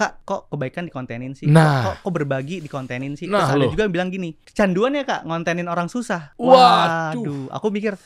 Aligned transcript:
kak 0.00 0.24
kok 0.24 0.48
kebaikan 0.48 0.82
dikontenin 0.82 1.32
sih 1.32 1.44
Nah. 1.44 1.84
kok, 1.84 2.08
kok 2.08 2.12
berbagi 2.14 2.56
dikontenin 2.58 3.12
sih 3.14 3.28
Nah, 3.28 3.44
terus 3.44 3.52
ada 3.52 3.60
loh. 3.60 3.70
juga 3.70 3.84
yang 3.84 3.92
bilang 3.92 4.08
gini 4.08 4.32
kecanduan 4.40 4.96
ya 4.96 5.04
kak 5.04 5.22
ngontenin 5.22 5.68
orang 5.68 5.86
susah 5.86 6.32
Waduh. 6.34 7.20
waduh 7.20 7.44
aku 7.52 7.68
mikir 7.68 8.00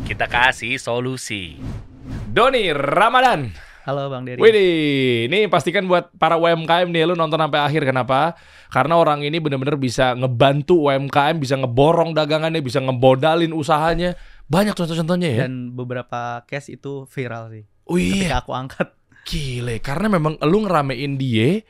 Kita 0.00 0.26
kasih 0.26 0.74
solusi. 0.76 1.54
Doni 2.26 2.70
Ramadan. 2.70 3.50
halo 3.80 4.06
bang 4.06 4.22
Dery 4.24 4.38
Widih, 4.38 4.74
ini 5.26 5.46
pastikan 5.46 5.86
buat 5.86 6.10
para 6.14 6.34
UMKM 6.36 6.86
nih 6.86 7.04
lu 7.04 7.14
nonton 7.14 7.38
sampai 7.38 7.58
akhir 7.60 7.82
kenapa? 7.84 8.34
Karena 8.68 8.94
orang 8.94 9.22
ini 9.22 9.38
bener-bener 9.38 9.74
bisa 9.74 10.14
ngebantu 10.14 10.84
UMKM, 10.84 11.36
bisa 11.36 11.54
ngeborong 11.56 12.12
dagangannya, 12.12 12.60
bisa 12.60 12.78
ngebodalin 12.78 13.50
usahanya. 13.50 14.14
Banyak 14.46 14.74
contoh-contohnya 14.74 15.28
ya. 15.28 15.38
dan 15.44 15.72
beberapa 15.72 16.42
case 16.44 16.74
itu 16.74 17.06
viral 17.06 17.50
sih 17.50 17.64
oh 17.84 17.94
iya, 17.94 18.10
ketika 18.26 18.36
aku 18.40 18.50
angkat 18.52 18.88
gile. 19.30 19.78
Karena 19.78 20.10
memang 20.10 20.34
lu 20.42 20.66
ngeramein 20.66 21.14
dia, 21.14 21.62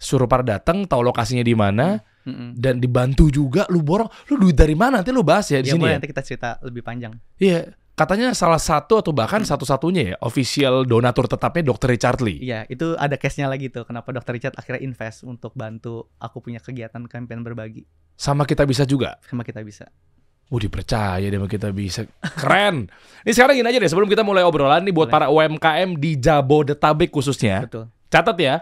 suruh 0.00 0.24
para 0.24 0.40
datang, 0.40 0.88
tahu 0.88 1.04
lokasinya 1.04 1.44
di 1.44 1.52
mana, 1.52 2.00
Mm-mm. 2.24 2.56
dan 2.56 2.80
dibantu 2.80 3.28
juga 3.28 3.68
lu 3.68 3.84
borong. 3.84 4.08
Lu 4.32 4.40
duit 4.40 4.56
dari 4.56 4.72
mana? 4.72 5.04
Nanti 5.04 5.12
lu 5.12 5.20
bahas 5.20 5.44
ya 5.52 5.60
di 5.60 5.68
ya 5.68 5.76
sini 5.76 5.82
boleh 5.84 5.92
ya. 5.92 5.96
nanti 6.00 6.08
kita 6.08 6.22
cerita 6.24 6.48
lebih 6.64 6.80
panjang 6.80 7.12
Iya, 7.36 7.74
katanya 7.92 8.32
salah 8.32 8.62
satu 8.62 9.02
atau 9.02 9.12
bahkan 9.12 9.42
satu-satunya 9.42 10.02
ya 10.02 10.16
official 10.22 10.88
donatur 10.88 11.28
tetapnya 11.28 11.66
Dr. 11.68 11.92
Richard 11.92 12.22
Lee. 12.24 12.40
Iya, 12.40 12.64
itu 12.66 12.96
ada 12.96 13.18
case-nya 13.18 13.50
lagi 13.50 13.68
tuh. 13.68 13.84
Kenapa 13.84 14.10
Dr. 14.10 14.32
Richard 14.32 14.54
akhirnya 14.56 14.80
invest 14.80 15.22
untuk 15.22 15.52
bantu 15.52 16.08
aku 16.16 16.40
punya 16.40 16.58
kegiatan 16.58 17.04
campaign 17.04 17.44
berbagi 17.44 17.84
Sama 18.14 18.46
kita 18.46 18.64
bisa 18.64 18.86
juga. 18.86 19.18
sama 19.26 19.42
kita 19.42 19.60
bisa. 19.60 19.90
Oh 20.52 20.60
dipercaya 20.60 21.24
deh 21.24 21.40
kita 21.48 21.72
bisa. 21.72 22.04
Keren. 22.36 22.84
Ini 23.24 23.32
sekarang 23.32 23.56
gini 23.56 23.68
aja 23.72 23.78
deh 23.80 23.88
sebelum 23.88 24.04
kita 24.04 24.20
mulai 24.20 24.44
obrolan 24.44 24.84
nih 24.84 24.92
buat 24.92 25.08
Boleh. 25.08 25.16
para 25.16 25.26
UMKM 25.32 25.96
di 25.96 26.20
Jabodetabek 26.20 27.08
khususnya. 27.08 27.64
Betul. 27.64 27.88
Catat 28.12 28.36
ya. 28.36 28.60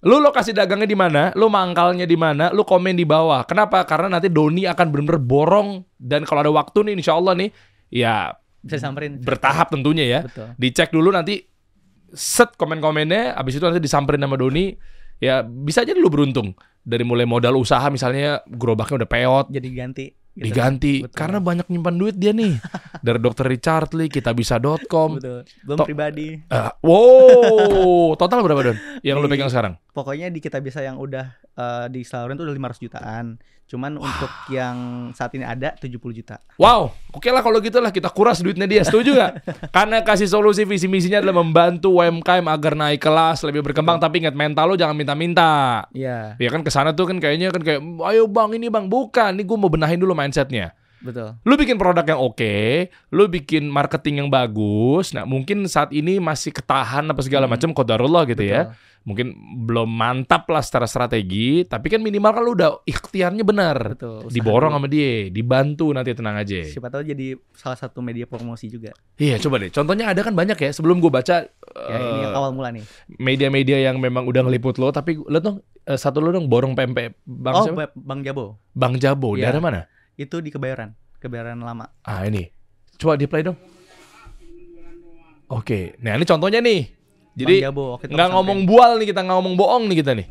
Lu 0.00 0.16
lokasi 0.22 0.56
dagangnya 0.56 0.88
di 0.88 0.96
mana, 0.96 1.36
lu 1.36 1.52
mangkalnya 1.52 2.08
di 2.08 2.16
mana, 2.16 2.48
lu 2.56 2.64
komen 2.64 2.96
di 2.96 3.04
bawah. 3.04 3.44
Kenapa? 3.44 3.84
Karena 3.84 4.16
nanti 4.16 4.32
Doni 4.32 4.64
akan 4.64 4.86
bener-bener 4.88 5.20
borong 5.20 5.84
dan 6.00 6.24
kalau 6.24 6.40
ada 6.46 6.52
waktu 6.52 6.88
nih 6.88 6.94
insya 7.04 7.16
Allah 7.20 7.36
nih 7.36 7.50
ya 7.90 8.32
Bisa 8.64 8.80
disamperin. 8.80 9.20
bertahap 9.20 9.68
tentunya 9.68 10.04
ya. 10.08 10.20
Betul. 10.24 10.56
Dicek 10.56 10.88
dulu 10.88 11.12
nanti 11.12 11.44
set 12.16 12.54
komen-komennya, 12.56 13.36
abis 13.36 13.60
itu 13.60 13.64
nanti 13.66 13.82
disamperin 13.82 14.24
sama 14.24 14.40
Doni. 14.40 14.72
Ya 15.16 15.40
bisa 15.44 15.80
aja 15.84 15.96
lu 15.96 16.08
beruntung 16.12 16.52
dari 16.80 17.04
mulai 17.04 17.24
modal 17.24 17.56
usaha 17.56 17.84
misalnya 17.88 18.40
gerobaknya 18.48 19.04
udah 19.04 19.10
peot, 19.10 19.46
Jadi 19.52 19.68
ganti. 19.72 20.06
Gitu. 20.36 20.44
diganti 20.44 20.94
Betul. 21.02 21.16
karena 21.16 21.38
banyak 21.40 21.66
nyimpan 21.66 21.96
duit 21.96 22.14
dia 22.14 22.30
nih 22.30 22.60
dari 23.06 23.18
dokter 23.18 23.48
Richard 23.48 23.90
Lee 23.90 24.06
kitabisa.com 24.06 25.16
Betul. 25.16 25.40
Belum 25.64 25.78
pribadi. 25.80 26.28
Eh, 26.38 26.70
wow 26.84 28.14
total 28.14 28.44
berapa 28.44 28.60
don 28.62 28.76
yang 29.00 29.18
lu 29.18 29.26
Di- 29.26 29.32
pegang 29.32 29.48
sekarang 29.48 29.74
Pokoknya 29.90 30.28
di 30.28 30.38
kita 30.38 30.60
bisa 30.60 30.84
yang 30.84 31.00
udah 31.00 31.24
eh, 31.56 31.86
disalurin 31.88 32.36
tuh 32.36 32.44
udah 32.44 32.56
500 32.70 32.84
jutaan. 32.84 33.26
Cuman 33.66 33.98
untuk 33.98 34.30
yang 34.46 35.10
saat 35.10 35.34
ini 35.34 35.42
ada 35.42 35.74
70 35.74 35.98
juta. 36.14 36.38
wow 36.54 36.86
oke 37.10 37.26
lah 37.34 37.42
kalau 37.42 37.58
gitu 37.58 37.82
lah 37.82 37.90
kita 37.90 38.14
kuras 38.14 38.38
duitnya 38.38 38.70
dia 38.70 38.86
setuju 38.86 39.18
gak 39.18 39.42
karena 39.76 40.06
kasih 40.06 40.30
solusi 40.30 40.62
visi 40.62 40.86
misinya 40.86 41.18
adalah 41.18 41.42
membantu 41.42 41.98
UMKM 41.98 42.46
agar 42.46 42.78
naik 42.78 43.02
kelas 43.02 43.42
lebih 43.42 43.66
berkembang. 43.66 43.98
Tapi 43.98 44.22
ingat 44.22 44.38
mental 44.38 44.70
lo 44.70 44.74
jangan 44.78 44.94
minta-minta. 44.94 45.82
Iya, 45.90 46.38
ya 46.38 46.48
kan 46.48 46.62
ke 46.62 46.70
sana 46.70 46.94
tuh 46.94 47.10
kan 47.10 47.18
kayaknya 47.18 47.50
kan 47.50 47.62
kayak 47.66 47.82
ayo 47.82 48.30
bang 48.30 48.54
ini 48.54 48.70
bang 48.70 48.86
bukan. 48.86 49.34
Ini 49.34 49.42
gue 49.42 49.58
mau 49.58 49.68
benahin 49.68 49.98
dulu 49.98 50.14
mindsetnya 50.14 50.70
betul. 50.98 51.36
lu 51.40 51.54
bikin 51.54 51.76
produk 51.76 52.04
yang 52.04 52.18
oke, 52.18 52.56
lu 53.10 53.24
bikin 53.26 53.66
marketing 53.66 54.20
yang 54.20 54.28
bagus. 54.28 55.10
Nah, 55.10 55.22
mungkin 55.22 55.64
saat 55.64 55.90
ini 55.90 56.16
masih 56.16 56.50
ketahan 56.50 57.04
apa 57.04 57.20
segala 57.20 57.44
Hmm. 57.44 57.52
macam 57.52 57.70
kodarullah 57.70 58.24
gitu 58.24 58.42
ya. 58.42 58.70
Betul. 58.70 58.84
Mungkin 59.06 59.26
belum 59.62 59.86
mantap 59.86 60.50
lah 60.50 60.58
secara 60.58 60.82
strategi, 60.84 61.62
tapi 61.62 61.86
kan 61.86 62.02
minimal 62.02 62.26
kan 62.28 62.42
lu 62.42 62.52
udah 62.52 62.82
ikhtiarnya 62.82 63.46
benar. 63.46 63.94
Betul. 63.94 64.26
Diborong 64.26 64.74
sama 64.74 64.90
dia, 64.90 65.30
dibantu 65.30 65.86
nanti 65.88 66.10
tenang 66.10 66.34
aja. 66.34 66.66
Siapa 66.66 66.90
tahu 66.90 67.06
jadi 67.06 67.38
salah 67.54 67.78
satu 67.78 68.02
media 68.02 68.26
promosi 68.26 68.66
juga. 68.66 68.90
Iya, 69.14 69.38
coba 69.38 69.62
deh. 69.62 69.70
Contohnya 69.70 70.10
ada 70.10 70.20
kan 70.20 70.34
banyak 70.34 70.58
ya. 70.58 70.74
Sebelum 70.74 70.98
gue 70.98 71.06
baca 71.08 71.46
Ya 71.46 71.96
ini 71.96 72.18
yang 72.20 72.34
eh, 72.34 72.34
awal 72.34 72.50
mula 72.50 72.74
nih. 72.74 72.82
media-media 73.16 73.78
yang 73.80 73.96
memang 73.96 74.26
udah 74.26 74.42
ngeliput 74.42 74.74
lo, 74.76 74.90
tapi 74.90 75.14
lo 75.18 75.38
dong 75.38 75.56
eh, 75.80 75.94
satu 75.94 76.18
lo 76.18 76.28
dong 76.28 76.50
borong 76.50 76.74
pempek 76.74 77.14
Bang 77.22 77.54
oh, 77.54 77.62
siapa? 77.62 77.94
Bang- 77.94 78.26
Jabo. 78.26 78.58
Bang 78.72 78.98
Jabo. 78.98 79.38
Iya. 79.38 79.48
Daerah 79.48 79.62
mana? 79.62 79.80
Itu 80.16 80.40
di 80.40 80.48
Kebayoran. 80.48 80.96
Kebayoran 81.20 81.60
lama. 81.60 81.92
Ah 82.04 82.24
ini, 82.24 82.48
coba 82.96 83.20
di 83.20 83.28
play 83.28 83.44
dong. 83.44 83.56
Oke, 85.46 85.94
nah 86.02 86.18
ini 86.18 86.26
contohnya 86.26 86.58
nih. 86.58 86.90
Jadi 87.36 87.60
Jabo, 87.62 88.00
nggak 88.00 88.28
ngomong 88.32 88.64
bual 88.64 88.96
nih 88.96 89.12
kita, 89.12 89.20
nggak 89.22 89.36
ngomong 89.36 89.54
bohong 89.54 89.84
nih 89.92 90.00
kita 90.00 90.12
nih. 90.16 90.26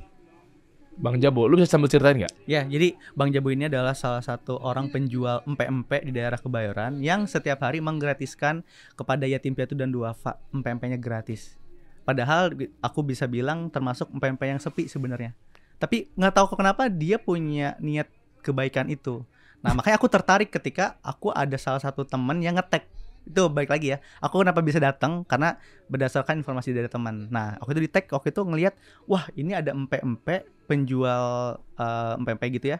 Bang 0.96 1.20
Jabo, 1.20 1.46
lu 1.46 1.60
bisa 1.60 1.76
sambil 1.76 1.92
ceritain 1.92 2.16
nggak? 2.24 2.34
Ya, 2.48 2.64
jadi 2.64 2.96
Bang 3.14 3.30
Jabu 3.30 3.52
ini 3.52 3.68
adalah 3.68 3.92
salah 3.92 4.24
satu 4.24 4.56
orang 4.64 4.88
penjual 4.88 5.44
empek-empek 5.44 6.08
di 6.08 6.12
daerah 6.16 6.40
Kebayoran 6.40 7.04
yang 7.04 7.28
setiap 7.28 7.62
hari 7.68 7.84
menggratiskan 7.84 8.64
kepada 8.96 9.28
yatim 9.28 9.54
piatu 9.54 9.76
dan 9.76 9.92
duafa 9.92 10.40
empek-empeknya 10.56 10.98
gratis. 10.98 11.60
Padahal 12.08 12.56
aku 12.80 13.04
bisa 13.04 13.28
bilang 13.28 13.68
termasuk 13.68 14.08
empek-empek 14.08 14.48
yang 14.56 14.62
sepi 14.64 14.88
sebenarnya. 14.88 15.36
Tapi 15.76 16.10
nggak 16.16 16.32
tahu 16.32 16.46
kok 16.56 16.60
kenapa 16.64 16.88
dia 16.88 17.20
punya 17.20 17.76
niat 17.84 18.08
kebaikan 18.40 18.88
itu. 18.88 19.28
Nah, 19.64 19.72
makanya 19.78 19.96
aku 20.00 20.10
tertarik 20.12 20.50
ketika 20.50 20.98
aku 21.06 21.32
ada 21.32 21.56
salah 21.56 21.80
satu 21.80 22.04
teman 22.04 22.42
yang 22.44 22.58
ngetek 22.58 22.88
itu 23.26 23.42
baik 23.50 23.70
lagi 23.74 23.88
ya. 23.94 23.98
Aku 24.22 24.46
kenapa 24.46 24.62
bisa 24.62 24.78
datang 24.78 25.26
karena 25.26 25.58
berdasarkan 25.90 26.46
informasi 26.46 26.78
dari 26.78 26.86
teman. 26.86 27.26
Nah, 27.34 27.58
waktu 27.58 27.82
itu 27.82 27.84
di 27.90 27.92
tag 27.92 28.06
waktu 28.14 28.30
itu 28.30 28.42
ngelihat, 28.46 28.74
wah 29.10 29.26
ini 29.34 29.58
ada 29.58 29.74
empek-empek 29.74 30.70
penjual 30.70 31.58
eh, 31.78 32.14
empek-empek 32.22 32.50
gitu 32.62 32.68
ya, 32.78 32.80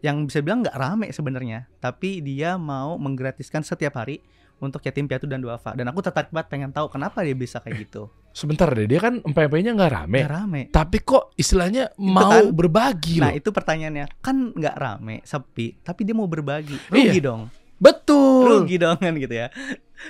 yang 0.00 0.24
bisa 0.30 0.40
bilang 0.40 0.62
nggak 0.62 0.78
rame 0.78 1.10
sebenarnya, 1.10 1.66
tapi 1.82 2.22
dia 2.22 2.56
mau 2.56 2.96
menggratiskan 2.96 3.66
setiap 3.66 3.98
hari 3.98 4.22
untuk 4.60 4.80
yatim 4.80 5.04
piatu 5.04 5.24
dan 5.24 5.40
duafa. 5.40 5.72
Dan 5.72 5.88
aku 5.88 6.00
tertarik 6.00 6.28
banget 6.28 6.48
pengen 6.48 6.70
tahu 6.70 6.86
kenapa 6.86 7.20
dia 7.20 7.32
bisa 7.32 7.58
kayak 7.58 7.76
gitu. 7.84 8.12
Sebentar 8.30 8.70
deh, 8.70 8.86
dia 8.86 9.00
kan 9.00 9.18
empek-empeknya 9.18 9.74
nggak 9.74 9.90
rame. 9.90 10.18
Nggak 10.22 10.32
rame. 10.32 10.60
Tapi 10.68 10.96
kok 11.00 11.34
istilahnya 11.34 11.90
mau 11.98 12.30
kan. 12.30 12.54
berbagi 12.54 13.18
Nah 13.18 13.32
loh. 13.32 13.40
itu 13.40 13.50
pertanyaannya 13.50 14.06
kan 14.20 14.54
nggak 14.54 14.76
rame, 14.76 15.24
sepi, 15.24 15.80
tapi 15.82 16.06
dia 16.06 16.14
mau 16.14 16.30
berbagi, 16.30 16.78
Iya. 16.88 17.10
rugi 17.10 17.20
dong, 17.20 17.42
Betul. 17.76 18.44
rugi 18.46 18.76
dong 18.78 18.96
kan 18.96 19.16
gitu 19.16 19.34
ya. 19.34 19.50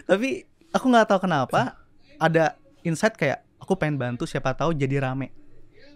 Tapi 0.05 0.44
aku 0.69 0.84
nggak 0.84 1.06
tahu 1.09 1.21
kenapa 1.25 1.81
ada 2.21 2.61
insight 2.82 3.17
kayak 3.17 3.41
aku 3.56 3.72
pengen 3.75 3.97
bantu 3.97 4.28
siapa 4.28 4.53
tahu 4.53 4.77
jadi 4.77 5.00
rame. 5.00 5.32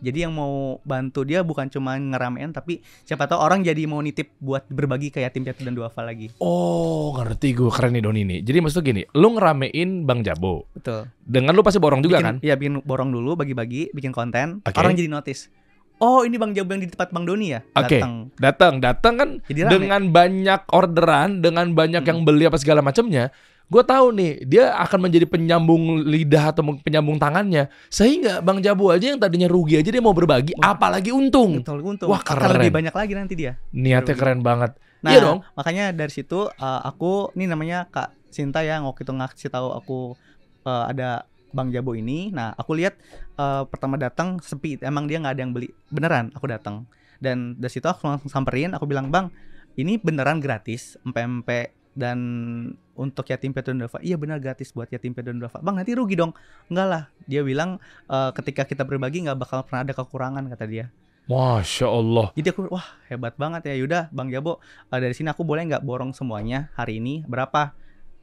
Jadi 0.04 0.18
yang 0.20 0.36
mau 0.36 0.76
bantu 0.84 1.24
dia 1.24 1.40
bukan 1.40 1.66
cuma 1.66 1.96
ngeramein 1.96 2.52
tapi 2.52 2.78
siapa 3.02 3.24
tahu 3.24 3.40
orang 3.40 3.64
jadi 3.64 3.88
mau 3.88 3.98
nitip 3.98 4.36
buat 4.36 4.68
berbagi 4.68 5.08
ke 5.08 5.18
yatim 5.18 5.40
piatu 5.42 5.64
dan 5.64 5.72
duafa 5.72 6.04
lagi. 6.04 6.28
Oh, 6.38 7.16
ngerti 7.16 7.56
gue 7.56 7.72
keren 7.72 7.96
nih 7.96 8.04
Don 8.04 8.12
ini. 8.14 8.36
Jadi 8.38 8.58
maksudnya 8.60 8.84
gini, 8.84 9.02
lu 9.10 9.32
ngeramein 9.32 10.04
Bang 10.04 10.20
Jabo. 10.20 10.68
Betul. 10.70 11.08
Dengan 11.18 11.56
lu 11.56 11.64
pasti 11.64 11.80
borong 11.80 11.98
juga 11.98 12.20
bikin, 12.20 12.26
kan? 12.28 12.36
Iya 12.38 12.54
bikin 12.54 12.84
borong 12.84 13.08
dulu 13.08 13.32
bagi-bagi, 13.34 13.88
bikin 13.90 14.12
konten. 14.12 14.60
Oke. 14.60 14.76
Orang 14.76 14.92
jadi 14.92 15.08
notice. 15.08 15.48
Oh 15.96 16.20
ini 16.20 16.36
Bang 16.36 16.50
Jabu 16.50 16.74
yang 16.74 16.82
di 16.82 16.90
tempat 16.90 17.08
Bang 17.08 17.24
Doni 17.24 17.54
ya? 17.54 17.62
Oke. 17.72 18.02
Datang. 18.02 18.14
Datang, 18.36 18.74
datang 18.78 19.14
kan 19.14 19.28
Jadi 19.46 19.60
rame. 19.62 19.72
dengan 19.72 20.02
banyak 20.10 20.60
orderan, 20.68 21.38
dengan 21.38 21.70
banyak 21.70 22.02
Hmm. 22.02 22.10
yang 22.10 22.18
beli 22.22 22.44
apa 22.44 22.58
segala 22.58 22.82
macamnya, 22.82 23.30
gue 23.64 23.82
tahu 23.82 24.06
nih 24.12 24.32
dia 24.44 24.76
akan 24.76 25.08
menjadi 25.08 25.26
penyambung 25.26 26.04
lidah 26.04 26.52
atau 26.52 26.62
penyambung 26.78 27.16
tangannya, 27.16 27.72
sehingga 27.88 28.44
Bang 28.44 28.60
Jabu 28.60 28.92
aja 28.92 29.10
yang 29.10 29.18
tadinya 29.18 29.48
rugi 29.48 29.80
aja 29.80 29.88
dia 29.88 30.02
mau 30.04 30.12
berbagi, 30.12 30.52
apalagi 30.60 31.10
untung. 31.10 31.64
Betul, 31.64 31.80
untung. 31.82 32.08
Wah, 32.12 32.20
Akan 32.20 32.38
keren. 32.38 32.60
lebih 32.60 32.70
banyak 32.70 32.94
lagi 32.94 33.12
nanti 33.16 33.34
dia. 33.34 33.56
Niatnya 33.72 34.14
Rugi. 34.14 34.20
keren 34.20 34.40
banget. 34.44 34.76
Nah, 35.04 35.10
Iya 35.12 35.20
dong. 35.20 35.38
makanya 35.52 35.84
dari 35.92 36.08
situ 36.08 36.48
uh, 36.48 36.80
aku 36.80 37.28
ini 37.36 37.44
namanya 37.44 37.84
Kak 37.88 38.12
Sinta 38.32 38.64
ya 38.64 38.80
waktu 38.80 39.04
itu 39.04 39.12
ngasih 39.12 39.48
tahu 39.52 39.68
aku 39.76 39.98
uh, 40.64 40.84
ada 40.88 41.28
Bang 41.52 41.68
Jabo 41.70 41.92
ini. 41.94 42.32
Nah, 42.32 42.50
aku 42.56 42.74
lihat 42.74 42.96
uh, 43.36 43.62
pertama 43.68 43.94
datang 43.94 44.40
sepi, 44.40 44.80
emang 44.80 45.04
dia 45.06 45.20
nggak 45.20 45.34
ada 45.36 45.42
yang 45.44 45.52
beli. 45.52 45.70
Beneran, 45.86 46.32
aku 46.34 46.48
datang. 46.48 46.88
Dan 47.20 47.54
dari 47.54 47.70
situ 47.70 47.86
aku 47.86 48.04
langsung 48.10 48.26
samperin, 48.26 48.74
aku 48.74 48.84
bilang, 48.84 49.08
"Bang, 49.08 49.30
ini 49.76 49.96
beneran 49.96 50.42
gratis, 50.42 50.98
empek-empek 51.06 51.83
dan 51.94 52.18
untuk 52.94 53.26
yatim 53.30 53.54
piatu 53.54 53.70
dan 53.70 53.86
duafa 53.86 53.98
iya 54.02 54.18
benar 54.18 54.42
gratis 54.42 54.74
buat 54.74 54.90
yatim 54.90 55.14
piatu 55.14 55.30
dan 55.30 55.38
duafa. 55.38 55.62
Bang 55.62 55.78
nanti 55.78 55.94
rugi 55.94 56.18
dong. 56.18 56.34
Enggak 56.68 56.86
lah. 56.90 57.02
Dia 57.26 57.40
bilang 57.46 57.78
"Eh, 58.10 58.30
ketika 58.34 58.66
kita 58.66 58.82
berbagi 58.82 59.24
nggak 59.24 59.38
bakal 59.38 59.62
pernah 59.66 59.86
ada 59.86 59.94
kekurangan 59.94 60.44
kata 60.50 60.66
dia. 60.66 60.86
Masya 61.24 61.88
Allah. 61.88 62.36
jadi 62.36 62.52
aku 62.52 62.68
wah 62.68 62.84
hebat 63.08 63.32
banget 63.40 63.72
ya. 63.72 63.74
Yuda 63.80 64.12
Bang 64.12 64.28
Jabo 64.28 64.60
eh, 64.92 65.00
dari 65.00 65.16
sini 65.16 65.32
aku 65.32 65.40
boleh 65.40 65.64
nggak 65.64 65.80
borong 65.80 66.12
semuanya 66.12 66.68
hari 66.76 67.00
ini? 67.00 67.24
Berapa? 67.24 67.72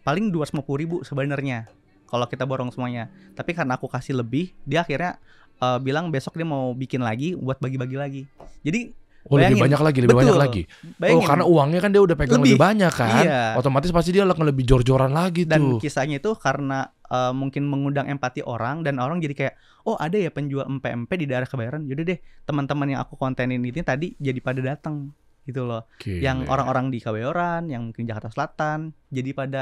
Paling 0.06 0.30
250 0.30 0.66
ribu 0.78 0.96
sebenarnya 1.02 1.66
kalau 2.06 2.30
kita 2.30 2.46
borong 2.46 2.70
semuanya. 2.70 3.10
Tapi 3.34 3.58
karena 3.58 3.80
aku 3.80 3.90
kasih 3.90 4.22
lebih 4.22 4.54
dia 4.70 4.86
akhirnya 4.86 5.18
eh, 5.58 5.80
bilang 5.82 6.14
besok 6.14 6.38
dia 6.38 6.46
mau 6.46 6.78
bikin 6.78 7.02
lagi 7.02 7.34
buat 7.34 7.58
bagi-bagi 7.58 7.98
lagi. 7.98 8.24
Jadi 8.62 9.01
Oh 9.24 9.38
lebih 9.38 9.60
banyak 9.60 9.78
lagi, 9.80 10.00
lebih 10.00 10.18
banyak 10.18 10.34
Betul. 10.34 10.44
lagi. 10.44 10.62
bayangin 10.98 11.16
Oh 11.16 11.24
karena 11.24 11.46
uangnya 11.46 11.80
kan 11.80 11.90
dia 11.90 12.02
udah 12.02 12.16
pegang 12.16 12.40
lebih, 12.40 12.54
Lebih. 12.54 12.58
banyak 12.60 12.94
kan. 12.94 13.22
Iya. 13.22 13.42
Otomatis 13.54 13.90
pasti 13.90 14.10
dia 14.10 14.24
akan 14.24 14.46
lebih 14.46 14.64
jor-joran 14.64 15.12
lagi 15.12 15.46
dan 15.46 15.62
tuh. 15.62 15.78
kisahnya 15.78 16.18
itu 16.18 16.34
karena 16.36 16.80
eh, 17.06 17.30
mungkin 17.32 17.64
mengundang 17.64 18.08
empati 18.08 18.42
orang 18.42 18.82
dan 18.82 18.98
orang 18.98 19.18
jadi 19.18 19.34
kayak 19.36 19.54
oh 19.84 19.94
ada 19.96 20.16
ya 20.16 20.30
penjual 20.30 20.64
empe-empe 20.64 21.14
di 21.16 21.26
daerah 21.26 21.46
Kebayoran 21.46 21.84
yaudah 21.84 22.06
deh 22.08 22.18
teman-teman 22.42 22.88
yang 22.88 23.00
aku 23.00 23.14
kontenin 23.16 23.60
ini 23.60 23.82
tadi 23.82 24.14
jadi 24.16 24.40
pada 24.40 24.60
datang 24.60 25.14
gitu 25.42 25.66
loh 25.66 25.86
yang 26.02 26.42
Gile. 26.42 26.50
orang-orang 26.50 26.86
di 26.88 26.98
Kebayoran 26.98 27.66
yang 27.68 27.82
mungkin 27.84 28.06
Jakarta 28.06 28.30
Selatan 28.30 28.80
jadi 29.08 29.30
pada 29.32 29.62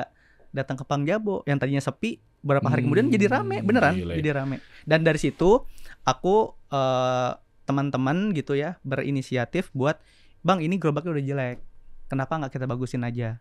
datang 0.50 0.75
ke 0.75 0.83
Pangjabo 0.83 1.44
yang 1.44 1.55
tadinya 1.55 1.79
sepi 1.79 2.15
beberapa 2.39 2.67
hari 2.67 2.83
kemudian 2.83 3.07
Hmm, 3.07 3.13
jadi 3.13 3.25
rame 3.29 3.59
beneran 3.59 3.94
gile. 3.94 4.15
jadi 4.15 4.29
rame 4.33 4.55
dan 4.83 5.03
dari 5.03 5.17
situ 5.17 5.63
aku 6.01 6.35
eh, 6.69 7.31
teman-teman 7.69 8.33
gitu 8.33 8.57
ya 8.57 8.81
berinisiatif 8.81 9.69
buat 9.77 10.01
bang 10.42 10.66
ini 10.66 10.81
gerobaknya 10.81 11.13
udah 11.13 11.25
jelek 11.30 11.57
kenapa 12.10 12.42
nggak 12.42 12.57
kita 12.57 12.66
bagusin 12.66 13.06
aja 13.06 13.38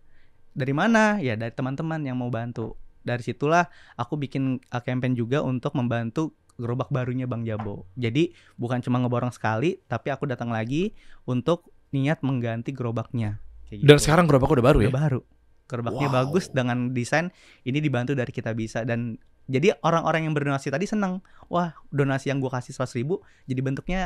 dari 0.53 0.77
mana 0.77 1.17
ya 1.17 1.33
dari 1.41 1.51
teman-teman 1.57 2.05
yang 2.05 2.21
mau 2.21 2.29
bantu 2.29 2.77
dari 3.01 3.25
situlah 3.25 3.65
aku 3.97 4.21
bikin 4.21 4.61
uh, 4.69 4.83
campaign 4.85 5.17
juga 5.17 5.41
untuk 5.41 5.73
membantu 5.73 6.37
gerobak 6.59 6.91
barunya 6.93 7.25
Bang 7.25 7.49
Jabo 7.49 7.89
jadi 7.97 8.35
bukan 8.61 8.85
cuma 8.85 9.01
ngeborong 9.01 9.33
sekali 9.33 9.81
tapi 9.89 10.13
aku 10.13 10.29
datang 10.29 10.53
lagi 10.53 10.93
untuk 11.25 11.73
niat 11.95 12.21
mengganti 12.21 12.77
gerobaknya 12.77 13.41
Kayak 13.69 13.85
Dan 13.85 13.97
gitu. 14.01 14.05
sekarang 14.09 14.25
gerobak 14.25 14.51
udah 14.51 14.65
baru 14.65 14.79
ya? 14.81 14.89
Udah 14.89 14.97
baru. 14.97 15.21
Gerobaknya 15.69 16.09
Wow. 16.09 16.17
bagus 16.25 16.45
dengan 16.49 16.79
desain 16.97 17.29
ini 17.69 17.79
dibantu 17.85 18.17
dari 18.17 18.33
kita 18.33 18.57
bisa 18.57 18.89
dan 18.89 19.21
jadi 19.49 19.75
orang-orang 19.81 20.23
yang 20.23 20.33
berdonasi 20.33 20.69
tadi 20.69 20.85
senang. 20.85 21.25
Wah, 21.49 21.73
donasi 21.89 22.29
yang 22.29 22.39
gua 22.39 22.53
kasih 22.55 22.71
100 22.71 22.93
ribu 22.95 23.19
jadi 23.45 23.59
bentuknya 23.59 24.01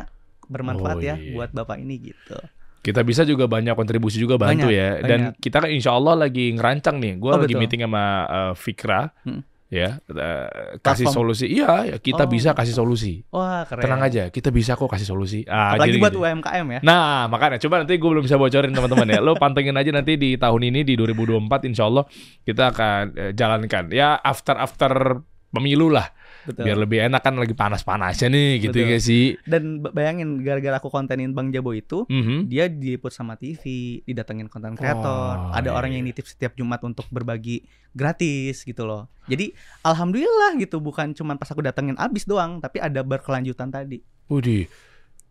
bermanfaat 0.45 0.97
Oh, 0.97 1.03
ya 1.03 1.15
iya. 1.15 1.35
buat 1.35 1.51
bapak 1.51 1.77
ini 1.77 1.99
gitu. 2.09 2.39
Kita 2.81 3.03
bisa 3.03 3.23
juga 3.23 3.47
banyak 3.47 3.75
kontribusi 3.75 4.19
juga 4.19 4.35
bantu 4.35 4.67
Banyak, 4.67 4.75
ya. 4.75 4.89
Dan 5.01 5.21
banyak. 5.31 5.35
kita 5.39 5.57
kan 5.59 5.71
insya 5.71 5.93
Allah 5.93 6.19
lagi 6.19 6.51
ngerancang 6.51 6.99
nih. 6.99 7.15
Gue 7.15 7.31
Oh, 7.31 7.39
lagi 7.39 7.55
betul. 7.55 7.63
meeting 7.63 7.81
sama 7.83 8.03
eh, 8.25 8.53
Fikra. 8.57 9.03
Hmm. 9.23 9.43
Ya, 9.73 10.05
eh, 10.05 10.77
kasih 10.85 11.09
Platform. 11.09 11.33
solusi. 11.33 11.47
Iya, 11.49 11.71
ya, 11.89 11.97
kita 11.97 12.27
Oh. 12.27 12.29
bisa 12.29 12.53
kasih 12.53 12.75
solusi. 12.75 13.25
Wah, 13.31 13.65
keren. 13.65 13.81
Tenang 13.81 14.03
aja, 14.03 14.29
kita 14.29 14.53
bisa 14.53 14.77
kok 14.77 14.85
kasih 14.85 15.09
solusi. 15.09 15.49
Ah, 15.49 15.73
Apalagi 15.73 15.89
jadi 15.89 16.01
buat 16.03 16.13
gitu. 16.13 16.21
UMKM 16.21 16.67
ya. 16.69 16.81
Nah, 16.85 17.25
makanya 17.27 17.57
coba 17.57 17.81
nanti 17.81 17.97
gue 17.97 18.05
belum 18.05 18.21
bisa 18.21 18.37
bocorin 18.37 18.69
teman-teman 18.69 19.09
ya. 19.09 19.25
Lo 19.25 19.33
pantengin 19.35 19.73
aja 19.73 19.89
nanti 19.89 20.21
di 20.21 20.37
tahun 20.37 20.61
ini 20.69 20.85
di 20.85 20.93
2024 20.93 21.65
insya 21.65 21.89
Allah 21.89 22.05
kita 22.45 22.69
akan 22.69 23.03
eh, 23.17 23.33
jalankan. 23.33 23.85
Ya 23.89 24.13
after 24.19 24.61
after 24.61 25.23
pemilu 25.53 25.93
lah, 25.93 26.09
Betul. 26.43 26.65
biar 26.65 26.77
lebih 26.81 26.99
enak 27.05 27.21
kan 27.21 27.37
lagi 27.37 27.53
panas-panasnya 27.53 28.27
nih 28.27 28.51
gitu 28.65 28.79
Betul. 28.81 28.91
ya 28.91 28.99
sih. 28.99 29.25
Dan 29.45 29.85
bayangin 29.85 30.41
gara-gara 30.41 30.81
aku 30.81 30.89
kontenin 30.89 31.31
Bang 31.31 31.53
Jabo 31.53 31.71
itu 31.71 32.09
Mhm. 32.09 32.49
dia 32.49 32.67
diliput 32.67 33.13
sama 33.13 33.37
TV, 33.37 33.61
didatengin 34.03 34.49
konten 34.49 34.73
kreator, 34.73 35.53
Oh, 35.53 35.53
ada 35.53 35.71
orang 35.71 35.93
iya. 35.93 36.01
yang 36.01 36.09
nitip 36.09 36.25
setiap 36.25 36.57
Jumat 36.57 36.81
untuk 36.83 37.05
berbagi 37.13 37.63
gratis 37.93 38.65
gitu 38.65 38.83
loh. 38.83 39.13
Jadi 39.29 39.53
alhamdulillah 39.83 40.57
gitu 40.57 40.81
bukan 40.81 41.13
cuman 41.13 41.37
pas 41.37 41.47
aku 41.47 41.61
datengin 41.61 41.95
abis 41.95 42.25
doang, 42.25 42.59
tapi 42.59 42.81
ada 42.81 43.05
berkelanjutan 43.05 43.69
tadi. 43.69 44.01
Widih. 44.27 44.67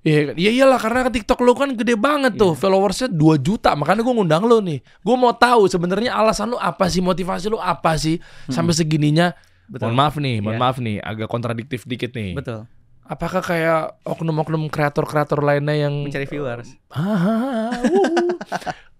Iya, 0.01 0.33
iya 0.33 0.49
iyalah 0.51 0.81
karena 0.81 1.13
TikTok 1.13 1.45
lo 1.45 1.53
kan 1.53 1.77
gede 1.77 1.93
banget 1.93 2.33
tuh, 2.33 2.57
Iya. 2.57 2.59
followersnya 2.59 3.07
2 3.07 3.37
juta. 3.37 3.77
Makanya 3.77 4.01
gue 4.01 4.09
ngundang 4.09 4.41
lo 4.45 4.57
nih. 4.57 4.81
Gue 4.97 5.13
mau 5.13 5.29
tahu 5.29 5.69
sebenarnya 5.69 6.17
alasan 6.17 6.49
lo 6.49 6.57
apa 6.57 6.89
sih, 6.89 7.05
motivasi 7.05 7.53
lo 7.53 7.61
apa 7.61 7.93
sih 7.97 8.17
sampai 8.49 8.73
segininya. 8.73 9.29
Betul. 9.71 9.87
Mohon 9.87 9.97
maaf 9.97 10.15
nih, 10.17 10.35
mohon 10.37 10.55
Iya. 10.55 10.61
maaf 10.61 10.77
nih, 10.77 10.97
agak 10.99 11.27
kontradiktif 11.27 11.87
dikit 11.87 12.11
nih. 12.11 12.35
Betul. 12.35 12.67
Apakah 13.01 13.39
kayak 13.39 13.99
oknum-oknum 14.03 14.67
kreator-kreator 14.67 15.39
lainnya 15.39 15.87
yang 15.87 16.03
Mencari 16.03 16.23
viewers. 16.25 16.75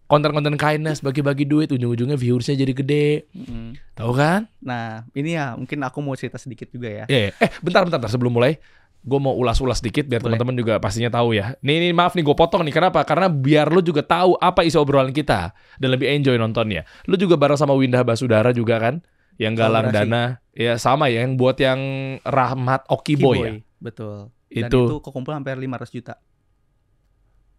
Konten-konten 0.07 0.59
kindness 0.59 0.99
bagi-bagi 0.99 1.47
duit 1.47 1.71
ujung-ujungnya 1.71 2.19
viewersnya 2.19 2.55
jadi 2.57 2.73
gede 2.73 3.07
Mm. 3.31 3.79
tahu 3.95 4.11
kan 4.11 4.43
Nah, 4.59 5.07
ini 5.11 5.39
ya 5.39 5.55
mungkin 5.55 5.79
aku 5.79 5.99
mau 5.99 6.11
cerita 6.15 6.35
sedikit 6.35 6.67
juga 6.67 6.91
ya. 6.91 7.05
ya 7.07 7.31
eh 7.31 7.49
bentar 7.59 7.83
bentar, 7.83 7.95
bentar. 7.95 8.11
sebelum 8.11 8.27
mulai 8.29 8.59
gue 9.01 9.17
mau 9.17 9.31
ulas-ulas 9.33 9.79
dikit 9.79 10.05
biar 10.05 10.19
teman-teman 10.19 10.53
juga 10.53 10.77
pastinya 10.77 11.09
tahu 11.09 11.33
ya 11.33 11.55
nih, 11.59 11.79
nih 11.81 11.91
maaf 11.91 12.13
nih 12.13 12.21
gue 12.21 12.35
potong 12.35 12.61
nih 12.61 12.69
kenapa 12.69 13.01
karena 13.01 13.25
biar 13.27 13.71
lu 13.71 13.81
juga 13.81 14.03
tahu 14.03 14.37
apa 14.37 14.61
isi 14.61 14.75
obrolan 14.75 15.09
kita 15.09 15.49
dan 15.79 15.89
lebih 15.89 16.05
enjoy 16.05 16.35
nontonnya 16.35 16.85
lu 17.07 17.15
juga 17.15 17.33
bareng 17.33 17.57
sama 17.57 17.73
Windah 17.73 18.03
Basudara 18.03 18.51
juga 18.51 18.77
kan 18.77 18.99
yang 19.41 19.57
galang 19.57 19.89
Kolaborasi. 19.89 20.05
dana 20.05 20.23
ya 20.53 20.73
sama 20.77 21.09
ya 21.09 21.25
yang 21.25 21.33
buat 21.33 21.57
yang 21.57 21.81
Rahmat 22.21 22.85
Okiboy 22.87 23.37
ya 23.41 23.51
Betul. 23.81 24.29
Dan 24.45 24.69
Itu. 24.69 24.79
itu 24.85 24.95
kekumpul 25.01 25.33
hampir 25.33 25.57
500 25.57 25.89
juta 25.89 26.13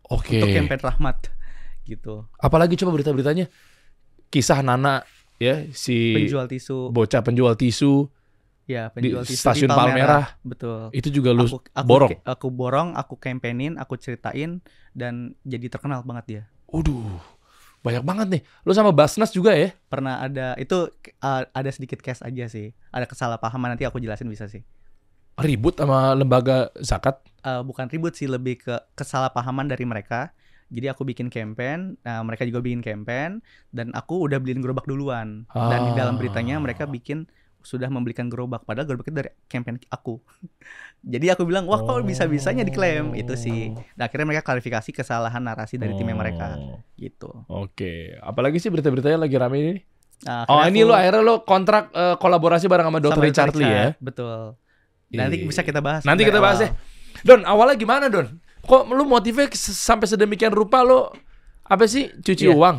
oke 0.07 0.31
untuk 0.31 0.49
campaign 0.53 0.81
rahmat 0.81 1.17
gitu. 1.91 2.29
apalagi 2.39 2.79
coba 2.79 2.95
berita-beritanya 2.95 3.51
kisah 4.29 4.63
Nana 4.63 5.03
ya 5.37 5.67
si 5.75 6.15
Penjual 6.15 6.47
tisu, 6.47 6.95
bocah 6.95 7.21
penjual 7.21 7.59
tisu 7.59 8.07
ya 8.63 8.89
di 8.89 9.11
penjual 9.11 9.27
tisu 9.27 9.41
stasiun 9.43 9.69
di 9.69 9.75
Palmerah. 9.75 10.39
Betul. 10.47 10.95
itu 10.95 11.11
juga 11.11 11.35
lu 11.35 11.51
Aku, 11.51 11.59
aku, 11.67 11.83
borong. 11.83 12.11
Aku 12.23 12.47
borong, 12.49 12.89
aku 12.95 13.19
campaignin, 13.19 13.75
aku 13.75 13.99
ceritain 13.99 14.63
dan 14.95 15.35
jadi 15.43 15.67
terkenal 15.67 16.07
banget 16.07 16.25
dia. 16.31 16.43
Waduh, 16.71 17.19
banyak 17.83 18.03
banget 18.07 18.27
nih. 18.39 18.43
Lu 18.63 18.73
sama 18.73 18.95
Basnas 18.95 19.35
juga 19.35 19.53
ya? 19.53 19.75
Pernah 19.91 20.23
ada 20.23 20.55
itu 20.57 20.89
uh, 21.23 21.43
ada 21.51 21.71
sedikit 21.75 21.99
case 21.99 22.23
aja 22.23 22.47
sih. 22.47 22.71
Ada 22.95 23.11
kesalahpahaman 23.11 23.75
nanti 23.75 23.85
aku 23.85 23.99
jelasin 23.99 24.31
bisa 24.31 24.47
sih. 24.47 24.63
Ribut 25.37 25.77
sama 25.77 26.15
lembaga 26.15 26.71
zakat. 26.79 27.19
Uh, 27.43 27.67
bukan 27.67 27.91
ribut 27.91 28.15
sih 28.15 28.31
lebih 28.31 28.63
ke 28.63 28.75
kesalahpahaman 28.95 29.67
dari 29.67 29.83
mereka. 29.83 30.31
Jadi 30.73 30.89
aku 30.89 31.05
bikin 31.05 31.29
campaign, 31.29 32.01
nah 32.01 32.25
mereka 32.25 32.49
juga 32.49 32.65
bikin 32.65 32.81
campaign 32.81 33.45
dan 33.77 33.93
aku 33.93 34.25
udah 34.25 34.41
beliin 34.41 34.65
gerobak 34.65 34.89
duluan. 34.89 35.45
Dan 35.53 35.81
di 35.85 35.93
dalam 35.93 36.17
beritanya 36.17 36.57
mereka 36.57 36.89
bikin 36.89 37.29
sudah 37.63 37.87
membelikan 37.87 38.27
gerobak 38.27 38.63
padahal 38.63 38.85
gerobak 38.85 39.07
itu 39.07 39.17
dari 39.17 39.31
campaign 39.47 39.79
aku. 39.87 40.19
Jadi 41.13 41.27
aku 41.29 41.43
bilang, 41.43 41.65
"Wah, 41.65 41.79
kok 41.79 42.03
bisa-bisanya 42.03 42.63
diklaim?" 42.63 43.13
Itu 43.13 43.35
sih. 43.35 43.75
Nah, 43.95 44.07
akhirnya 44.07 44.27
mereka 44.29 44.45
klarifikasi 44.45 44.91
kesalahan 44.93 45.41
narasi 45.41 45.75
dari 45.75 45.93
timnya 45.93 46.15
mereka 46.15 46.55
Oh, 46.55 46.79
gitu. 46.95 47.31
Oke, 47.49 48.15
apalagi 48.19 48.59
sih 48.59 48.69
berita-beritanya 48.69 49.19
lagi 49.19 49.35
rame 49.35 49.57
ini? 49.59 49.75
Nah, 50.23 50.47
Oh, 50.47 50.63
ini 50.63 50.81
aku 50.81 50.89
lu 50.89 50.95
akhirnya 50.95 51.21
lu 51.21 51.35
kontrak 51.43 51.91
eh, 51.91 52.15
kolaborasi 52.15 52.67
bareng 52.67 52.87
sama 52.87 52.99
Dr. 52.99 53.13
sama 53.13 53.25
Richard 53.25 53.55
Lee 53.55 53.67
ya? 53.67 53.87
Betul. 53.99 54.55
Nanti 55.11 55.37
bisa 55.43 55.61
kita 55.61 55.83
bahas. 55.83 56.03
Nanti 56.03 56.23
kita 56.23 56.39
bahas 56.39 56.63
awal. 56.63 56.69
ya. 56.69 56.71
Don, 57.23 57.41
awalnya 57.43 57.77
gimana, 57.77 58.07
Don? 58.07 58.27
Kok 58.63 58.89
lu 58.89 59.03
motifnya 59.03 59.51
s- 59.51 59.75
sampai 59.75 60.07
sedemikian 60.07 60.51
rupa 60.51 60.81
lu 60.81 61.11
apa 61.63 61.85
sih 61.87 62.11
cuci 62.13 62.47
Iya. 62.47 62.55
uang? 62.55 62.77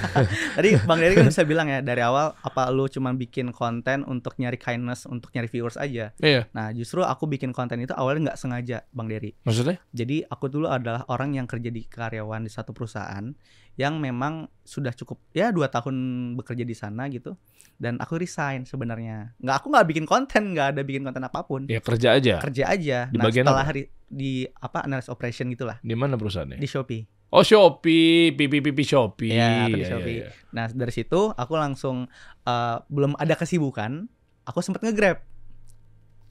Tadi 0.56 0.70
Bang 0.82 0.98
Dery 0.98 1.14
kan 1.14 1.28
bisa 1.28 1.44
bilang 1.44 1.68
ya 1.68 1.78
dari 1.78 2.00
awal 2.00 2.32
apa 2.34 2.68
lu 2.68 2.88
cuma 2.88 3.12
bikin 3.12 3.50
konten 3.50 4.02
untuk 4.02 4.34
nyari 4.36 4.56
kindness, 4.56 5.04
untuk 5.04 5.30
nyari 5.30 5.46
viewers 5.46 5.76
aja. 5.76 6.10
Iya. 6.16 6.48
Nah, 6.50 6.72
justru 6.72 7.04
aku 7.04 7.28
bikin 7.28 7.52
konten 7.52 7.78
itu 7.78 7.92
awalnya 7.92 8.32
nggak 8.32 8.40
sengaja, 8.40 8.88
Bang 8.90 9.06
Dery. 9.06 9.36
Maksudnya? 9.44 9.78
Jadi 9.92 10.24
aku 10.24 10.48
dulu 10.48 10.66
adalah 10.66 11.04
orang 11.06 11.36
yang 11.36 11.46
kerja 11.46 11.68
di 11.68 11.84
karyawan 11.84 12.42
di 12.42 12.50
satu 12.50 12.72
perusahaan 12.72 13.30
yang 13.72 13.96
memang 13.96 14.52
sudah 14.60 14.92
cukup 14.92 15.16
ya 15.32 15.48
dua 15.48 15.68
tahun 15.68 15.94
bekerja 16.36 16.64
di 16.64 16.76
sana 16.76 17.08
gitu. 17.08 17.36
Dan 17.76 17.98
aku 17.98 18.16
resign 18.16 18.62
sebenarnya. 18.62 19.32
Nggak 19.38 19.56
aku 19.58 19.66
nggak 19.72 19.86
bikin 19.88 20.04
konten, 20.04 20.42
nggak 20.52 20.76
ada 20.76 20.82
bikin 20.82 21.02
konten 21.02 21.24
apa 21.24 21.40
pun. 21.42 21.66
Ya 21.66 21.80
kerja 21.80 22.16
aja. 22.16 22.38
Kerja 22.38 22.64
aja. 22.68 22.98
Di 23.08 23.16
nah, 23.18 23.24
bagian 23.28 23.44
setelah 23.44 23.64
apa? 23.64 23.70
hari 23.70 23.82
di 24.12 24.44
apa 24.44 24.84
analysis 24.84 25.08
operation 25.08 25.48
gitulah 25.48 25.80
Di 25.80 25.96
mana 25.96 26.20
perusahaannya? 26.20 26.60
di 26.60 26.68
Shopee. 26.68 27.02
Oh, 27.32 27.40
Shopee, 27.40 28.36
pipi 28.36 28.60
pipi 28.60 28.84
Shopee. 28.84 29.32
Iya, 29.32 29.64
aku 29.64 29.76
di 29.80 29.86
Shopee. 29.88 30.14
iya, 30.20 30.26
iya. 30.28 30.50
Nah 30.52 30.68
dari 30.68 30.92
situ 30.92 31.32
aku 31.32 31.56
langsung 31.56 32.04
eh, 32.44 32.76
belum 32.86 33.16
ada 33.16 33.32
kesibukan, 33.34 34.04
aku 34.44 34.60
sempet 34.60 34.84
nge-grab 34.84 35.24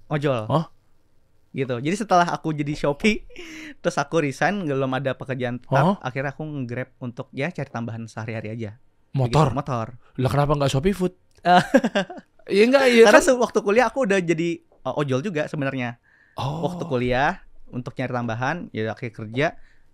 ojol. 0.08 0.46
Oh? 0.46 0.66
Gitu. 1.52 1.74
Jadi 1.82 1.96
setelah 1.98 2.30
aku 2.30 2.54
jadi 2.54 2.78
Shopee, 2.78 3.26
terus 3.82 3.98
aku 3.98 4.22
resign, 4.22 4.62
belum 4.62 4.94
ada 4.94 5.18
pekerjaan 5.18 5.58
tetap, 5.58 5.84
Oh? 5.84 5.96
akhirnya 6.00 6.32
aku 6.32 6.46
nge-grab 6.46 6.94
untuk 7.02 7.34
ya 7.34 7.50
cari 7.50 7.68
tambahan 7.68 8.06
sehari-hari 8.06 8.54
aja. 8.54 8.72
Motor. 9.12 9.52
Gitu, 9.52 9.58
motor. 9.58 9.86
Lah 10.22 10.30
kenapa 10.30 10.54
nggak 10.56 10.72
Shopee 10.72 10.94
Food? 10.94 11.14
Iya 12.52 12.68
enggak, 12.68 12.86
iya 12.90 13.04
Karena 13.06 13.22
kan? 13.22 13.38
waktu 13.38 13.60
kuliah 13.62 13.86
aku 13.88 14.04
udah 14.04 14.20
jadi 14.20 14.50
eh, 14.60 14.94
ojol 15.00 15.22
juga 15.22 15.46
sebenarnya. 15.46 16.02
Oh. 16.36 16.68
Waktu 16.68 16.84
kuliah 16.84 17.42
untuk 17.70 17.94
nyari 17.96 18.12
tambahan, 18.12 18.56
ya 18.70 18.92
akhirnya 18.92 19.14
kerja, 19.14 19.48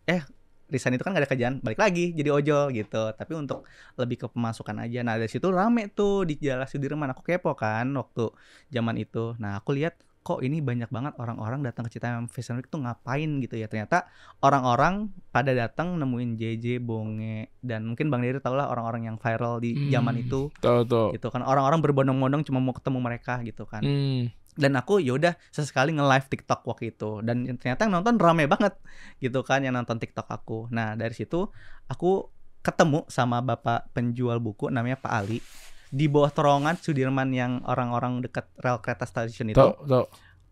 eh 0.10 0.22
resign 0.68 0.94
itu 0.94 1.02
kan 1.02 1.12
gak 1.12 1.24
ada 1.24 1.30
kerjaan, 1.30 1.54
balik 1.60 1.78
lagi 1.78 2.12
jadi 2.12 2.30
ojol 2.30 2.72
gitu. 2.72 3.12
Tapi 3.12 3.32
untuk 3.34 3.64
lebih 3.96 4.18
ke 4.18 4.28
pemasukan 4.28 4.78
aja. 4.80 5.00
Nah 5.02 5.16
dari 5.16 5.28
situ 5.28 5.48
rame 5.48 5.88
tuh 5.90 6.24
di 6.24 6.36
Jalan 6.38 6.64
Sudirman. 6.64 7.12
Aku 7.12 7.22
kepo 7.22 7.52
kan 7.54 7.88
waktu 7.90 8.32
zaman 8.68 8.96
itu. 8.96 9.36
Nah 9.38 9.58
aku 9.58 9.72
lihat 9.72 9.96
kok 10.22 10.44
ini 10.44 10.60
banyak 10.60 10.88
banget 10.88 11.16
orang-orang 11.16 11.64
datang 11.64 11.88
ke 11.88 11.96
Citayam 11.96 12.28
Fashion 12.28 12.60
Week 12.60 12.68
tuh 12.68 12.80
ngapain 12.80 13.40
gitu 13.40 13.56
ya. 13.56 13.66
Ternyata 13.66 14.12
orang-orang 14.42 15.08
pada 15.30 15.52
datang 15.52 15.96
nemuin 15.96 16.36
JJ, 16.36 16.80
Bonge, 16.80 17.56
dan 17.60 17.84
mungkin 17.84 18.08
Bang 18.08 18.20
Dery 18.20 18.38
tau 18.38 18.52
lah 18.52 18.68
orang-orang 18.68 19.08
yang 19.08 19.16
viral 19.16 19.60
di 19.60 19.88
zaman 19.88 20.16
Hmm. 20.16 20.24
itu 20.24 20.42
Tahu 20.60 20.84
tahu. 20.84 21.08
gitu 21.16 21.28
kan. 21.28 21.42
Orang-orang 21.42 21.80
berbondong-bondong 21.80 22.44
cuma 22.44 22.60
mau 22.60 22.72
ketemu 22.72 23.00
mereka 23.00 23.40
gitu 23.42 23.64
kan 23.64 23.80
Hmm. 23.80 24.28
Dan 24.58 24.74
aku 24.76 24.98
yaudah 24.98 25.38
sesekali 25.54 25.94
nge-live 25.94 26.28
TikTok 26.28 26.66
waktu 26.66 26.92
itu. 26.92 27.22
Dan 27.22 27.46
ternyata 27.62 27.86
yang 27.86 28.02
nonton 28.02 28.18
rame 28.18 28.50
banget 28.50 28.74
gitu 29.22 29.46
kan 29.46 29.62
yang 29.62 29.78
nonton 29.78 30.02
TikTok 30.02 30.28
aku. 30.28 30.68
Nah 30.74 30.98
dari 30.98 31.14
situ 31.14 31.48
aku 31.88 32.28
ketemu 32.66 33.06
sama 33.08 33.40
bapak 33.40 33.94
penjual 33.94 34.42
buku 34.42 34.68
namanya 34.74 35.00
Pak 35.00 35.14
Ali. 35.14 35.40
Di 35.88 36.12
bawah 36.12 36.34
terowongan 36.34 36.76
Sudirman 36.84 37.32
yang 37.32 37.64
orang-orang 37.64 38.20
dekat 38.20 38.52
rel 38.60 38.84
kereta 38.84 39.08
stasiun 39.08 39.56
itu. 39.56 39.62
Tuh, 39.62 39.78
tuh. 39.88 40.06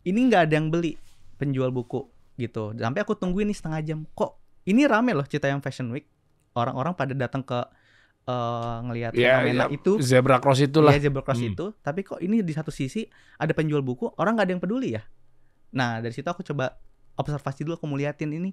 ini 0.08 0.32
nggak 0.32 0.48
ada 0.48 0.54
yang 0.56 0.72
beli 0.72 0.96
penjual 1.36 1.76
buku 1.76 2.08
gitu. 2.40 2.72
Sampai 2.78 3.04
aku 3.04 3.20
tungguin 3.20 3.52
nih 3.52 3.58
setengah 3.58 3.82
jam. 3.84 4.00
Kok 4.16 4.64
ini 4.72 4.88
rame 4.88 5.12
loh 5.12 5.28
cerita 5.28 5.52
yang 5.52 5.60
Fashion 5.60 5.92
Week. 5.92 6.08
Orang-orang 6.56 6.96
pada 6.96 7.12
datang 7.12 7.44
ke 7.44 7.68
eh, 8.25 8.75
ngelihat 8.84 9.12
Ya, 9.13 9.39
fenomena 9.39 9.65
ya, 9.70 9.75
itu. 9.77 9.91
Zebra 10.01 10.38
cross 10.38 10.60
itulah. 10.60 10.91
Iya, 10.91 11.08
zebra 11.08 11.22
cross 11.22 11.38
Hmm. 11.38 11.53
itu. 11.53 11.65
Tapi 11.79 12.01
kok 12.01 12.20
ini 12.20 12.41
di 12.41 12.51
satu 12.51 12.70
sisi 12.70 13.05
ada 13.38 13.53
penjual 13.53 13.82
buku 13.82 14.10
orang 14.17 14.36
nggak 14.36 14.46
ada 14.46 14.53
yang 14.53 14.63
peduli 14.63 14.98
ya? 14.98 15.03
Nah 15.72 16.00
dari 16.00 16.12
situ 16.12 16.25
aku 16.25 16.41
coba 16.41 16.77
observasi 17.15 17.63
dulu 17.63 17.77
aku 17.77 17.86
mau 17.86 17.96
liatin 17.96 18.32
ini 18.32 18.50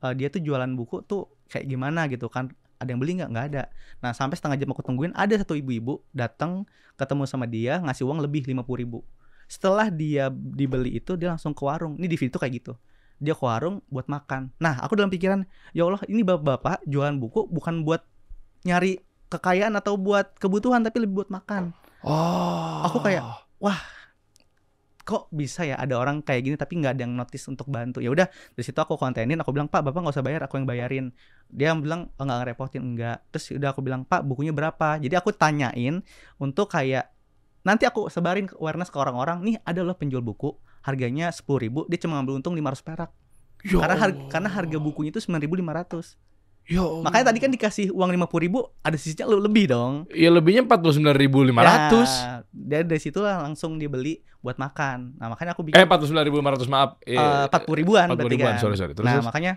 eh, 0.00 0.12
dia 0.12 0.26
tuh 0.26 0.40
jualan 0.40 0.68
buku 0.74 1.06
tuh 1.06 1.30
kayak 1.46 1.64
gimana 1.64 2.10
gitu 2.10 2.26
kan? 2.26 2.50
Ada 2.76 2.90
yang 2.90 2.98
beli 2.98 3.22
nggak? 3.22 3.30
Nggak 3.30 3.46
ada. 3.54 3.62
Nah 4.02 4.10
sampai 4.10 4.34
setengah 4.34 4.58
jam 4.58 4.68
aku 4.74 4.82
tungguin 4.82 5.14
ada 5.14 5.38
satu 5.38 5.54
ibu-ibu 5.54 6.02
datang 6.10 6.66
ketemu 6.98 7.22
sama 7.24 7.46
dia 7.46 7.78
ngasih 7.78 8.02
uang 8.02 8.18
lebih 8.18 8.42
lima 8.44 8.66
ribu. 8.66 9.06
Setelah 9.46 9.86
dia 9.86 10.26
dibeli 10.32 10.98
itu 10.98 11.14
dia 11.14 11.30
langsung 11.30 11.54
ke 11.54 11.62
warung. 11.62 11.94
Ini 11.94 12.10
di 12.10 12.16
video 12.18 12.34
tuh 12.34 12.42
kayak 12.42 12.54
gitu. 12.58 12.72
Dia 13.22 13.38
ke 13.38 13.44
warung 13.46 13.86
buat 13.86 14.10
makan. 14.10 14.50
Nah 14.58 14.82
aku 14.82 14.98
dalam 14.98 15.14
pikiran 15.14 15.46
ya 15.70 15.86
Allah 15.86 16.02
ini 16.10 16.26
bapak-bapak 16.26 16.82
jualan 16.90 17.14
buku 17.22 17.46
bukan 17.46 17.86
buat 17.86 18.02
nyari 18.64 18.98
kekayaan 19.32 19.72
atau 19.80 19.96
buat 19.96 20.36
kebutuhan 20.36 20.84
tapi 20.84 21.08
lebih 21.08 21.24
buat 21.24 21.30
makan. 21.32 21.72
Oh. 22.04 22.84
Aku 22.84 23.00
kayak 23.00 23.24
wah 23.56 23.80
kok 25.02 25.26
bisa 25.34 25.66
ya 25.66 25.74
ada 25.74 25.98
orang 25.98 26.22
kayak 26.22 26.42
gini 26.46 26.54
tapi 26.54 26.78
nggak 26.78 26.94
ada 26.94 27.02
yang 27.02 27.14
notice 27.18 27.50
untuk 27.50 27.66
bantu 27.66 27.98
ya 27.98 28.14
udah 28.14 28.30
dari 28.30 28.62
situ 28.62 28.78
aku 28.78 28.94
kontenin 28.94 29.34
aku 29.42 29.50
bilang 29.50 29.66
pak 29.66 29.82
bapak 29.82 29.98
nggak 29.98 30.14
usah 30.14 30.22
bayar 30.22 30.46
aku 30.46 30.62
yang 30.62 30.66
bayarin 30.66 31.06
dia 31.50 31.74
bilang 31.74 32.14
oh, 32.14 32.22
nggak 32.22 32.38
ngerepotin 32.46 32.82
enggak 32.86 33.18
terus 33.34 33.50
udah 33.50 33.74
aku 33.74 33.82
bilang 33.82 34.06
pak 34.06 34.22
bukunya 34.22 34.54
berapa 34.54 35.02
jadi 35.02 35.18
aku 35.18 35.34
tanyain 35.34 36.06
untuk 36.38 36.70
kayak 36.70 37.10
nanti 37.66 37.82
aku 37.86 38.06
sebarin 38.14 38.46
awareness 38.62 38.94
ke 38.94 38.98
orang-orang 38.98 39.42
nih 39.42 39.56
ada 39.66 39.82
loh 39.82 39.98
penjual 39.98 40.22
buku 40.22 40.54
harganya 40.86 41.34
sepuluh 41.34 41.66
ribu 41.66 41.80
dia 41.90 41.98
cuma 41.98 42.22
ngambil 42.22 42.38
untung 42.38 42.54
500 42.54 42.86
perak 42.86 43.10
Yo. 43.62 43.78
karena 43.78 43.96
harga, 43.98 44.20
karena 44.30 44.48
harga 44.50 44.78
bukunya 44.78 45.10
itu 45.14 45.22
9500 45.22 46.18
Yo. 46.70 47.02
Makanya 47.02 47.34
tadi 47.34 47.38
kan 47.42 47.50
dikasih 47.50 47.90
uang 47.90 48.14
lima 48.14 48.30
puluh 48.30 48.46
ribu, 48.46 48.58
ada 48.86 48.94
sisinya 48.94 49.26
lebih 49.26 49.66
dong. 49.70 50.06
Ya 50.14 50.30
lebihnya 50.30 50.62
empat 50.62 50.78
puluh 50.78 50.94
sembilan 50.94 51.16
ribu 51.18 51.42
lima 51.42 51.66
ratus. 51.66 52.10
Ya, 52.10 52.46
dari 52.50 52.84
dari 52.86 53.00
situ 53.02 53.18
lah 53.18 53.42
langsung 53.42 53.82
dibeli 53.82 54.22
buat 54.38 54.56
makan. 54.58 55.18
Nah 55.18 55.34
makanya 55.34 55.58
aku 55.58 55.66
bikin. 55.66 55.76
Eh 55.76 55.82
empat 55.82 55.98
puluh 55.98 56.08
sembilan 56.14 56.26
ribu 56.26 56.38
lima 56.38 56.50
ratus 56.54 56.68
maaf. 56.70 57.02
Iya, 57.02 57.10
eh, 57.10 57.14
iya, 57.18 57.22
iya. 57.22 57.42
Empat 57.50 57.62
puluh 57.66 57.78
ribuan. 57.82 58.06
Empat 58.06 58.18
puluh 58.22 58.34
ribuan. 58.38 58.54
Kan. 58.54 58.62
Sorry 58.62 58.76
sorry. 58.78 58.94
Terus, 58.94 59.06
nah 59.06 59.18
terus. 59.18 59.26
makanya 59.26 59.52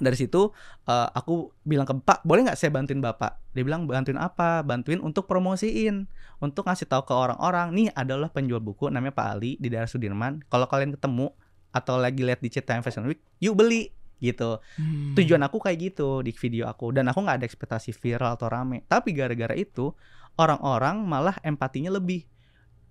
dari 0.00 0.16
situ 0.16 0.48
uh, 0.88 1.08
aku 1.12 1.52
bilang 1.60 1.84
ke 1.84 1.92
Pak, 1.92 2.24
boleh 2.24 2.48
nggak 2.48 2.56
saya 2.56 2.72
bantuin 2.72 3.04
Bapak? 3.04 3.52
Dia 3.52 3.64
bilang 3.64 3.84
bantuin 3.84 4.16
apa? 4.16 4.64
Bantuin 4.64 5.00
untuk 5.00 5.28
promosiin, 5.28 6.08
untuk 6.40 6.64
ngasih 6.64 6.88
tahu 6.88 7.04
ke 7.08 7.12
orang-orang. 7.12 7.72
Nih 7.72 7.88
adalah 7.92 8.32
penjual 8.32 8.64
buku 8.64 8.88
namanya 8.88 9.12
Pak 9.12 9.26
Ali 9.32 9.56
di 9.60 9.68
daerah 9.68 9.88
Sudirman. 9.88 10.44
Kalau 10.48 10.68
kalian 10.68 10.96
ketemu 10.96 11.32
atau 11.72 12.00
lagi 12.00 12.20
lihat 12.24 12.40
di 12.40 12.48
Citaim 12.48 12.80
Fashion 12.80 13.04
Week, 13.04 13.20
yuk 13.44 13.56
beli 13.60 13.92
gitu. 14.24 14.56
Hmm. 14.80 15.12
Tujuan 15.12 15.44
aku 15.44 15.60
kayak 15.60 15.78
gitu 15.92 16.24
di 16.24 16.32
video 16.32 16.64
aku 16.64 16.90
dan 16.90 17.04
aku 17.06 17.20
nggak 17.20 17.44
ada 17.44 17.46
ekspektasi 17.46 17.92
viral 17.92 18.40
atau 18.40 18.48
rame. 18.48 18.88
Tapi 18.88 19.12
gara-gara 19.12 19.52
itu 19.52 19.92
orang-orang 20.34 21.04
malah 21.04 21.36
empatinya 21.40 21.92
lebih. 21.92 22.24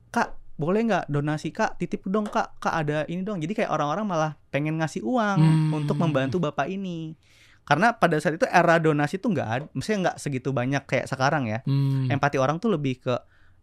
Kak, 0.10 0.38
boleh 0.54 0.86
nggak 0.86 1.06
donasi 1.10 1.50
kak? 1.50 1.82
Titip 1.82 2.06
dong 2.06 2.30
kak. 2.30 2.62
Kak 2.62 2.86
ada 2.86 3.04
ini 3.10 3.25
dong. 3.25 3.42
Jadi 3.42 3.58
kayak 3.58 3.74
orang-orang 3.74 4.06
malah 4.06 4.32
pengen 4.54 4.78
ngasih 4.78 5.02
uang 5.02 5.38
Hmm. 5.42 5.72
untuk 5.74 5.98
membantu 5.98 6.38
bapak 6.38 6.70
ini. 6.70 7.18
Karena 7.63 7.96
pada 7.96 8.20
saat 8.20 8.36
itu 8.36 8.46
era 8.46 8.75
donasi 8.75 9.18
tuh 9.18 9.32
nggak 9.32 9.50
ada, 9.50 9.66
maksudnya 9.72 10.00
nggak 10.12 10.18
segitu 10.20 10.52
banyak 10.52 10.84
kayak 10.84 11.08
sekarang 11.08 11.48
ya. 11.48 11.63
Hmm. 11.63 12.12
Empati 12.12 12.36
orang 12.38 12.60
tuh 12.60 12.75
lebih 12.75 13.00
ke 13.00 13.16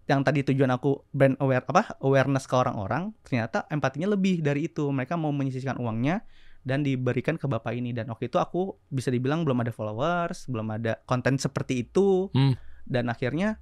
yang 0.09 0.27
tadi 0.27 0.43
tujuan 0.43 0.75
aku 0.75 1.07
brand 1.15 1.39
aware 1.39 1.63
apa 1.63 1.95
awareness 2.03 2.51
ke 2.51 2.55
orang-orang 2.59 3.15
ternyata 3.23 3.63
empatinya 3.71 4.11
lebih 4.11 4.43
dari 4.43 4.67
itu 4.67 4.91
mereka 4.91 5.15
mau 5.15 5.31
menyisihkan 5.31 5.79
uangnya 5.79 6.27
dan 6.61 6.85
diberikan 6.85 7.35
ke 7.35 7.45
bapak 7.45 7.73
ini. 7.73 7.91
Dan 7.91 8.09
waktu 8.09 8.29
itu 8.29 8.37
aku 8.37 8.77
bisa 8.89 9.09
dibilang 9.09 9.45
belum 9.45 9.65
ada 9.65 9.73
followers 9.73 10.45
belum 10.47 10.69
ada 10.71 11.01
konten 11.05 11.37
seperti 11.37 11.89
itu. 11.89 12.29
Hmm. 12.33 12.55
dan 12.91 13.07
akhirnya 13.07 13.61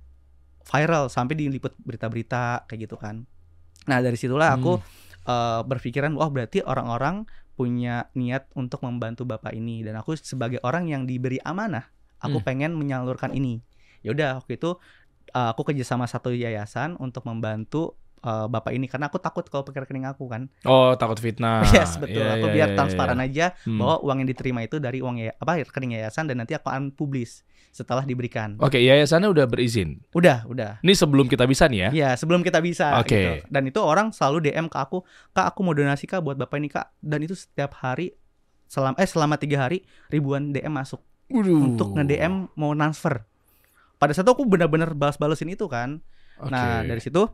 viral 0.64 1.12
sampai 1.12 1.36
diliput 1.36 1.76
berita-berita 1.84 2.64
kayak 2.64 2.88
gitu 2.88 2.96
kan. 2.96 3.28
Nah 3.84 3.98
dari 4.00 4.16
situlah 4.16 4.56
aku 4.56 4.80
eh, 5.24 5.60
berpikiran 5.62 6.16
wah 6.16 6.32
berarti 6.32 6.64
orang-orang 6.64 7.28
punya 7.52 8.08
niat 8.16 8.48
untuk 8.54 8.80
membantu 8.80 9.28
bapak 9.28 9.52
ini. 9.52 9.84
Dan 9.84 9.98
aku 10.00 10.16
sebagai 10.16 10.62
orang 10.64 10.88
yang 10.88 11.04
diberi 11.04 11.36
amanah 11.44 11.84
aku 12.18 12.40
Hmm. 12.40 12.46
pengen 12.46 12.72
menyalurkan 12.78 13.34
ini. 13.34 13.60
Ya 14.00 14.16
udah 14.16 14.40
waktu 14.40 14.56
itu 14.56 14.80
eh, 15.28 15.48
aku 15.52 15.60
kerja 15.68 15.84
sama 15.84 16.08
satu 16.08 16.32
yayasan 16.32 16.96
untuk 16.96 17.28
membantu 17.28 17.98
eh, 18.18 18.46
bapak 18.46 18.70
ini 18.70 18.84
karena 18.84 19.06
aku 19.06 19.16
takut 19.16 19.44
kalau 19.44 19.62
pakai 19.62 19.82
rekening 19.82 20.04
aku 20.04 20.26
kan 20.26 20.46
Oh, 20.62 20.92
takut 20.94 21.16
fitnah. 21.16 21.62
yes 21.70 21.96
betul 21.96 22.18
Iya, 22.18 22.34
aku 22.34 22.46
iya, 22.46 22.54
biar 22.54 22.68
iya, 22.68 22.76
transparan 22.76 23.18
iya. 23.18 23.26
aja 23.26 23.46
Hmm. 23.62 23.78
bahwa 23.78 23.96
uang 24.02 24.16
yang 24.20 24.28
diterima 24.28 24.60
itu 24.60 24.76
dari 24.76 24.98
uang 24.98 25.16
ya 25.18 25.32
apa 25.32 25.60
rekening 25.60 25.94
yayasan 25.94 26.26
dan 26.26 26.38
nanti 26.38 26.52
aku 26.52 26.66
akan 26.66 26.90
publis 26.90 27.42
setelah 27.68 28.02
diberikan 28.02 28.56
Oke, 28.58 28.76
yayasannya 28.76 29.28
udah 29.28 29.44
berizin. 29.44 30.02
udah 30.10 30.42
udah 30.44 30.80
Ini 30.80 30.92
sebelum 30.92 31.26
kita 31.26 31.44
bisa 31.44 31.66
nih 31.66 31.78
ya. 31.78 31.90
Ya 31.92 32.10
sebelum 32.12 32.40
kita 32.40 32.58
bisa 32.58 32.98
Oke. 32.98 33.12
gitu. 33.12 33.30
Dan 33.46 33.62
itu 33.64 33.78
orang 33.78 34.10
selalu 34.10 34.46
DM 34.46 34.66
ke 34.66 34.76
aku, 34.76 35.04
Kak 35.30 35.52
aku 35.52 35.60
mau 35.62 35.72
donasi 35.72 36.04
kak 36.04 36.18
buat 36.18 36.34
bapak 36.34 36.56
ini 36.56 36.68
kak. 36.68 36.90
Dan 36.98 37.22
itu 37.22 37.32
setiap 37.32 37.76
hari 37.76 38.16
selama 38.66 38.96
eh 38.96 39.06
selama 39.06 39.34
tiga 39.36 39.62
hari 39.62 39.80
ribuan 40.08 40.50
DM 40.50 40.68
masuk 40.70 41.00
Waduh. 41.28 41.60
untuk 41.62 41.92
nge 41.92 42.04
DM 42.04 42.34
mau 42.54 42.72
transfer. 42.72 43.22
Pada 43.96 44.12
saat 44.12 44.24
itu 44.24 44.32
aku 44.32 44.44
benar-benar 44.44 44.92
balas-balesin 44.92 45.50
itu 45.50 45.66
kan. 45.66 46.00
Oke. 46.38 46.48
Nah 46.48 46.82
dari 46.82 46.98
situ 46.98 47.26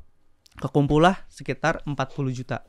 kekumpulah 0.59 1.27
sekitar 1.31 1.83
40 1.87 2.31
juta. 2.35 2.63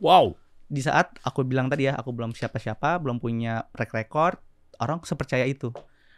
Wow. 0.00 0.36
Di 0.66 0.82
saat 0.82 1.14
aku 1.22 1.46
bilang 1.46 1.70
tadi 1.70 1.86
ya 1.86 1.94
aku 1.94 2.10
belum 2.10 2.34
siapa-siapa, 2.34 2.98
belum 2.98 3.22
punya 3.22 3.70
track 3.70 3.94
record, 3.94 4.36
orang 4.82 4.98
sepercaya 5.06 5.46
itu. 5.46 5.70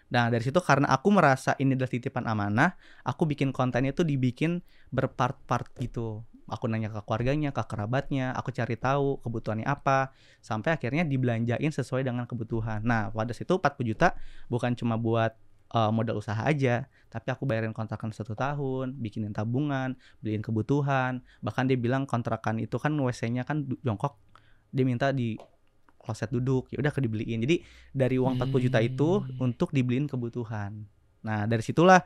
Nah 0.08 0.32
dari 0.32 0.40
situ 0.40 0.56
karena 0.64 0.88
aku 0.88 1.12
merasa 1.12 1.52
ini 1.60 1.76
adalah 1.76 1.92
titipan 1.92 2.24
amanah, 2.24 2.72
aku 3.04 3.28
bikin 3.28 3.52
kontennya 3.52 3.92
itu 3.92 4.08
dibikin 4.08 4.64
berpart-part 4.88 5.68
gitu. 5.84 6.24
Aku 6.48 6.64
nanya 6.64 6.88
ke 6.88 7.04
keluarganya, 7.04 7.52
ke 7.52 7.60
kerabatnya, 7.68 8.32
aku 8.32 8.48
cari 8.56 8.80
tahu 8.80 9.20
kebutuhannya 9.20 9.68
apa, 9.68 10.16
sampai 10.40 10.80
akhirnya 10.80 11.04
dibelanjain 11.04 11.68
sesuai 11.68 12.08
dengan 12.08 12.24
kebutuhan. 12.24 12.80
Nah 12.88 13.12
pada 13.12 13.36
situ 13.36 13.60
40 13.60 13.84
juta 13.84 14.16
bukan 14.48 14.72
cuma 14.72 14.96
buat 14.96 15.36
eh, 15.68 15.90
modal 15.90 16.16
usaha 16.16 16.40
aja, 16.40 16.88
tapi 17.08 17.28
aku 17.28 17.44
bayarin 17.44 17.72
kontrakan 17.72 18.08
satu 18.08 18.32
tahun, 18.32 18.96
bikinin 18.96 19.32
tabungan, 19.32 19.94
beliin 20.18 20.40
kebutuhan. 20.40 21.20
Bahkan 21.40 21.64
dia 21.66 21.76
bilang 21.76 22.04
kontrakan 22.04 22.56
itu 22.56 22.76
kan 22.76 22.92
WC-nya 22.92 23.44
kan 23.44 23.68
jongkok, 23.80 24.16
dia 24.70 24.84
minta 24.84 25.12
di 25.12 25.36
kloset 25.98 26.28
duduk, 26.28 26.72
ya 26.72 26.80
udah 26.80 26.88
ke 26.88 27.00
dibeliin. 27.00 27.44
Jadi 27.44 27.60
dari 27.90 28.16
uang 28.16 28.40
40 28.40 28.64
juta 28.64 28.80
itu 28.80 29.20
Hmm. 29.20 29.44
untuk 29.44 29.68
dibeliin 29.70 30.08
kebutuhan. 30.08 30.88
Nah 31.20 31.44
dari 31.44 31.60
situlah 31.60 32.00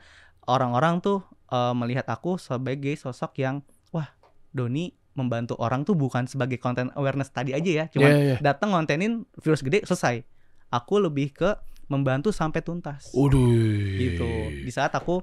orang-orang 0.44 0.98
tuh 0.98 1.22
eh, 1.48 1.74
melihat 1.76 2.08
aku 2.08 2.34
sebagai 2.36 2.96
sosok 2.96 3.36
yang 3.38 3.60
wah 3.90 4.08
Doni 4.50 4.88
membantu 5.12 5.52
orang 5.60 5.84
tuh 5.84 5.92
bukan 5.92 6.24
sebagai 6.24 6.56
konten 6.56 6.88
awareness 6.96 7.28
tadi 7.28 7.52
aja 7.52 7.68
ya, 7.68 7.84
cuman 7.86 8.08
Iya, 8.08 8.20
iya. 8.24 8.36
datang 8.40 8.72
ngontenin 8.72 9.28
virus 9.36 9.60
gede 9.60 9.84
selesai. 9.84 10.24
Aku 10.72 10.96
lebih 10.96 11.36
ke 11.36 11.52
membantu 11.92 12.32
sampai 12.32 12.64
tuntas 12.64 13.12
Waduh. 13.12 13.52
gitu. 14.00 14.28
Di 14.64 14.72
saat 14.72 14.96
aku 14.96 15.20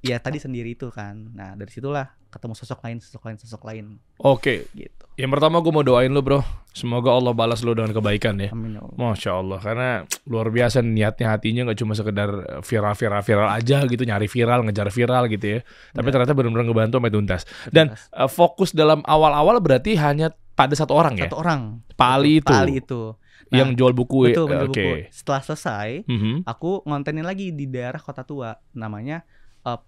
ya 0.00 0.16
tadi 0.16 0.38
sendiri 0.38 0.72
itu 0.72 0.86
kan. 0.88 1.34
Nah 1.34 1.58
dari 1.58 1.68
situlah 1.68 2.06
ketemu 2.30 2.54
sosok 2.54 2.78
lain, 2.84 2.98
sosok 3.00 3.22
lain, 3.24 3.36
sosok 3.40 3.62
lain 3.64 3.84
Oke, 4.20 4.68
gitu. 4.76 5.08
yang 5.16 5.32
pertama 5.32 5.56
gue 5.58 5.72
mau 5.72 5.80
doain 5.80 6.12
lu 6.12 6.20
bro. 6.20 6.44
Semoga 6.76 7.08
Allah 7.08 7.32
balas 7.32 7.64
lu 7.64 7.72
dengan 7.72 7.96
kebaikan 7.96 8.36
ya. 8.36 8.52
Amin 8.52 8.76
ya 8.76 8.84
Allah. 8.84 8.96
Masya 9.00 9.30
Allah, 9.32 9.58
karena 9.64 9.88
luar 10.28 10.52
biasa 10.52 10.84
niatnya 10.84 11.32
hatinya 11.32 11.64
nggak 11.64 11.78
cuma 11.80 11.96
sekedar 11.96 12.28
viral 12.60 12.92
viral 12.92 13.22
viral 13.24 13.48
aja 13.48 13.80
gitu, 13.88 14.04
nyari 14.04 14.28
viral, 14.28 14.68
ngejar 14.68 14.92
viral 14.92 15.24
gitu 15.32 15.46
ya. 15.48 15.60
Tapi 15.96 16.04
Iya. 16.04 16.12
ternyata 16.12 16.32
benar-benar 16.36 16.64
ngebantu 16.68 16.94
sampai 17.00 17.14
tuntas. 17.16 17.42
Dan 17.72 17.86
eh, 17.96 18.28
fokus 18.28 18.76
dalam 18.76 19.00
awal-awal 19.08 19.56
berarti 19.64 19.96
hanya 19.96 20.28
pada 20.52 20.76
satu 20.76 20.92
orang 20.92 21.16
ya, 21.16 21.32
satu 21.32 21.40
orang. 21.40 21.80
Pak 21.96 22.10
Ali 22.12 22.44
itu, 22.44 22.52
Pak 22.52 22.60
Ali 22.60 22.74
itu. 22.84 23.02
Nah, 23.46 23.56
yang 23.56 23.70
jual 23.72 23.92
buku. 23.92 24.26
Betul, 24.26 24.50
Oke. 24.50 24.66
buku. 24.66 24.88
Setelah 25.08 25.40
selesai, 25.40 25.88
Mhm. 26.04 26.42
aku 26.44 26.82
ngontenin 26.82 27.22
lagi 27.22 27.50
di 27.50 27.64
daerah 27.64 27.98
Kota 27.98 28.22
Tua. 28.22 28.50
Namanya 28.72 29.22
eh, 29.62 29.78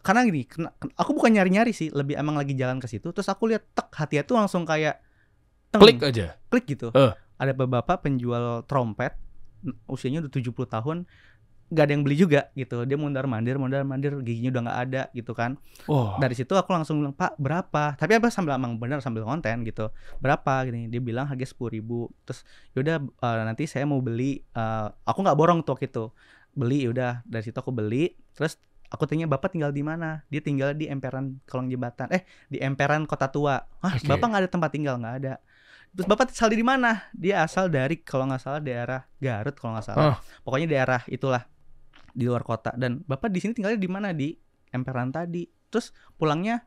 karena 0.00 0.22
gini, 0.22 0.42
kena- 0.44 0.70
aku 0.94 1.10
bukan 1.12 1.30
nyari-nyari 1.30 1.70
sih, 1.70 1.86
lebih 1.88 2.14
emang 2.14 2.34
lagi 2.34 2.52
jalan 2.52 2.78
ke 2.78 2.86
situ. 2.86 3.10
Terus 3.10 3.26
aku 3.26 3.46
lihat 3.46 3.66
tek 3.70 3.90
hati 3.92 4.18
itu 4.18 4.32
langsung 4.32 4.62
kayak 4.62 4.98
teng, 5.68 5.80
Klik 5.80 6.00
aja. 6.00 6.34
klik 6.46 6.66
gitu. 6.66 6.90
Eh. 6.90 7.12
Ada 7.36 7.52
bapak 7.52 8.02
penjual 8.02 8.62
trompet, 8.64 9.14
usianya 9.86 10.20
udah 10.20 10.30
70 10.30 10.66
tahun, 10.66 11.04
gak 11.70 11.86
ada 11.86 11.92
yang 11.94 12.02
beli 12.02 12.18
juga 12.18 12.50
gitu. 12.52 12.82
Dia 12.82 12.98
mondar 12.98 13.24
mandir, 13.24 13.54
mondar 13.56 13.86
mandir, 13.86 14.18
giginya 14.20 14.50
udah 14.50 14.62
nggak 14.66 14.78
ada 14.90 15.02
gitu 15.14 15.32
kan. 15.32 15.54
Wah. 15.86 16.18
Dari 16.18 16.34
situ 16.34 16.50
aku 16.52 16.70
langsung 16.74 16.98
bilang 16.98 17.14
Pak 17.14 17.38
berapa? 17.38 17.94
Tapi 17.94 18.18
apa 18.18 18.26
sambil 18.28 18.58
emang 18.58 18.74
bener 18.74 18.98
sambil 18.98 19.22
konten 19.22 19.62
gitu. 19.62 19.88
Berapa 20.18 20.66
gini? 20.66 20.90
Dia 20.90 20.98
bilang 20.98 21.30
harga 21.30 21.46
sepuluh 21.46 21.70
ribu. 21.70 22.10
Terus 22.26 22.42
yaudah 22.74 22.98
eh, 23.00 23.42
nanti 23.46 23.64
saya 23.64 23.86
mau 23.86 23.98
beli. 23.98 24.42
eh, 24.42 24.86
aku 25.06 25.18
nggak 25.22 25.38
borong 25.38 25.62
tuh 25.62 25.78
waktu 25.78 25.86
itu. 25.86 26.10
Beli 26.50 26.90
yaudah 26.90 27.22
dari 27.22 27.46
situ 27.46 27.54
aku 27.54 27.70
beli. 27.70 28.12
Terus 28.34 28.58
aku 28.90 29.06
tanya 29.06 29.30
bapak 29.30 29.54
tinggal 29.54 29.70
di 29.70 29.86
mana 29.86 30.26
dia 30.26 30.42
tinggal 30.42 30.74
di 30.74 30.90
emperan 30.90 31.38
kolong 31.46 31.70
jembatan 31.70 32.10
eh 32.10 32.26
di 32.50 32.58
emperan 32.58 33.06
kota 33.06 33.30
tua 33.30 33.62
ah 33.78 33.94
Oke. 33.94 34.02
bapak 34.02 34.26
nggak 34.26 34.42
ada 34.42 34.50
tempat 34.50 34.70
tinggal 34.74 34.98
nggak 34.98 35.14
ada 35.22 35.34
terus 35.94 36.10
bapak 36.10 36.34
asal 36.34 36.50
di 36.50 36.58
mana 36.58 37.06
dia 37.14 37.46
asal 37.46 37.70
dari 37.70 38.02
kalau 38.02 38.26
nggak 38.26 38.42
salah 38.42 38.58
daerah 38.58 39.06
Garut 39.22 39.54
kalau 39.54 39.78
nggak 39.78 39.86
salah 39.86 40.02
Ah. 40.10 40.16
pokoknya 40.42 40.66
daerah 40.66 41.06
itulah 41.06 41.46
di 42.12 42.24
luar 42.26 42.42
kota. 42.42 42.74
Dan 42.74 43.02
bapak 43.04 43.30
di 43.30 43.38
sini 43.42 43.52
tinggalnya 43.56 43.80
di 43.80 43.90
mana? 43.90 44.08
Di 44.14 44.34
emperan 44.70 45.10
tadi. 45.10 45.46
Terus 45.70 45.94
pulangnya 46.18 46.62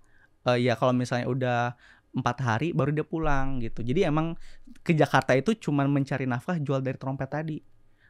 eh, 0.48 0.60
ya 0.64 0.76
kalau 0.76 0.96
misalnya 0.96 1.28
udah 1.28 1.60
empat 2.14 2.38
hari 2.46 2.68
baru 2.72 2.94
dia 2.94 3.06
pulang 3.06 3.60
gitu. 3.60 3.82
Jadi 3.82 4.06
emang 4.06 4.38
ke 4.86 4.94
Jakarta 4.94 5.34
itu 5.34 5.58
cuman 5.58 5.90
mencari 5.90 6.30
nafkah 6.30 6.62
jual 6.62 6.80
dari 6.80 6.98
trompet 6.98 7.30
tadi. 7.30 7.58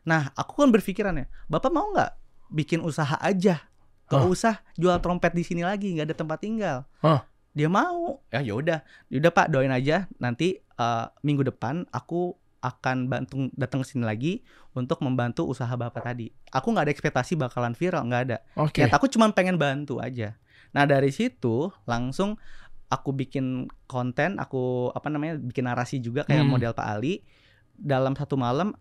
Nah 0.03 0.31
aku 0.35 0.63
kan 0.63 0.69
berpikiran 0.69 1.15
ya 1.15 1.25
bapak 1.47 1.71
mau 1.71 1.89
nggak 1.95 2.11
bikin 2.51 2.83
usaha 2.83 3.15
aja? 3.23 3.63
Gak 4.03 4.29
usah 4.29 4.61
jual 4.77 4.93
trompet 5.01 5.33
di 5.33 5.41
sini 5.41 5.65
lagi 5.65 5.89
nggak 5.95 6.13
ada 6.13 6.17
tempat 6.17 6.37
tinggal. 6.37 6.85
Hah? 7.01 7.25
dia 7.53 7.69
mau. 7.69 8.19
Ya 8.33 8.41
yaudah 8.41 8.81
yaudah 9.07 9.31
pak 9.31 9.47
doain 9.53 9.71
aja 9.71 10.09
nanti 10.17 10.59
eh, 10.59 11.05
minggu 11.21 11.45
depan 11.47 11.85
aku 11.93 12.35
akan 12.63 13.11
bantu 13.11 13.51
datang 13.53 13.83
ke 13.83 13.91
sini 13.91 14.07
lagi 14.07 14.39
untuk 14.71 15.03
membantu 15.03 15.43
usaha 15.43 15.69
bapak 15.69 15.99
tadi 16.01 16.31
aku 16.47 16.71
nggak 16.71 16.87
ada 16.87 16.93
ekspektasi 16.95 17.35
bakalan 17.35 17.75
viral 17.75 18.07
nggak 18.07 18.23
ada 18.23 18.37
Oke. 18.55 18.79
Niat 18.79 18.95
aku 18.95 19.11
cuma 19.11 19.27
pengen 19.29 19.59
bantu 19.59 19.99
aja. 19.99 20.39
Nah 20.71 20.87
dari 20.87 21.11
situ 21.11 21.67
langsung 21.83 22.39
aku 22.87 23.11
bikin 23.11 23.65
konten, 23.83 24.37
aku 24.37 24.89
apa 24.89 25.09
namanya 25.09 25.35
bikin 25.35 25.65
narasi 25.65 25.97
juga 25.97 26.23
kayak 26.23 26.45
Hmm. 26.45 26.51
model 26.51 26.71
Pak 26.71 26.87
Ali. 26.87 27.25
Dalam 27.73 28.13
satu 28.13 28.37
malam 28.37 28.71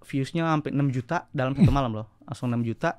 viewsnya 0.00 0.46
hampir 0.46 0.70
6 0.70 0.88
juta 0.90 1.26
dalam 1.30 1.52
satu 1.52 1.68
malam 1.74 1.92
loh, 1.92 2.08
langsung 2.24 2.48
6 2.48 2.62
juta. 2.64 2.96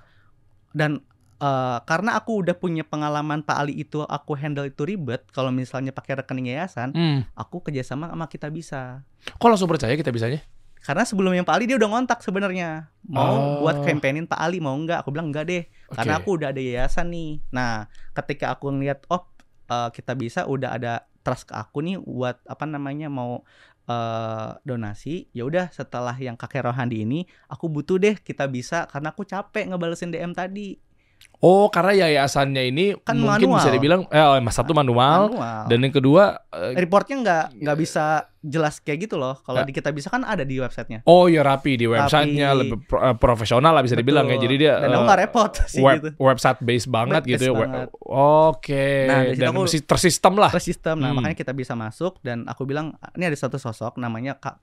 Dan 0.71 0.99
eh, 1.43 1.77
karena 1.83 2.15
aku 2.15 2.39
udah 2.39 2.55
punya 2.55 2.81
pengalaman 2.81 3.43
Pak 3.43 3.57
Ali 3.57 3.75
itu 3.77 3.99
aku 3.99 4.33
handle 4.33 4.63
itu 4.63 4.87
ribet. 4.87 5.27
Kalau 5.29 5.51
misalnya 5.51 5.91
pakai 5.91 6.15
rekening 6.15 6.47
yayasan, 6.49 6.95
Hmm. 6.95 7.27
aku 7.35 7.59
kerjasama 7.61 8.07
sama 8.07 8.25
kita 8.25 8.47
bisa. 8.47 9.03
Kok 9.27 9.47
langsung 9.47 9.67
percaya 9.67 9.91
kita 9.93 10.07
bisanya? 10.09 10.39
Karena 10.79 11.03
sebelumnya 11.03 11.43
Pak 11.43 11.55
Ali 11.55 11.63
dia 11.65 11.75
udah 11.75 11.87
ngontak 11.89 12.19
sebenarnya 12.19 12.91
mau 13.05 13.35
Oh. 13.59 13.63
buat 13.63 13.83
campaignin 13.83 14.23
Pak 14.23 14.35
Ali 14.37 14.59
mau 14.59 14.75
nggak? 14.75 14.99
Aku 14.99 15.11
bilang 15.11 15.31
enggak 15.31 15.47
deh 15.47 15.63
karena 15.89 16.15
Oke. 16.15 16.21
aku 16.21 16.29
udah 16.35 16.51
ada 16.51 16.59
yayasan 16.59 17.07
nih. 17.07 17.39
Nah, 17.51 17.87
ketika 18.13 18.51
aku 18.51 18.67
ngeliat 18.69 19.03
oh 19.07 19.23
eh, 19.65 19.89
kita 19.91 20.11
bisa 20.13 20.43
udah 20.43 20.75
ada 20.75 20.93
trust 21.23 21.47
ke 21.47 21.55
aku 21.55 21.79
nih 21.79 21.95
buat 21.97 22.39
apa 22.43 22.63
namanya 22.63 23.07
mau 23.07 23.43
eh, 23.83 24.49
donasi, 24.63 25.27
ya 25.31 25.43
udah 25.43 25.67
setelah 25.69 26.15
yang 26.15 26.35
kakek 26.35 26.63
Rohandi 26.63 27.03
ini 27.03 27.27
aku 27.47 27.67
butuh 27.67 27.95
deh 27.95 28.15
kita 28.15 28.47
bisa 28.47 28.87
karena 28.87 29.11
aku 29.11 29.23
capek 29.23 29.67
ngebalesin 29.67 30.07
DM 30.07 30.31
tadi. 30.31 30.79
Oh, 31.39 31.67
karena 31.67 32.07
yayasannya 32.07 32.63
ini 32.65 32.85
Kan 33.03 33.19
mungkin 33.19 33.51
manual. 33.51 33.59
bisa 33.59 33.69
dibilang 33.69 34.07
eh 34.07 34.39
mas 34.39 34.55
satu 34.55 34.71
manual, 34.71 35.27
Manual. 35.27 35.67
dan 35.67 35.77
yang 35.77 35.91
kedua 35.91 36.39
eh, 36.49 36.71
reportnya 36.73 37.19
nggak 37.19 37.45
nggak 37.59 37.77
bisa 37.77 38.31
jelas 38.43 38.77
kayak 38.77 38.99
gitu 39.01 39.15
loh. 39.15 39.39
Kalau 39.39 39.59
Ya. 39.59 39.65
di 39.65 39.71
kita 39.71 39.89
bisa 39.89 40.07
kan 40.07 40.21
ada 40.21 40.43
di 40.43 40.55
websitenya. 40.55 41.01
oh 41.03 41.25
ya 41.25 41.41
rapi 41.41 41.73
di 41.73 41.87
websitenya 41.87 42.47
Rapi. 42.49 42.59
lebih 42.59 42.77
pro- 42.83 42.99
eh, 43.01 43.15
profesional 43.15 43.71
lah 43.71 43.79
bisa 43.79 43.95
dibilang 43.95 44.25
ya. 44.25 44.35
Betul. 44.35 44.43
Jadi 44.43 44.55
dia 44.57 44.73
dan 44.77 44.89
eh, 44.89 44.99
nggak 44.99 45.19
repot 45.21 45.51
sih 45.71 45.79
web 45.79 45.95
gitu. 45.97 46.09
website 46.17 46.59
based 46.59 46.87
banget 46.87 47.21
Web 47.21 47.31
gitu 47.31 47.45
ya. 47.45 47.53
banget. 47.57 47.87
Oke. 48.03 48.87
Nah, 49.05 49.19
dari 49.23 49.31
situ 49.31 49.39
dan 49.39 49.49
aku- 49.49 49.87
tersistem 49.87 50.33
lah. 50.35 50.51
Tersistem. 50.51 50.95
Nah, 50.95 51.07
Hmm. 51.07 51.17
makanya 51.17 51.37
kita 51.37 51.51
bisa 51.51 51.73
masuk 51.73 52.19
dan 52.19 52.43
aku 52.45 52.63
bilang 52.63 52.93
ini 53.13 53.25
ada 53.25 53.35
satu 53.35 53.55
sosok 53.55 53.95
namanya 53.95 54.35
Kak 54.35 54.59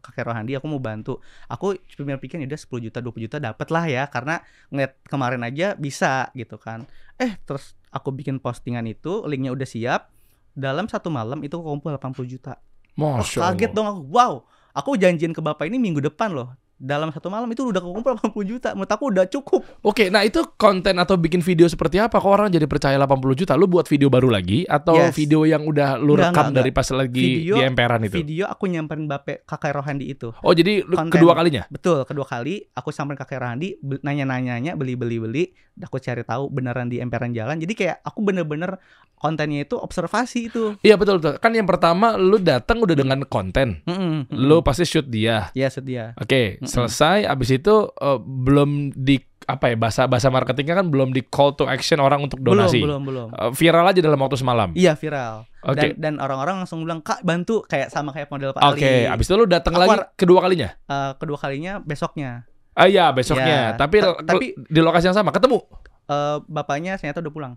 Kakek 0.00 0.24
Rohandi, 0.24 0.52
aku 0.52 0.66
mau 0.66 0.78
bantu. 0.78 1.18
Aku 1.46 1.74
cuma 1.90 2.14
pikir 2.14 2.36
ya 2.36 2.46
udah 2.46 2.60
10 2.60 2.78
juta, 2.80 2.98
20 2.98 3.18
juta 3.20 3.36
dapat 3.38 3.66
lah 3.68 3.84
ya 3.84 4.06
karena 4.06 4.38
ngeliat 4.68 5.00
kemarin 5.04 5.42
aja 5.42 5.74
bisa 5.74 6.28
gitu 6.32 6.54
kan. 6.54 6.84
Eh, 7.16 7.34
terus 7.40 7.72
aku 7.88 8.10
bikin 8.10 8.36
postingan 8.36 8.84
itu, 8.84 9.24
linknya 9.24 9.50
udah 9.50 9.64
siap. 9.64 10.12
Dalam 10.52 10.86
satu 10.86 11.08
malam 11.08 11.40
itu 11.40 11.56
kumpul 11.56 11.90
80 11.90 12.28
juta. 12.28 12.60
Masya 12.94 13.38
kaget 13.50 13.70
Allah. 13.70 13.76
dong 13.76 13.86
aku. 13.90 14.02
Wow, 14.10 14.32
aku 14.74 14.90
janjian 14.98 15.34
ke 15.34 15.40
Bapak 15.42 15.66
ini 15.66 15.78
minggu 15.78 16.02
depan 16.02 16.34
loh. 16.34 16.54
Dalam 16.76 17.08
satu 17.08 17.26
malam 17.26 17.46
itu 17.46 17.62
udah 17.62 17.78
kumpul 17.78 18.18
80 18.18 18.34
juta. 18.44 18.68
Menurut 18.72 18.90
aku 18.90 19.04
udah 19.08 19.24
cukup. 19.24 19.62
Oke, 19.80 20.08
nah 20.08 20.20
itu 20.20 20.42
konten 20.54 20.94
atau 20.94 21.14
bikin 21.14 21.38
video 21.38 21.64
seperti 21.64 21.96
apa? 21.96 22.16
Kok 22.16 22.26
orang 22.28 22.48
jadi 22.48 22.64
percaya 22.64 22.96
80 22.96 23.06
juta? 23.36 23.54
Lu 23.54 23.64
buat 23.64 23.84
video 23.84 24.06
baru 24.06 24.28
lagi 24.28 24.62
atau 24.64 24.98
Yes. 25.00 25.14
video 25.14 25.42
yang 25.42 25.62
udah 25.62 25.96
lu 25.96 26.14
Enggak, 26.14 26.30
rekam 26.30 26.44
enggak, 26.44 26.56
dari 26.56 26.70
pas 26.70 26.88
lagi 26.90 27.24
Video- 27.40 27.56
di 27.56 27.62
emperan 27.62 28.00
itu? 28.02 28.16
Video 28.16 28.44
aku 28.44 28.64
nyamperin 28.66 29.06
Bapak 29.06 29.44
Kakek 29.44 29.72
Rohandi 29.72 30.06
itu. 30.08 30.34
Oh, 30.36 30.50
jadi 30.50 30.82
Konten. 30.82 31.14
kedua 31.14 31.32
kalinya? 31.32 31.62
Betul, 31.68 32.02
kedua 32.02 32.24
kali 32.24 32.66
aku 32.70 32.90
samperin 32.90 33.16
kakek 33.16 33.38
Randi 33.38 33.78
be- 33.78 34.00
nanya-nanyanya, 34.00 34.74
beli-beli-beli, 34.74 35.54
aku 35.76 35.98
cari 35.98 36.22
tahu 36.22 36.48
beneran 36.48 36.86
di 36.86 36.98
emperan 36.98 37.30
jalan. 37.30 37.56
Jadi 37.56 37.72
kayak 37.72 38.02
aku 38.02 38.18
bener-bener 38.20 38.76
kontennya 39.14 39.64
itu 39.64 39.74
observasi 39.74 40.38
itu. 40.46 40.76
Iya 40.80 40.94
betul 40.94 41.16
betul. 41.16 41.38
Kan 41.38 41.50
yang 41.50 41.64
pertama 41.64 42.14
lu 42.14 42.36
datang 42.36 42.78
udah 42.78 42.92
dengan 42.92 43.24
konten. 43.24 43.80
Mm-mm, 43.82 44.28
mm-mm. 44.28 44.36
Lu 44.36 44.60
pasti 44.60 44.84
shoot 44.84 45.06
dia. 45.06 45.48
ya 45.52 45.66
sedia. 45.66 46.12
Oke, 46.16 46.60
Mm-mm. 46.64 46.72
selesai 46.72 47.24
abis 47.24 47.50
itu 47.54 47.74
eh, 47.90 48.18
belum 48.20 48.92
di 48.92 49.20
apa 49.44 49.68
ya 49.68 49.76
bahasa 49.76 50.08
bahasa 50.08 50.32
marketingnya 50.32 50.80
kan 50.80 50.88
belum 50.88 51.12
di 51.12 51.20
call 51.20 51.52
to 51.52 51.68
action 51.68 52.00
orang 52.00 52.24
untuk 52.24 52.40
donasi. 52.40 52.80
Belum, 52.80 53.04
belum, 53.04 53.28
belum. 53.32 53.48
Eh, 53.48 53.52
viral 53.52 53.84
aja 53.84 54.00
dalam 54.00 54.16
waktu 54.16 54.40
semalam. 54.40 54.72
Iya 54.72 54.96
viral. 54.96 55.44
Oke. 55.62 55.92
Dan 55.96 56.00
dan 56.00 56.14
orang-orang 56.16 56.64
langsung 56.64 56.80
bilang 56.80 57.04
kak 57.04 57.20
bantu 57.20 57.60
kayak 57.64 57.92
sama 57.92 58.12
kayak 58.12 58.32
model 58.32 58.56
Pak 58.56 58.64
Oke, 58.72 58.84
Ali. 58.84 59.04
abis 59.04 59.24
itu 59.28 59.36
lu 59.36 59.44
datang 59.44 59.76
lagi 59.76 60.00
kedua 60.16 60.40
kalinya. 60.40 60.72
Eh, 60.88 61.12
kedua 61.16 61.36
kalinya 61.36 61.76
besoknya. 61.78 62.48
Ah 62.74 62.88
iya, 62.88 63.12
besoknya. 63.12 63.46
Ya, 63.46 63.78
Tapi 63.78 64.02
ta- 64.02 64.18
tapi- 64.18 64.56
di 64.56 64.80
lokasi 64.80 65.06
yang 65.06 65.16
sama 65.16 65.30
ketemu. 65.30 65.60
Eh, 66.04 66.36
bapaknya 66.48 66.96
ternyata 66.96 67.20
udah 67.20 67.32
pulang. 67.32 67.54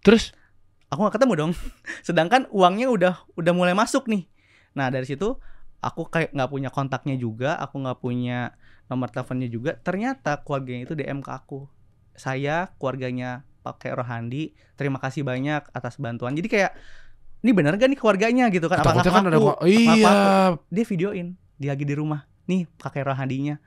Terus 0.00 0.32
Aku 0.88 1.00
nggak 1.00 1.16
ketemu 1.16 1.32
dong. 1.36 1.52
Sedangkan 2.08 2.44
uangnya 2.52 2.92
udah 2.92 3.14
udah 3.32 3.52
mulai 3.56 3.72
masuk 3.72 4.12
nih. 4.12 4.28
Nah 4.72 4.88
dari 4.88 5.04
situ 5.04 5.40
aku 5.82 6.06
kayak 6.08 6.30
nggak 6.30 6.50
punya 6.50 6.70
kontaknya 6.70 7.18
juga, 7.18 7.58
aku 7.58 7.82
nggak 7.82 7.98
punya 7.98 8.54
nomor 8.86 9.10
teleponnya 9.10 9.50
juga. 9.50 9.74
Ternyata 9.76 10.40
keluarganya 10.40 10.86
itu 10.86 10.94
DM 10.94 11.20
ke 11.20 11.30
aku. 11.34 11.66
Saya 12.14 12.70
keluarganya 12.78 13.42
pakai 13.62 13.90
Rohandi, 13.92 14.54
terima 14.78 15.02
kasih 15.02 15.26
banyak 15.26 15.66
atas 15.74 15.98
bantuan. 15.98 16.34
Jadi 16.38 16.48
kayak 16.48 16.72
ini 17.42 17.50
bener 17.50 17.74
gak 17.74 17.90
nih 17.90 17.98
keluarganya 17.98 18.46
gitu 18.54 18.70
kan? 18.70 18.78
Apa 18.86 19.02
kan 19.02 19.26
ada 19.26 19.34
ngaku? 19.34 19.42
ko- 19.42 19.58
iya. 19.66 20.12
Dia 20.70 20.84
videoin, 20.86 21.28
dia 21.58 21.70
lagi 21.74 21.82
di 21.82 21.94
rumah. 21.98 22.20
Nih 22.46 22.70
kakek 22.78 23.02
Rohandinya. 23.02 23.58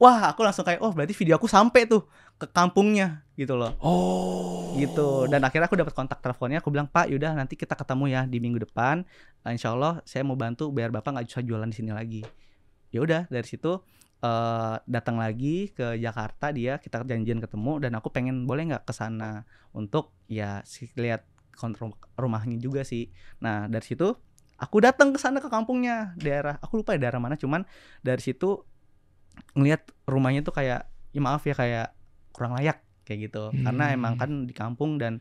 Wah, 0.00 0.32
aku 0.32 0.42
langsung 0.42 0.66
kayak, 0.66 0.80
oh 0.82 0.90
berarti 0.90 1.14
video 1.14 1.38
aku 1.38 1.46
sampai 1.46 1.86
tuh 1.86 2.08
ke 2.40 2.46
kampungnya 2.50 3.22
gitu 3.38 3.54
loh. 3.54 3.76
Oh. 3.78 4.74
gitu. 4.74 5.28
Dan 5.28 5.44
akhirnya 5.44 5.68
aku 5.68 5.76
dapat 5.76 5.92
kontak 5.92 6.18
teleponnya 6.24 6.64
aku 6.64 6.72
bilang 6.72 6.88
pak 6.88 7.12
yaudah 7.12 7.36
nanti 7.36 7.60
kita 7.60 7.76
ketemu 7.76 8.08
ya 8.08 8.20
di 8.24 8.38
minggu 8.40 8.64
depan. 8.64 9.04
Nah, 9.44 9.50
insya 9.52 9.76
Allah 9.76 10.00
saya 10.08 10.24
mau 10.24 10.34
bantu 10.34 10.72
biar 10.72 10.88
bapak 10.88 11.12
nggak 11.12 11.26
susah 11.28 11.44
jualan 11.44 11.68
di 11.68 11.76
sini 11.76 11.92
lagi. 11.92 12.22
Ya 12.88 13.04
udah 13.04 13.28
dari 13.28 13.44
situ 13.44 13.84
eh, 14.24 14.76
datang 14.88 15.20
lagi 15.20 15.70
ke 15.76 16.00
Jakarta 16.00 16.50
dia 16.50 16.80
kita 16.80 17.04
janjian 17.04 17.40
ketemu 17.40 17.84
dan 17.84 17.92
aku 18.00 18.08
pengen 18.08 18.48
boleh 18.48 18.72
nggak 18.72 18.84
ke 18.88 18.92
sana 18.96 19.44
untuk 19.76 20.16
ya 20.28 20.64
lihat 20.96 21.28
kontrol 21.52 21.92
rumahnya 22.16 22.56
juga 22.56 22.82
sih. 22.82 23.12
Nah 23.44 23.68
dari 23.68 23.84
situ 23.84 24.08
aku 24.62 24.76
datang 24.78 25.10
ke 25.10 25.18
sana 25.18 25.42
ke 25.42 25.50
kampungnya 25.50 26.14
daerah 26.16 26.54
aku 26.62 26.80
lupa 26.80 26.94
ya 26.94 27.08
daerah 27.08 27.18
mana 27.18 27.34
cuman 27.34 27.66
dari 28.00 28.22
situ 28.22 28.62
ngelihat 29.52 29.82
rumahnya 30.06 30.40
tuh 30.42 30.54
kayak 30.54 30.86
ya 31.12 31.20
maaf 31.20 31.42
ya 31.44 31.52
kayak 31.52 31.86
kurang 32.30 32.56
layak 32.56 32.80
kayak 33.04 33.28
gitu. 33.28 33.50
Karena 33.52 33.92
Hmm. 33.92 33.96
emang 33.96 34.14
kan 34.16 34.30
di 34.46 34.54
kampung 34.54 34.96
dan 34.96 35.20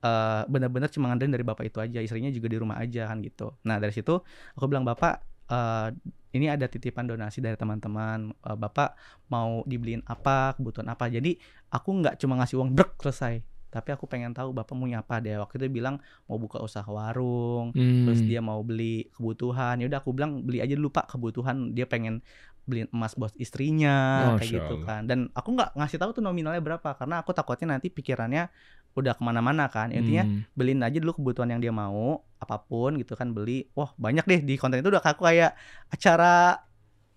eh, 0.00 0.42
benar-benar 0.48 0.88
cuma 0.88 1.12
ngandelin 1.12 1.28
dari 1.30 1.44
bapak 1.44 1.64
itu 1.68 1.76
aja 1.76 2.00
istrinya 2.00 2.32
juga 2.32 2.48
di 2.48 2.56
rumah 2.56 2.80
aja 2.80 3.04
kan 3.06 3.20
gitu. 3.20 3.52
Nah 3.68 3.76
dari 3.76 3.92
situ 3.92 4.16
aku 4.54 4.64
bilang 4.64 4.82
bapak 4.82 5.20
eh, 5.46 5.88
ini 6.30 6.46
ada 6.46 6.64
titipan 6.64 7.04
donasi 7.04 7.42
dari 7.42 7.58
teman-teman 7.58 8.32
Eh, 8.32 8.56
bapak 8.56 8.96
mau 9.28 9.60
dibeliin 9.68 10.00
apa 10.06 10.56
kebutuhan 10.56 10.88
apa? 10.88 11.04
Jadi 11.06 11.36
aku 11.68 12.00
nggak 12.00 12.16
cuma 12.16 12.40
ngasih 12.40 12.56
uang 12.60 12.72
brek 12.72 12.96
selesai. 12.96 13.44
Tapi 13.70 13.94
aku 13.94 14.10
pengen 14.10 14.34
tahu 14.34 14.50
bapak 14.50 14.74
maunya 14.74 14.98
apa 14.98 15.20
deh. 15.20 15.38
Waktu 15.38 15.62
itu 15.62 15.78
bilang 15.78 16.00
mau 16.26 16.40
buka 16.40 16.58
usaha 16.58 16.86
warung 16.88 17.70
Hmm. 17.70 18.02
terus 18.02 18.24
dia 18.24 18.40
mau 18.40 18.64
beli 18.64 19.06
kebutuhan. 19.12 19.78
Ya 19.78 19.86
udah 19.86 20.00
aku 20.00 20.10
bilang 20.10 20.42
beli 20.42 20.58
aja 20.58 20.74
dulu 20.74 20.90
pak 20.90 21.12
kebutuhan. 21.12 21.70
Dia 21.70 21.84
pengen 21.84 22.24
beliin 22.62 22.88
emas 22.90 23.12
buat 23.12 23.32
istrinya 23.34 23.94
kayak 24.32 24.40
Masya 24.40 24.54
gitu 24.54 24.74
Allah. 24.76 24.86
kan 24.86 25.02
dan 25.04 25.18
aku 25.30 25.48
nggak 25.52 25.70
ngasih 25.74 25.98
tahu 25.98 26.10
tuh 26.12 26.22
nominalnya 26.22 26.58
berapa 26.58 26.88
karena 26.92 27.18
aku 27.18 27.30
takutnya 27.30 27.72
nanti 27.72 27.88
pikirannya 27.88 28.46
udah 28.90 29.12
ke 29.12 29.20
mana-mana 29.20 29.66
kan 29.66 29.90
intinya 29.90 30.22
Hmm. 30.22 30.42
beliin 30.52 30.80
aja 30.80 30.96
dulu 30.96 31.14
kebutuhan 31.14 31.46
yang 31.48 31.58
dia 31.58 31.70
mau 31.70 32.10
apa 32.36 32.56
pun 32.58 32.94
gitu 32.96 33.12
kan 33.12 33.30
beli 33.30 33.66
wah 33.72 33.94
banyak 33.94 34.24
deh 34.24 34.40
di 34.40 34.54
konten 34.54 34.78
itu 34.78 34.88
udah 34.88 35.00
aku 35.00 35.22
kayak 35.24 35.54
acara 35.88 36.58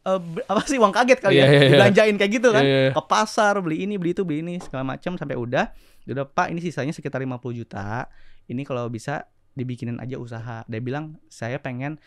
be- 0.03 0.43
apa 0.43 0.61
sih 0.63 0.75
uang 0.75 0.91
kaget 0.91 1.17
kali 1.17 1.33
Iya, 1.33 1.39
ya 1.39 1.45
iya, 1.45 1.53
iya. 1.53 1.63
dibelanjain 1.65 2.15
kayak 2.15 2.31
gitu 2.33 2.49
kan 2.49 2.61
Iya, 2.61 2.77
iya. 2.81 2.91
ke 2.91 3.01
pasar 3.03 3.53
beli 3.57 3.77
ini 3.81 3.95
beli 3.95 4.11
itu 4.11 4.21
beli 4.21 4.39
ini 4.41 4.59
segala 4.59 4.83
macam 4.85 5.15
sampai 5.15 5.33
udah 5.33 5.71
udah 6.05 6.25
pak 6.25 6.51
ini 6.51 6.59
sisanya 6.59 6.91
sekitar 6.91 7.19
50 7.19 7.39
juta 7.55 8.11
ini 8.45 8.61
kalau 8.61 8.85
bisa 8.87 9.23
dibikinin 9.53 9.97
aja 9.97 10.17
usaha 10.17 10.65
dia 10.65 10.79
bilang 10.79 11.15
saya 11.25 11.55
pengen 11.57 12.01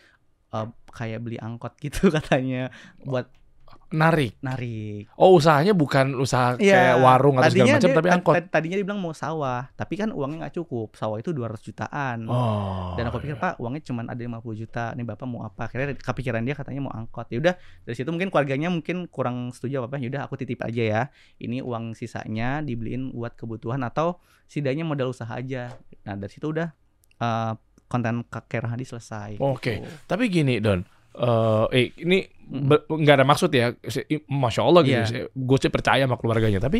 eh, 0.49 0.67
kayak 0.89 1.19
beli 1.19 1.37
angkot 1.37 1.75
gitu 1.77 2.07
katanya 2.17 2.69
buat 3.01 3.27
Narik. 3.87 4.35
narik. 4.43 5.07
Oh, 5.15 5.39
usahanya 5.39 5.71
bukan 5.71 6.11
usaha 6.19 6.59
kayak 6.59 6.99
warung 6.99 7.39
atau 7.39 7.47
segala 7.47 7.79
macam 7.79 7.87
dia- 7.87 7.95
tapi 7.95 8.09
angkot. 8.11 8.33
tad- 8.35 8.51
tadinya 8.51 8.75
dia 8.75 8.83
bilang 8.83 8.99
mau 8.99 9.15
sawah 9.15 9.71
tapi 9.79 9.95
kan 9.95 10.11
uangnya 10.11 10.47
nggak 10.47 10.55
cukup. 10.59 10.95
Sawah 10.99 11.23
itu 11.23 11.31
200 11.31 11.63
jutaan. 11.63 12.27
Oh. 12.27 12.95
dan 12.99 13.07
aku 13.07 13.23
pikir 13.23 13.39
pak 13.39 13.55
uangnya 13.55 13.87
cuma 13.87 14.03
ada 14.03 14.19
50 14.19 14.43
juta. 14.57 14.91
Nih 14.91 15.07
bapak 15.07 15.23
mau 15.23 15.47
apa? 15.47 15.71
Akhirnya 15.71 15.95
kepikiran 15.95 16.43
dia 16.43 16.55
katanya 16.55 16.83
mau 16.83 16.91
angkot. 16.91 17.31
Ya 17.31 17.39
udah 17.39 17.53
dari 17.87 17.95
situ 17.95 18.11
mungkin 18.11 18.27
keluarganya 18.27 18.67
mungkin 18.67 19.07
kurang 19.07 19.55
setuju 19.55 19.79
apa 19.79 19.95
apa. 19.95 20.03
Yaudah 20.03 20.21
aku 20.27 20.35
titip 20.35 20.59
aja 20.63 20.83
ya. 20.83 21.01
Ini 21.39 21.63
uang 21.63 21.95
sisanya 21.95 22.59
dibeliin 22.59 23.15
buat 23.15 23.39
kebutuhan 23.39 23.79
atau 23.83 24.19
setidaknya 24.47 24.83
modal 24.83 25.15
usaha 25.15 25.31
aja. 25.31 25.71
Nah 26.03 26.15
dari 26.19 26.31
situ 26.31 26.51
udah 26.51 26.71
eh, 27.19 27.53
konten 27.87 28.23
kakek 28.27 28.63
Rahadi 28.63 28.83
selesai 28.83 29.39
Oke. 29.39 29.81
gitu. 29.81 29.89
Tapi 30.05 30.23
gini, 30.27 30.59
Don. 30.59 30.83
Eh, 31.17 31.65
eh 31.73 31.85
ini 32.03 32.19
Mm. 32.47 32.87
nggak 32.87 33.15
ada 33.19 33.25
maksud 33.27 33.51
ya. 33.51 33.75
Masya 34.29 34.61
Allah 34.63 34.81
gitu. 34.85 34.95
Iya. 34.95 35.03
Saya- 35.03 35.27
Gue 35.33 35.57
sih 35.59 35.67
percaya 35.67 36.07
sama 36.07 36.15
keluarganya. 36.15 36.63
Tapi 36.63 36.79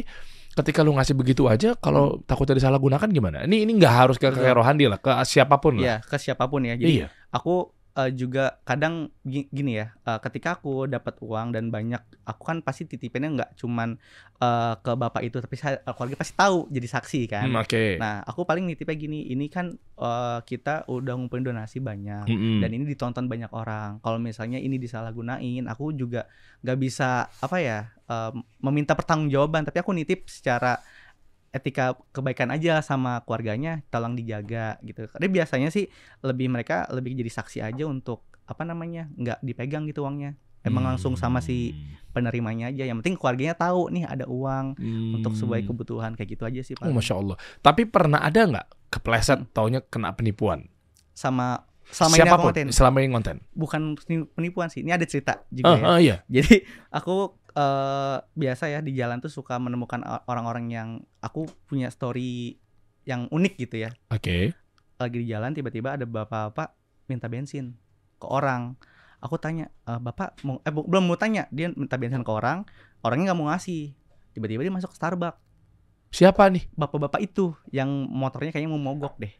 ketika 0.56 0.80
lu 0.80 0.96
ngasih 0.96 1.12
begitu 1.12 1.43
aja, 1.46 1.76
kalau 1.76 2.24
takutnya 2.24 2.56
disalahgunakan 2.56 3.10
gimana? 3.12 3.43
Ini 3.43 3.67
ini 3.67 3.72
nggak 3.76 3.93
harus 3.93 4.15
ke 4.15 4.32
kakek 4.32 4.56
Rohandi 4.56 4.88
lah, 4.88 4.96
ke 4.98 5.12
siapa 5.28 5.60
pun 5.60 5.76
lah. 5.78 5.84
Iya 5.84 5.96
ke 6.08 6.15
siapa 6.15 6.48
pun 6.48 6.63
ya 6.63 6.80
jadi 6.80 7.04
Iya. 7.04 7.08
aku 7.30 7.77
eh, 7.97 8.12
juga 8.13 8.62
kadang 8.62 9.10
gi- 9.25 9.49
gini 9.49 9.81
ya 9.81 9.89
eh, 9.97 10.19
ketika 10.21 10.55
aku 10.55 10.86
dapat 10.86 11.17
uang 11.19 11.51
dan 11.51 11.73
banyak 11.73 11.97
aku 12.23 12.41
kan 12.45 12.57
pasti 12.62 12.86
titipinnya 12.86 13.29
nggak 13.33 13.49
cuman 13.57 13.97
eh, 14.38 14.73
ke 14.77 14.91
bapak 14.93 15.21
itu 15.25 15.38
tapi 15.41 15.55
saya 15.57 15.81
keluarga 15.83 16.15
pasti 16.15 16.33
tahu 16.33 16.69
jadi 16.69 16.88
saksi 16.88 17.21
kan 17.25 17.49
Hmm, 17.49 17.57
Oke. 17.57 17.97
nah 17.97 18.21
aku 18.21 18.45
paling 18.45 18.63
nitipnya 18.63 18.95
gini 18.95 19.19
ini 19.27 19.49
kan 19.49 19.73
eh, 19.97 20.39
kita 20.45 20.86
udah 20.88 21.13
ngumpulin 21.17 21.43
donasi 21.43 21.81
banyak 21.81 22.29
Mm-mm. 22.29 22.62
dan 22.62 22.69
ini 22.69 22.86
ditonton 22.86 23.25
banyak 23.25 23.49
orang 23.49 23.97
kalau 23.99 24.21
misalnya 24.21 24.62
ini 24.62 24.77
disalahgunain 24.77 25.65
aku 25.65 25.91
juga 25.91 26.29
nggak 26.62 26.77
bisa 26.77 27.25
apa 27.27 27.57
ya 27.57 27.79
eh, 28.05 28.31
meminta 28.62 28.93
pertanggungjawaban 28.93 29.65
tapi 29.65 29.81
aku 29.81 29.91
nitip 29.93 30.29
secara 30.29 30.77
etika 31.58 31.86
kebaikan 32.12 32.50
aja 32.50 32.80
sama 32.80 33.20
keluarganya 33.22 33.82
tolong 33.88 34.13
dijaga 34.13 34.78
gitu 34.82 35.06
karena 35.08 35.28
biasanya 35.28 35.70
sih 35.70 35.89
lebih 36.22 36.48
mereka 36.48 36.86
lebih 36.88 37.13
jadi 37.13 37.32
saksi 37.34 37.60
aja 37.60 37.84
untuk 37.84 38.22
apa 38.43 38.62
namanya 38.62 39.10
nggak 39.12 39.41
dipegang 39.41 39.84
gitu 39.86 40.02
uangnya 40.02 40.38
emang 40.62 40.84
langsung 40.86 41.15
sama 41.15 41.39
si 41.39 41.72
penerimanya 42.12 42.67
aja 42.67 42.84
yang 42.84 43.00
penting 43.00 43.15
keluarganya 43.15 43.56
tahu 43.56 43.88
nih 43.88 44.04
ada 44.04 44.26
uang 44.26 44.76
untuk 45.13 45.32
sesuai 45.32 45.62
Hmm. 45.62 45.70
kebutuhan 45.70 46.12
kayak 46.13 46.30
gitu 46.30 46.43
aja 46.43 46.62
sih 46.62 46.76
Oh, 46.76 46.84
Pak 46.84 46.91
masya 46.93 47.15
Allah. 47.15 47.38
Tapi 47.58 47.82
pernah 47.84 48.20
ada 48.20 48.41
nggak 48.41 48.67
kepleset, 48.89 49.39
Hmm. 49.39 49.52
taunya 49.52 49.80
kena 49.82 50.12
penipuan? 50.12 50.67
sama 51.13 51.65
selama 51.84 52.13
ini 52.13 52.20
aku 52.20 52.28
Siapa 52.28 52.36
pun, 52.38 52.48
konten 52.52 52.65
selama 52.70 52.98
ini 53.00 53.10
konten. 53.10 53.36
bukan 53.52 53.82
penipuan 54.30 54.67
sih 54.67 54.84
ini 54.84 54.91
ada 54.91 55.02
cerita 55.04 55.41
juga 55.50 55.65
Ah, 55.67 55.74
ya 55.74 55.86
ah, 55.88 56.00
iya. 56.00 56.15
Jadi 56.30 56.62
aku 56.89 57.15
eh, 57.58 58.17
biasa 58.22 58.70
ya 58.70 58.80
di 58.80 58.93
jalan 58.93 59.17
tuh 59.17 59.34
suka 59.34 59.58
menemukan 59.58 60.00
orang-orang 60.30 60.70
yang 60.70 60.89
aku 61.20 61.50
punya 61.65 61.89
story 61.89 62.62
yang 63.04 63.26
unik 63.34 63.54
gitu 63.58 63.82
ya. 63.82 63.89
Oke. 64.13 64.54
Lagi 65.02 65.17
di 65.17 65.28
jalan 65.28 65.58
tiba-tiba 65.58 65.98
ada 65.98 66.06
bapak-bapak 66.06 66.78
minta 67.10 67.26
bensin 67.26 67.74
ke 68.22 68.28
orang. 68.30 68.78
Aku 69.17 69.41
tanya, 69.41 69.74
"Eh, 69.89 69.98
bapak 69.98 70.46
mau 70.46 70.62
eh 70.62 70.70
bu- 70.70 70.86
belum 70.86 71.10
mau 71.10 71.17
tanya, 71.17 71.50
dia 71.50 71.74
minta 71.74 71.98
bensin 71.98 72.22
ke 72.22 72.30
orang, 72.30 72.62
orangnya 73.02 73.34
nggak 73.34 73.39
mau 73.39 73.50
ngasih. 73.50 73.98
Tiba-tiba 74.38 74.62
dia 74.62 74.74
masuk 74.74 74.93
ke 74.93 74.98
Starbucks. 75.02 75.41
Siapa 76.13 76.46
nih? 76.54 76.70
Bapak-bapak 76.78 77.20
itu 77.20 77.58
yang 77.74 77.89
motornya 78.08 78.54
kayaknya 78.54 78.72
mau 78.72 78.80
mogok 78.80 79.17
deh. 79.17 79.34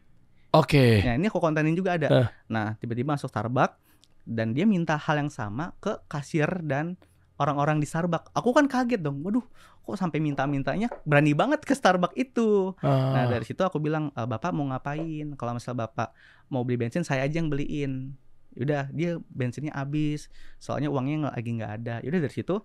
Oke. 0.58 1.06
Nah 1.06 1.13
ini 1.15 1.30
aku 1.30 1.38
kontenin 1.38 1.77
juga 1.77 1.95
ada. 1.99 2.08
Eh. 2.10 2.27
Nah 2.49 2.73
tiba-tiba 2.82 3.13
masuk 3.13 3.30
Starbucks 3.30 3.77
dan 4.25 4.51
dia 4.58 4.65
minta 4.65 4.97
hal 4.97 5.15
yang 5.21 5.32
sama 5.32 5.77
ke 5.80 5.95
kasir 6.10 6.47
dan 6.65 6.97
orang-orang 7.38 7.78
di 7.78 7.88
Starbucks. 7.88 8.34
Aku 8.34 8.54
kan 8.54 8.65
kaget 8.65 9.02
dong. 9.02 9.21
Waduh, 9.21 9.45
kok 9.86 9.97
sampai 9.97 10.17
minta-mintanya 10.19 10.89
berani 11.06 11.32
banget 11.38 11.63
ke 11.63 11.73
Starbucks 11.73 12.17
itu. 12.17 12.73
Ah, 12.82 13.13
Nah 13.13 13.23
dari 13.30 13.45
situ 13.45 13.62
aku 13.62 13.78
bilang, 13.78 14.10
"E, 14.13 14.21
bapak 14.26 14.52
mau 14.54 14.65
ngapain? 14.69 15.34
Kalau 15.38 15.52
misalnya 15.56 15.88
bapak 15.88 16.13
mau 16.50 16.65
beli 16.65 16.82
bensin, 16.82 17.06
saya 17.06 17.23
aja 17.26 17.38
yang 17.39 17.50
beliin. 17.50 18.17
Yaudah 18.58 18.89
dia 18.89 19.21
bensinnya 19.30 19.71
habis, 19.78 20.34
soalnya 20.58 20.89
uangnya 20.89 21.30
lagi 21.30 21.50
nggak 21.54 21.71
ada. 21.82 21.95
Yaudah 22.02 22.26
dari 22.26 22.34
situ, 22.34 22.58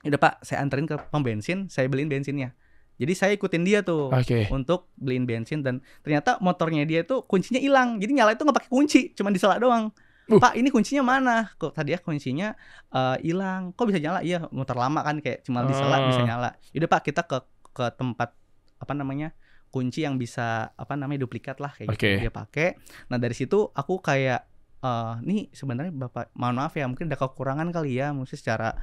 udah 0.00 0.18
pak, 0.18 0.40
saya 0.40 0.64
anterin 0.64 0.88
ke 0.88 0.96
pom 1.12 1.20
bensin, 1.20 1.68
saya 1.68 1.86
beliin 1.92 2.08
bensinnya. 2.08 2.56
Jadi 2.96 3.12
saya 3.12 3.32
ikutin 3.36 3.60
dia 3.60 3.84
tuh 3.84 4.08
Oke. 4.08 4.48
untuk 4.48 4.88
beliin 4.96 5.28
bensin 5.28 5.60
dan 5.60 5.84
ternyata 6.00 6.40
motornya 6.40 6.88
dia 6.88 7.04
tuh 7.04 7.28
kuncinya 7.28 7.60
hilang 7.60 8.00
jadi 8.00 8.08
nyala 8.16 8.32
itu 8.32 8.40
nggak 8.40 8.56
pakai 8.56 8.72
kunci 8.72 9.12
cuma 9.12 9.28
disela 9.28 9.60
doang 9.60 9.92
Uh. 9.92 10.05
Pak 10.28 10.54
ini 10.54 10.68
kuncinya 10.68 11.02
mana 11.02 11.36
kok 11.54 11.70
tadi 11.70 11.94
ya 11.94 11.98
kuncinya 11.98 12.52
eh, 12.88 13.16
hilang 13.22 13.70
kok 13.72 13.86
bisa 13.86 13.98
nyala 13.98 14.20
iya 14.20 14.42
motor 14.50 14.74
lama 14.74 15.00
kan 15.00 15.18
kayak 15.18 15.42
cuma 15.42 15.62
disela 15.62 16.02
bisa 16.04 16.20
Ah. 16.20 16.26
nyala 16.26 16.50
yaudah 16.70 16.88
pak 16.88 17.02
kita 17.04 17.22
ke 17.22 17.38
ke 17.70 17.84
tempat 17.92 18.34
apa 18.76 18.92
namanya 18.92 19.30
kunci 19.68 20.02
yang 20.02 20.16
bisa 20.16 20.72
apa 20.72 20.94
namanya 20.94 21.22
duplikat 21.22 21.58
lah 21.58 21.70
kayak 21.70 21.88
Oke. 21.88 22.00
gitu 22.10 22.22
dia 22.22 22.32
pakai 22.32 22.74
nah 23.06 23.16
dari 23.16 23.32
situ 23.32 23.70
aku 23.70 24.00
kayak 24.00 24.42
eh 24.78 25.14
nih 25.20 25.48
sebenarnya 25.50 25.90
bapak 25.90 26.34
mohon 26.34 26.56
maaf 26.56 26.72
ya 26.72 26.84
mungkin 26.84 27.06
ada 27.06 27.16
kekurangan 27.16 27.70
kali 27.70 27.96
ya 27.96 28.10
mungkin 28.10 28.32
secara 28.32 28.74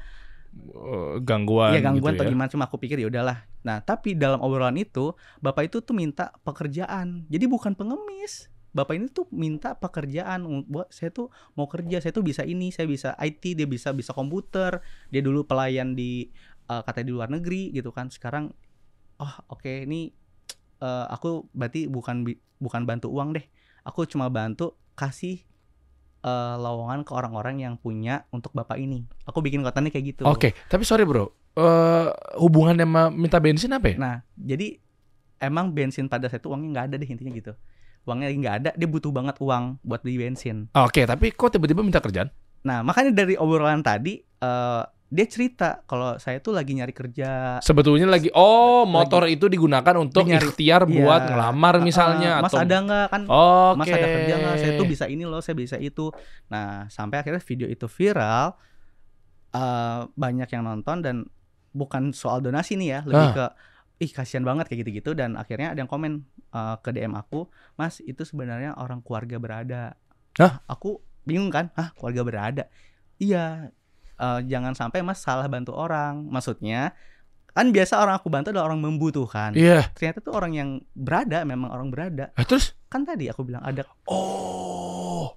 Eh, 0.53 1.17
gangguan. 1.25 1.73
Iya 1.73 1.81
gangguan 1.81 2.13
gitu 2.13 2.21
atau 2.21 2.25
ya. 2.25 2.31
gimana 2.31 2.45
cuma 2.45 2.63
aku 2.69 2.77
pikir 2.77 3.01
ya 3.01 3.09
udahlah. 3.09 3.41
Nah, 3.65 3.81
tapi 3.81 4.13
dalam 4.13 4.37
obrolan 4.37 4.77
itu 4.77 5.17
bapak 5.41 5.65
itu 5.65 5.81
tuh 5.81 5.97
minta 5.97 6.29
pekerjaan. 6.45 7.25
Jadi 7.25 7.49
bukan 7.49 7.73
pengemis. 7.73 8.52
Bapak 8.73 8.97
ini 8.97 9.05
tuh 9.13 9.29
minta 9.29 9.77
pekerjaan 9.77 10.65
buat 10.65 10.89
saya 10.89 11.13
tuh 11.13 11.29
mau 11.53 11.69
kerja, 11.69 12.01
saya 12.01 12.09
tuh 12.09 12.25
bisa 12.25 12.41
ini, 12.41 12.73
saya 12.73 12.89
bisa 12.89 13.13
IT, 13.21 13.53
dia 13.53 13.69
bisa 13.69 13.93
bisa 13.93 14.17
komputer. 14.17 14.81
Dia 15.13 15.21
dulu 15.21 15.45
pelayan 15.45 15.93
di 15.93 16.33
eh, 16.65 16.81
katanya 16.81 17.05
di 17.05 17.13
luar 17.13 17.29
negeri 17.29 17.69
gitu 17.69 17.93
kan. 17.93 18.09
Sekarang 18.09 18.49
oh 19.21 19.33
oke 19.53 19.85
ini 19.85 20.09
eh, 20.81 21.05
aku 21.05 21.53
berarti 21.53 21.85
bukan 21.85 22.25
bukan 22.57 22.81
bantu 22.89 23.13
uang 23.13 23.37
deh. 23.37 23.45
Aku 23.85 24.09
cuma 24.09 24.33
bantu 24.33 24.73
kasih 24.97 25.45
eh, 26.25 26.55
lowongan 26.57 27.05
ke 27.05 27.13
orang-orang 27.13 27.61
yang 27.61 27.77
punya 27.77 28.25
untuk 28.33 28.57
bapak 28.57 28.81
ini. 28.81 29.05
Aku 29.29 29.45
bikin 29.45 29.61
kontennya 29.61 29.93
kayak 29.93 30.17
gitu. 30.17 30.23
Oke, 30.25 30.57
tapi 30.65 30.81
sorry 30.81 31.05
bro. 31.05 31.29
Eh 31.53 32.09
hubungan 32.41 32.73
sama 32.73 33.13
minta 33.13 33.37
bensin 33.37 33.69
apa 33.69 33.93
ya? 33.93 33.95
Nah, 34.01 34.15
jadi 34.33 34.81
emang 35.37 35.69
bensin 35.69 36.09
pada 36.09 36.25
saat 36.25 36.41
itu 36.41 36.49
uangnya 36.49 36.69
nggak 36.73 36.85
ada 36.89 36.95
deh 36.97 37.05
intinya 37.05 37.29
gitu. 37.37 37.53
Uangnya 38.03 38.27
lagi 38.27 38.37
nggak 38.37 38.57
ada, 38.57 38.71
dia 38.73 38.85
butuh 38.85 39.09
banget 39.09 39.39
uang 39.39 39.79
buat 39.79 39.99
beli 39.99 40.19
bensin. 40.19 40.67
Oke, 40.73 41.03
tapi 41.03 41.31
kok 41.31 41.49
tiba-tiba 41.49 41.79
minta 41.79 41.97
kerjaan? 41.97 42.27
Nah, 42.61 42.79
makanya 42.79 43.11
dari 43.13 43.33
obrolan 43.33 43.79
tadi 43.79 44.19
eh 44.19 44.83
dia 45.07 45.29
cerita 45.29 45.85
kalau 45.85 46.17
saya 46.17 46.39
tuh 46.39 46.51
lagi 46.51 46.73
nyari 46.73 46.89
kerja. 46.89 47.61
Sebetulnya 47.61 48.09
lagi 48.09 48.27
oh 48.29 48.83
motor 48.83 49.23
itu 49.25 49.45
digunakan 49.45 49.93
untuk 49.95 50.25
nyari- 50.25 50.41
ikhtiar 50.43 50.83
Iya. 50.83 50.91
buat 50.97 51.21
ngelamar 51.27 51.75
misalnya 51.79 52.31
Eh, 52.37 52.41
Mas 52.41 52.49
atau 52.49 52.59
ada 52.59 52.75
nggak 52.81 53.05
kan? 53.07 53.21
Oke. 53.23 53.77
Mas 53.77 53.87
ada 53.89 54.07
kerja 54.09 54.33
nggak? 54.35 54.55
Saya 54.57 54.71
tuh 54.73 54.87
bisa 54.89 55.05
ini 55.05 55.23
loh, 55.23 55.39
saya 55.39 55.53
bisa 55.53 55.77
itu. 55.77 56.09
Nah, 56.49 56.89
sampai 56.89 57.21
akhirnya 57.21 57.39
video 57.39 57.67
itu 57.67 57.85
viral, 57.87 58.57
eh 59.53 59.99
banyak 60.11 60.49
yang 60.49 60.63
nonton 60.65 60.97
dan 60.99 61.15
bukan 61.71 62.09
soal 62.11 62.41
donasi 62.41 62.73
nih 62.73 62.89
ya, 62.89 62.99
lebih 63.03 63.27
Ah. 63.27 63.33
ke 63.33 63.45
ih 64.03 64.11
kasihan 64.11 64.43
banget 64.43 64.67
kayak 64.67 64.83
gitu-gitu 64.83 65.15
dan 65.15 65.39
akhirnya 65.39 65.71
ada 65.71 65.79
yang 65.79 65.87
komen 65.87 66.27
eh, 66.51 66.75
ke 66.83 66.91
DM 66.91 67.15
aku, 67.15 67.47
Mas 67.79 68.03
itu 68.03 68.27
sebenarnya 68.27 68.75
orang 68.75 68.99
keluarga 68.99 69.39
berada. 69.39 69.83
Hah? 70.35 70.59
Aku 70.67 70.99
bingung 71.23 71.49
kan, 71.49 71.71
ah 71.79 71.95
keluarga 71.95 72.21
berada. 72.27 72.63
Iya, 73.17 73.71
eh, 74.19 74.39
jangan 74.43 74.75
sampai 74.75 74.99
Mas 75.01 75.23
salah 75.23 75.47
bantu 75.47 75.71
orang. 75.71 76.27
Maksudnya 76.27 76.91
kan 77.53 77.69
biasa 77.69 78.01
orang 78.01 78.17
aku 78.19 78.27
bantu 78.27 78.51
adalah 78.51 78.73
orang 78.73 78.83
membutuhkan. 78.83 79.55
Iya. 79.55 79.87
Ternyata 79.95 80.19
tuh 80.19 80.33
orang 80.35 80.51
yang 80.57 80.69
berada, 80.91 81.45
memang 81.47 81.71
orang 81.71 81.87
berada. 81.93 82.33
Eh, 82.35 82.43
terus 82.43 82.75
Kan 82.93 83.09
tadi 83.09 83.25
aku 83.25 83.41
bilang 83.41 83.65
ada 83.65 83.89
oh 84.05 85.33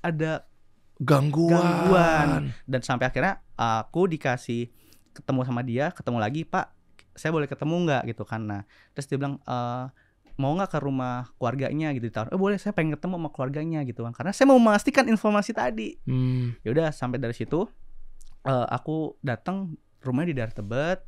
ada 0.00 0.48
gangguan. 0.96 1.52
Gangguan. 1.52 2.28
dan 2.64 2.80
sampai 2.80 3.12
akhirnya 3.12 3.44
aku 3.60 4.08
dikasih 4.08 4.72
ketemu 5.12 5.44
sama 5.44 5.60
dia 5.60 5.92
ketemu 5.92 6.16
lagi 6.16 6.48
pak 6.48 6.72
saya 7.14 7.30
boleh 7.30 7.46
ketemu 7.46 7.74
nggak 7.86 8.02
gitu 8.10 8.22
kan. 8.26 8.42
Nah 8.44 8.62
terus 8.92 9.06
dia 9.06 9.16
bilang 9.16 9.38
"Eh, 9.42 9.84
mau 10.36 10.50
nggak 10.54 10.70
ke 10.74 10.78
rumah 10.82 11.30
keluarganya? 11.38 11.94
Gitu 11.94 12.10
ditaruh 12.10 12.30
eh 12.34 12.38
boleh 12.38 12.58
saya 12.58 12.74
pengen 12.74 12.98
ketemu 12.98 13.14
sama 13.22 13.30
keluarganya 13.30 13.80
gitu 13.86 14.02
kan. 14.02 14.12
Karena 14.12 14.34
saya 14.34 14.46
mau 14.50 14.58
memastikan 14.58 15.06
informasi 15.06 15.54
tadi. 15.54 15.94
Hmm. 16.06 16.58
ya 16.66 16.74
udah 16.74 16.90
sampai 16.90 17.22
dari 17.22 17.34
situ 17.34 17.64
eh, 18.44 18.66
aku 18.68 19.16
datang 19.22 19.78
rumahnya 20.02 20.28
di 20.30 20.36
daerah 20.36 20.54
Tebet. 20.54 20.98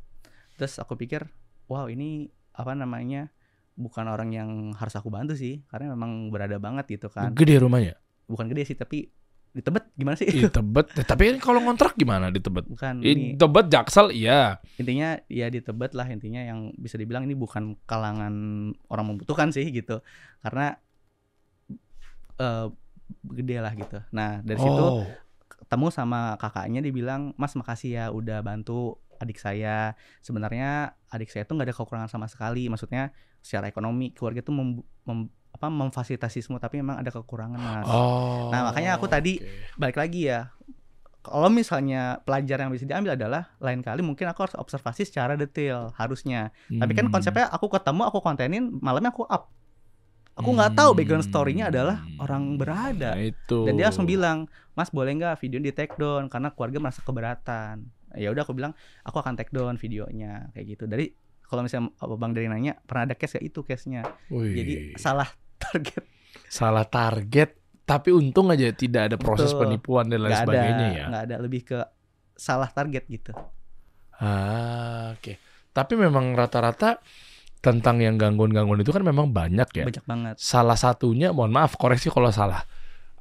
Terus 0.57 0.79
aku 0.81 0.97
pikir 0.97 1.27
wow 1.67 1.85
ini 1.91 2.25
apa 2.57 2.73
namanya 2.73 3.29
bukan 3.77 4.09
orang 4.09 4.33
yang 4.33 4.49
harus 4.73 4.97
aku 4.97 5.13
bantu 5.13 5.37
sih 5.37 5.61
karena 5.69 5.93
memang 5.93 6.33
berada 6.33 6.57
banget 6.57 6.97
gitu 6.97 7.13
kan. 7.13 7.35
Gede 7.37 7.61
rumahnya. 7.61 7.95
bukan 8.27 8.51
gede 8.51 8.67
sih 8.67 8.75
tapi 8.75 9.07
di 9.49 9.61
Tebet 9.61 9.89
gimana 9.93 10.15
sih 10.15 10.27
Di 10.27 10.45
Tebet. 10.57 10.87
Eh, 10.93 11.03
tapi 11.03 11.33
kalau 11.37 11.59
ngontrak 11.59 11.93
gimana 11.93 12.29
di 12.29 12.37
Tebet? 12.37 12.65
bukan 12.65 13.01
Di 13.01 13.09
ini 13.09 13.23
Tebet 13.33 13.67
Jaksel 13.67 14.11
iya. 14.11 14.61
intinya 14.77 15.17
ya 15.25 15.47
di 15.47 15.59
Tebet 15.59 15.91
lah 15.91 16.05
intinya 16.07 16.39
yang 16.39 16.71
bisa 16.75 16.95
dibilang 16.95 17.23
ini 17.23 17.33
bukan 17.33 17.75
kalangan 17.83 18.33
orang 18.87 19.05
membutuhkan 19.07 19.49
sih 19.49 19.65
gitu 19.67 19.99
karena 20.39 20.77
eh 22.37 22.67
gede 23.23 23.57
lah 23.57 23.73
gitu 23.73 23.97
nah 24.11 24.39
dari 24.41 24.59
situ 24.59 24.83
Oh. 24.83 25.07
ketemu 25.47 25.87
sama 25.89 26.35
kakaknya 26.37 26.79
dia 26.79 26.93
bilang 26.93 27.31
mas 27.35 27.55
makasih 27.55 27.91
ya 27.93 28.05
udah 28.11 28.39
bantu 28.39 28.95
adik 29.17 29.39
saya 29.41 29.95
sebenarnya 30.21 30.91
adik 31.09 31.31
saya 31.31 31.43
tuh 31.43 31.57
nggak 31.57 31.71
ada 31.71 31.75
kekurangan 31.75 32.11
sama 32.11 32.27
sekali 32.29 32.67
maksudnya 32.67 33.09
secara 33.39 33.67
ekonomi 33.67 34.11
keluarga 34.11 34.43
tuh 34.43 34.53
mem, 34.53 34.69
mem- 35.03 35.31
apa 35.57 35.67
memfasilitasi 35.67 36.39
semua 36.39 36.57
tapi 36.57 36.77
memang 36.77 36.95
ada 36.95 37.09
kekurangan 37.09 37.57
mas 37.57 37.85
Oh. 37.85 38.47
Nah, 38.47 38.69
makanya 38.69 38.93
aku 38.93 39.05
tadi- 39.05 39.41
oke. 39.41 39.75
balik 39.75 39.97
lagi 39.97 40.21
ya 40.27 40.53
kalau 41.19 41.49
misalnya 41.49 42.21
pelajaran 42.21 42.69
yang 42.69 42.73
bisa 42.73 42.85
diambil 42.85 43.11
adalah 43.13 43.51
lain 43.57 43.81
kali 43.81 43.99
mungkin 43.99 44.25
aku 44.25 44.45
harus 44.45 44.55
observasi 44.55 45.03
secara 45.03 45.33
detail 45.33 45.91
harusnya 45.93 46.53
tapi 46.69 46.93
kan 46.93 47.03
Hmm. 47.03 47.11
konsepnya 47.11 47.49
aku 47.49 47.67
ketemu 47.67 48.05
aku 48.05 48.21
kontenin 48.21 48.69
malamnya 48.77 49.09
aku 49.09 49.25
up 49.25 49.51
aku 50.33 50.49
nggak 50.51 50.71
tahu 50.73 50.93
background 50.93 51.25
Hmm. 51.25 51.31
story-nya 51.33 51.65
adalah 51.67 51.99
orang 52.17 52.55
berada 52.55 53.11
Nah, 53.11 53.25
itu. 53.25 53.65
dan 53.65 53.73
dia 53.73 53.89
langsung 53.89 54.05
bilang 54.05 54.45
mas 54.71 54.87
boleh 54.87 55.11
nggak 55.11 55.35
video 55.37 55.59
di 55.59 55.71
take 55.71 55.97
down 55.97 56.29
karena 56.29 56.47
keluarga 56.49 56.77
merasa 56.79 57.01
keberatan 57.01 57.89
ya 58.13 58.29
udah 58.29 58.41
aku 58.41 58.53
bilang 58.53 58.71
aku 59.01 59.17
akan 59.17 59.33
take 59.33 59.49
down 59.49 59.75
videonya 59.75 60.47
kayak 60.51 60.65
gitu 60.69 60.85
dari 60.85 61.11
kalau 61.41 61.59
misalnya 61.59 61.89
bang 61.97 62.31
dari 62.31 62.47
nanya 62.47 62.73
pernah 62.81 63.03
ada 63.03 63.15
case 63.15 63.35
kayak 63.35 63.45
itu 63.45 63.59
case 63.63 63.87
nya 63.87 64.05
Wih. 64.27 64.53
jadi 64.53 64.73
salah 64.95 65.27
target 65.59 66.03
salah 66.47 66.85
target 66.87 67.57
tapi 67.87 68.11
untung 68.11 68.51
aja 68.51 68.69
tidak 68.71 69.11
ada 69.11 69.17
proses 69.19 69.51
Betul. 69.51 69.61
penipuan 69.75 70.05
dan 70.07 70.19
lain 70.23 70.33
ada 70.33 70.41
sebagainya 70.43 70.87
ya. 70.93 71.05
nggak 71.09 71.23
ada 71.31 71.35
lebih 71.39 71.61
ke 71.67 71.79
salah 72.37 72.69
target 72.69 73.03
gitu 73.09 73.31
Ah, 74.17 75.13
oke. 75.13 75.37
Tapi 75.73 75.93
memang 75.93 76.33
rata-rata 76.33 76.97
tentang 77.61 78.01
yang 78.01 78.17
gangguan-gangguan 78.17 78.81
itu 78.81 78.89
kan 78.89 79.05
memang 79.05 79.29
banyak 79.29 79.69
ya. 79.77 79.83
banyak 79.85 80.05
banget 80.09 80.35
Salah 80.41 80.77
satunya, 80.77 81.29
mohon 81.29 81.53
maaf 81.53 81.77
koreksi 81.77 82.09
kalau 82.09 82.33
salah. 82.33 82.65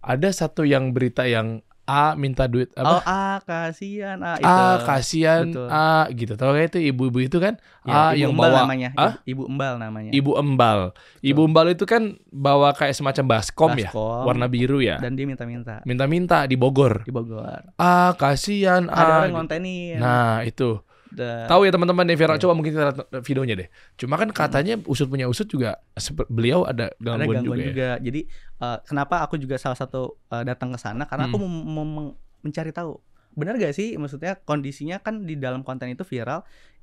Ada 0.01 0.33
satu 0.33 0.65
yang 0.65 0.97
berita 0.97 1.29
yang 1.29 1.61
A 1.87 2.13
minta 2.13 2.45
duit 2.45 2.75
oh 2.75 2.83
apa? 2.83 2.99
ah 3.07 3.39
kasihan 3.41 4.19
ah 4.19 4.35
itu 4.35 4.43
A 4.45 4.83
kasihan 4.83 5.47
Betul. 5.47 5.69
A 5.69 5.91
gitu. 6.11 6.33
Tahu 6.35 6.51
kayak 6.53 6.69
itu 6.69 6.79
ibu-ibu 6.85 7.19
itu 7.21 7.39
kan 7.39 7.55
Ya, 7.81 7.95
A 7.95 8.03
ibu 8.11 8.19
yang 8.19 8.31
embal 8.33 8.51
bawa 8.51 8.59
namanya 8.61 8.89
Ah? 8.93 9.15
ibu 9.23 9.47
embal 9.47 9.73
namanya 9.77 10.11
ibu 10.11 10.31
embal. 10.35 10.81
Ibu 11.21 11.41
embal 11.45 11.67
itu 11.71 11.85
kan 11.85 12.03
bawa 12.27 12.71
kayak 12.73 12.91
semacam 12.93 13.25
baskom, 13.29 13.71
ya, 13.73 13.87
Baskom, 13.89 14.27
warna 14.27 14.47
biru 14.47 14.79
ya. 14.79 14.99
dan 14.99 15.15
dia 15.15 15.23
minta-minta 15.25 15.79
Minta-minta 15.83 16.43
di 16.45 16.55
Bogor. 16.55 17.01
di 17.01 17.11
Bogor 17.11 17.71
A 17.77 18.11
kasihan 18.13 18.87
ada 18.87 19.07
A. 19.07 19.19
orang 19.23 19.33
ngontenin 19.33 19.97
Nah, 19.97 20.43
itu. 20.43 20.83
Tahu 21.19 21.61
ya 21.63 21.71
teman-teman 21.71 22.05
nih 22.05 22.15
viral 22.15 22.37
Iya. 22.37 22.43
coba 22.43 22.53
mungkin 22.53 22.71
kita 22.71 22.83
lihat 22.85 22.99
videonya 23.21 23.55
deh. 23.57 23.69
Cuma 23.95 24.15
kan 24.15 24.29
katanya 24.29 24.77
usut 24.85 25.07
punya 25.07 25.25
usut 25.25 25.47
juga 25.47 25.81
beliau 26.27 26.63
ada 26.63 26.91
ada 26.91 26.95
gangguan, 26.99 27.41
gangguan 27.41 27.59
juga. 27.59 27.67
juga, 27.67 27.89
ya. 27.91 28.03
jadi 28.03 28.21
eh, 28.59 28.79
kenapa 28.83 29.17
aku 29.21 29.35
juga 29.37 29.57
salah 29.57 29.75
satu 29.75 30.21
eh, 30.29 30.45
datang 30.45 30.71
ke 30.71 30.79
sana 30.79 31.05
karena 31.05 31.27
aku 31.27 31.37
Hmm. 31.37 31.49
mem- 31.65 31.89
mem- 31.89 32.15
mencari 32.43 32.71
tahu 32.71 33.01
benar 33.33 33.57
gak 33.57 33.73
sih 33.73 33.95
maksudnya 33.95 34.37
kondisinya 34.39 34.97
kan 34.97 35.23
di 35.23 35.37
dalam 35.37 35.61
konten 35.61 35.89
itu 35.89 36.03
viral 36.03 36.41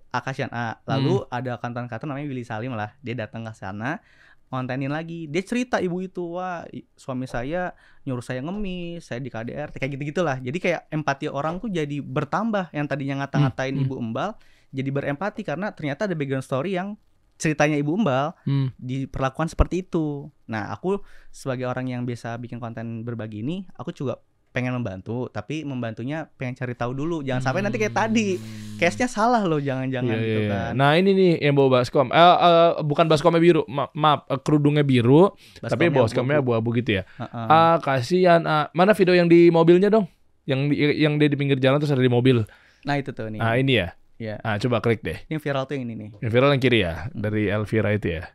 Akasian 0.10 0.50
A 0.50 0.78
lalu 0.86 1.18
Hmm. 1.20 1.30
ada 1.32 1.58
konten-konten 1.58 2.06
namanya 2.06 2.28
Willy 2.28 2.44
Salim 2.44 2.74
lah 2.74 2.94
dia 3.00 3.18
datang 3.18 3.42
ke 3.42 3.54
sana 3.54 3.98
kontenin 4.48 4.92
lagi 4.92 5.26
dia 5.26 5.42
cerita 5.42 5.80
ibu 5.80 6.00
itu 6.00 6.38
wah 6.38 6.64
suami 6.94 7.26
saya 7.26 7.74
nyuruh 8.04 8.22
saya 8.22 8.44
ngemis 8.44 9.04
saya 9.04 9.18
di 9.20 9.28
KDR 9.28 9.74
kayak 9.74 9.98
gitu 9.98 10.04
gitulah 10.14 10.38
jadi 10.38 10.58
kayak 10.58 10.82
empati 10.94 11.26
orang 11.28 11.58
tuh 11.58 11.74
jadi 11.74 12.00
bertambah 12.00 12.70
yang 12.72 12.86
tadinya 12.86 13.24
ngata-ngatain 13.26 13.74
Hmm, 13.74 13.82
hmm. 13.82 13.88
ibu 13.90 13.96
embal 13.98 14.30
jadi 14.74 14.90
berempati 14.90 15.42
karena 15.46 15.70
ternyata 15.74 16.06
ada 16.06 16.16
background 16.18 16.46
story 16.46 16.78
yang 16.78 16.98
ceritanya 17.38 17.78
ibu 17.82 17.98
embal 17.98 18.38
Hmm. 18.46 18.70
diperlakukan 18.78 19.50
seperti 19.50 19.84
itu. 19.84 20.30
Nah, 20.46 20.70
aku 20.70 21.02
sebagai 21.34 21.66
orang 21.66 21.90
yang 21.90 22.02
biasa 22.06 22.38
bikin 22.38 22.62
konten 22.62 23.02
berbagi 23.02 23.42
ini, 23.42 23.66
aku 23.74 23.90
juga 23.90 24.22
pengen 24.54 24.78
membantu, 24.78 25.28
tapi 25.28 25.66
membantunya 25.66 26.30
pengen 26.38 26.54
cari 26.54 26.78
tahu 26.78 26.94
dulu. 26.94 27.26
Jangan 27.26 27.42
sampai 27.42 27.66
nanti 27.66 27.82
kayak 27.82 27.98
tadi, 27.98 28.38
case-nya 28.78 29.10
salah 29.10 29.42
loh, 29.42 29.58
jangan-jangan 29.58 30.14
Hmm. 30.14 30.22
Iya, 30.22 30.30
gitu 30.30 30.40
iya, 30.40 30.46
iya. 30.46 30.54
kan. 30.54 30.72
Nah 30.78 30.92
ini 30.94 31.10
nih 31.12 31.32
yang 31.42 31.58
bawa 31.58 31.82
baskom. 31.82 32.14
Eh, 32.14 32.18
eh, 32.22 32.72
bukan 32.86 33.06
baskomnya 33.10 33.42
biru, 33.42 33.66
Ma- 33.66 33.90
maaf, 33.98 34.30
eh, 34.30 34.38
kerudungnya 34.38 34.86
biru, 34.86 35.34
tapi 35.58 35.90
baskomnya 35.90 36.38
abu-abu 36.40 36.70
gitu 36.78 37.02
ya. 37.02 37.04
Ah 37.18 37.82
kasihan. 37.82 38.46
Ah, 38.46 38.70
mana 38.72 38.94
video 38.94 39.18
yang 39.18 39.26
di 39.26 39.50
mobilnya 39.50 39.90
dong? 39.90 40.06
Yang 40.46 40.60
di, 40.70 40.76
yang 41.02 41.14
dia 41.18 41.28
di 41.28 41.38
pinggir 41.40 41.58
jalan 41.58 41.82
terus 41.82 41.90
ada 41.90 42.04
di 42.06 42.12
mobil. 42.14 42.46
Nah, 42.86 42.96
itu 43.00 43.10
tuh 43.10 43.34
nih. 43.34 43.42
Ah 43.42 43.58
ini 43.58 43.82
ya. 43.82 43.98
Iya. 44.22 44.38
Ah 44.46 44.62
coba 44.62 44.86
klik 44.86 45.02
deh. 45.02 45.18
Ini 45.26 45.42
viral 45.42 45.66
tuh 45.66 45.74
yang 45.82 45.90
ini 45.90 45.94
nih. 45.98 46.10
Yang 46.22 46.32
viral 46.32 46.50
yang 46.54 46.62
kiri 46.62 46.80
ya, 46.86 46.94
dari 47.10 47.50
Elvira 47.50 47.90
itu 47.90 48.22
ya. 48.22 48.30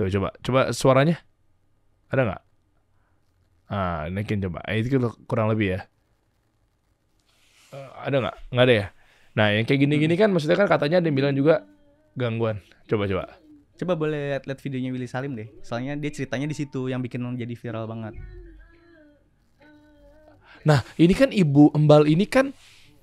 Tuh 0.00 0.08
coba, 0.08 0.32
coba 0.40 0.60
suaranya. 0.72 1.20
Ada 2.08 2.22
nggak? 2.24 2.40
Ah, 3.66 4.06
naikin 4.06 4.38
coba. 4.42 4.62
Ah, 4.62 4.78
itu 4.78 4.94
kurang 5.26 5.50
lebih 5.50 5.78
ya. 5.78 5.80
Eh, 7.74 7.88
ada 8.06 8.16
nggak? 8.22 8.36
Nggak 8.54 8.64
ada 8.64 8.74
ya. 8.74 8.86
Nah, 9.36 9.46
yang 9.52 9.64
kayak 9.68 9.80
gini-gini 9.84 10.14
kan 10.16 10.30
maksudnya 10.32 10.56
kan 10.56 10.70
katanya 10.70 11.02
ada 11.02 11.06
yang 11.10 11.16
bilang 11.18 11.34
juga 11.34 11.66
gangguan. 12.14 12.62
Coba 12.88 13.04
coba. 13.10 13.24
Boleh 13.76 14.32
lihat, 14.32 14.48
lihat 14.48 14.60
videonya 14.64 14.90
Willy 14.94 15.08
Salim 15.10 15.36
deh. 15.36 15.52
Soalnya 15.60 15.98
dia 16.00 16.08
ceritanya 16.08 16.48
di 16.48 16.56
situ 16.56 16.88
yang 16.88 17.04
bikin 17.04 17.20
jadi 17.36 17.52
viral 17.52 17.84
banget. 17.84 18.16
Nah, 20.64 20.80
ini 20.96 21.12
kan 21.12 21.30
ibu 21.30 21.68
embal 21.76 22.08
ini 22.08 22.24
kan 22.26 22.50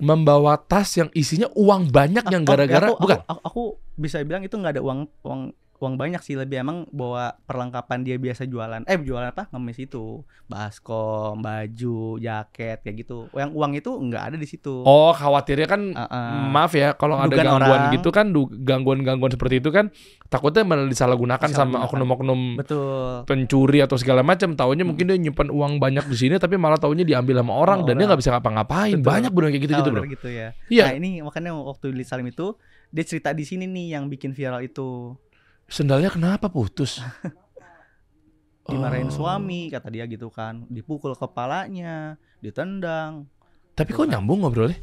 membawa 0.02 0.58
tas 0.58 0.97
yang 0.97 1.08
isinya 1.13 1.47
uang 1.54 1.93
banyak 1.93 2.26
yang 2.28 2.43
Ah, 2.43 2.47
gara-gara 2.58 2.88
aku, 2.91 2.99
bukan. 3.06 3.17
Aku, 3.23 3.30
aku, 3.30 3.41
aku 3.45 3.62
bisa 3.95 4.19
bilang 4.26 4.41
itu 4.41 4.58
nggak 4.58 4.80
ada 4.80 4.84
uang 4.84 5.06
uang 5.21 5.41
uang 5.83 5.99
banyak 5.99 6.23
sih 6.23 6.39
lebih 6.39 6.63
emang 6.63 6.87
bawa 6.89 7.35
perlengkapan 7.43 8.07
dia 8.07 8.15
biasa 8.15 8.47
jualan. 8.47 8.87
Eh 8.87 8.95
jualan 8.95 9.27
apa? 9.27 9.51
Ngemis 9.51 9.83
itu. 9.83 10.23
Baskom 10.47 11.43
baju 11.43 12.15
jaket 12.17 12.79
kayak 12.79 12.95
gitu. 13.03 13.27
Yang 13.35 13.51
uang 13.51 13.71
itu 13.75 13.91
nggak 13.91 14.23
ada 14.31 14.37
di 14.39 14.47
situ. 14.47 14.87
Oh, 14.87 15.11
khawatirnya 15.11 15.67
kan 15.67 15.81
Ah, 15.91 16.07
ah. 16.07 16.47
maaf 16.47 16.71
ya 16.71 16.95
kalau 16.95 17.19
ada 17.19 17.35
gangguan 17.35 17.59
orang. 17.67 17.91
gitu 17.91 18.09
kan 18.09 18.31
gangguan-gangguan 18.63 19.35
seperti 19.35 19.59
itu 19.59 19.69
kan 19.69 19.91
takutnya 20.31 20.63
malah 20.63 20.87
disalahgunakan 20.87 21.49
sama 21.51 21.83
oknum-oknum 21.83 22.57
betul. 22.57 23.27
pencuri 23.27 23.83
atau 23.83 23.99
segala 23.99 24.23
macam. 24.23 24.55
Taunya 24.55 24.87
mungkin 24.87 25.11
dia 25.11 25.19
nyimpan 25.19 25.51
uang 25.51 25.83
banyak 25.83 26.07
di 26.07 26.15
sini 26.15 26.39
tapi 26.39 26.55
malah 26.55 26.79
taunya 26.79 27.03
diambil 27.03 27.43
sama 27.43 27.53
orang 27.53 27.83
dan 27.83 27.99
dia 27.99 28.07
nggak 28.07 28.21
bisa 28.23 28.31
ngapa-ngapain. 28.31 28.97
Banyak 29.03 29.31
bener 29.35 29.51
kayak 29.51 29.63
gitu-gitu 29.67 29.89
bro 29.91 30.03
gitu 30.07 30.27
ya. 30.31 30.55
Iya. 30.71 30.83
nah 30.87 30.93
ini 30.95 31.09
makanya 31.19 31.51
waktu 31.53 31.91
di 31.91 32.05
Salim 32.05 32.29
itu 32.29 32.55
dia 32.93 33.03
cerita 33.03 33.33
di 33.33 33.41
sini 33.41 33.65
nih 33.65 33.97
yang 33.97 34.05
bikin 34.05 34.31
viral 34.31 34.61
itu 34.61 35.17
sendalnya 35.65 36.10
kenapa 36.10 36.47
putus 36.47 36.99
dimarahin 38.69 39.12
Oh. 39.12 39.15
suami 39.15 39.67
kata 39.67 39.91
dia 39.91 40.08
gitu 40.08 40.32
kan 40.32 40.63
dipukul 40.71 41.12
kepalanya 41.13 42.15
ditendang 42.39 43.28
tapi 43.76 43.91
kok 43.91 44.08
nyambung 44.08 44.39
ngobrolnya 44.39 44.80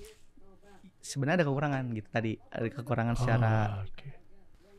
sebenarnya 1.01 1.40
ada 1.40 1.47
kekurangan 1.49 1.85
gitu 1.97 2.09
tadi 2.12 2.33
ada 2.53 2.69
kekurangan 2.69 3.14
secara 3.16 3.49
Ah, 3.49 3.88
oke. 3.88 4.09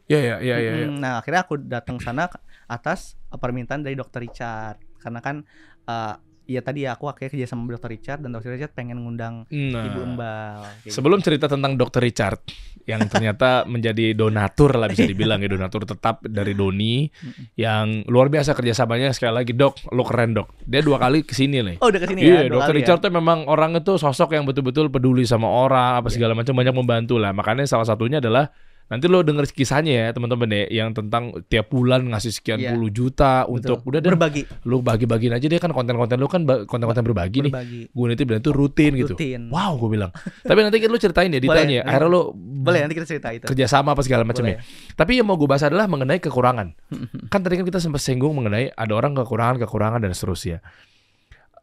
ya 0.05 0.19
ya 0.21 0.35
ya 0.37 0.55
ya, 0.59 0.71
ya. 0.77 0.87
Nah 0.91 1.17
akhirnya 1.17 1.41
aku 1.41 1.57
datang 1.57 1.97
sana 1.97 2.29
atas 2.69 3.17
permintaan 3.31 3.81
dari 3.81 3.97
dokter 3.97 4.21
Richard 4.21 4.77
karena 5.01 5.17
kan 5.17 5.41
uh, 5.89 6.13
ya 6.51 6.61
tadi 6.61 6.83
ya 6.83 6.93
aku 6.93 7.07
akhirnya 7.07 7.31
kerja 7.31 7.47
sama 7.47 7.65
dokter 7.65 7.89
Richard 7.89 8.19
dan 8.19 8.31
dokter 8.31 8.51
Richard 8.51 8.71
pengen 8.71 8.99
ngundang 8.99 9.47
Nah, 9.47 9.83
ibu 9.83 9.99
embal. 10.01 10.61
kayak 10.81 10.91
Sebelum 10.91 11.19
cerita 11.19 11.45
tentang 11.45 11.73
Dr. 11.73 11.99
Richard 11.99 12.43
yang 12.83 13.05
ternyata 13.05 13.63
menjadi 13.73 14.11
donatur 14.11 14.73
lah 14.73 14.85
bisa 14.85 15.03
dibilang 15.03 15.37
ya 15.37 15.47
donatur 15.47 15.83
tetap 15.83 16.19
dari 16.21 16.51
Doni 16.51 17.07
yang 17.55 18.03
luar 18.05 18.27
biasa 18.27 18.51
kerjasamanya 18.51 19.11
sekali 19.11 19.33
lagi 19.33 19.53
dok 19.53 19.89
lo 19.89 20.01
keren 20.01 20.33
dok 20.33 20.51
dia 20.61 20.81
dua 20.81 20.97
kali 20.97 21.21
ke 21.21 21.31
sini 21.31 21.61
nih 21.61 21.75
gitu. 21.75 21.79
Oh 21.79 21.87
udah 21.87 21.99
ke 21.99 22.07
sini 22.07 22.19
Iya, 22.21 22.39
ya? 22.41 22.49
Dokter 22.49 22.73
ya? 22.73 22.77
Richard 22.77 22.99
tuh 22.99 23.11
memang 23.11 23.45
orang 23.45 23.71
itu 23.75 23.95
sosok 23.95 24.33
yang 24.33 24.43
betul-betul 24.43 24.87
peduli 24.87 25.23
sama 25.23 25.45
orang, 25.45 25.97
apa 25.97 26.09
segala 26.09 26.33
macam 26.33 26.51
banyak 26.51 26.73
membantu 26.73 27.15
lah. 27.15 27.31
Makanya 27.31 27.63
salah 27.63 27.85
satunya 27.85 28.17
adalah 28.17 28.49
nanti 28.91 29.07
lo 29.07 29.23
denger 29.23 29.47
kisahnya 29.47 29.91
ya 29.95 30.05
teman-teman 30.11 30.51
ya, 30.51 30.83
yang 30.83 30.91
tentang 30.91 31.31
tiap 31.47 31.71
bulan 31.71 32.11
ngasih 32.11 32.35
sekian 32.35 32.59
Iya. 32.59 32.75
puluh 32.75 32.91
juta 32.91 33.47
Betul. 33.47 33.55
untuk 33.55 33.77
udah 33.87 33.99
deh 33.99 34.11
berbagi, 34.11 34.41
lo 34.67 34.83
bagi-bagiin 34.83 35.31
aja 35.31 35.47
deh 35.47 35.55
kan 35.55 35.71
konten-konten 35.71 36.19
lo 36.19 36.27
kan 36.27 36.43
konten-konten 36.67 36.99
berbagi 37.01 37.47
nih. 37.47 37.51
berbagi. 37.55 37.81
Gue 37.87 38.05
nanti 38.05 38.23
bilang 38.27 38.43
itu 38.43 38.51
rutin 38.51 38.91
gitu. 38.99 39.15
Rutin. 39.15 39.47
Wow, 39.47 39.79
gue 39.79 39.89
bilang. 39.95 40.11
Tapi 40.43 40.59
nanti 40.59 40.77
kan 40.77 40.91
lo 40.91 40.99
ceritain 40.99 41.31
ya, 41.31 41.39
nanti- 41.39 41.79
Akhirnya 41.79 42.09
lo 42.11 42.35
Boleh 42.35 42.83
nanti 42.83 42.93
kita 42.93 43.07
cerita 43.07 43.31
itu. 43.31 43.47
kerjasama 43.47 43.95
apa 43.95 44.03
segala 44.03 44.27
macamnya. 44.27 44.59
Boleh. 44.59 44.93
Tapi 44.93 45.11
yang 45.15 45.25
mau 45.25 45.39
gue 45.39 45.47
bahas 45.47 45.63
adalah 45.63 45.87
mengenai 45.87 46.19
kekurangan. 46.19 46.75
kan 47.31 47.39
tadi 47.39 47.55
kan 47.55 47.63
kita 47.63 47.79
sempat 47.79 48.03
singgung 48.03 48.35
mengenai 48.35 48.75
ada 48.75 48.91
orang 48.91 49.15
kekurangan, 49.15 49.55
kekurangan 49.57 50.03
dan 50.03 50.11
seterusnya. 50.11 50.59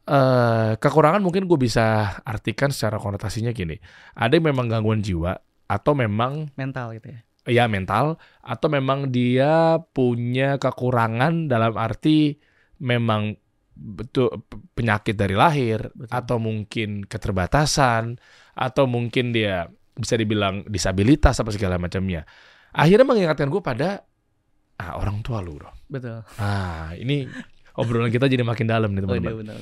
Eh 0.08 0.72
kekurangan 0.80 1.20
mungkin 1.20 1.44
gue 1.44 1.58
bisa 1.60 2.16
artikan 2.24 2.72
secara 2.72 2.96
konotasinya 2.96 3.52
gini. 3.52 3.76
Ada 4.16 4.40
yang 4.40 4.48
memang 4.48 4.64
gangguan 4.66 5.04
jiwa 5.04 5.36
atau 5.68 5.92
memang 5.92 6.48
Mental 6.56 6.96
gitu 6.96 7.12
ya. 7.12 7.20
ya 7.46 7.64
mental 7.64 8.16
atau 8.40 8.68
memang 8.68 9.08
dia 9.08 9.76
punya 9.92 10.56
kekurangan 10.56 11.46
dalam 11.46 11.76
arti 11.76 12.36
memang 12.80 13.36
betul 13.72 14.42
penyakit 14.74 15.14
dari 15.14 15.38
lahir 15.38 15.86
Betul. 15.94 16.10
atau 16.10 16.36
mungkin 16.36 17.06
keterbatasan 17.06 18.18
atau 18.52 18.84
mungkin 18.90 19.30
dia 19.30 19.70
bisa 19.94 20.14
dibilang 20.14 20.66
disabilitas 20.66 21.38
apa 21.38 21.50
segala 21.50 21.78
macamnya. 21.78 22.26
Akhirnya 22.70 23.06
mengingatkan 23.06 23.46
gue 23.46 23.62
pada 23.62 24.02
ah, 24.76 24.98
orang 24.98 25.22
tua 25.22 25.38
lu, 25.40 25.58
bro. 25.58 25.70
Betul. 25.86 26.22
Ah, 26.38 26.90
ini 26.94 27.26
obrolan 27.74 28.10
kita 28.10 28.26
jadi 28.26 28.42
makin 28.42 28.66
dalam 28.66 28.90
nih 28.92 29.02
Oh, 29.02 29.14
iya 29.14 29.30
teman-teman. 29.30 29.42
benar. 29.42 29.58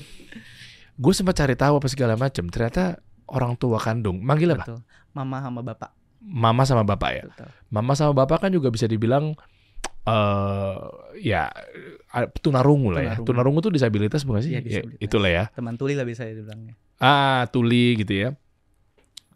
gue 0.96 1.12
sempat 1.12 1.36
cari 1.36 1.54
tahu 1.54 1.76
apa 1.76 1.88
segala 1.88 2.16
macam. 2.16 2.48
Ternyata 2.48 2.96
orang 3.28 3.56
tua 3.56 3.76
kandung 3.76 4.24
manggil 4.24 4.56
apa? 4.56 4.64
betul. 4.64 4.80
Mama 5.16 5.40
sama 5.40 5.60
bapak. 5.62 5.90
Mama 6.20 6.62
sama 6.62 6.82
bapak 6.84 7.10
ya. 7.10 7.24
Betul. 7.24 7.48
Mama 7.70 7.92
sama 7.92 8.12
bapak 8.14 8.38
kan 8.38 8.50
juga 8.50 8.68
bisa 8.68 8.84
dibilang 8.84 9.32
eh 10.04 10.76
ya 11.18 11.48
tunarungu 12.36 12.90
lah 12.90 13.00
ya. 13.00 13.06
Tunarungu. 13.14 13.26
Tunarungu 13.26 13.58
tuh 13.60 13.72
disabilitas 13.72 14.22
bukan 14.22 14.40
sih? 14.40 14.52
Iya, 14.52 14.60
Ya, 14.60 14.62
disabilitas. 14.62 15.02
itulah 15.02 15.30
ya. 15.32 15.44
Teman 15.50 15.74
tuli 15.74 15.94
lah 15.94 16.04
bisa 16.04 16.22
dibilangnya. 16.22 16.76
Ah, 16.98 17.48
tuli 17.48 17.96
gitu 17.96 18.12
ya. 18.14 18.30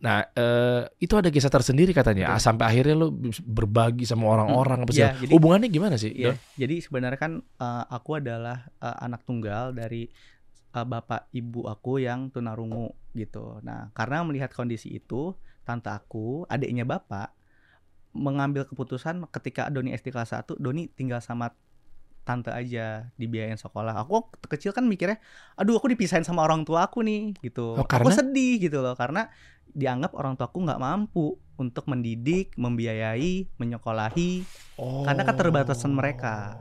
Nah, 0.01 0.25
eh, 0.27 0.89
itu 0.97 1.13
ada 1.13 1.29
kisah 1.29 1.51
tersendiri 1.51 1.93
katanya. 1.93 2.33
Betul. 2.33 2.37
Ah, 2.37 2.41
sampai 2.41 2.65
akhirnya 2.67 2.97
lo 2.97 3.13
berbagi 3.43 4.09
sama 4.09 4.31
orang-orang 4.31 4.79
apa 4.81 4.91
Iya, 4.91 5.13
segala- 5.13 5.21
jadi- 5.21 5.33
Hubungannya 5.35 5.69
gimana 5.69 5.97
sih? 5.97 6.13
Don? 6.15 6.37
jadi 6.55 6.75
sebenarnya 6.79 7.19
kan 7.19 7.33
eh, 7.37 7.85
aku 7.87 8.11
adalah 8.17 8.65
eh, 8.77 8.97
anak 9.01 9.25
tunggal 9.25 9.73
dari 9.73 10.09
eh, 10.71 10.87
bapak 10.87 11.29
ibu 11.31 11.67
aku 11.67 11.99
yang 11.99 12.31
tunarungu 12.31 12.89
gitu. 13.13 13.59
Nah, 13.61 13.91
karena 13.91 14.23
melihat 14.23 14.49
kondisi 14.51 14.89
itu, 14.89 15.35
tante 15.71 15.87
aku, 15.87 16.43
adiknya 16.51 16.83
bapak 16.83 17.31
mengambil 18.11 18.67
keputusan 18.67 19.23
ketika 19.31 19.71
Doni 19.71 19.95
SD 19.95 20.11
kelas 20.11 20.35
1, 20.35 20.59
Doni 20.59 20.91
tinggal 20.91 21.23
sama 21.23 21.55
tante 22.27 22.51
aja 22.51 23.11
dibiayain 23.15 23.57
sekolah. 23.57 23.95
Aku 24.03 24.19
waktu 24.19 24.47
kecil 24.51 24.71
kan 24.75 24.85
mikirnya, 24.87 25.23
aduh 25.55 25.79
aku 25.79 25.91
dipisahin 25.95 26.27
sama 26.27 26.43
orang 26.43 26.67
tua 26.67 26.91
aku 26.91 27.07
nih 27.07 27.39
gitu. 27.41 27.79
Oh, 27.79 27.87
Aku 27.87 27.91
karena? 27.91 28.13
sedih 28.15 28.61
gitu 28.61 28.83
loh 28.83 28.99
karena 28.99 29.31
dianggap 29.71 30.13
orang 30.19 30.35
tua 30.35 30.51
aku 30.51 30.59
nggak 30.67 30.83
mampu 30.83 31.39
untuk 31.55 31.87
mendidik, 31.87 32.51
membiayai, 32.59 33.47
menyekolahi 33.61 34.43
Karena 35.07 35.23
keterbatasan 35.23 35.93
mereka. 35.95 36.57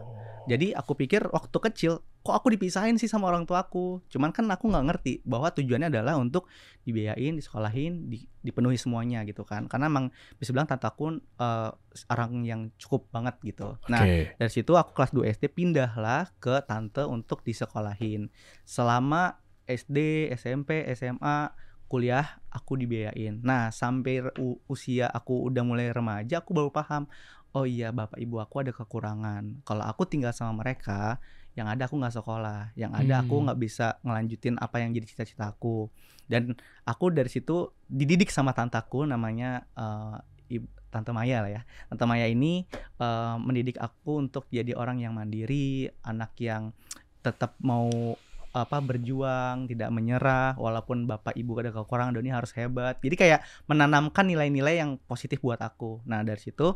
Jadi 0.49 0.73
aku 0.73 0.97
pikir 0.97 1.29
waktu 1.29 1.57
kecil 1.69 1.93
kok 2.19 2.35
aku 2.35 2.51
dipisahin 2.51 2.99
sih 2.99 3.07
sama 3.07 3.29
orang 3.29 3.45
tua 3.45 3.63
aku. 3.63 4.01
Cuman 4.11 4.33
kan 4.33 4.49
aku 4.49 4.67
nggak 4.67 4.85
ngerti 4.89 5.13
bahwa 5.23 5.53
tujuannya 5.53 5.87
adalah 5.87 6.19
untuk 6.19 6.49
dibiayain, 6.83 7.37
disekolahin, 7.37 8.09
di- 8.09 8.27
dipenuhi 8.43 8.75
semuanya 8.75 9.23
gitu 9.23 9.45
kan. 9.47 9.69
Karena 9.69 9.87
emang 9.87 10.11
bisa 10.35 10.51
bilang 10.51 10.67
tante 10.67 10.89
aku 10.89 11.15
eh, 11.21 11.69
orang 12.11 12.31
yang 12.43 12.61
cukup 12.75 13.07
banget 13.13 13.37
gitu. 13.45 13.77
Nah 13.87 14.03
Oke. 14.03 14.35
dari 14.35 14.51
situ 14.51 14.73
aku 14.75 14.91
kelas 14.91 15.11
2 15.13 15.29
SD 15.29 15.53
pindahlah 15.53 16.27
ke 16.41 16.59
tante 16.65 17.05
untuk 17.05 17.45
disekolahin. 17.45 18.27
Selama 18.65 19.39
SD, 19.69 20.29
SMP, 20.33 20.81
SMA, 20.97 21.53
kuliah 21.89 22.37
aku 22.53 22.77
dibiayain. 22.77 23.41
Nah, 23.41 23.73
sampai 23.73 24.21
usia 24.69 25.09
aku 25.09 25.49
udah 25.49 25.65
mulai 25.65 25.89
remaja 25.89 26.41
aku 26.41 26.53
baru 26.53 26.69
paham. 26.69 27.09
Oh 27.57 27.65
iya, 27.65 27.89
bapak 27.89 28.21
ibu 28.21 28.37
aku 28.37 28.61
ada 28.61 28.71
kekurangan. 28.71 29.65
Kalau 29.65 29.81
aku 29.81 30.05
tinggal 30.05 30.29
sama 30.37 30.61
mereka, 30.61 31.17
yang 31.57 31.65
ada 31.65 31.89
aku 31.89 31.97
nggak 31.97 32.13
sekolah, 32.13 32.71
yang 32.77 32.93
ada 32.93 33.25
aku 33.25 33.41
Hmm. 33.41 33.49
nggak 33.49 33.59
bisa 33.59 33.97
ngelanjutin 34.05 34.55
apa 34.61 34.85
yang 34.85 34.93
jadi 34.93 35.05
cita-cita 35.09 35.49
aku. 35.49 35.89
Dan 36.29 36.53
aku 36.85 37.09
dari 37.09 37.27
situ 37.27 37.73
dididik 37.89 38.29
sama 38.29 38.53
tantaku 38.53 39.09
namanya 39.09 39.65
eh, 39.73 40.57
Ib- 40.61 40.69
Tante 40.93 41.09
Maya 41.09 41.41
lah 41.41 41.51
ya. 41.51 41.61
Tante 41.89 42.05
Maya 42.05 42.29
ini 42.29 42.69
eh, 43.01 43.35
mendidik 43.41 43.81
aku 43.81 44.21
untuk 44.21 44.45
jadi 44.53 44.77
orang 44.77 45.01
yang 45.01 45.17
mandiri, 45.17 45.89
anak 46.05 46.37
yang 46.37 46.69
tetap 47.25 47.57
mau 47.65 47.89
apa 48.49 48.81
berjuang, 48.81 49.69
tidak 49.69 49.93
menyerah 49.93 50.57
walaupun 50.57 51.05
bapak 51.05 51.37
ibu 51.37 51.53
ada 51.61 51.69
kekurangan 51.69 52.17
Doni 52.17 52.33
harus 52.33 52.49
hebat. 52.57 52.97
Jadi 52.97 53.13
kayak 53.13 53.45
menanamkan 53.69 54.25
nilai-nilai 54.25 54.81
yang 54.81 54.97
positif 55.05 55.37
buat 55.41 55.61
aku. 55.61 56.01
Nah, 56.09 56.25
dari 56.25 56.41
situ 56.41 56.73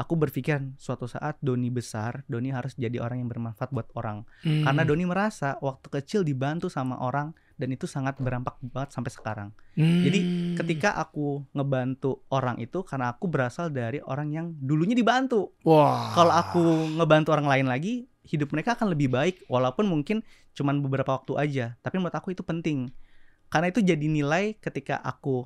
aku 0.00 0.16
berpikir 0.16 0.56
suatu 0.80 1.04
saat 1.04 1.36
Doni 1.44 1.68
besar, 1.68 2.24
Doni 2.24 2.48
harus 2.48 2.72
jadi 2.72 2.96
orang 3.04 3.20
yang 3.20 3.28
bermanfaat 3.28 3.68
buat 3.68 3.92
orang. 3.92 4.24
Hmm. 4.40 4.64
Karena 4.64 4.82
Doni 4.88 5.04
merasa 5.04 5.60
waktu 5.60 5.92
kecil 5.92 6.24
dibantu 6.24 6.72
sama 6.72 6.96
orang 7.04 7.36
dan 7.60 7.68
itu 7.68 7.84
sangat 7.84 8.16
berdampak 8.16 8.56
banget 8.64 8.96
sampai 8.96 9.12
sekarang. 9.12 9.48
Hmm. 9.76 10.00
Jadi 10.00 10.18
ketika 10.56 10.96
aku 10.96 11.44
ngebantu 11.52 12.24
orang 12.32 12.56
itu 12.64 12.80
karena 12.80 13.12
aku 13.12 13.28
berasal 13.28 13.68
dari 13.68 14.00
orang 14.00 14.32
yang 14.32 14.46
dulunya 14.56 14.96
dibantu. 14.96 15.52
wah. 15.68 16.16
Kalau 16.16 16.32
aku 16.32 16.62
ngebantu 16.96 17.36
orang 17.36 17.52
lain 17.52 17.66
lagi, 17.68 18.08
hidup 18.24 18.56
mereka 18.56 18.80
akan 18.80 18.96
lebih 18.96 19.12
baik 19.12 19.44
walaupun 19.52 19.84
mungkin 19.84 20.24
cuman 20.56 20.80
beberapa 20.80 21.12
waktu 21.12 21.36
aja. 21.36 21.66
Tapi 21.84 22.00
menurut 22.00 22.16
aku 22.16 22.32
itu 22.32 22.40
penting. 22.40 22.88
Karena 23.52 23.68
itu 23.68 23.84
jadi 23.84 24.06
nilai 24.08 24.56
ketika 24.56 24.96
aku 25.04 25.44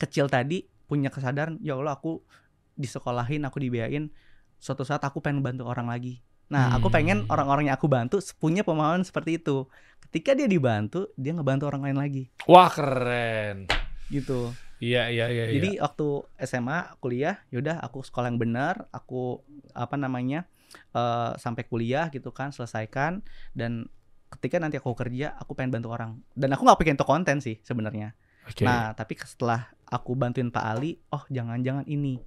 kecil 0.00 0.32
tadi 0.32 0.64
punya 0.88 1.12
kesadaran, 1.12 1.60
ya 1.60 1.76
Allah 1.76 2.00
aku 2.00 2.24
disekolahin, 2.74 3.42
aku 3.44 3.58
dibiayain. 3.58 4.10
Suatu 4.58 4.82
saat 4.82 5.02
aku 5.02 5.20
pengen 5.20 5.42
bantu 5.42 5.66
orang 5.66 5.88
lagi. 5.88 6.22
Nah, 6.52 6.76
aku 6.76 6.92
Hmm. 6.92 6.94
pengen 6.94 7.18
orang-orang 7.32 7.72
yang 7.72 7.76
aku 7.76 7.88
bantu 7.88 8.20
punya 8.36 8.60
pemahaman 8.60 9.00
seperti 9.00 9.40
itu. 9.40 9.64
Ketika 10.08 10.36
dia 10.36 10.44
dibantu, 10.44 11.08
dia 11.16 11.32
ngebantu 11.32 11.64
orang 11.72 11.88
lain 11.88 11.98
lagi, 11.98 12.24
Wah, 12.44 12.68
keren. 12.68 13.66
gitu. 14.12 14.52
Iya, 14.76 15.08
iya, 15.08 15.32
iya. 15.32 15.44
iya. 15.48 15.54
Jadi 15.56 15.70
waktu 15.80 16.06
SMA 16.44 17.00
kuliah, 17.00 17.40
yaudah 17.48 17.80
aku 17.80 18.04
sekolah 18.04 18.28
yang 18.28 18.36
benar, 18.36 18.84
aku 18.92 19.40
apa 19.72 19.96
namanya 19.96 20.44
eh, 20.92 21.32
sampai 21.38 21.64
kuliah 21.64 22.10
gitu 22.10 22.34
kan, 22.34 22.50
selesaikan 22.50 23.22
dan 23.56 23.86
ketika 24.28 24.58
nanti 24.58 24.76
aku 24.76 24.92
kerja, 24.92 25.32
aku 25.38 25.54
pengen 25.54 25.70
bantu 25.72 25.94
orang. 25.94 26.18
Dan 26.34 26.52
aku 26.52 26.66
nggak 26.66 26.78
pengen 26.82 26.94
untuk 26.98 27.08
konten 27.08 27.38
sih 27.40 27.62
sebenarnya. 27.62 28.12
Oke. 28.44 28.66
Nah 28.66 28.92
tapi 28.92 29.14
setelah 29.16 29.70
aku 29.86 30.12
bantuin 30.12 30.50
Pak 30.50 30.64
Ali, 30.66 30.98
oh 31.08 31.22
jangan-jangan 31.30 31.86
ini 31.86 32.18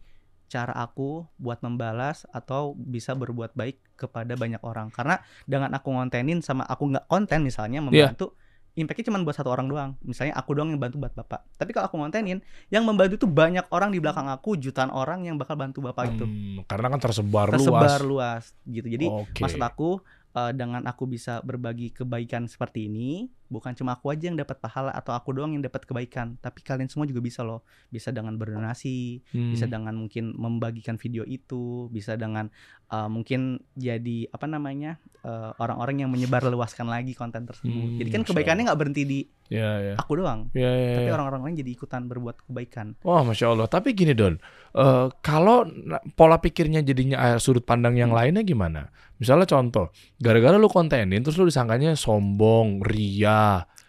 cara 0.48 0.72
aku 0.74 1.28
buat 1.36 1.60
membalas 1.60 2.24
atau 2.32 2.72
bisa 2.74 3.14
berbuat 3.14 3.54
baik 3.54 3.80
kepada 3.96 4.34
banyak 4.34 4.64
orang. 4.64 4.88
Karena 4.90 5.20
dengan 5.44 5.72
aku 5.72 5.92
ngontenin 5.92 6.40
sama 6.40 6.64
aku 6.64 6.90
nggak 6.90 7.06
konten 7.06 7.44
misalnya 7.44 7.80
Iya. 7.80 7.88
membantu, 8.12 8.34
impactnya 8.74 9.10
cuma 9.12 9.20
buat 9.22 9.36
satu 9.36 9.50
orang 9.50 9.68
doang. 9.68 9.92
Misalnya 10.02 10.38
aku 10.38 10.54
doang 10.54 10.70
yang 10.70 10.80
bantu 10.80 10.98
buat 10.98 11.12
bapak. 11.12 11.44
Tapi 11.56 11.74
kalau 11.74 11.90
aku 11.90 11.98
ngontenin, 11.98 12.40
yang 12.70 12.86
membantu 12.86 13.18
itu 13.18 13.28
banyak 13.28 13.66
orang 13.70 13.90
di 13.90 14.00
belakang 14.00 14.30
aku, 14.30 14.56
jutaan 14.56 14.90
orang 14.90 15.26
yang 15.26 15.36
bakal 15.36 15.58
bantu 15.58 15.82
bapak 15.82 16.14
itu. 16.14 16.26
Hmm, 16.26 16.64
karena 16.64 16.88
kan 16.94 17.00
tersebar, 17.02 17.48
Tersebar 17.52 18.00
luas. 18.06 18.06
luas 18.06 18.44
gitu. 18.66 18.88
Jadi 18.88 19.06
Oke. 19.10 19.42
maksud 19.42 19.60
aku 19.60 20.00
eh, 20.38 20.52
dengan 20.54 20.86
aku 20.86 21.10
bisa 21.10 21.42
berbagi 21.42 21.90
kebaikan 21.90 22.46
seperti 22.46 22.86
ini, 22.86 23.26
bukan 23.48 23.74
cuma 23.74 23.94
aku 23.94 24.10
aja 24.10 24.28
yang 24.28 24.36
dapat 24.36 24.58
pahala 24.58 24.92
atau 24.92 25.12
aku 25.12 25.32
doang 25.32 25.52
yang 25.52 25.62
dapat 25.62 25.84
kebaikan, 25.84 26.36
tapi 26.38 26.62
kalian 26.62 26.88
semua 26.88 27.04
juga 27.04 27.20
bisa 27.20 27.42
loh. 27.42 27.64
Bisa 27.88 28.12
dengan 28.12 28.36
berdonasi, 28.36 29.24
Hmm. 29.32 29.52
bisa 29.52 29.66
dengan 29.66 29.94
mungkin 29.94 30.32
membagikan 30.34 30.96
video 30.96 31.24
itu, 31.24 31.88
bisa 31.90 32.14
dengan 32.14 32.48
eh, 32.88 33.04
mungkin 33.06 33.60
jadi 33.74 34.32
apa 34.32 34.48
namanya 34.48 34.96
eh, 35.20 35.52
orang-orang 35.60 36.02
yang 36.02 36.10
menyebar 36.10 36.40
luaskan 36.48 36.88
lagi 36.88 37.12
konten 37.12 37.44
tersebut. 37.44 37.68
Hmm, 37.68 38.00
jadi 38.00 38.10
kan 38.10 38.24
kebaikannya 38.24 38.64
nggak 38.64 38.80
berhenti 38.80 39.04
di 39.04 39.20
Iya, 39.48 39.72
iya. 39.82 39.94
aku 39.96 40.16
doang, 40.16 40.52
Iya, 40.52 40.72
iya, 40.72 40.96
tapi 40.96 41.08
iya. 41.08 41.16
orang-orang 41.16 41.42
lain 41.48 41.56
jadi 41.58 41.72
ikutan 41.72 42.04
berbuat 42.04 42.44
kebaikan. 42.44 43.00
Wah, 43.02 43.24
masya 43.24 43.52
Allah. 43.52 43.68
Tapi 43.68 43.92
gini 43.92 44.12
Don, 44.12 44.36
eh, 44.74 45.08
kalau 45.20 45.68
pola 46.14 46.36
pikirnya 46.38 46.80
jadinya 46.80 47.36
sudut 47.38 47.64
pandang 47.64 47.96
yang 47.96 48.12
Hmm. 48.12 48.20
lainnya 48.20 48.44
gimana? 48.44 48.88
Misalnya 49.18 49.48
contoh, 49.48 49.90
gara-gara 50.16 50.56
lu 50.56 50.68
kontenin, 50.68 51.20
terus 51.20 51.36
lu 51.36 51.48
disangkanya 51.48 51.96
sombong, 51.96 52.84
ria, 52.84 53.37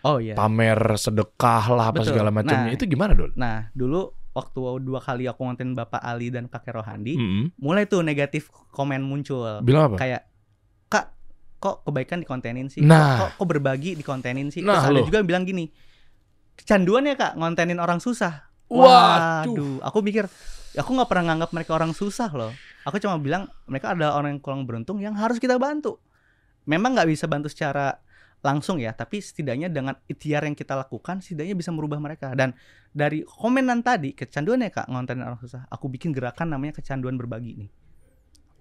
Oh 0.00 0.16
iya. 0.16 0.32
pamer 0.32 0.78
sedekah 0.94 1.64
lah 1.68 1.90
apa 1.90 2.00
Betul. 2.00 2.10
segala 2.12 2.30
macamnya. 2.30 2.70
Nah, 2.70 2.72
Itu 2.72 2.84
gimana 2.84 3.12
Don? 3.12 3.34
Nah 3.34 3.66
dulu 3.72 4.06
waktu 4.30 4.58
dua 4.78 4.98
kali 4.98 5.26
aku 5.26 5.42
ngonten 5.42 5.74
Bapak 5.74 5.98
Ali 6.00 6.28
dan 6.28 6.46
Kakek 6.46 6.70
Rohandi, 6.72 7.14
Mm-mm. 7.14 7.58
mulai 7.58 7.84
tuh 7.84 8.00
negatif 8.00 8.46
komen 8.70 9.00
muncul 9.00 9.58
Bilang 9.60 9.90
apa? 9.90 9.96
kayak 9.98 10.22
kak 10.86 11.10
kok 11.58 11.82
kebaikan 11.82 12.22
dikontenin 12.22 12.68
sih 12.68 12.80
Nah. 12.80 13.18
kok, 13.18 13.30
kok 13.36 13.46
berbagi 13.48 13.94
dikontenin 13.94 14.48
sih 14.48 14.62
Nah, 14.62 14.78
terus 14.78 14.86
ada 14.86 14.94
loh. 14.94 15.04
juga 15.04 15.18
yang 15.18 15.26
bilang 15.26 15.42
gini 15.42 15.66
kecanduan 16.54 17.02
ya 17.04 17.14
kak 17.14 17.34
ngontenin 17.34 17.78
orang 17.78 17.98
susah 17.98 18.46
Waduh. 18.68 19.50
waduh 19.50 19.76
aku 19.80 19.98
mikir 20.00 20.30
aku 20.72 20.90
nggak 20.92 21.08
pernah 21.08 21.24
nganggap 21.28 21.50
mereka 21.50 21.70
orang 21.72 21.90
susah 21.90 22.28
loh 22.30 22.52
aku 22.84 22.98
cuma 22.98 23.16
bilang 23.16 23.46
mereka 23.64 23.90
ada 23.90 24.12
orang 24.12 24.36
yang 24.36 24.40
kurang 24.40 24.62
beruntung 24.62 24.98
yang 24.98 25.14
harus 25.14 25.36
kita 25.36 25.56
bantu 25.56 25.98
memang 26.62 26.94
nggak 26.94 27.08
bisa 27.08 27.24
bantu 27.24 27.48
secara 27.48 27.96
langsung 28.38 28.78
ya 28.78 28.94
tapi 28.94 29.18
setidaknya 29.18 29.66
dengan 29.66 29.98
ikhtiar 30.06 30.46
yang 30.46 30.54
kita 30.54 30.78
lakukan 30.78 31.18
setidaknya 31.18 31.58
bisa 31.58 31.74
merubah 31.74 31.98
mereka 31.98 32.30
dan 32.38 32.54
dari 32.94 33.26
komenan 33.26 33.82
tadi 33.82 34.14
kecanduan 34.14 34.62
ya 34.62 34.70
kak 34.70 34.86
ngontenin 34.86 35.26
orang 35.26 35.40
susah 35.42 35.66
aku 35.66 35.90
bikin 35.90 36.14
gerakan 36.14 36.54
namanya 36.54 36.78
kecanduan 36.78 37.18
berbagi 37.18 37.66
nih 37.66 37.70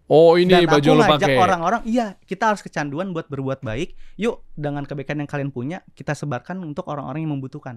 Oh, 0.07 0.39
ini 0.39 0.55
dan 0.55 0.63
baju 0.71 1.03
ngajak 1.03 1.19
pakai. 1.19 1.35
orang-orang, 1.35 1.81
iya 1.83 2.15
kita 2.23 2.55
harus 2.55 2.63
kecanduan 2.63 3.11
buat 3.11 3.27
berbuat 3.27 3.59
baik. 3.59 3.91
Yuk 4.15 4.39
dengan 4.55 4.87
kebaikan 4.87 5.19
yang 5.19 5.27
kalian 5.27 5.51
punya 5.51 5.83
kita 5.99 6.15
sebarkan 6.15 6.63
untuk 6.63 6.87
orang-orang 6.87 7.27
yang 7.27 7.35
membutuhkan 7.35 7.75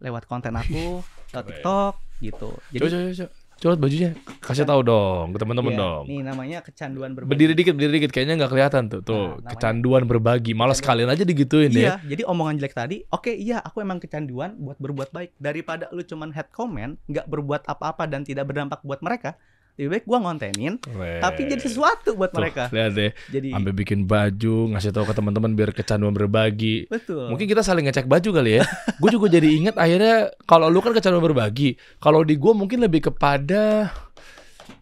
lewat 0.00 0.24
konten 0.24 0.56
aku, 0.56 1.04
lewat. 1.04 1.44
TikTok 1.44 1.94
gitu. 2.24 2.56
Jadi 2.72 2.80
Coba, 2.80 2.96
coba, 2.96 3.12
coba. 3.12 3.41
Coba 3.62 3.78
bajunya. 3.78 4.10
Kasih 4.42 4.66
tahu 4.66 4.82
dong 4.82 5.30
ke 5.30 5.38
teman-teman 5.38 5.70
iya, 5.70 5.78
dong. 5.78 6.02
Nih 6.10 6.18
namanya 6.26 6.58
kecanduan 6.66 7.14
berbagi. 7.14 7.30
Berdiri 7.30 7.52
dikit, 7.54 7.72
berdiri 7.78 7.92
dikit. 8.02 8.10
Kayaknya 8.10 8.34
nggak 8.42 8.50
kelihatan 8.50 8.82
tuh. 8.90 9.00
Tuh, 9.06 9.14
Nah, 9.14 9.22
namanya- 9.22 9.50
kecanduan 9.54 10.02
berbagi. 10.10 10.52
Malah 10.58 10.74
sekalian 10.74 11.06
aja 11.06 11.22
digituin 11.22 11.70
ya. 11.70 11.78
Iya, 11.78 11.94
jadi 12.02 12.22
omongan 12.26 12.58
jelek 12.58 12.74
tadi, 12.74 13.06
oke 13.06 13.30
iya 13.30 13.62
aku 13.62 13.78
emang 13.78 14.02
kecanduan 14.02 14.58
buat 14.58 14.82
berbuat 14.82 15.14
baik 15.14 15.38
daripada 15.38 15.86
lu 15.94 16.02
cuman 16.02 16.34
head 16.34 16.50
comment, 16.50 16.98
nggak 17.06 17.30
berbuat 17.30 17.62
apa-apa 17.70 18.10
dan 18.10 18.26
tidak 18.26 18.50
berdampak 18.50 18.82
buat 18.82 18.98
mereka, 18.98 19.38
lebih 19.80 19.88
baik 19.88 20.04
gua 20.04 20.18
ngontenin 20.20 20.76
tapi 21.18 21.48
jadi 21.48 21.62
sesuatu 21.62 22.14
buat 22.14 22.30
Tuh, 22.30 22.44
mereka 22.44 22.68
Lihat 22.68 22.92
deh, 22.92 23.10
jadi 23.32 23.56
sampai 23.56 23.72
bikin 23.72 24.04
baju, 24.04 24.76
ngasih 24.76 24.92
tahu 24.92 25.08
ke 25.08 25.14
teman-teman 25.16 25.52
biar 25.56 25.72
kecanduan 25.72 26.12
berbagi. 26.12 26.86
betul 26.88 27.32
Mungkin 27.32 27.48
kita 27.48 27.64
saling 27.64 27.88
ngecek 27.88 28.04
baju 28.04 28.28
kali 28.36 28.60
ya. 28.60 28.64
gue 29.00 29.10
juga 29.10 29.26
jadi 29.32 29.48
ingat 29.48 29.80
akhirnya 29.80 30.28
kalau 30.44 30.68
lu 30.68 30.84
kan 30.84 30.92
kecanduan 30.92 31.24
berbagi. 31.24 31.74
Kalau 31.98 32.20
di 32.22 32.36
gue 32.36 32.52
mungkin 32.52 32.84
lebih 32.84 33.12
kepada 33.12 33.90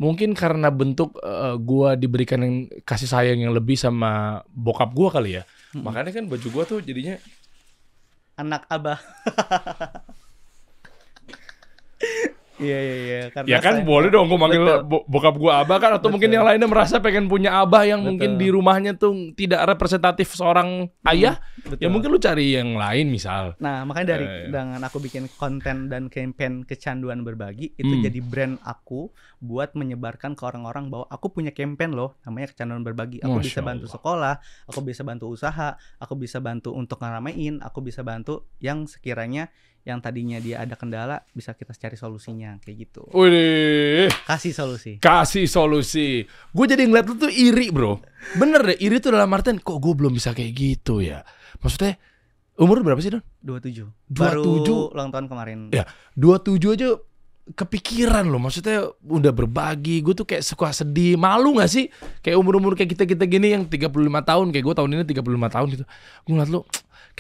mungkin 0.01 0.32
karena 0.32 0.72
bentuk 0.72 1.20
eh, 1.20 1.57
gua 1.61 1.93
diberikan 1.93 2.41
yang 2.41 2.55
kasih 2.88 3.09
sayang 3.09 3.45
yang 3.45 3.53
lebih 3.53 3.76
sama 3.76 4.41
bokap 4.49 4.97
gua 4.97 5.12
kali 5.12 5.36
ya. 5.41 5.45
Mm-mm. 5.76 5.84
Makanya 5.84 6.12
kan 6.16 6.24
baju 6.24 6.49
gua 6.53 6.64
tuh 6.64 6.80
jadinya 6.80 7.20
anak 8.41 8.64
abah 8.72 8.97
Iya 12.61 12.79
iya 12.79 12.97
iya 13.01 13.21
karena 13.31 13.49
ya 13.49 13.59
kan 13.59 13.75
saya- 13.75 13.87
boleh 13.87 14.09
dong 14.09 14.29
gue 14.29 14.37
manggil 14.37 14.61
Betul. 14.61 15.01
bokap 15.07 15.35
gua 15.35 15.53
abah 15.61 15.77
kan 15.77 15.91
atau 15.97 16.09
mungkin 16.09 16.29
Betul. 16.29 16.37
yang 16.37 16.45
lainnya 16.45 16.69
merasa 16.69 17.01
pengen 17.01 17.25
punya 17.25 17.57
abah 17.57 17.83
yang 17.83 18.01
mungkin 18.01 18.37
Betul. 18.37 18.43
di 18.43 18.49
rumahnya 18.51 18.93
tuh 18.95 19.13
tidak 19.33 19.65
representatif 19.67 20.31
seorang 20.31 20.69
ayah 21.07 21.41
Betul. 21.59 21.81
ya 21.81 21.89
mungkin 21.89 22.09
lu 22.11 22.19
cari 22.19 22.53
yang 22.53 22.75
lain 22.75 23.09
misal 23.09 23.57
Nah, 23.59 23.83
makanya 23.83 24.09
dari 24.13 24.23
Ya, 24.23 24.37
ya. 24.37 24.49
dengan 24.53 24.81
aku 24.83 24.99
bikin 24.99 25.25
konten 25.33 25.89
dan 25.89 26.07
campaign 26.07 26.63
kecanduan 26.63 27.21
berbagi 27.21 27.73
itu 27.75 27.89
Hmm. 27.91 28.05
jadi 28.05 28.21
brand 28.21 28.55
aku 28.61 29.09
buat 29.39 29.73
menyebarkan 29.73 30.33
ke 30.33 30.43
orang-orang 30.43 30.87
bahwa 30.87 31.09
aku 31.09 31.33
punya 31.33 31.51
campaign 31.51 31.91
loh 31.91 32.21
namanya 32.23 32.53
kecanduan 32.53 32.83
berbagi. 32.83 33.19
Aku 33.19 33.41
bisa 33.41 33.57
Masya 33.57 33.63
bantu 33.65 33.83
Allah. 33.83 33.95
sekolah, 33.95 34.35
aku 34.67 34.81
bisa 34.83 35.01
bantu 35.01 35.25
usaha, 35.27 35.69
aku 35.97 36.15
bisa 36.15 36.39
bantu 36.39 36.71
untuk 36.73 37.01
ngeramein, 37.01 37.59
aku 37.59 37.81
bisa 37.81 38.03
bantu 38.03 38.45
yang 38.59 38.85
sekiranya 38.85 39.49
yang 39.81 39.99
tadinya 39.99 40.37
dia 40.37 40.61
ada 40.61 40.76
kendala 40.76 41.24
bisa 41.33 41.57
kita 41.57 41.72
cari 41.72 41.97
solusinya 41.97 42.61
kayak 42.61 42.76
gitu. 42.89 43.09
Wih, 43.16 44.12
Kasih 44.28 44.53
solusi. 44.53 45.01
kasih 45.01 45.49
solusi. 45.49 46.28
Gue 46.53 46.68
jadi 46.68 46.85
ngeliat 46.85 47.09
lu 47.09 47.16
tuh 47.16 47.33
iri 47.33 47.72
bro. 47.72 47.97
Bener 48.37 48.61
deh, 48.61 48.76
iri 48.76 49.01
tuh 49.01 49.16
dalam 49.16 49.33
artian 49.33 49.57
kok 49.57 49.81
gue 49.81 49.95
belum 49.97 50.12
bisa 50.12 50.37
kayak 50.37 50.53
gitu 50.53 51.01
ya. 51.01 51.24
Maksudnya 51.64 51.97
umur 52.61 52.85
berapa 52.85 53.01
sih 53.01 53.09
Don? 53.16 53.24
27. 53.41 53.89
27. 54.12 54.12
Baru 54.12 54.45
ulang 54.93 55.09
tahun 55.09 55.26
kemarin. 55.33 55.59
Ya. 55.72 55.89
27 56.20 56.76
aja 56.76 56.89
kepikiran 57.51 58.31
loh 58.31 58.39
maksudnya 58.39 58.95
udah 59.03 59.33
berbagi 59.35 60.05
gue 60.07 60.14
tuh 60.14 60.22
kayak 60.22 60.45
suka 60.47 60.70
sedih 60.70 61.18
malu 61.18 61.59
gak 61.59 61.66
sih 61.66 61.91
kayak 62.22 62.39
umur-umur 62.39 62.78
kayak 62.78 62.95
kita-kita 62.95 63.26
gini 63.26 63.59
yang 63.59 63.66
35 63.66 63.91
tahun 64.07 64.47
kayak 64.55 64.64
gue 64.70 64.74
tahun 64.78 64.91
ini 64.95 65.03
35 65.03 65.55
tahun 65.59 65.66
gitu 65.74 65.85
gue 65.89 66.31
ngeliat 66.31 66.51
lu 66.53 66.61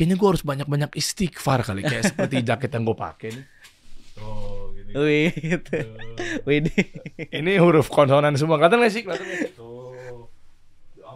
kayaknya 0.00 0.16
gue 0.16 0.28
harus 0.32 0.40
banyak-banyak 0.40 0.96
istighfar 0.96 1.60
kali 1.60 1.84
kayak 1.84 2.08
seperti 2.08 2.40
jaket 2.48 2.72
yang 2.72 2.88
gue 2.88 2.96
pakai 2.96 3.28
nih. 3.36 3.44
Oh, 4.16 4.72
gini. 4.72 4.92
Wih, 4.96 5.32
gitu. 5.36 5.76
Wih, 6.48 6.64
ini. 7.28 7.52
Huruf 7.60 7.92
konsonan 7.92 8.32
semua. 8.40 8.56
Kelihatan 8.56 8.80
gak 8.80 8.92
sih? 8.96 9.04
Tuh 9.52 9.92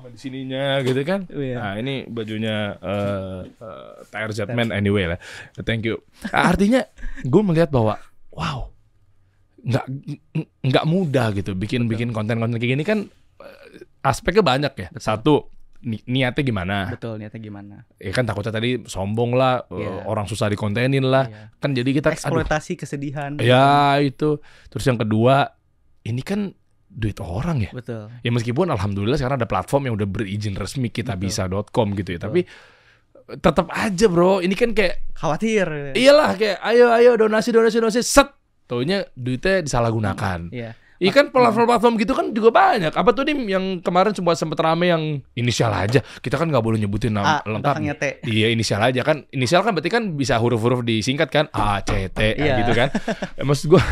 sama 0.04 0.12
di 0.12 0.20
sininya 0.20 0.84
gitu 0.84 1.00
kan? 1.00 1.24
Iya. 1.32 1.56
nah 1.56 1.72
ini 1.80 2.04
bajunya 2.04 2.76
eh 2.76 3.40
uh, 3.56 4.04
TRZ 4.04 4.52
Man 4.52 4.68
anyway 4.68 5.08
lah. 5.08 5.18
Thank 5.64 5.88
you. 5.88 6.04
Artinya 6.28 6.84
gue 7.24 7.40
melihat 7.40 7.72
bahwa 7.72 7.96
wow 8.28 8.68
nggak 9.64 9.86
ng- 10.36 10.48
nggak 10.60 10.84
mudah 10.84 11.32
gitu 11.32 11.56
bikin 11.56 11.88
bikin 11.88 12.12
konten-konten 12.12 12.60
kayak 12.60 12.72
gini 12.76 12.84
kan 12.84 13.08
eh, 13.40 13.80
aspeknya 14.04 14.44
banyak 14.44 14.72
ya. 14.76 14.88
Satu 15.00 15.48
ni- 15.84 16.04
niatnya 16.04 16.42
gimana 16.42 16.76
betul 16.88 17.16
niatnya 17.16 17.38
gimana? 17.38 17.76
ya 17.94 18.10
kan 18.10 18.24
takutnya 18.24 18.50
tadi 18.50 18.82
sombong 18.82 19.32
lah 19.32 19.68
eh, 19.68 19.78
Iya. 19.78 20.04
orang 20.04 20.24
susah 20.24 20.48
dikontenin 20.48 21.04
lah 21.04 21.24
Iya. 21.24 21.54
kan 21.56 21.70
jadi 21.70 21.90
kita 21.92 22.08
aduh, 22.08 22.16
Eksploitasi 22.16 22.72
kesedihan. 22.74 23.30
Ya 23.38 23.96
itu. 23.98 24.36
Terus 24.66 24.84
yang 24.84 24.96
kedua, 24.96 25.48
ini 26.02 26.20
kan 26.20 26.52
duit 26.86 27.16
orang 27.18 27.58
ya. 27.60 27.70
Betul. 27.70 28.06
Ya 28.18 28.30
meskipun 28.30 28.68
alhamdulillah 28.68 29.16
sekarang 29.16 29.36
ada 29.36 29.46
platform 29.46 29.88
yang 29.88 29.94
udah 29.94 30.06
berizin 30.06 30.54
resmi 30.54 30.88
kita 30.88 31.14
bisa.com 31.14 31.64
gitu 31.94 32.10
ya. 32.10 32.18
Betul. 32.18 32.26
Tapi 32.26 32.40
tetap 33.34 33.66
aja 33.68 34.06
bro, 34.06 34.38
ini 34.38 34.52
kan 34.52 34.70
kayak 34.70 35.00
Khawatir. 35.14 35.92
iyalah 35.92 36.34
kayak 36.34 36.60
ayo 36.62 36.92
ayo 36.92 37.10
donasi 37.14 37.48
donasi 37.50 37.78
donasi 37.78 38.00
set. 38.00 38.28
Taunya 38.64 39.04
duitnya 39.12 39.60
disalahgunakan. 39.60 40.48
Iya. 40.50 40.76
Iya 41.04 41.12
kan 41.12 41.28
platform-platform 41.28 41.92
gitu 41.96 42.10
kan 42.10 42.30
juga 42.30 42.48
banyak. 42.48 42.90
Apa 42.90 43.12
tuh 43.12 43.22
nih 43.22 43.34
yang 43.46 43.78
kemarin 43.78 44.10
sempat 44.10 44.34
sempet 44.34 44.56
rame 44.56 44.86
yang 44.86 45.02
inisial 45.34 45.68
aja. 45.68 46.00
Kita 46.00 46.34
kan 46.34 46.48
nggak 46.48 46.58
boleh 46.58 46.78
nyebutin 46.78 47.12
nama 47.12 47.38
A, 47.38 47.44
lengkap. 47.44 47.76
belakangnya 47.76 47.94
T. 47.94 48.04
Iya 48.24 48.48
inisial 48.48 48.80
aja 48.80 49.00
kan 49.00 49.22
Inisial 49.28 49.60
kan 49.60 49.70
berarti 49.70 49.88
kan 49.88 50.02
bisa 50.14 50.36
huruf-huruf 50.36 50.80
disingkat 50.80 51.28
kan 51.28 51.44
A, 51.50 51.78
C, 51.78 52.08
T 52.08 52.18
Iya. 52.34 52.56
gitu 52.58 52.72
kan 52.72 52.88
ya, 53.36 53.42
Maksud 53.42 53.66
gue 53.68 53.80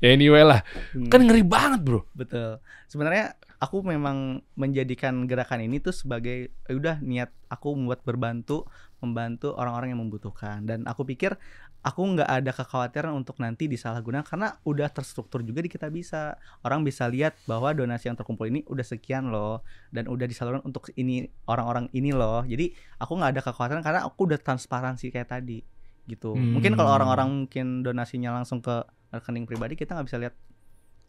Ya 0.00 0.08
anyway 0.10 0.42
lah 0.42 0.60
Hmm, 0.90 1.06
Kan 1.06 1.22
ngeri 1.22 1.40
banget 1.40 1.80
bro 1.80 2.04
betul. 2.12 2.58
Sebenarnya 2.84 3.32
aku 3.56 3.80
memang 3.80 4.40
menjadikan 4.54 5.24
gerakan 5.24 5.60
ini 5.60 5.78
tuh 5.78 5.92
sebagai 5.92 6.50
eh, 6.50 6.74
udah 6.74 6.98
niat 6.98 7.30
aku 7.46 7.72
membuat 7.72 8.02
berbantu, 8.02 8.64
membantu 8.98 9.54
orang-orang 9.54 9.92
yang 9.92 10.00
membutuhkan 10.00 10.64
dan 10.64 10.82
aku 10.84 11.04
pikir 11.04 11.36
aku 11.80 12.00
nggak 12.12 12.28
ada 12.28 12.52
kekhawatiran 12.52 13.16
untuk 13.16 13.40
nanti 13.40 13.64
disalahgunakan 13.64 14.20
karena 14.20 14.60
udah 14.68 14.92
terstruktur 14.92 15.40
juga 15.40 15.64
di 15.64 15.72
kita 15.72 15.88
bisa 15.88 16.36
orang 16.60 16.84
bisa 16.84 17.08
lihat 17.08 17.40
bahwa 17.48 17.72
donasi 17.72 18.12
yang 18.12 18.20
terkumpul 18.20 18.44
ini 18.44 18.60
udah 18.68 18.84
sekian 18.84 19.32
loh 19.32 19.64
dan 19.88 20.04
udah 20.04 20.28
disalurkan 20.28 20.60
untuk 20.60 20.92
ini 20.94 21.24
orang-orang 21.48 21.88
ini 21.96 22.12
loh 22.12 22.44
jadi 22.44 22.68
aku 23.00 23.12
nggak 23.16 23.30
ada 23.32 23.42
kekhawatiran 23.42 23.80
karena 23.80 24.00
aku 24.04 24.28
udah 24.28 24.36
transparansi 24.36 25.08
kayak 25.08 25.32
tadi 25.32 25.64
gitu 26.04 26.36
mungkin 26.36 26.76
kalau 26.76 26.92
Hmm. 26.92 26.98
orang-orang 27.00 27.28
mungkin 27.44 27.66
donasinya 27.80 28.36
langsung 28.36 28.60
ke 28.60 28.84
rekening 29.08 29.48
pribadi 29.48 29.72
kita 29.72 29.96
nggak 29.96 30.06
bisa 30.06 30.18
lihat 30.20 30.34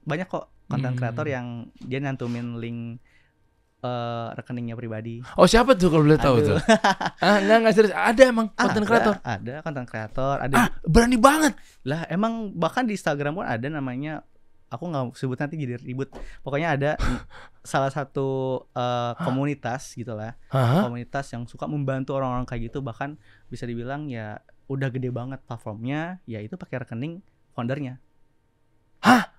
banyak 0.02 0.26
kok 0.26 0.50
konten 0.66 0.94
Hmm. 0.94 1.00
kreator 1.00 1.28
yang 1.28 1.48
dia 1.78 2.00
nyantumin 2.00 2.58
link 2.58 3.04
eh, 3.82 4.28
rekeningnya 4.34 4.74
pribadi. 4.74 5.20
Oh 5.36 5.46
siapa 5.46 5.74
tuh 5.74 5.90
kalau 5.90 6.06
boleh 6.06 6.18
tahu 6.18 6.38
tuh? 6.42 6.58
Ah, 7.20 7.42
Enggak 7.42 7.58
enggak 7.62 7.74
serius. 7.74 7.94
Ada 7.94 8.22
emang 8.30 8.48
konten 8.54 8.82
Ada, 8.82 8.88
kreator? 8.88 9.16
ada 9.22 9.54
konten 9.62 9.86
kreator 9.86 10.36
ada. 10.40 10.56
Ah 10.56 10.68
berani 10.86 11.18
banget. 11.18 11.54
Lah 11.84 12.06
emang 12.08 12.54
bahkan 12.54 12.86
di 12.86 12.94
Instagram 12.94 13.34
pun 13.34 13.46
ada 13.46 13.66
namanya 13.66 14.22
aku 14.72 14.88
nggak 14.88 15.18
sebut 15.18 15.36
nanti 15.36 15.58
jadi 15.58 15.82
ribut. 15.82 16.14
Pokoknya 16.42 16.78
ada 16.78 16.92
salah 17.66 17.90
satu 17.90 18.62
eh, 18.72 19.14
komunitas 19.20 19.94
gitulah 19.94 20.38
komunitas 20.86 21.28
yang 21.34 21.44
suka 21.46 21.66
membantu 21.66 22.14
orang-orang 22.16 22.46
kayak 22.46 22.70
gitu. 22.70 22.80
Bahkan 22.80 23.18
bisa 23.50 23.66
dibilang 23.66 24.06
ya 24.08 24.40
udah 24.70 24.88
gede 24.88 25.12
banget 25.12 25.44
platformnya 25.44 26.24
ya 26.24 26.40
itu 26.40 26.56
pakai 26.56 26.86
rekening 26.86 27.20
foundernya. 27.52 28.00
Hah? 29.02 29.31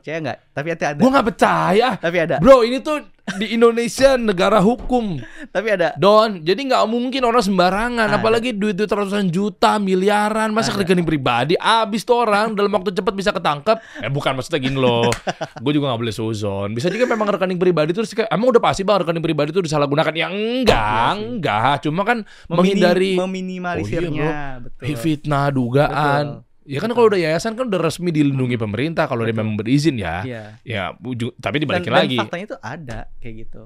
Percaya 0.00 0.16
nggak? 0.22 0.38
Tapi 0.52 0.68
ada, 0.72 0.84
ada. 0.92 1.00
Gue 1.00 1.10
gak 1.12 1.26
percaya. 1.26 1.88
Tapi 2.00 2.16
ada. 2.16 2.36
Bro 2.40 2.64
ini 2.64 2.78
tuh 2.80 2.96
di 3.36 3.58
Indonesia 3.58 4.14
negara 4.14 4.62
hukum. 4.62 5.18
Tapi 5.54 5.68
ada. 5.74 5.98
Don, 5.98 6.46
jadi 6.46 6.62
nggak 6.62 6.84
mungkin 6.86 7.26
orang 7.26 7.42
sembarangan, 7.42 8.06
Ada. 8.06 8.22
apalagi 8.22 8.54
duit-duit 8.54 8.86
ratusan 8.86 9.34
juta, 9.34 9.82
miliaran, 9.82 10.54
masa 10.54 10.70
Ada. 10.70 10.86
rekening 10.86 11.02
pribadi, 11.02 11.58
abis 11.58 12.06
tuh 12.06 12.22
orang 12.22 12.54
dalam 12.54 12.70
waktu 12.70 12.94
cepat 12.94 13.12
bisa 13.18 13.34
ketangkep. 13.34 13.82
Eh 13.98 14.10
bukan 14.14 14.38
maksudnya 14.38 14.62
gini 14.62 14.78
loh, 14.78 15.10
gue 15.64 15.72
juga 15.74 15.90
nggak 15.90 16.00
boleh 16.06 16.14
suzon. 16.14 16.70
Bisa 16.70 16.86
juga 16.86 17.10
memang 17.10 17.26
rekening 17.34 17.58
pribadi 17.58 17.90
terus 17.90 18.14
kayak, 18.14 18.30
emang 18.30 18.54
udah 18.54 18.62
pasti 18.62 18.86
bang 18.86 19.02
rekening 19.02 19.24
pribadi 19.26 19.50
itu 19.50 19.62
disalahgunakan? 19.66 20.14
Ya 20.14 20.30
enggak, 20.30 20.86
Iya 20.86 21.06
enggak, 21.18 21.74
cuma 21.82 22.06
kan 22.06 22.22
Memini- 22.22 22.54
menghindari 22.78 23.12
meminimalisirnya. 23.18 24.30
Betul. 24.62 24.96
Fitnah, 24.96 25.50
dugaan. 25.50 26.24
Betul. 26.45 26.45
Ya 26.66 26.78
kan 26.78 26.88
Betul. 26.88 26.96
kalau 26.96 27.08
udah 27.08 27.20
yayasan 27.20 27.54
kan 27.54 27.64
udah 27.64 27.78
resmi 27.80 28.10
dilindungi 28.10 28.56
pemerintah 28.56 29.06
kalau 29.06 29.22
dia 29.22 29.30
memang 29.32 29.54
berizin 29.54 29.94
ya. 29.94 30.20
Iya. 30.20 30.42
Ya, 30.60 30.84
uju- 30.98 31.30
tapi 31.36 31.56
dan, 31.56 31.62
dibalikin 31.62 31.88
dan 31.88 32.00
lagi. 32.00 32.16
faktanya 32.18 32.44
itu 32.44 32.58
ada 32.60 32.98
kayak 33.16 33.34
gitu 33.40 33.62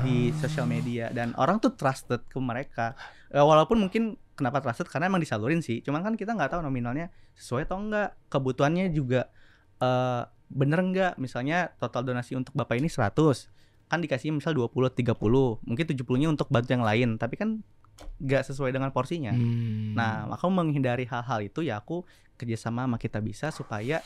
di 0.00 0.30
Ah. 0.30 0.38
sosial 0.38 0.64
media 0.64 1.10
dan 1.10 1.34
orang 1.34 1.58
tuh 1.58 1.72
trusted 1.72 2.24
ke 2.24 2.38
mereka 2.38 2.94
Eh, 3.28 3.42
walaupun 3.42 3.76
mungkin 3.76 4.02
kenapa 4.32 4.62
trusted 4.62 4.86
karena 4.86 5.10
emang 5.10 5.18
disalurin 5.18 5.58
sih 5.58 5.82
cuman 5.82 6.00
kan 6.00 6.14
kita 6.14 6.32
nggak 6.32 6.48
tahu 6.48 6.62
nominalnya 6.62 7.10
sesuai 7.34 7.66
atau 7.66 7.82
enggak 7.82 8.14
kebutuhannya 8.28 8.86
juga 8.88 9.26
eh 9.76 10.22
bener 10.46 10.78
enggak 10.80 11.12
misalnya 11.16 11.74
total 11.74 12.00
donasi 12.04 12.32
untuk 12.32 12.54
bapak 12.54 12.78
ini 12.78 12.86
100 12.86 13.50
kan 13.84 13.98
dikasih 13.98 14.30
misal 14.30 14.54
20 14.54 14.86
30 14.88 15.18
mungkin 15.60 15.84
70 15.84 15.98
nya 16.16 16.28
untuk 16.28 16.46
bantu 16.46 16.70
yang 16.70 16.82
lain 16.82 17.08
tapi 17.16 17.34
kan 17.34 17.58
nggak 18.16 18.42
sesuai 18.44 18.70
dengan 18.70 18.88
porsinya 18.88 19.30
Hmm. 19.30 19.94
Nah, 19.94 20.26
aku 20.28 20.46
menghindari 20.48 21.02
hal-hal 21.04 21.42
itu 21.42 21.60
ya 21.60 21.78
aku 21.78 22.06
kerjasama 22.34 22.84
sama 22.84 22.96
kita 22.96 23.18
bisa 23.18 23.48
supaya 23.48 24.02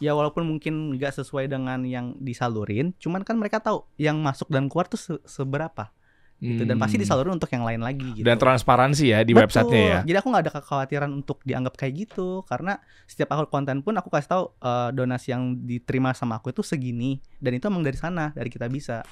ya 0.00 0.12
walaupun 0.12 0.48
mungkin 0.48 0.96
nggak 0.96 1.12
sesuai 1.12 1.44
dengan 1.46 1.84
yang 1.84 2.16
disalurin, 2.16 2.96
cuman 2.96 3.20
kan 3.20 3.36
mereka 3.36 3.60
tahu 3.60 3.84
yang 3.96 4.16
masuk 4.16 4.48
dan 4.48 4.66
keluar 4.66 4.88
tuh 4.88 4.96
se- 4.96 5.22
seberapa 5.24 5.92
gitu 6.40 6.64
dan 6.64 6.80
pasti 6.80 6.96
Hmm. 6.96 7.04
disalurin 7.04 7.36
untuk 7.36 7.52
yang 7.52 7.68
lain 7.68 7.84
lagi 7.84 8.16
gitu. 8.16 8.24
Dan 8.24 8.40
transparansi 8.40 9.12
ya 9.12 9.20
di 9.20 9.36
Betul. 9.36 9.44
websitenya 9.44 9.84
ya. 9.84 10.00
Jadi 10.08 10.16
aku 10.16 10.28
nggak 10.32 10.44
ada 10.48 10.52
kekhawatiran 10.56 11.10
untuk 11.12 11.44
dianggap 11.44 11.76
kayak 11.76 11.92
gitu 12.00 12.48
karena 12.48 12.80
setiap 13.04 13.36
aku 13.36 13.52
konten 13.52 13.84
pun 13.84 13.92
aku 13.92 14.08
kasih 14.08 14.28
tahu 14.32 14.44
eh, 14.56 14.88
donasi 14.90 15.36
yang 15.36 15.60
diterima 15.60 16.16
sama 16.16 16.40
aku 16.40 16.48
itu 16.48 16.64
segini 16.64 17.20
dan 17.36 17.60
itu 17.60 17.68
emang 17.68 17.84
dari 17.84 18.00
sana 18.00 18.32
dari 18.32 18.48
kita 18.48 18.72
bisa. 18.72 19.04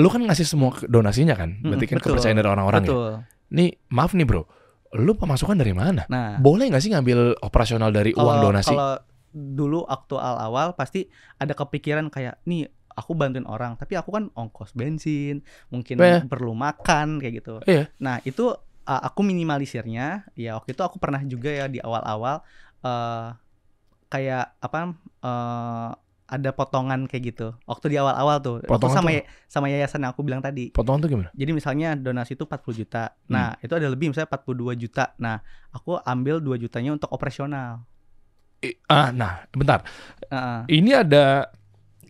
Lu 0.00 0.08
kan 0.08 0.24
ngasih 0.24 0.48
semua 0.48 0.74
donasinya 0.88 1.36
kan? 1.36 1.60
Berarti 1.60 1.86
kan 1.86 2.00
Mm-mm, 2.00 2.02
betul. 2.02 2.08
kepercayaan 2.16 2.38
dari 2.40 2.48
orang-orang 2.48 2.82
ya. 2.82 2.96
Nih, 3.52 3.70
maaf 3.92 4.16
nih 4.16 4.24
bro. 4.24 4.48
Lu 4.94 5.12
pemasukan 5.12 5.54
dari 5.54 5.72
mana? 5.72 6.06
Nah, 6.06 6.38
Boleh 6.38 6.70
nggak 6.70 6.78
sih 6.78 6.90
ngambil 6.90 7.42
operasional 7.42 7.90
dari 7.90 8.14
uang 8.14 8.22
kalau 8.30 8.44
donasi? 8.44 8.70
kalau 8.70 8.92
dulu 9.34 9.82
waktu 9.84 10.14
awal-awal 10.14 10.72
pasti 10.72 11.10
ada 11.36 11.50
kepikiran 11.52 12.06
kayak 12.06 12.38
nih 12.44 12.70
aku 12.94 13.18
bantuin 13.18 13.42
orang 13.42 13.74
tapi 13.74 13.98
aku 13.98 14.14
kan 14.14 14.30
ongkos 14.30 14.70
bensin 14.70 15.42
mungkin 15.66 15.98
Iya. 15.98 16.22
perlu 16.22 16.54
makan 16.54 17.18
kayak 17.18 17.42
gitu 17.42 17.58
Iya. 17.66 17.90
nah 17.98 18.22
itu 18.22 18.54
uh, 18.54 19.02
aku 19.02 19.26
minimalisirnya 19.26 20.30
ya 20.32 20.54
waktu 20.54 20.70
itu 20.70 20.82
aku 20.86 21.02
pernah 21.02 21.18
juga 21.26 21.50
ya 21.50 21.66
di 21.66 21.82
awal-awal 21.82 22.46
eh 22.80 23.34
kayak 24.06 24.54
apa 24.62 24.94
eh 25.18 25.90
ada 26.26 26.50
potongan 26.50 27.04
kayak 27.04 27.22
gitu 27.28 27.48
waktu 27.64 27.86
di 27.86 27.96
awal-awal 27.96 28.38
tuh 28.38 28.56
Potongan 28.64 28.96
sama 28.96 29.08
tuh? 29.08 29.16
ya- 29.18 29.26
sama 29.44 29.66
yayasan 29.68 30.00
yang 30.00 30.10
aku 30.10 30.24
bilang 30.24 30.40
tadi 30.40 30.70
Potongan 30.70 31.00
tuh 31.00 31.10
gimana? 31.10 31.28
jadi 31.30 31.50
misalnya 31.50 31.92
donasi 31.94 32.32
itu 32.32 32.44
40 32.44 32.72
juta. 32.74 33.12
Nah, 33.26 33.52
Hmm. 33.52 33.60
itu 33.60 33.72
ada 33.72 33.86
lebih 33.86 34.08
misalnya 34.08 34.28
42 34.28 34.72
juta. 34.74 35.12
Nah, 35.16 35.44
aku 35.70 35.96
ambil 35.98 36.40
2 36.40 36.56
jutanya 36.56 36.90
untuk 36.90 37.08
operasional. 37.08 37.84
I- 38.60 38.80
Ah, 38.86 39.10
nah, 39.10 39.44
bentar. 39.50 39.84
Heeh. 40.24 40.60
Ini 40.72 40.90
ada 40.98 41.52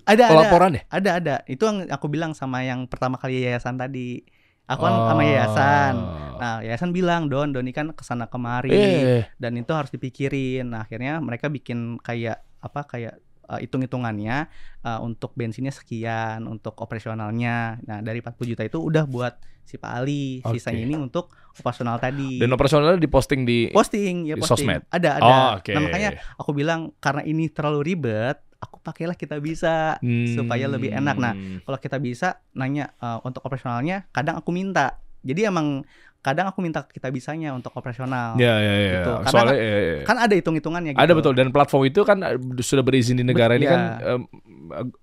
ada 0.04 0.24
ada 0.24 0.36
laporan 0.38 0.72
ya? 0.72 0.82
ada 0.88 1.10
ada. 1.18 1.34
Itu 1.44 1.64
yang 1.64 1.88
aku 1.88 2.06
bilang 2.06 2.30
sama 2.32 2.62
yang 2.62 2.86
pertama 2.86 3.16
kali 3.16 3.42
yayasan 3.42 3.74
tadi. 3.74 4.22
Aku 4.64 4.80
kan 4.80 4.94
sama 5.04 5.22
yayasan. 5.22 5.94
Oh. 5.98 6.38
Nah, 6.38 6.56
yayasan 6.60 6.88
bilang, 6.90 7.26
"Don, 7.26 7.50
Doni 7.50 7.68
kan 7.68 7.90
ke 7.90 8.00
sana 8.00 8.24
kemari 8.24 8.70
Eh, 8.70 9.22
dan 9.34 9.52
itu 9.54 9.68
harus 9.70 9.90
dipikirin." 9.90 10.70
Nah, 10.70 10.84
akhirnya 10.84 11.18
mereka 11.18 11.48
bikin 11.48 11.98
kayak 11.98 12.40
apa 12.60 12.80
kayak 12.86 13.18
uh, 13.44 13.58
hitung-hitungannya 13.58 14.48
uh, 14.80 15.00
untuk 15.00 15.32
bensinnya 15.32 15.70
sekian, 15.70 16.44
untuk 16.44 16.74
operasionalnya. 16.76 17.78
Nah, 17.82 17.98
dari 18.00 18.18
40 18.18 18.34
juta 18.46 18.62
itu 18.62 18.78
udah 18.78 19.04
buat 19.04 19.36
si 19.60 19.76
Pak 19.76 19.92
Ali. 19.94 20.40
Oke. 20.40 20.56
Sisanya 20.56 20.82
ini 20.82 20.94
untuk 20.94 21.32
operasional 21.54 21.96
tadi. 21.96 22.36
dan 22.36 22.50
operasionalnya 22.50 22.98
diposting 22.98 23.44
di 23.44 23.70
posting 23.70 24.26
ya 24.26 24.34
Di 24.34 24.42
posting 24.42 24.66
sosmed? 24.66 24.82
ada 24.88 25.10
ada 25.16 25.24
Oh, 25.24 25.50
oke. 25.56 25.70
nah 25.70 25.80
makanya 25.80 26.10
aku 26.34 26.50
bilang 26.50 26.90
karena 26.98 27.22
ini 27.22 27.46
terlalu 27.46 27.94
ribet 27.94 28.36
aku 28.58 28.80
pakailah 28.80 29.12
kita 29.12 29.38
bisa 29.38 30.00
supaya 30.26 30.64
lebih 30.66 30.88
enak. 30.90 31.14
Nah, 31.14 31.32
Hmm. 31.32 31.60
kalau 31.62 31.78
kita 31.78 31.96
bisa 31.96 32.40
nanya 32.52 32.90
eh, 32.96 33.18
untuk 33.22 33.44
operasionalnya 33.44 34.08
kadang 34.10 34.36
aku 34.36 34.50
minta 34.50 34.96
jadi 35.20 35.48
emang 35.48 35.84
kadang 36.24 36.48
aku 36.48 36.58
minta 36.58 36.80
kita 36.82 37.06
bisanya 37.08 37.52
untuk 37.52 37.68
operasional 37.70 38.32
Ya, 38.34 38.56
ya, 38.56 38.74
ya. 38.74 38.92
Gitu. 38.96 39.12
Karena 39.20 39.28
Soalnya 39.30 39.56
ya, 39.56 39.76
ya. 39.76 40.02
kan 40.02 40.16
ada 40.18 40.32
hitung-hitungannya 40.32 40.90
gitu 40.90 40.98
ada 40.98 41.12
betul 41.12 41.32
dan 41.34 41.48
platform 41.50 41.82
itu 41.84 42.00
kan 42.00 42.18
eh, 42.18 42.34
sudah 42.58 42.80
berizin 42.80 43.14
di 43.14 43.22
negara 43.22 43.52
Bet- 43.52 43.60
ini 43.60 43.66
ya. 43.66 43.70
kan 43.70 43.80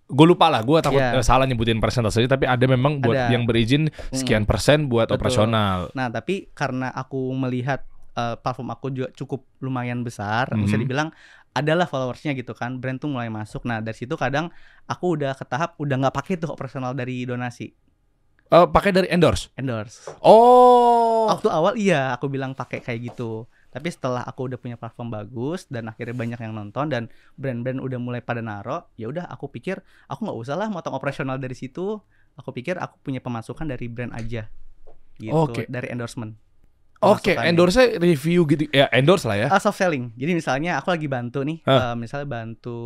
gue 0.07 0.25
lupa 0.27 0.49
lah 0.49 0.61
gue 0.61 0.77
takut 0.81 0.97
Ya. 0.97 1.13
eh, 1.13 1.21
salah 1.21 1.45
nyebutin 1.45 1.77
persentasenya 1.77 2.27
tapi 2.27 2.43
ada 2.43 2.65
memang 2.65 2.97
buat 2.97 3.13
Ada. 3.15 3.29
yang 3.29 3.45
berizin 3.45 3.87
sekian 4.09 4.43
persen 4.43 4.85
buat 4.87 5.05
Betul. 5.05 5.15
operasional 5.15 5.93
nah 5.93 6.09
tapi 6.09 6.49
karena 6.51 6.89
aku 6.89 7.29
melihat 7.31 7.85
eh, 8.11 8.35
platform 8.35 8.69
aku 8.69 8.89
juga 8.89 9.07
cukup 9.13 9.45
lumayan 9.59 10.01
besar 10.01 10.49
Mhm. 10.49 10.61
bisa 10.61 10.75
dibilang 10.75 11.09
adalah 11.51 11.83
followersnya 11.83 12.33
gitu 12.33 12.51
kan 12.51 12.75
brand 12.75 12.97
tuh 12.97 13.07
mulai 13.07 13.27
masuk 13.27 13.63
nah 13.63 13.77
dari 13.77 13.93
situ 13.93 14.15
kadang 14.15 14.49
aku 14.85 15.15
udah 15.15 15.31
ke 15.31 15.45
tahap 15.45 15.75
udah 15.77 15.95
nggak 15.99 16.15
pakai 16.15 16.35
tuh 16.35 16.49
operasional 16.49 16.91
dari 16.91 17.23
donasi 17.23 17.71
Eh, 18.51 18.67
pakai 18.67 18.91
dari 18.91 19.07
endorse 19.07 19.47
endorse 19.55 20.11
oh 20.19 21.01
Waktu 21.31 21.47
awal 21.47 21.73
iya 21.79 22.11
aku 22.11 22.27
bilang 22.27 22.51
pakai 22.51 22.83
kayak 22.83 23.13
gitu. 23.13 23.47
Tapi 23.71 23.87
setelah 23.87 24.27
aku 24.27 24.51
udah 24.51 24.59
punya 24.59 24.75
platform 24.75 25.15
bagus 25.15 25.63
dan 25.71 25.87
akhirnya 25.87 26.11
banyak 26.11 26.39
yang 26.43 26.51
nonton 26.51 26.91
dan 26.91 27.07
brand-brand 27.39 27.79
udah 27.79 27.99
mulai 28.03 28.19
pada 28.19 28.43
naro, 28.43 28.83
ya 28.99 29.07
udah 29.07 29.31
aku 29.31 29.47
pikir 29.47 29.79
aku 30.11 30.27
nggak 30.27 30.39
usah 30.43 30.59
lah 30.59 30.67
motong 30.67 30.91
operasional 30.91 31.39
dari 31.39 31.55
situ. 31.55 32.03
Aku 32.35 32.51
pikir 32.51 32.75
aku 32.75 32.99
punya 32.99 33.23
pemasukan 33.23 33.63
dari 33.63 33.87
brand 33.87 34.11
aja. 34.11 34.51
Gitu, 35.15 35.31
Oke. 35.31 35.67
dari 35.71 35.87
endorsement. 35.87 36.35
Oke 37.03 37.17
Pemasukannya. 37.27 37.49
endorse 37.49 37.81
review 37.97 38.45
gitu 38.45 38.63
ya 38.69 38.85
endorse 38.89 39.25
lah 39.25 39.35
ya 39.35 39.47
Ah, 39.47 39.57
soft 39.57 39.75
selling. 39.75 40.13
Jadi 40.13 40.31
misalnya 40.33 40.71
aku 40.75 40.89
lagi 40.89 41.05
bantu 41.05 41.41
nih, 41.41 41.57
Hah. 41.63 41.91
eh, 41.91 41.95
misalnya 41.97 42.27
bantu 42.27 42.77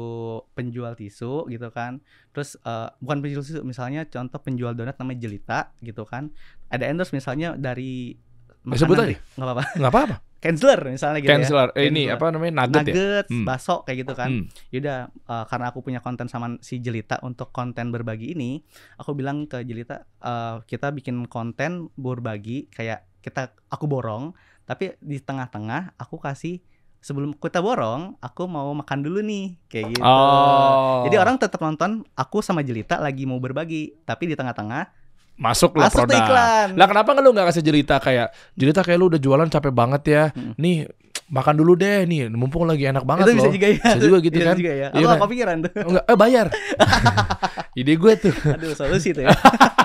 penjual 0.51 0.93
tisu 0.93 1.45
gitu 1.45 1.68
kan. 1.70 1.99
Terus 2.32 2.55
eh, 2.57 2.88
bukan 2.97 3.20
penjual 3.20 3.41
tisu, 3.41 3.61
misalnya 3.61 4.03
contoh 4.05 4.39
penjual 4.39 4.72
donat 4.72 4.95
namanya 4.95 5.20
Jelita 5.22 5.59
gitu 5.80 6.03
kan. 6.03 6.32
Ada 6.66 6.88
endorse 6.88 7.11
misalnya 7.11 7.53
dari 7.53 8.16
Eh, 8.66 8.74
sebut 8.74 8.95
makanan 8.95 9.05
aja. 9.05 9.11
deh, 9.11 9.20
nggak 9.32 9.45
apa-apa. 9.45 9.63
nggak 9.76 9.93
apa-apa 9.93 10.18
Canceler 10.45 10.82
misalnya 10.88 11.20
gitu 11.20 11.26
ya. 11.26 11.34
canceler 11.36 11.70
Eh, 11.72 11.86
ini 11.88 12.05
apa 12.07 12.26
namanya 12.28 12.53
nugget, 12.59 12.82
ya 12.84 12.93
nuggets, 12.93 13.30
Hmm. 13.30 13.45
bakso 13.45 13.76
kayak 13.82 13.97
gitu 13.99 14.13
kan. 14.13 14.30
Hmm. 14.32 14.45
Yaudah 14.70 14.97
eh, 15.09 15.45
karena 15.47 15.66
aku 15.68 15.80
punya 15.82 15.99
konten 15.99 16.26
sama 16.26 16.53
si 16.59 16.78
Jelita 16.80 17.18
untuk 17.20 17.49
konten 17.49 17.89
berbagi 17.89 18.32
ini, 18.32 18.61
aku 18.95 19.11
bilang 19.11 19.43
ke 19.43 19.61
Jelita 19.61 20.01
eh, 20.01 20.55
kita 20.63 20.89
bikin 20.91 21.26
konten 21.26 21.89
berbagi 21.95 22.70
kayak 22.70 23.05
kita 23.26 23.41
aku 23.67 23.86
borong, 23.86 24.38
tapi 24.63 24.93
di 24.99 25.17
tengah-tengah 25.17 25.97
aku 25.97 26.15
kasih 26.15 26.61
sebelum 26.99 27.34
kita 27.34 27.57
borong, 27.57 28.17
aku 28.19 28.45
mau 28.45 28.69
makan 28.71 29.01
dulu 29.01 29.19
nih 29.19 29.57
kayak 29.65 29.86
gitu. 29.91 30.01
oh 30.01 31.01
Jadi 31.03 31.15
orang 31.15 31.36
tetap 31.36 31.57
nonton 31.59 32.05
aku 32.11 32.39
sama 32.39 32.61
Jelita 32.61 32.97
lagi 32.97 33.26
mau 33.26 33.38
berbagi, 33.38 33.97
tapi 34.01 34.26
di 34.26 34.34
tengah-tengah 34.34 35.01
masuk 35.36 35.76
lah 35.76 35.91
produk 35.91 36.15
iklan. 36.15 36.67
lah 36.73 36.88
kenapa 36.88 37.11
lu 37.13 37.30
nggak 37.30 37.51
kasih 37.51 37.59
jelita 37.59 37.99
kayak 37.99 38.32
jelita 38.55 38.80
kayak 38.80 38.95
lu 38.95 39.11
udah 39.11 39.19
jualan 39.19 39.43
capek 39.45 39.67
banget 39.69 40.01
ya 40.07 40.23
Hmm. 40.32 40.55
nih 40.55 40.88
makan 41.28 41.59
dulu 41.59 41.76
deh 41.76 42.07
nih 42.07 42.32
mumpung 42.32 42.63
lagi 42.63 42.88
enak 42.88 43.03
banget 43.03 43.28
itu 43.28 43.36
bisa 43.36 43.43
loh 43.43 43.51
juga 43.51 43.67
ya. 43.67 43.80
Bisa 43.84 43.99
juga 43.99 44.17
gitu 44.23 44.36
Bisa 44.38 44.47
kan. 44.47 44.55
juga 44.55 44.71
ya. 44.71 44.88
Iya 44.88 44.88
Aku 44.88 45.03
kan? 45.03 45.11
gak 45.11 45.23
kepikiran 45.28 45.57
tuh. 45.59 45.71
Enggak, 45.84 46.03
eh 46.05 46.15
bayar. 46.15 46.47
Ide 47.80 47.93
gue 47.93 48.13
tuh. 48.15 48.34
Aduh, 48.47 48.71
solusi 48.73 49.09
tuh 49.11 49.28
ya. 49.28 49.36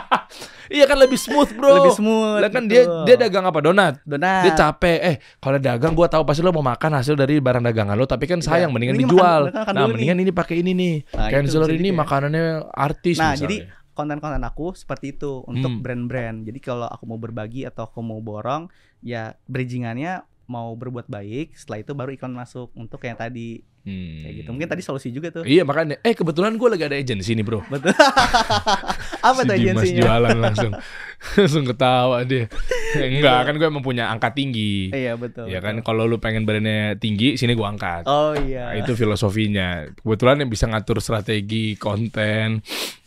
Iya 0.71 0.87
kan 0.87 0.97
lebih 0.97 1.19
smooth, 1.19 1.51
Bro. 1.53 1.83
Lebih 1.83 1.93
smooth. 1.93 2.39
Lah 2.39 2.49
kan 2.49 2.65
dia 2.65 2.87
dia 3.03 3.17
dagang 3.19 3.43
apa? 3.43 3.59
Donat. 3.59 3.99
donat. 4.03 4.47
Dia 4.47 4.53
capek. 4.55 4.99
Eh, 5.03 5.17
kalau 5.37 5.59
dagang 5.59 5.93
gua 5.93 6.07
tahu 6.07 6.23
pasti 6.23 6.41
lo 6.41 6.51
mau 6.51 6.63
makan 6.63 6.95
hasil 6.95 7.13
dari 7.13 7.37
barang 7.37 7.61
dagangan 7.61 7.93
lo, 7.93 8.07
tapi 8.07 8.25
kan 8.25 8.39
sayang 8.39 8.71
Iya. 8.71 8.73
mendingan 8.73 8.95
Mending 8.95 9.11
dijual. 9.11 9.43
makan- 9.45 9.59
makan 9.61 9.75
nah, 9.75 9.87
mendingan 9.91 10.19
ini 10.21 10.31
pakai 10.31 10.55
ini 10.57 10.71
nih. 10.73 10.95
Nah, 11.11 11.27
itu 11.27 11.33
Canceler 11.35 11.71
ini 11.73 11.89
makanannya 11.91 12.45
artis 12.71 13.19
Nah, 13.19 13.35
misalnya. 13.35 13.43
jadi 13.43 13.57
konten-konten 13.91 14.41
aku 14.41 14.73
seperti 14.73 15.13
itu 15.13 15.43
untuk 15.45 15.69
Hmm. 15.69 15.83
brand-brand. 15.83 16.47
Jadi 16.47 16.59
kalau 16.59 16.87
aku 16.87 17.05
mau 17.05 17.19
berbagi 17.19 17.67
atau 17.67 17.85
aku 17.85 17.99
mau 18.01 18.17
borong, 18.19 18.71
ya 19.01 19.35
bridgingannya 19.45 20.23
mau 20.51 20.75
berbuat 20.75 21.07
baik. 21.07 21.55
Setelah 21.55 21.79
itu 21.79 21.93
baru 21.93 22.11
iklan 22.11 22.35
masuk 22.35 22.75
untuk 22.75 22.99
yang 23.01 23.15
tadi 23.15 23.63
Hmm. 23.81 24.21
kayak 24.21 24.35
gitu. 24.37 24.49
Mungkin 24.51 24.69
tadi 24.69 24.83
solusi 24.83 25.09
juga 25.09 25.33
tuh. 25.33 25.41
Iya 25.43 25.65
makanya 25.65 25.97
eh 26.03 26.13
kebetulan 26.13 26.53
gue 26.53 26.69
lagi 26.69 26.85
ada 26.85 26.93
agensi 26.95 27.33
nih 27.33 27.41
bro 27.41 27.65
Betul. 27.65 27.97
Apa 29.25 29.41
tuh 29.41 29.57
Si 29.57 29.59
Dimas 29.59 29.81
agensinya? 29.81 30.01
jualan 30.03 30.37
langsung 30.37 30.73
Langsung 31.39 31.65
ketawa 31.65 32.19
dia 32.23 32.45
Eh, 32.93 33.09
Enggak 33.17 33.41
kan 33.43 33.55
gue 33.55 33.65
emang 33.65 33.81
punya 33.81 34.09
angka 34.09 34.33
tinggi 34.33 34.91
Iya 34.91 35.17
betul. 35.17 35.49
Ya 35.49 35.61
kan 35.61 35.81
kalau 35.81 36.05
lu 36.05 36.19
pengen 36.19 36.45
brandnya 36.45 36.93
tinggi 36.95 37.37
Sini 37.37 37.55
gue 37.55 37.65
angkat 37.65 38.05
Oh 38.05 38.37
iya. 38.37 38.69
Nah, 38.69 38.77
itu 38.79 38.93
filosofinya. 38.93 39.89
Kebetulan 39.95 40.37
yang 40.39 40.51
bisa 40.51 40.67
ngatur 40.67 41.01
strategi 41.01 41.73
konten, 41.75 42.61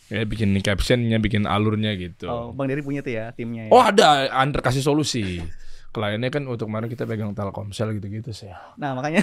ya 0.04 0.22
bikin 0.22 0.58
captionnya, 0.58 1.16
bikin 1.18 1.44
alurnya 1.44 1.94
gitu. 1.94 2.26
Oh, 2.26 2.46
Bang 2.50 2.66
Dery 2.66 2.82
punya 2.82 2.98
tuh 2.98 3.12
ya 3.12 3.30
timnya 3.30 3.66
ya. 3.66 3.70
Oh 3.70 3.78
ada, 3.78 4.26
Under 4.34 4.58
kasih 4.58 4.82
solusi. 4.82 5.38
Kliennya 5.94 6.26
kan 6.28 6.42
untuk 6.44 6.66
kemarin 6.66 6.90
kita 6.90 7.06
pegang 7.06 7.30
Telkomsel 7.32 7.94
gitu-gitu 7.94 8.34
sih. 8.34 8.50
Nah, 8.74 8.92
makanya 8.92 9.22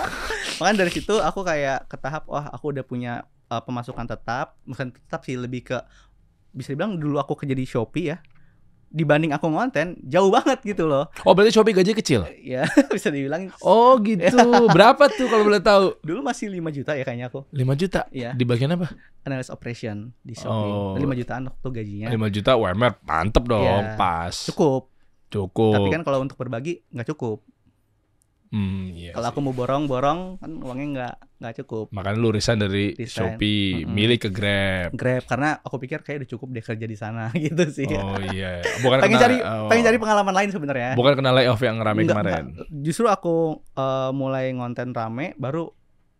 makanya 0.58 0.76
dari 0.80 0.92
situ 0.92 1.18
aku 1.18 1.42
kayak 1.42 1.84
ke 1.84 1.96
tahap 1.96 2.24
wah 2.24 2.46
aku 2.46 2.70
udah 2.70 2.82
punya 2.82 3.12
uh, 3.48 3.58
pemasukan 3.58 4.06
tetap, 4.06 4.54
bukan 4.62 4.94
tetap 4.94 5.20
sih 5.22 5.34
lebih 5.34 5.66
ke 5.66 5.82
bisa 6.50 6.70
dibilang 6.70 6.94
dulu 6.94 7.16
aku 7.16 7.34
kerja 7.34 7.52
di 7.52 7.64
Shopee 7.64 8.06
ya. 8.06 8.22
Dibanding 8.86 9.32
aku 9.32 9.48
ngonten 9.48 9.96
jauh 10.04 10.28
banget 10.28 10.60
gitu 10.62 10.84
loh. 10.84 11.08
Oh 11.24 11.32
berarti 11.32 11.48
Shopee 11.50 11.72
gaji 11.72 11.96
kecil? 11.96 12.28
Ya, 12.38 12.68
bisa 12.92 13.08
dibilang 13.08 13.48
Oh 13.58 13.96
gitu. 13.98 14.36
Berapa 14.76 15.08
tuh 15.08 15.26
kalau 15.26 15.42
boleh 15.42 15.58
tahu? 15.58 15.96
dulu 16.04 16.20
masih 16.20 16.52
5 16.52 16.60
juta 16.70 16.92
ya 16.92 17.00
kayaknya 17.00 17.32
aku. 17.32 17.48
5 17.48 17.72
juta. 17.74 18.04
Iya, 18.12 18.36
Di 18.36 18.44
bagian 18.44 18.76
apa? 18.76 18.92
analis 19.24 19.48
operation 19.48 20.12
di 20.20 20.36
Oh. 20.44 20.92
Shopee. 20.92 21.08
5 21.08 21.18
jutaan 21.18 21.42
waktu 21.48 21.68
gajinya. 21.72 22.06
5 22.12 22.28
juta 22.30 22.50
UMR. 22.52 22.92
Mantep 23.00 23.44
dong, 23.48 23.64
Iya. 23.64 23.96
pas. 23.96 24.36
Cukup. 24.44 24.91
Cukup. 25.32 25.72
Tapi 25.72 25.88
kan 25.88 26.02
kalau 26.04 26.20
untuk 26.20 26.36
berbagi 26.36 26.84
nggak 26.88 27.08
cukup. 27.08 27.40
Hmm, 28.52 28.92
iya 28.92 29.16
Kalau 29.16 29.32
aku 29.32 29.40
mau 29.40 29.56
borong-borong 29.56 30.36
kan 30.36 30.52
uangnya 30.60 30.86
nggak 30.92 31.14
nggak 31.40 31.54
cukup. 31.64 31.88
Makanya 31.88 32.20
lu 32.20 32.28
resign 32.28 32.60
dari 32.60 32.92
Resign. 32.92 33.40
Shopee, 33.40 33.80
Mm-mm. 33.80 33.96
milih 33.96 34.20
ke 34.20 34.28
Grab. 34.28 34.92
Grab 34.92 35.24
karena 35.24 35.56
aku 35.56 35.80
pikir 35.80 36.04
kayak 36.04 36.20
udah 36.20 36.30
cukup 36.36 36.52
deh 36.52 36.60
kerja 36.60 36.84
di 36.84 36.92
sana 36.92 37.32
gitu 37.48 37.64
sih. 37.72 37.88
Oh 37.88 38.20
iya, 38.28 38.60
bukan 38.84 39.00
pengen 39.00 39.16
kena- 39.16 39.24
cari 39.24 39.36
oh. 39.40 39.72
pengen 39.72 39.84
cari 39.88 39.96
pengalaman 39.96 40.34
lain 40.36 40.50
sebenarnya. 40.52 40.90
Bukan 40.92 41.12
kena 41.16 41.32
layoff 41.32 41.64
yang 41.64 41.80
rame 41.80 42.04
Enggak, 42.04 42.12
kemarin. 42.12 42.44
enggak. 42.52 42.68
Justru 42.84 43.08
aku 43.08 43.36
eh, 43.72 44.10
mulai 44.12 44.52
ngonten 44.52 44.92
rame 44.92 45.32
baru 45.40 45.72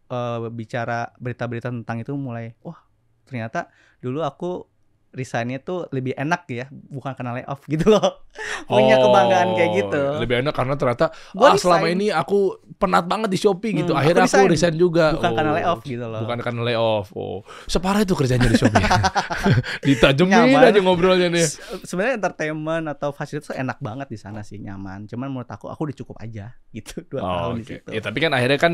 eh, 0.08 0.48
bicara 0.48 1.12
berita-berita 1.20 1.68
tentang 1.68 2.00
itu 2.00 2.16
mulai 2.16 2.56
wah 2.64 2.80
ternyata 3.28 3.68
dulu 4.00 4.24
aku 4.24 4.71
resignnya 5.12 5.60
tuh 5.60 5.86
lebih 5.88 6.12
enak 6.12 6.42
ya, 6.46 6.66
bukan 6.68 7.12
karena 7.12 7.36
layoff 7.36 7.62
gitu 7.72 7.86
loh. 7.86 8.24
Punya 8.64 8.96
kebanggaan 8.96 9.52
kayak 9.52 9.70
gitu. 9.76 10.00
Oh, 10.08 10.18
Lebih 10.18 10.40
enak 10.40 10.50
karena 10.50 10.74
ternyata 10.74 11.12
Gua 11.30 11.52
ah 11.52 11.54
selama 11.54 11.84
resign. 11.84 11.94
ini 11.94 12.06
aku 12.08 12.38
penat 12.74 13.04
banget 13.04 13.28
di 13.28 13.36
Shopee 13.36 13.76
gitu. 13.76 13.92
Hmm, 13.92 14.00
Akhirnya 14.00 14.24
aku 14.24 14.32
aku 14.34 14.48
resign. 14.48 14.72
resign 14.72 14.76
juga. 14.76 15.12
Bukan 15.12 15.30
karena 15.30 15.50
Oh, 15.50 15.56
layoff 15.56 15.80
gitu 15.82 16.04
loh. 16.04 16.20
Bukan 16.20 16.38
karena 16.40 16.60
layoff. 16.62 17.06
Oh, 17.12 17.38
separah 17.66 18.00
itu 18.00 18.14
kerjanya 18.14 18.46
di 18.46 18.56
Shopee. 18.56 18.80
Ditajemin 19.86 20.32
aja 20.58 20.78
ngobrolnya 20.78 21.28
nih. 21.28 21.44
Se- 21.44 21.60
Sebenarnya 21.84 22.16
entertainment 22.18 22.86
atau 22.88 23.10
fasilitas 23.10 23.48
tuh 23.48 23.56
enak 23.56 23.78
banget 23.78 24.08
di 24.08 24.16
sana 24.16 24.40
sih, 24.40 24.58
nyaman. 24.58 25.04
Cuman 25.04 25.28
menurut 25.28 25.48
aku 25.48 25.68
aku 25.68 25.84
udah 25.84 25.96
cukup 25.96 26.16
aja 26.18 26.54
gitu 26.70 27.04
dua 27.06 27.20
Oh, 27.20 27.28
tahun 27.28 27.54
di 27.54 27.62
oke. 27.62 27.68
situ. 27.76 27.88
Ya, 27.90 28.00
tapi 28.00 28.18
kan 28.18 28.32
akhirnya 28.32 28.58
kan 28.58 28.72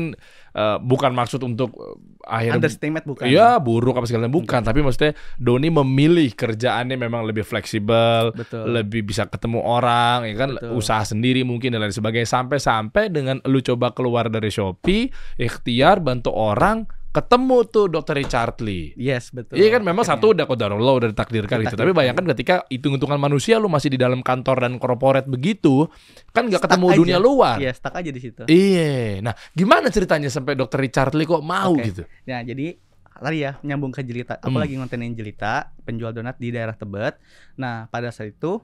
eh, 0.53 0.77
bukan 0.79 1.11
maksud 1.11 1.41
untuk 1.41 1.75
eh, 1.75 1.95
akhirnya 2.25 2.57
Understatement 2.61 3.05
bukan? 3.05 3.25
Iya 3.25 3.59
buruk 3.59 3.95
apa 3.95 4.05
segala 4.05 4.27
bukan 4.27 4.61
tapi 4.61 4.79
maksudnya 4.79 5.11
Doni 5.35 5.67
memilih 5.67 6.28
kerjaannya 6.33 6.95
memang 6.97 7.25
lebih 7.25 7.45
fleksibel 7.45 8.33
Betul. 8.33 8.69
lebih 8.69 9.05
bisa 9.05 9.25
ketemu 9.29 9.61
orang 9.61 10.25
ya 10.25 10.35
kan 10.35 10.49
Betul. 10.57 10.77
usaha 10.77 11.03
sendiri 11.05 11.41
mungkin 11.45 11.75
dan 11.75 11.85
lain 11.85 11.95
sebagainya 11.95 12.29
sampai-sampai 12.29 13.09
dengan 13.13 13.37
lu 13.45 13.59
coba 13.61 13.93
keluar 13.93 14.27
dari 14.27 14.49
Shopee 14.49 15.09
ikhtiar 15.37 16.01
bantu 16.01 16.33
orang 16.33 16.89
ketemu 17.09 17.65
tuh 17.65 17.89
dokter 17.89 18.21
Richard 18.21 18.61
Lee 18.61 18.93
Yes, 18.93 19.33
betul. 19.33 19.57
Iya 19.57 19.77
kan 19.77 19.81
memang 19.81 20.05
satu 20.05 20.37
udah 20.37 20.45
kodarullah 20.45 20.93
udah 20.93 21.09
ditakdirkan 21.09 21.65
gitu. 21.65 21.73
Tapi 21.73 21.89
bayangkan 21.89 22.21
ketika 22.37 22.69
hitung-hitungan 22.69 23.17
manusia 23.17 23.57
lu 23.57 23.65
masih 23.65 23.89
di 23.89 23.97
dalam 23.97 24.21
kantor 24.21 24.69
dan 24.69 24.77
korporat 24.77 25.25
begitu, 25.25 25.89
kan 26.29 26.45
nggak 26.45 26.69
ketemu 26.69 26.85
aja. 26.93 26.97
dunia 27.01 27.17
luar. 27.17 27.57
Iya, 27.57 27.73
stuck 27.73 27.97
aja 27.97 28.13
di 28.13 28.21
situ. 28.21 28.45
Iya. 28.45 29.25
Nah, 29.25 29.33
gimana 29.57 29.89
ceritanya 29.89 30.29
sampai 30.29 30.53
dokter 30.53 30.77
Richard 30.85 31.17
Lee 31.17 31.25
kok 31.25 31.41
mau 31.41 31.73
Oke. 31.73 31.89
gitu? 31.89 32.03
Nah, 32.29 32.45
jadi 32.45 32.77
tadi 33.19 33.37
ya 33.39 33.59
nyambung 33.61 33.89
ke 33.89 34.01
jelita. 34.01 34.37
Aku 34.37 34.49
Hmm. 34.49 34.59
lagi 34.59 34.73
ngontenin 34.73 35.11
jelita, 35.11 35.53
penjual 35.81 36.09
donat 36.09 36.35
di 36.35 36.49
daerah 36.49 36.73
Tebet. 36.73 37.19
Nah, 37.55 37.85
pada 37.87 38.09
saat 38.09 38.31
itu 38.31 38.59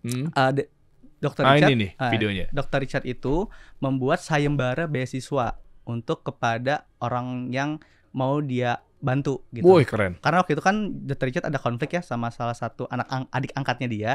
Hmm? 0.00 0.28
uh, 0.30 0.50
de- 0.50 0.68
Dokter 1.16 1.40
Ah 1.42 1.56
Richard 1.56 1.72
ini 1.72 1.80
nih 1.80 1.90
videonya. 2.10 2.44
Dokter 2.50 2.78
Richard 2.78 3.04
itu 3.04 3.48
membuat 3.78 4.20
sayembara 4.20 4.84
beasiswa 4.84 5.56
untuk 5.82 6.20
kepada 6.22 6.84
orang 6.98 7.48
yang 7.48 7.80
mau 8.10 8.38
dia 8.38 8.78
bantu 8.98 9.44
gitu. 9.50 9.64
Woi 9.64 9.82
keren. 9.82 10.16
Karena 10.18 10.38
waktu 10.38 10.52
itu 10.52 10.60
kan 10.60 10.76
Dr. 11.02 11.24
Richard 11.24 11.46
ada 11.46 11.56
konflik 11.56 11.92
ya 11.92 12.00
sama 12.00 12.28
salah 12.28 12.52
satu 12.52 12.84
anak 12.86 13.04
ang- 13.06 13.28
adik 13.30 13.52
angkatnya 13.52 13.84
dia 13.86 14.12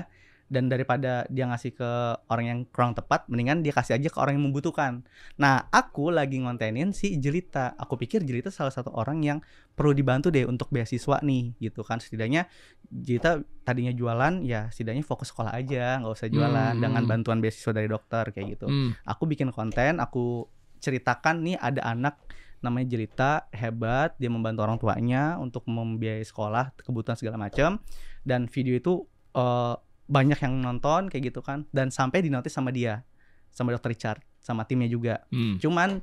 dan 0.50 0.66
daripada 0.66 1.30
dia 1.30 1.46
ngasih 1.46 1.78
ke 1.78 1.90
orang 2.28 2.46
yang 2.46 2.60
kurang 2.74 2.98
tepat 2.98 3.30
mendingan 3.30 3.62
dia 3.62 3.70
kasih 3.70 4.02
aja 4.02 4.10
ke 4.10 4.18
orang 4.18 4.42
yang 4.42 4.50
membutuhkan. 4.50 5.06
Nah, 5.38 5.70
aku 5.70 6.10
lagi 6.10 6.42
ngontenin 6.42 6.90
si 6.90 7.16
Jelita. 7.16 7.78
Aku 7.78 7.96
pikir 7.96 8.26
Jelita 8.26 8.50
salah 8.50 8.74
satu 8.74 8.90
orang 8.92 9.22
yang 9.22 9.40
perlu 9.78 9.94
dibantu 9.94 10.34
deh 10.34 10.50
untuk 10.50 10.74
beasiswa 10.74 11.22
nih 11.22 11.54
gitu 11.62 11.86
kan. 11.86 12.02
Setidaknya 12.02 12.50
Jelita 12.90 13.46
tadinya 13.62 13.94
jualan 13.94 14.42
ya 14.42 14.74
setidaknya 14.74 15.06
fokus 15.06 15.30
sekolah 15.30 15.54
aja, 15.54 16.02
nggak 16.02 16.14
usah 16.18 16.28
jualan 16.28 16.74
Hmm. 16.74 16.82
dengan 16.82 17.04
bantuan 17.06 17.38
beasiswa 17.40 17.70
dari 17.70 17.86
dokter 17.86 18.34
kayak 18.34 18.58
gitu 18.58 18.66
Hmm. 18.66 18.98
aku 19.06 19.30
bikin 19.30 19.54
konten 19.54 20.02
aku 20.02 20.50
ceritakan 20.80 21.46
nih 21.46 21.56
ada 21.62 21.86
anak 21.86 22.18
namanya 22.60 22.92
Jelita 22.92 23.46
hebat 23.54 24.18
dia 24.18 24.28
membantu 24.28 24.60
orang 24.66 24.80
tuanya 24.82 25.38
untuk 25.38 25.64
membiayai 25.64 26.26
sekolah 26.26 26.74
kebutuhan 26.82 27.16
segala 27.16 27.38
macam 27.38 27.80
dan 28.26 28.50
video 28.50 28.74
itu 28.74 29.06
eh, 29.30 29.76
banyak 30.10 30.40
yang 30.40 30.58
nonton 30.58 31.06
kayak 31.06 31.30
gitu 31.30 31.40
kan 31.40 31.70
dan 31.70 31.88
sampai 31.88 32.20
dinotis 32.20 32.50
sama 32.50 32.70
dia 32.70 33.06
sama 33.48 33.70
dokter 33.70 33.90
Richard 33.90 34.20
sama 34.38 34.64
timnya 34.64 34.88
juga 34.88 35.22
Hmm. 35.30 35.56
cuman 35.58 36.02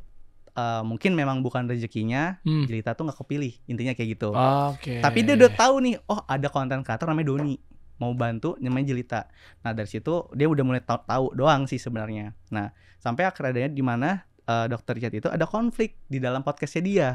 eh, 0.53 0.83
mungkin 0.83 1.13
memang 1.13 1.43
bukan 1.43 1.67
rezekinya 1.67 2.39
Hmm. 2.41 2.65
Jelita 2.65 2.95
tuh 2.95 3.05
nggak 3.05 3.19
kepilih 3.19 3.53
intinya 3.67 3.93
kayak 3.93 4.09
gitu 4.15 4.31
Oke. 4.33 4.99
tapi 5.01 5.21
dia 5.21 5.35
udah 5.35 5.51
tahu 5.53 5.75
nih, 5.81 5.95
oh 6.07 6.23
ada 6.25 6.47
konten 6.47 6.81
kreator 6.81 7.07
namanya 7.07 7.29
Doni 7.29 7.59
mau 7.97 8.13
bantu 8.13 8.57
namanya 8.57 8.89
Jelita. 8.89 9.25
Nah 9.61 9.73
dari 9.73 9.85
situ 9.87 10.13
dia 10.31 10.47
udah 10.47 10.63
mulai 10.63 10.81
tahu, 10.81 11.01
tahu 11.03 11.25
doang 11.33 11.65
sih 11.65 11.77
sebenarnya. 11.77 12.31
Nah 12.51 12.69
sampai 12.97 13.25
akhirnya 13.25 13.67
di 13.67 13.81
mana 13.81 14.21
eh, 14.43 14.67
Dokter 14.67 14.95
Richard 14.95 15.13
itu 15.15 15.29
ada 15.29 15.45
konflik 15.45 15.97
di 16.05 16.17
dalam 16.17 16.41
podcastnya 16.41 16.83
dia 16.83 17.09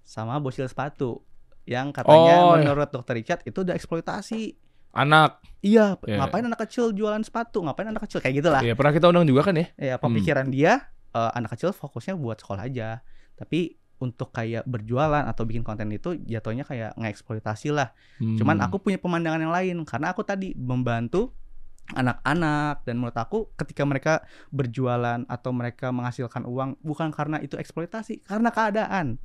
sama 0.00 0.38
Bosil 0.38 0.64
Sepatu 0.64 1.18
yang 1.64 1.90
katanya 1.90 2.34
Oh, 2.40 2.54
iya. 2.54 2.62
menurut 2.62 2.88
Dokter 2.88 3.14
Richard 3.14 3.42
itu 3.44 3.60
udah 3.60 3.74
eksploitasi. 3.74 4.69
Anak. 4.92 5.38
Iya, 5.60 6.00
Iya. 6.02 6.16
ngapain 6.18 6.42
anak 6.42 6.60
kecil 6.64 6.90
jualan 6.90 7.20
sepatu? 7.20 7.60
Ngapain 7.60 7.86
anak 7.86 8.08
kecil 8.08 8.18
kayak 8.18 8.40
gitulah. 8.40 8.60
Ya 8.60 8.72
pernah 8.72 8.90
kita 8.90 9.06
undang 9.06 9.24
juga 9.24 9.44
kan 9.44 9.54
ya? 9.54 9.66
Ya 9.76 9.94
pemikiran 9.96 10.48
dia 10.48 10.88
eh, 11.10 11.30
anak 11.34 11.58
kecil 11.58 11.70
fokusnya 11.70 12.14
buat 12.14 12.38
sekolah 12.38 12.64
aja. 12.64 13.02
Tapi 13.34 13.74
untuk 13.98 14.32
kayak 14.32 14.64
berjualan 14.64 15.26
atau 15.26 15.44
bikin 15.44 15.60
konten 15.60 15.90
itu 15.90 16.16
jatuhnya 16.16 16.64
kayak 16.64 16.96
ngeksploitasi 16.96 17.68
lah. 17.68 17.92
Cuman 18.16 18.56
Hmm. 18.56 18.66
aku 18.66 18.80
punya 18.80 18.96
pemandangan 18.96 19.36
yang 19.38 19.52
lain 19.52 19.76
karena 19.84 20.14
aku 20.14 20.24
tadi 20.24 20.56
membantu 20.56 21.36
anak-anak 21.90 22.86
dan 22.86 22.94
menurut 22.96 23.18
aku 23.18 23.50
ketika 23.56 23.82
mereka 23.82 24.12
berjualan 24.48 25.26
atau 25.26 25.50
mereka 25.50 25.90
menghasilkan 25.90 26.46
uang 26.46 26.78
bukan 26.80 27.10
karena 27.10 27.42
itu 27.42 27.58
eksploitasi, 27.58 28.22
karena 28.22 28.48
keadaan. 28.48 29.18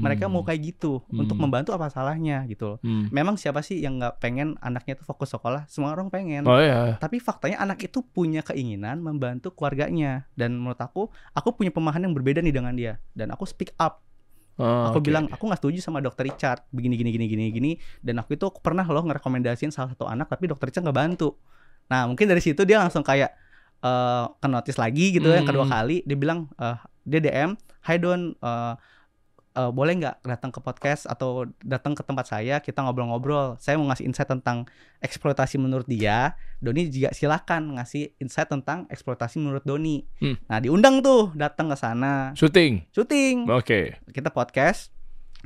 Mereka 0.00 0.24
Hmm. 0.24 0.32
mau 0.32 0.42
kayak 0.42 0.60
gitu 0.66 1.04
untuk 1.06 1.36
Hmm. 1.36 1.44
membantu 1.44 1.70
apa 1.70 1.86
salahnya 1.86 2.42
gitu 2.44 2.64
loh. 2.66 2.78
Hmm. 2.80 3.06
Memang 3.06 3.36
siapa 3.36 3.60
sih 3.60 3.76
yang 3.76 3.96
nggak 3.96 4.16
pengen 4.16 4.56
anaknya 4.58 4.96
tuh 4.96 5.04
fokus 5.04 5.28
sekolah? 5.28 5.64
Semua 5.66 5.92
orang 5.92 6.08
pengen. 6.08 6.42
Oh 6.42 6.56
ya. 6.56 6.96
Tapi 6.96 7.18
faktanya 7.18 7.58
anak 7.58 7.80
itu 7.82 8.00
punya 8.00 8.40
keinginan 8.40 8.98
membantu 8.98 9.52
keluarganya 9.52 10.24
dan 10.32 10.54
menurut 10.54 10.78
aku 10.78 11.06
aku 11.30 11.48
punya 11.52 11.68
pemahaman 11.68 12.08
yang 12.08 12.14
berbeda 12.14 12.40
nih 12.40 12.50
dengan 12.50 12.72
dia 12.72 12.96
dan 13.12 13.28
aku 13.28 13.44
speak 13.44 13.76
up 13.76 14.00
Oh, 14.56 14.92
aku 14.92 15.00
oke. 15.00 15.06
bilang 15.06 15.24
aku 15.26 15.40
nggak 15.42 15.56
setuju 15.58 15.80
sama 15.80 15.98
dokter 15.98 16.20
Richard 16.22 16.68
begini 16.68 16.92
gini 16.94 17.08
gini 17.10 17.26
gini 17.26 17.44
gini 17.48 17.70
dan 17.98 18.20
aku 18.20 18.34
itu 18.34 18.44
pernah 18.54 18.84
loh 18.84 19.00
ngerekomendasiin 19.02 19.68
salah 19.68 19.88
satu 19.90 20.04
anak 20.04 20.28
tapi 20.28 20.46
dokter 20.46 20.68
Richard 20.68 20.84
nggak 20.84 20.98
bantu 20.98 21.32
nah 21.86 22.04
mungkin 22.04 22.28
dari 22.28 22.38
situ 22.38 22.62
dia 22.62 22.76
langsung 22.76 23.00
kayak 23.00 23.32
eh 23.80 24.24
ke 24.30 24.46
notice 24.46 24.76
lagi 24.76 25.16
gitu 25.16 25.26
ya 25.26 25.40
Hmm. 25.40 25.48
kedua 25.48 25.64
kali 25.64 26.04
dia 26.04 26.12
bilang 26.14 26.52
eh, 26.54 26.76
dia 27.02 27.18
DM 27.18 27.50
Hai 27.80 27.96
Don 27.96 28.36
eh, 28.36 28.72
eh, 29.56 29.70
boleh 29.70 29.98
nggak 29.98 30.26
datang 30.26 30.50
ke 30.54 30.60
podcast 30.62 31.08
atau 31.10 31.48
datang 31.64 31.96
ke 31.96 32.02
tempat 32.04 32.26
saya 32.30 32.58
kita 32.62 32.82
ngobrol-ngobrol. 32.84 33.56
Saya 33.58 33.78
mau 33.80 33.88
ngasih 33.90 34.06
insight 34.06 34.30
tentang 34.30 34.68
eksploitasi 35.02 35.56
menurut 35.58 35.88
dia. 35.88 36.38
Doni 36.60 36.92
juga 36.92 37.10
silakan 37.16 37.80
ngasih 37.80 38.20
insight 38.20 38.52
tentang 38.52 38.84
eksploitasi 38.92 39.40
menurut 39.40 39.64
Doni. 39.64 40.04
Hmm. 40.20 40.36
nah 40.46 40.60
diundang 40.60 41.00
tuh 41.00 41.32
datang 41.32 41.72
ke 41.72 41.76
sana. 41.78 42.36
Syuting. 42.36 42.90
syuting. 42.92 43.48
Oke. 43.48 43.98
kita 44.12 44.28
podcast. 44.30 44.92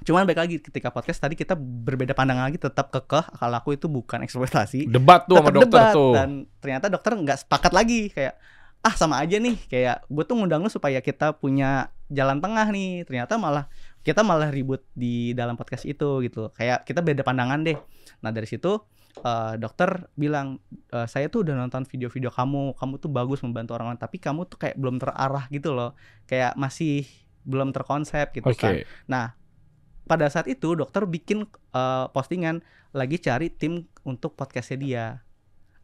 Cuman 0.03 0.27
baik 0.27 0.41
lagi 0.43 0.57
ketika 0.59 0.91
podcast 0.91 1.23
tadi 1.23 1.39
kita 1.39 1.55
berbeda 1.55 2.19
pandangan 2.19 2.51
lagi 2.51 2.59
tetap 2.59 2.91
kekeh. 2.91 3.39
Kalau 3.39 3.57
aku 3.57 3.79
itu 3.79 3.87
bukan 3.87 4.27
eksploitasi. 4.27 4.91
Debat 4.91 5.23
tuh 5.31 5.39
sama 5.39 5.55
dokter 5.55 5.71
debat. 5.71 5.95
tuh. 5.95 6.13
dan 6.19 6.29
ternyata 6.59 6.91
dokter 6.91 7.15
nggak 7.15 7.47
sepakat 7.47 7.71
lagi. 7.71 8.11
Kayak 8.11 8.35
ah 8.83 8.95
sama 8.99 9.23
aja 9.23 9.39
nih. 9.39 9.55
Kayak 9.71 10.03
gue 10.11 10.25
tuh 10.27 10.35
ngundang 10.35 10.67
lu 10.67 10.71
supaya 10.73 10.99
kita 10.99 11.39
punya 11.39 11.95
jalan 12.11 12.43
tengah 12.43 12.67
nih. 12.75 13.07
Ternyata 13.07 13.39
malah 13.39 13.71
kita 14.05 14.21
malah 14.21 14.53
ribut 14.53 14.85
di 14.93 15.33
dalam 15.33 15.57
podcast 15.57 15.89
itu 15.89 16.21
gitu 16.21 16.53
kayak 16.53 16.85
kita 16.85 17.01
beda 17.01 17.25
pandangan 17.25 17.65
deh 17.65 17.79
nah 18.21 18.31
dari 18.31 18.45
situ 18.45 18.85
eh, 19.25 19.55
dokter 19.57 20.13
bilang 20.15 20.61
"Eh, 20.93 21.09
saya 21.09 21.33
tuh 21.33 21.43
udah 21.49 21.57
nonton 21.57 21.89
video-video 21.89 22.29
kamu 22.29 22.77
kamu 22.77 22.95
tuh 23.01 23.11
bagus 23.11 23.41
membantu 23.41 23.75
orang 23.75 23.97
lain 23.97 24.01
tapi 24.01 24.21
kamu 24.21 24.45
tuh 24.45 24.61
kayak 24.61 24.77
belum 24.77 25.01
terarah 25.01 25.49
gitu 25.49 25.73
loh 25.73 25.97
kayak 26.29 26.53
masih 26.61 27.09
belum 27.49 27.73
terkonsep 27.73 28.33
gitu 28.33 28.49
Oke. 28.49 28.61
kan 28.61 28.75
Nah, 29.09 29.27
pada 30.05 30.29
saat 30.29 30.49
itu 30.49 30.77
dokter 30.77 31.05
bikin 31.09 31.49
eh, 31.73 32.07
postingan 32.13 32.61
lagi 32.93 33.19
cari 33.21 33.51
tim 33.53 33.89
untuk 34.05 34.37
podcastnya 34.37 34.79
dia. 34.79 35.05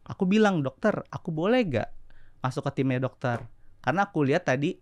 Aku 0.05 0.25
bilang 0.25 0.65
dokter, 0.65 1.05
aku 1.13 1.29
boleh 1.29 1.61
gak 1.69 1.89
masuk 2.41 2.65
ke 2.69 2.81
timnya 2.81 2.97
dokter? 2.97 3.45
Karena 3.85 4.09
aku 4.09 4.25
lihat 4.25 4.49
tadi 4.49 4.73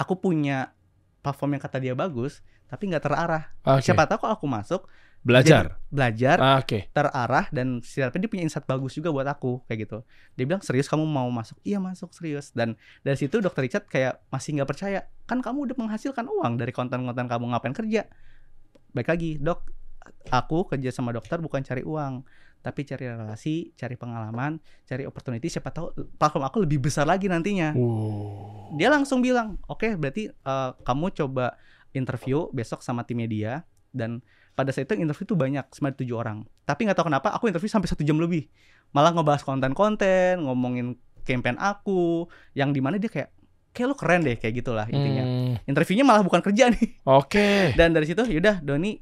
aku 0.00 0.16
punya 0.16 0.72
platform 1.20 1.56
yang 1.56 1.62
kata 1.62 1.78
dia 1.80 1.94
bagus, 1.96 2.40
tapi 2.66 2.88
nggak 2.90 3.04
terarah. 3.04 3.52
Oke. 3.64 3.84
Siapa 3.84 4.08
tahu 4.08 4.26
kalau 4.26 4.34
aku 4.36 4.48
masuk 4.48 4.84
Belajar. 5.20 5.76
belajar 5.92 6.40
Ah, 6.40 6.64
Oke. 6.64 6.88
terarah 6.96 7.44
dan 7.52 7.84
siapa 7.84 8.16
dia 8.16 8.24
punya 8.24 8.40
insight 8.40 8.64
bagus 8.64 8.96
juga 8.96 9.12
buat 9.12 9.28
aku 9.28 9.60
kayak 9.68 9.84
gitu. 9.84 9.98
Dia 10.32 10.44
bilang 10.48 10.64
serius 10.64 10.88
kamu 10.88 11.04
mau 11.04 11.28
masuk? 11.28 11.60
Iya 11.60 11.76
masuk 11.76 12.08
serius. 12.16 12.56
Dan 12.56 12.80
dari 13.04 13.20
situ 13.20 13.36
dokter 13.44 13.68
Richard 13.68 13.84
kayak 13.84 14.24
masih 14.32 14.56
nggak 14.56 14.68
percaya. 14.72 15.04
Kan 15.28 15.44
kamu 15.44 15.68
udah 15.68 15.76
menghasilkan 15.76 16.24
uang 16.24 16.56
dari 16.56 16.72
konten-konten 16.72 17.28
kamu 17.28 17.52
ngapain 17.52 17.76
kerja? 17.76 18.08
Baik 18.96 19.08
lagi 19.12 19.36
dok, 19.36 19.68
aku 20.32 20.64
kerja 20.72 20.88
sama 20.88 21.12
dokter 21.12 21.36
bukan 21.36 21.60
cari 21.60 21.84
uang, 21.84 22.24
tapi 22.60 22.84
cari 22.84 23.08
relasi, 23.08 23.72
cari 23.72 23.96
pengalaman, 23.96 24.60
cari 24.84 25.08
opportunity. 25.08 25.48
Siapa 25.48 25.72
tahu 25.72 25.96
platform 26.20 26.44
aku 26.44 26.58
lebih 26.68 26.84
besar 26.84 27.08
lagi 27.08 27.26
nantinya. 27.26 27.72
Uh. 27.72 28.72
Dia 28.76 28.92
langsung 28.92 29.24
bilang, 29.24 29.56
oke 29.66 29.96
berarti 29.96 30.28
eh, 30.28 30.70
kamu 30.84 31.12
coba 31.16 31.56
interview 31.96 32.46
besok 32.54 32.84
sama 32.84 33.02
timnya 33.02 33.26
dia 33.26 33.52
dan 33.90 34.22
pada 34.54 34.70
saat 34.70 34.86
itu 34.86 34.98
interview 34.98 35.26
tuh 35.26 35.38
banyak 35.38 35.66
sembilan 35.72 35.94
tujuh 35.98 36.16
orang 36.16 36.38
tapi 36.66 36.86
nggak 36.86 36.96
tahu 36.98 37.06
kenapa 37.10 37.34
aku 37.34 37.50
interview 37.50 37.70
sampai 37.70 37.90
satu 37.90 38.02
jam 38.06 38.18
lebih 38.18 38.46
malah 38.94 39.14
ngebahas 39.14 39.42
konten-konten 39.42 40.46
ngomongin 40.46 40.94
campaign 41.26 41.58
aku 41.58 42.26
yang 42.54 42.70
di 42.70 42.78
mana 42.82 42.98
dia 42.98 43.10
kayak 43.10 43.30
kayak 43.70 43.86
lu 43.86 43.96
keren 43.98 44.22
deh 44.26 44.36
kayak 44.38 44.54
gitulah 44.62 44.86
intinya 44.90 45.22
Hmm, 45.22 45.54
interviewnya 45.66 46.06
malah 46.06 46.22
bukan 46.26 46.42
kerja 46.42 46.70
nih 46.74 47.02
Oke. 47.06 47.74
dan 47.78 47.94
dari 47.94 48.06
situ 48.06 48.22
yaudah 48.26 48.58
Doni 48.62 48.98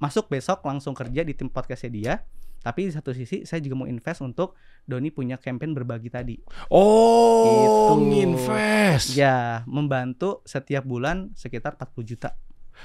masuk 0.00 0.28
besok 0.32 0.64
langsung 0.64 0.96
kerja 0.96 1.24
di 1.24 1.32
tim 1.36 1.48
podcastnya 1.52 1.90
dia 1.92 2.14
Tapi 2.60 2.86
di 2.86 2.92
satu 2.92 3.10
sisi 3.10 3.42
saya 3.42 3.58
juga 3.58 3.74
mau 3.74 3.86
invest 3.86 4.20
untuk 4.20 4.52
Doni 4.82 5.08
punya 5.08 5.36
campaign 5.36 5.72
berbagi 5.72 6.08
tadi. 6.08 6.36
Oh, 6.68 7.44
Gitu. 7.44 7.92
nginvest. 8.06 9.08
Ya, 9.12 9.36
membantu 9.64 10.44
setiap 10.44 10.82
bulan 10.82 11.32
sekitar 11.32 11.74
40 11.74 12.04
juta 12.06 12.28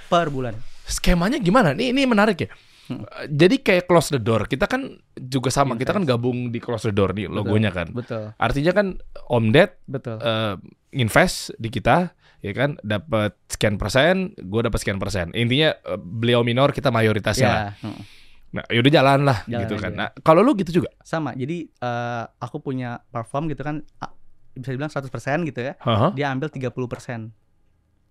per 0.05 0.27
bulan. 0.27 0.55
Skemanya 0.83 1.37
gimana? 1.37 1.71
Ini 1.71 1.91
ini 1.91 2.03
menarik 2.03 2.37
ya. 2.37 2.49
Hmm. 2.85 3.01
Eh, 3.01 3.27
Jadi 3.27 3.59
kayak 3.59 3.83
close 3.85 4.09
the 4.09 4.19
door. 4.19 4.45
Kita 4.45 4.63
kan 4.63 4.85
juga 5.13 5.49
sama. 5.49 5.73
Kita 5.73 5.89
kan 5.89 6.03
Invest. 6.03 6.13
gabung 6.13 6.37
di 6.49 6.59
close 6.59 6.85
the 6.85 6.93
door 6.93 7.11
nih 7.11 7.25
logonya 7.25 7.69
kan. 7.69 7.89
Betul, 7.89 8.31
Artinya 8.35 8.71
kan 8.71 8.87
Om 9.25 9.45
Ded 9.49 9.71
betul. 9.83 10.19
eh, 10.19 10.55
invest 10.93 11.51
di 11.55 11.67
kita 11.67 12.13
ya 12.39 12.53
kan 12.53 12.77
dapat 12.79 13.33
sekian 13.47 13.75
persen, 13.75 14.37
gue 14.37 14.61
dapat 14.61 14.77
sekian 14.77 14.95
persen. 14.95 15.33
Intinya 15.33 15.73
eh, 15.73 15.97
beliau 15.97 16.45
minor 16.45 16.69
kita 16.69 16.87
mayoritasnya 16.89 17.49
lah. 17.49 17.61
ya, 17.73 17.89
mm, 17.89 18.01
Nah, 18.55 18.63
yaudah 18.71 18.87
jalan 18.87 19.19
lah 19.27 19.43
Jalan 19.43 19.61
gitu 19.67 19.75
kan. 19.75 19.91
aja. 19.91 19.99
Nah, 19.99 20.09
kalau 20.23 20.39
lu 20.39 20.55
gitu 20.55 20.79
juga. 20.79 20.87
sama. 21.03 21.35
Jadi 21.35 21.67
eh, 21.67 22.23
aku 22.39 22.63
punya 22.63 23.03
platform 23.11 23.51
gitu 23.51 23.61
kan 23.61 23.83
bisa 24.55 24.71
dibilang 24.71 24.87
100% 24.87 25.11
gitu 25.51 25.59
ya. 25.59 25.75
Hah? 25.83 26.15
Dia 26.15 26.31
ambil 26.31 26.47
30% 26.47 26.71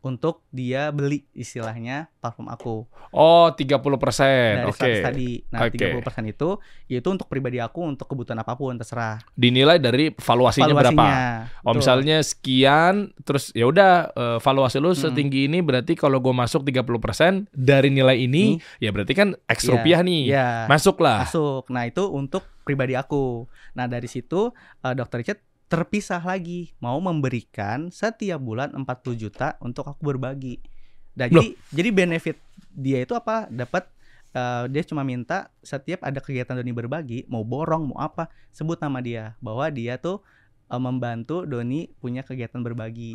untuk 0.05 0.45
dia 0.49 0.93
beli 0.93 1.25
istilahnya 1.33 2.13
platform 2.21 2.49
aku. 2.49 2.77
Oh, 3.11 3.49
30%. 3.49 4.61
dari 4.61 4.69
Oke. 4.69 4.91
100 5.01 5.01
tadi. 5.03 5.31
Nah, 5.49 5.65
Oke. 5.65 5.81
30% 5.81 6.29
itu 6.29 6.49
yaitu 6.87 7.09
untuk 7.09 7.27
pribadi 7.27 7.59
aku 7.59 7.81
untuk 7.83 8.05
kebutuhan 8.05 8.37
apa 8.39 8.53
pun 8.53 8.77
terserah. 8.77 9.25
Dinilai 9.33 9.81
dari 9.81 10.13
valuasinya, 10.13 10.71
berapa? 10.71 11.05
Oh, 11.65 11.73
Betul. 11.73 11.81
misalnya 11.81 12.17
sekian 12.21 12.95
terus 13.25 13.49
ya 13.53 13.65
udah 13.65 13.93
eh, 14.13 14.39
valuasi 14.39 14.77
lu 14.79 14.93
Mm. 14.93 15.01
setinggi 15.01 15.41
ini 15.49 15.59
berarti 15.59 15.97
kalau 15.97 16.21
gue 16.21 16.31
masuk 16.31 16.63
30% 16.63 17.49
dari 17.51 17.89
nilai 17.89 18.21
ini 18.21 18.61
ya 18.79 18.93
berarti 18.93 19.13
kan 19.13 19.33
X 19.47 19.65
Iya, 19.65 19.73
rupiah 19.73 20.01
nih. 20.05 20.23
Iya. 20.29 20.49
Masuk 20.69 21.01
lah. 21.01 21.25
Masuk. 21.25 21.73
Nah, 21.73 21.89
itu 21.89 22.05
untuk 22.07 22.45
pribadi 22.63 22.93
aku. 22.95 23.49
Nah, 23.73 23.87
dari 23.87 24.07
situ 24.07 24.53
eh, 24.81 24.95
Dr. 24.95 25.19
Richard 25.19 25.41
terpisah 25.75 26.23
lagi 26.23 26.71
mau 26.79 26.97
memberikan 27.03 27.91
setiap 27.91 28.39
bulan 28.39 28.71
40 28.73 29.19
juta 29.19 29.59
untuk 29.59 29.91
aku 29.91 30.15
berbagi. 30.15 30.63
Dan 31.15 31.35
Loh. 31.35 31.43
jadi 31.43 31.49
jadi 31.75 31.91
benefit 31.91 32.37
dia 32.71 33.03
itu 33.03 33.15
apa? 33.19 33.51
Dapat 33.51 33.91
eh, 34.35 34.65
dia 34.71 34.83
cuma 34.87 35.03
minta 35.03 35.51
setiap 35.63 36.07
ada 36.07 36.23
kegiatan 36.23 36.55
Doni 36.55 36.71
berbagi, 36.71 37.27
mau 37.27 37.43
borong, 37.43 37.91
mau 37.95 37.99
apa, 37.99 38.31
sebut 38.55 38.79
nama 38.79 39.03
dia 39.03 39.35
bahwa 39.43 39.67
dia 39.71 39.99
tuh 39.99 40.23
eh, 40.65 40.79
membantu 40.79 41.43
Doni 41.43 41.87
punya 41.95 42.21
kegiatan 42.21 42.59
berbagi 42.59 43.15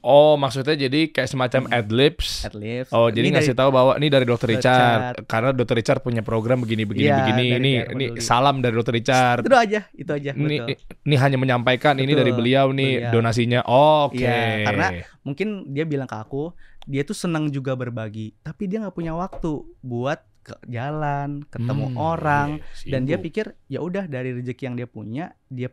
Oh, 0.00 0.34
maksudnya 0.34 0.78
jadi 0.78 1.08
kayak 1.08 1.26
semacam 1.26 1.62
adlibs. 1.68 2.42
at 2.42 2.52
least. 2.52 2.90
Oh, 2.90 3.06
jadi 3.06 3.26
Ini 3.26 3.30
dari- 3.30 3.34
ngasih 3.42 3.54
tahu 3.54 3.70
bahwa 3.70 3.92
ini 3.94 4.06
dari 4.06 4.22
Dr. 4.22 4.34
Dr. 4.38 4.48
Richard. 4.50 5.00
Richard. 5.12 5.16
Karena 5.26 5.50
Dr. 5.50 5.74
Richard 5.74 6.00
punya 6.00 6.22
program 6.22 6.58
begini 6.58 6.82
begini 6.82 7.06
Iya, 7.06 7.16
begini. 7.20 7.46
Ini 7.52 7.72
ini 7.90 8.06
salam 8.18 8.58
dari 8.58 8.72
Dr. 8.72 8.92
Richard. 8.92 9.42
itu 9.42 9.52
aja, 9.52 9.80
itu 9.92 10.10
aja. 10.10 10.30
Ini 10.30 10.56
betul. 10.62 10.76
ini 11.02 11.16
hanya 11.16 11.36
menyampaikan 11.36 11.94
ini 11.96 12.08
Betul, 12.08 12.20
dari 12.20 12.32
beliau 12.32 12.66
nih 12.70 12.92
beliau. 13.00 13.12
donasinya. 13.12 13.60
Oh, 13.64 14.08
Oke. 14.08 14.22
Iya, 14.22 14.64
karena 14.64 14.86
mungkin 15.20 15.48
dia 15.68 15.84
bilang 15.84 16.06
ke 16.06 16.14
aku 16.14 16.54
dia 16.84 17.02
tuh 17.02 17.14
senang 17.14 17.50
juga 17.50 17.74
berbagi 17.74 18.30
tapi 18.40 18.66
dia 18.66 18.78
nggak 18.78 18.94
punya 18.94 19.10
waktu 19.10 19.58
buat 19.80 20.22
ke 20.40 20.54
jalan 20.70 21.42
ketemu 21.44 21.86
Hmm, 21.88 21.98
orang 21.98 22.48
iya, 22.80 22.90
dan 22.94 23.00
dia 23.02 23.18
pikir 23.18 23.58
ya 23.66 23.82
udah 23.82 24.06
dari 24.06 24.30
rezeki 24.32 24.62
yang 24.64 24.76
dia 24.76 24.86
punya 24.86 25.24
dia 25.48 25.66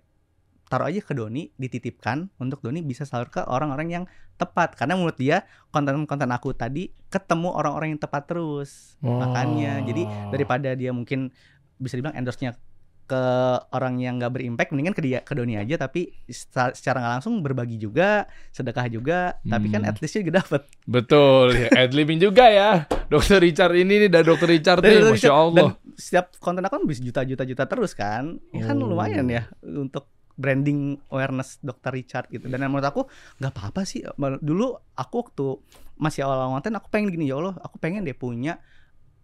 taruh 0.73 0.89
aja 0.89 0.99
ke 0.99 1.13
Doni 1.13 1.53
dititipkan 1.53 2.33
untuk 2.35 2.59
Doni 2.59 2.81
bisa 2.81 3.03
salur 3.03 3.29
ke 3.29 3.39
orang-orang 3.39 3.87
yang 3.91 4.03
tepat 4.33 4.73
karena 4.73 4.97
menurut 4.97 5.13
dia 5.15 5.45
konten-konten 5.69 6.25
aku 6.27 6.49
tadi 6.51 6.89
ketemu 7.07 7.53
orang-orang 7.53 7.93
yang 7.93 8.01
tepat 8.01 8.25
terus 8.25 8.97
makanya 8.99 9.77
jadi 9.79 10.03
Oh. 10.03 10.31
daripada 10.31 10.73
dia 10.73 10.89
mungkin 10.89 11.29
bisa 11.75 11.93
dibilang 11.93 12.17
endorse-nya 12.17 12.57
ke 13.03 13.23
orang 13.69 13.99
yang 13.99 14.15
nggak 14.15 14.31
berimpact 14.31 14.71
mendingan 14.71 14.91
ke 14.91 15.03
dia 15.03 15.19
ke 15.19 15.31
Doni 15.31 15.53
aja 15.53 15.75
tapi 15.77 16.15
secara 16.25 16.97
nggak 16.97 17.13
langsung 17.13 17.33
berbagi 17.39 17.75
juga 17.75 18.25
sedekah 18.49 18.87
juga 18.87 19.19
tapi 19.43 19.67
kan 19.67 19.83
Hmm. 19.83 19.91
at 19.91 19.99
least 19.99 20.15
juga 20.15 20.39
dapat 20.39 20.63
Betul, 20.85 21.53
ya. 21.53 21.69
adlibin 21.77 22.17
juga 22.17 22.47
ya. 22.47 22.71
Dokter 23.05 23.37
Richard 23.37 23.75
ini 23.75 23.99
nih 23.99 24.09
dari 24.09 24.23
Dokter 24.23 24.47
Richard 24.47 24.81
nih, 24.81 24.97
Dari- 24.97 25.13
masya 25.13 25.29
Allah. 25.31 25.53
dan 25.53 25.67
setiap 25.93 26.25
konten 26.39 26.63
aku 26.63 26.73
kan 26.73 26.83
bisa 26.83 27.01
juta-juta 27.01 27.43
juta 27.43 27.63
terus 27.67 27.91
kan 27.91 28.39
ya 28.49 28.65
kan 28.65 28.79
Oh. 28.79 28.87
lumayan 28.87 29.27
ya 29.27 29.45
untuk 29.61 30.07
branding 30.33 30.97
awareness 31.09 31.61
Dr. 31.61 31.93
Richard 31.93 32.25
gitu 32.27 32.45
dan 32.45 32.65
menurut 32.65 32.83
aku 32.83 33.01
nggak 33.37 33.51
apa-apa 33.53 33.85
sih 33.85 34.01
dulu 34.39 34.73
aku 34.93 35.15
waktu 35.21 35.45
masih 35.95 36.25
awal-awal 36.25 36.57
konten 36.57 36.73
aku 36.73 36.89
pengen 36.89 37.13
gini 37.13 37.29
ya 37.29 37.37
Allah 37.37 37.53
aku 37.61 37.77
pengen 37.77 38.01
deh 38.01 38.17
punya 38.17 38.57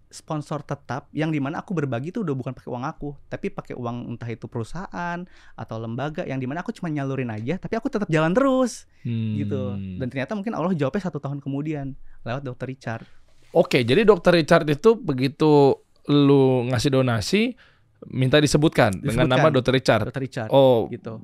sponsor 0.10 0.66
tetap 0.66 1.05
yang 1.14 1.30
di 1.30 1.38
mana 1.38 1.62
aku 1.62 1.78
berbagi 1.78 2.10
tuh 2.10 2.26
udah 2.26 2.34
bukan 2.34 2.53
pakai 2.53 2.70
uang 2.70 2.82
aku 2.82 3.14
tapi 3.30 3.53
pakai 3.53 3.78
uang 3.78 4.10
entah 4.10 4.26
itu 4.26 4.49
perusahaan 4.49 5.22
atau 5.53 5.76
lembaga 5.78 6.26
yang 6.26 6.41
di 6.41 6.49
mana 6.49 6.66
aku 6.66 6.74
cuma 6.74 6.89
nyalurin 6.89 7.30
aja 7.30 7.62
tapi 7.62 7.78
aku 7.78 7.93
tetap 7.93 8.10
jalan 8.10 8.34
terus 8.34 8.89
gitu 9.05 9.78
Hmm. 9.78 10.01
dan 10.01 10.10
ternyata 10.10 10.34
mungkin 10.34 10.57
Allah 10.57 10.74
jawabnya 10.74 11.07
satu 11.07 11.22
tahun 11.22 11.39
kemudian 11.39 11.93
lewat 12.26 12.41
Dr. 12.43 12.68
Richard 12.68 13.05
Oke, 13.49 13.82
jadi 13.82 14.05
Dokter 14.05 14.38
Richard 14.38 14.70
itu 14.70 14.93
begitu 14.93 15.74
lu 16.05 16.70
ngasih 16.70 16.93
donasi 16.93 17.57
minta 18.06 18.38
disebutkan, 18.38 18.95
dengan 18.95 19.28
Disebutkan. 19.28 19.36
nama 19.36 19.47
Dokter 19.52 19.74
Richard. 19.74 20.08
Dr. 20.08 20.22
Richard 20.22 20.50
Oh, 20.50 20.88
gitu 20.88 21.20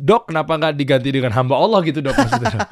Dok, 0.00 0.28
kenapa 0.28 0.54
nggak 0.54 0.72
diganti 0.72 1.10
dengan 1.10 1.30
hamba 1.30 1.56
Allah 1.56 1.82
gitu 1.82 2.00
dok 2.00 2.14
maksudnya? 2.14 2.58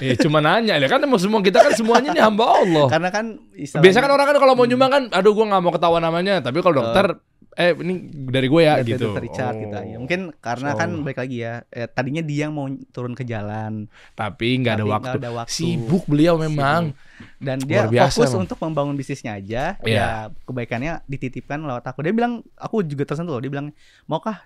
Eh, 0.00 0.16
cuma 0.16 0.40
nanya 0.40 0.80
ya 0.80 0.88
kan 0.88 1.04
semua 1.14 1.38
kita 1.38 1.60
kan 1.60 1.72
semuanya 1.76 2.10
nih 2.10 2.24
hamba 2.24 2.48
Allah. 2.48 2.86
karena 2.88 3.08
kan 3.12 3.38
istilahnya- 3.52 3.84
Biasa 3.84 3.98
kan 4.00 4.10
orang 4.10 4.26
kan 4.26 4.36
kalau 4.40 4.54
mau 4.56 4.64
nyumbang 4.64 4.90
kan, 4.90 5.02
aduh 5.12 5.30
gua 5.30 5.44
nggak 5.46 5.62
mau 5.62 5.70
ketahuan 5.70 6.00
namanya. 6.00 6.40
Tapi 6.40 6.58
kalau 6.58 6.74
dokter, 6.80 7.20
eh 7.52 7.76
ini 7.76 8.08
dari 8.24 8.48
gue 8.48 8.62
ya 8.64 8.80
gitu. 8.80 9.12
Dr. 9.12 9.20
Richard 9.20 9.54
gitu. 9.60 9.76
Oh. 9.76 10.00
Mungkin 10.00 10.20
karena 10.40 10.72
kan 10.72 10.88
Allah. 10.90 11.04
balik 11.04 11.18
lagi 11.20 11.36
ya, 11.38 11.60
eh, 11.68 11.86
tadinya 11.86 12.18
dia 12.18 12.48
yang 12.48 12.56
mau 12.56 12.66
turun 12.88 13.12
ke 13.12 13.22
jalan, 13.22 13.86
Tapi 14.16 14.46
nggak 14.58 14.74
ada 14.74 14.84
waktu. 14.88 15.16
ada 15.20 15.30
waktu. 15.36 15.52
Sibuk 15.52 16.08
beliau 16.08 16.40
memang. 16.40 16.96
Dan 17.42 17.58
dia 17.58 17.84
biasa 17.84 18.14
fokus 18.14 18.30
emang. 18.30 18.42
untuk 18.42 18.58
membangun 18.60 18.94
bisnisnya 18.94 19.34
aja. 19.34 19.74
Iya. 19.82 19.90
Ya 19.92 20.08
kebaikannya 20.40 21.02
dititipkan 21.04 21.58
lewat 21.58 21.84
aku. 21.84 22.00
Dia 22.00 22.14
bilang, 22.14 22.46
aku 22.54 22.80
juga 22.82 23.02
tersentuh 23.04 23.34
loh. 23.34 23.42
Dia 23.42 23.50
bilang, 23.50 23.74
maukah 24.06 24.38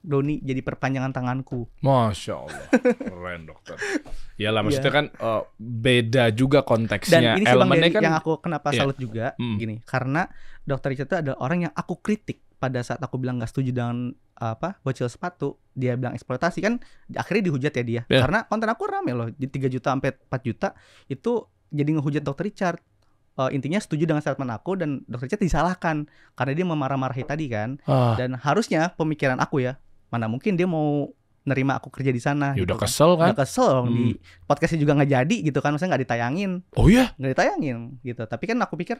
Doni 0.00 0.40
jadi 0.40 0.64
perpanjangan 0.64 1.12
tanganku? 1.12 1.68
Masya 1.78 2.32
Allah, 2.34 2.64
keren 2.96 3.44
dokter. 3.44 3.76
Iyalah 4.34 4.64
maksudnya 4.64 4.88
Iya. 4.88 4.96
kan 4.96 5.06
eh, 5.12 5.42
beda 5.60 6.24
juga 6.32 6.58
Dan 6.58 6.68
konteksnya. 6.72 7.36
ini 7.36 7.44
sih 7.44 7.52
bang 7.52 7.92
kan 7.92 8.02
yang 8.02 8.16
aku 8.16 8.40
kenapa 8.40 8.72
Iya. 8.72 8.80
salut 8.80 8.96
juga 8.96 9.36
Hmm. 9.36 9.60
gini, 9.60 9.84
karena. 9.84 10.24
Richard 10.70 11.10
itu 11.10 11.16
adalah 11.18 11.38
orang 11.42 11.66
yang 11.66 11.74
aku 11.74 11.98
kritik 11.98 12.46
pada 12.56 12.78
saat 12.80 13.02
aku 13.02 13.18
bilang 13.18 13.36
nggak 13.36 13.50
setuju 13.50 13.74
dengan 13.74 14.14
apa 14.32 14.78
bocil 14.80 15.04
sepatu 15.04 15.58
dia 15.74 15.98
bilang 15.98 16.14
eksploitasi 16.14 16.62
kan 16.62 16.78
akhirnya 17.10 17.50
dihujat 17.50 17.72
ya 17.74 17.82
dia 17.82 18.02
Iya. 18.06 18.22
karena 18.22 18.38
konten 18.46 18.70
aku 18.70 18.86
rame 18.86 19.10
loh 19.10 19.28
di 19.28 19.44
3 19.44 19.66
juta 19.66 19.90
sampai 19.90 20.14
4 20.14 20.40
juta 20.40 20.68
itu 21.06 21.42
jadi 21.70 21.90
ngehujat 21.94 22.22
Dr. 22.22 22.44
Richard 22.44 22.80
Eh, 23.38 23.56
intinya 23.56 23.78
setuju 23.78 24.04
dengan 24.04 24.20
statement 24.20 24.50
aku 24.50 24.74
dan 24.74 25.00
Dr. 25.06 25.24
Richard 25.24 25.40
disalahkan 25.40 26.04
karena 26.34 26.52
dia 26.52 26.66
memarah-marahi 26.66 27.22
tadi 27.22 27.46
kan 27.46 27.78
ah, 27.86 28.12
dan 28.12 28.34
harusnya 28.34 28.92
pemikiran 28.92 29.38
aku 29.38 29.62
ya 29.62 29.78
mana 30.10 30.26
mungkin 30.26 30.58
dia 30.58 30.66
mau 30.66 31.08
nerima 31.40 31.72
aku 31.74 31.88
kerja 31.88 32.10
di 32.10 32.18
sana 32.18 32.52
ya 32.52 32.60
gitu 32.60 32.66
udah 32.66 32.76
kan. 32.76 32.84
kesel 32.84 33.10
kan. 33.14 33.26
udah 33.30 33.38
kesel 33.38 33.68
dong 33.70 33.86
Hmm. 33.86 33.96
di 33.96 34.04
podcastnya 34.44 34.78
juga 34.78 34.92
nggak 34.92 35.10
jadi 35.14 35.36
gitu 35.42 35.58
kan 35.58 35.72
maksudnya 35.72 35.94
nggak 35.94 36.04
ditayangin 36.04 36.50
Oh 36.74 36.84
iya, 36.84 37.14
nggak 37.16 37.30
ditayangin 37.32 37.76
gitu 38.02 38.22
tapi 38.24 38.44
kan 38.44 38.58
aku 38.58 38.74
pikir 38.76 38.98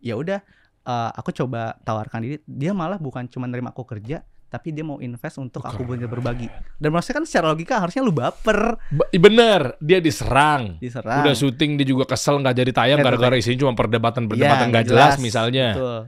ya 0.00 0.14
udah 0.14 0.42
eh, 0.84 1.10
aku 1.14 1.30
coba 1.32 1.78
tawarkan 1.80 2.18
diri 2.20 2.36
dia 2.44 2.74
malah 2.74 2.98
bukan 2.98 3.24
cuma 3.24 3.46
nerima 3.46 3.70
aku 3.70 3.86
kerja 3.86 4.20
tapi 4.48 4.72
dia 4.72 4.80
mau 4.80 4.96
invest 4.98 5.36
untuk 5.36 5.60
aku 5.60 5.84
bener 5.84 6.04
berbagi 6.04 6.48
dan 6.74 6.88
maksudnya 6.88 7.20
kan 7.20 7.24
secara 7.24 7.46
logika 7.48 7.78
harusnya 7.78 8.00
lu 8.00 8.10
baper 8.10 8.80
Ba- 8.88 9.12
bener 9.12 9.76
dia 9.78 9.98
diserang. 9.98 10.76
diserang 10.78 11.20
Udah 11.20 11.32
syuting 11.32 11.76
dia 11.76 11.86
juga 11.86 12.04
kesel 12.04 12.38
nggak 12.38 12.56
jadi 12.56 12.72
tayang 12.72 12.98
gara-gara 12.98 13.34
isinya 13.34 13.62
cuma 13.62 13.74
perdebatan 13.74 14.24
Iya, 14.24 14.30
perdebatan 14.30 14.66
nggak 14.66 14.72
nggak 14.72 14.86
jelas, 14.86 15.14
misalnya. 15.18 15.66
betul 15.72 16.00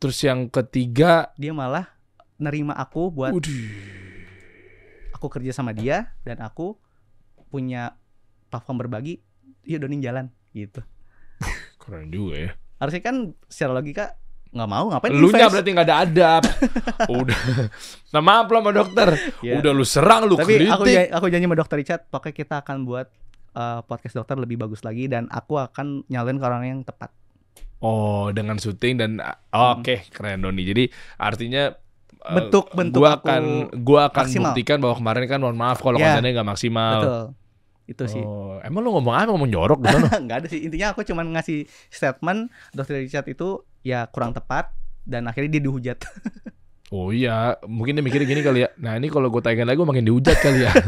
Terus 0.00 0.18
yang 0.22 0.48
ketiga, 0.48 1.28
dia 1.34 1.52
malah 1.52 1.84
nerima 2.36 2.72
aku 2.72 3.10
buat 3.10 3.34
Udih. 3.34 3.68
aku 5.12 5.26
kerja 5.28 5.52
sama 5.52 5.70
dia 5.70 6.14
dan 6.20 6.40
aku 6.40 6.78
punya 7.46 7.98
platform 8.46 8.80
berbagi 8.80 9.20
yuk 9.62 9.82
donin 9.82 10.00
jalan 10.00 10.26
gitu 10.50 10.80
keren 11.80 12.08
juga 12.08 12.36
ya. 12.38 12.50
harusnya 12.76 13.02
kan 13.02 13.16
secara 13.44 13.74
logika 13.74 14.16
nggak 14.50 14.66
mau 14.68 14.90
ngapain 14.90 15.10
Lu 15.12 15.30
nya 15.30 15.46
berarti 15.46 15.70
nggak 15.70 15.86
ada 15.86 15.96
adab. 16.02 16.42
Udah. 17.22 17.40
Nah 18.10 18.20
maaf 18.20 18.46
lah 18.46 18.60
sama 18.60 18.72
dokter. 18.72 19.08
Ya. 19.40 19.58
Udah 19.58 19.70
lu 19.70 19.84
serang, 19.84 20.26
lu 20.26 20.34
Tapi 20.34 20.58
kritik. 20.58 20.70
aku 20.70 20.84
janji, 20.84 21.08
aku 21.08 21.26
janji 21.28 21.46
sama 21.46 21.56
dokter 21.56 21.76
Richard, 21.78 22.02
pokoknya 22.06 22.34
kita 22.34 22.54
akan 22.60 22.76
buat 22.82 23.06
uh, 23.52 23.80
podcast 23.84 24.14
dokter 24.16 24.36
lebih 24.36 24.58
bagus 24.58 24.82
lagi 24.82 25.06
dan 25.06 25.26
aku 25.26 25.54
akan 25.54 26.02
nyalin 26.06 26.36
ke 26.36 26.44
orang 26.44 26.62
yang 26.64 26.80
tepat. 26.82 27.14
Oh, 27.78 28.28
dengan 28.28 28.58
syuting 28.58 28.94
dan 28.94 29.10
oh, 29.48 29.78
oke 29.78 30.10
keren 30.10 30.42
Doni. 30.42 30.62
Jadi 30.62 30.84
artinya 31.16 31.70
Bentuk- 32.20 32.68
bentuk 32.70 33.00
gua 33.00 33.16
akan 33.16 33.42
gua 33.80 34.00
akan 34.06 34.24
maksimal. 34.28 34.44
buktikan 34.50 34.76
bahwa 34.76 34.94
kemarin 34.94 35.24
kan 35.24 35.40
mohon 35.40 35.56
maaf 35.56 35.80
kalau 35.80 35.96
Ya. 35.96 36.12
kontennya 36.12 36.36
nggak 36.36 36.48
maksimal. 36.50 36.98
Betul. 37.00 37.24
Itu 37.90 38.06
sih. 38.06 38.22
Oh, 38.22 38.62
emang 38.62 38.86
lu 38.86 38.94
ngomong 38.94 39.14
apa? 39.18 39.34
Ngomong 39.34 39.50
jorok 39.50 39.78
di 39.82 39.90
sana? 39.90 40.08
nggak 40.24 40.38
ada 40.46 40.46
sih 40.46 40.62
intinya 40.62 40.94
aku 40.94 41.02
cuman 41.02 41.34
ngasih 41.34 41.66
statement 41.90 42.54
dokter 42.70 43.02
Richard 43.02 43.26
itu 43.26 43.66
ya 43.82 44.06
kurang 44.06 44.30
tepat 44.30 44.70
dan 45.02 45.26
akhirnya 45.26 45.58
dia 45.58 45.62
dihujat 45.66 45.98
Oh 46.90 47.14
iya, 47.14 47.54
mungkin 47.70 47.94
dia 47.94 48.02
mikirnya 48.02 48.26
gini 48.26 48.42
kali 48.42 48.66
ya. 48.66 48.68
Nah 48.82 48.98
ini 48.98 49.06
kalau 49.06 49.30
gue 49.30 49.38
tayangin 49.38 49.62
lagi 49.62 49.78
gue 49.78 49.86
makin 49.86 50.10
dihujat 50.10 50.36
kali 50.42 50.66
ya. 50.66 50.72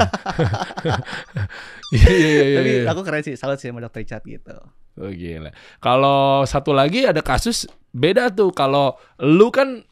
Iya 1.92 2.08
iya 2.08 2.30
iya. 2.32 2.56
tapi 2.56 2.70
iya. 2.72 2.88
aku 2.88 3.00
keren 3.04 3.20
sih 3.20 3.36
salut 3.36 3.60
sih 3.60 3.68
sama 3.68 3.84
dokter 3.84 4.00
Richard 4.00 4.24
gitu 4.24 4.56
Oh 4.96 5.12
gila. 5.12 5.52
Kalau 5.76 6.40
satu 6.48 6.72
lagi 6.72 7.04
ada 7.04 7.20
kasus 7.20 7.68
beda 7.92 8.32
tuh. 8.32 8.48
Kalau 8.56 8.96
lu 9.20 9.52
kan 9.52 9.84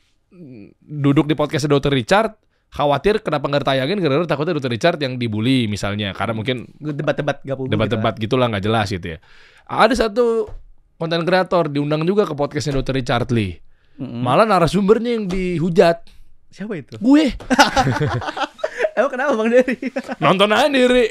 duduk 0.81 1.29
di 1.29 1.37
podcast 1.37 1.69
Dr. 1.69 1.93
Richard, 1.93 2.41
khawatir 2.71 3.18
kenapa 3.21 3.51
nggak 3.51 3.62
ditayangin 3.66 3.99
karena 3.99 4.27
takutnya 4.27 4.55
Dr. 4.57 4.71
Richard 4.71 4.99
yang 5.03 5.18
dibully 5.18 5.66
misalnya. 5.66 6.14
Karena 6.14 6.35
mungkin 6.39 6.71
debat-debat 6.79 7.43
gak 7.43 7.57
publik 7.59 7.75
debat-debat 7.75 8.14
gitulah 8.16 8.47
nggak 8.47 8.64
jelas 8.64 8.87
gitu 8.91 9.07
ya. 9.14 9.18
Ada 9.66 10.09
satu 10.09 10.47
konten 10.97 11.27
kreator 11.27 11.66
diundang 11.66 12.07
juga 12.07 12.25
ke 12.25 12.35
podcastnya 12.35 12.79
Dr. 12.79 12.95
Richard 12.95 13.29
Lee. 13.35 13.59
gitu. 13.59 13.68
Mm-mm. 14.01 14.23
Malah 14.25 14.49
narasumbernya 14.49 15.11
yang 15.21 15.25
dihujat. 15.29 16.09
siapa 16.51 16.75
itu 16.75 16.99
Gue 16.99 17.31
emang 18.99 19.11
kenapa 19.12 19.39
bang 19.39 19.49
Dery 19.55 19.77
nonton 20.18 20.51
aja 20.51 20.66
diri. 20.66 21.07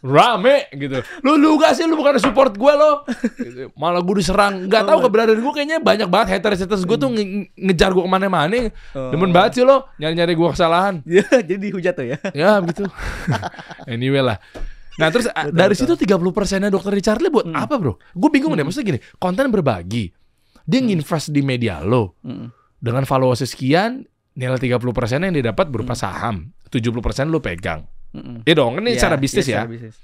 Rame 0.00 0.64
gitu. 0.72 0.96
Lu 1.20 1.36
lu 1.36 1.56
gak 1.56 1.72
sih 1.72 1.84
lu 1.84 1.92
bukan 1.92 2.16
support 2.16 2.52
gue 2.52 2.72
lo. 2.72 3.04
Gitu. 3.36 3.68
Malah 3.74 4.00
gue 4.00 4.16
diserang. 4.16 4.64
Gak 4.64 4.82
tahu 4.82 5.04
keberadaan 5.04 5.38
gue 5.38 5.52
kayaknya 5.52 5.78
banyak 5.78 6.08
banget 6.08 6.28
haters 6.34 6.60
haters 6.60 6.82
gue 6.82 6.96
tuh 6.96 7.08
nge- 7.08 7.52
ngejar 7.54 7.90
gue 7.90 8.00
ke 8.00 8.08
mana-mana. 8.08 8.72
Oh. 8.92 9.12
Demen 9.12 9.28
banget 9.28 9.60
sih 9.60 9.64
lo 9.64 9.92
nyari-nyari 9.96 10.32
gue 10.32 10.48
kesalahan. 10.48 10.94
Ya, 11.04 11.20
jadi 11.46 11.60
dihujat 11.60 11.94
tuh 11.94 12.06
ya 12.06 12.18
Ya 12.32 12.56
begitu. 12.58 12.88
anyway 13.86 14.24
lah. 14.24 14.40
Nah 14.96 15.08
terus 15.08 15.28
a- 15.28 15.48
dari 15.48 15.72
situ 15.72 15.92
30 15.92 16.08
persennya 16.30 16.68
dokter 16.68 16.90
Richard 16.90 17.20
Lee 17.20 17.28
buat 17.28 17.46
apa 17.46 17.76
bro? 17.76 18.00
Gue 18.12 18.28
bingung 18.28 18.52
deh. 18.52 18.64
Maksudnya 18.64 18.96
gini, 18.96 19.00
konten 19.16 19.48
berbagi. 19.48 20.12
Dia 20.64 20.80
nginvest 20.80 21.28
di 21.28 21.40
media 21.40 21.80
lo. 21.80 22.16
Mm-mm. 22.20 22.48
Dengan 22.76 23.04
valuasi 23.04 23.44
sekian, 23.44 24.00
nilai 24.32 24.56
30 24.56 24.80
persen 24.90 25.20
yang 25.20 25.34
didapat 25.34 25.68
berupa 25.68 25.92
saham. 25.92 26.48
70 26.68 27.00
persen 27.00 27.28
lo 27.28 27.40
pegang. 27.40 27.84
Mm-mm. 28.10 28.42
Iya 28.42 28.54
dong, 28.54 28.78
ini 28.78 28.90
Iya, 28.90 28.98
secara 28.98 29.16
bisnis 29.16 29.44
iya, 29.44 29.50
ya. 29.50 29.56
secara 29.62 29.70
bisnis. 29.70 29.94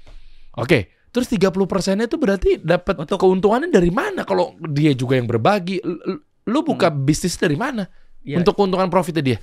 Oke, 0.53 0.79
terus 1.09 1.27
30 1.27 1.43
persennya 1.65 2.05
itu 2.05 2.15
berarti 2.15 2.57
dapat 2.57 2.95
Untuk- 2.97 3.19
keuntungannya 3.19 3.67
dari 3.67 3.91
mana? 3.91 4.23
Kalau 4.23 4.55
dia 4.63 4.91
juga 4.91 5.15
yang 5.15 5.25
berbagi, 5.25 5.83
lu 6.45 6.59
buka 6.61 6.87
bisnis 6.87 7.35
dari 7.35 7.53
mana? 7.53 7.85
Iya, 8.21 8.39
Untuk 8.39 8.55
keuntungan 8.55 8.87
profitnya 8.87 9.23
dia? 9.25 9.39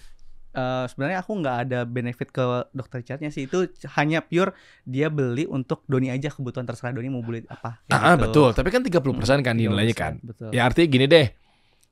eh, 0.50 0.84
sebenarnya 0.86 1.18
aku 1.18 1.34
nggak 1.34 1.56
ada 1.66 1.82
benefit 1.82 2.30
ke 2.30 2.38
dokter 2.70 3.02
Richardnya 3.02 3.26
sih 3.28 3.44
itu 3.44 3.66
hanya 3.92 4.22
pure 4.22 4.54
dia 4.84 5.10
beli 5.10 5.44
untuk 5.44 5.82
Doni 5.84 6.06
aja 6.08 6.30
kebutuhan 6.30 6.62
terserah 6.62 6.94
Doni 6.94 7.10
mau 7.10 7.20
beli 7.20 7.42
apa 7.44 7.82
kayak 7.82 7.98
Ah, 7.98 8.14
gitu. 8.14 8.22
betul. 8.22 8.48
Tapi 8.54 8.68
kan 8.70 8.80
30 8.80 9.18
persen 9.18 9.42
kan 9.42 9.58
Iya, 9.58 9.74
nilainya 9.74 9.96
kan. 9.98 10.22
betul. 10.22 10.54
Ya 10.54 10.62
artinya 10.62 10.86
gini 10.86 11.06
deh, 11.06 11.26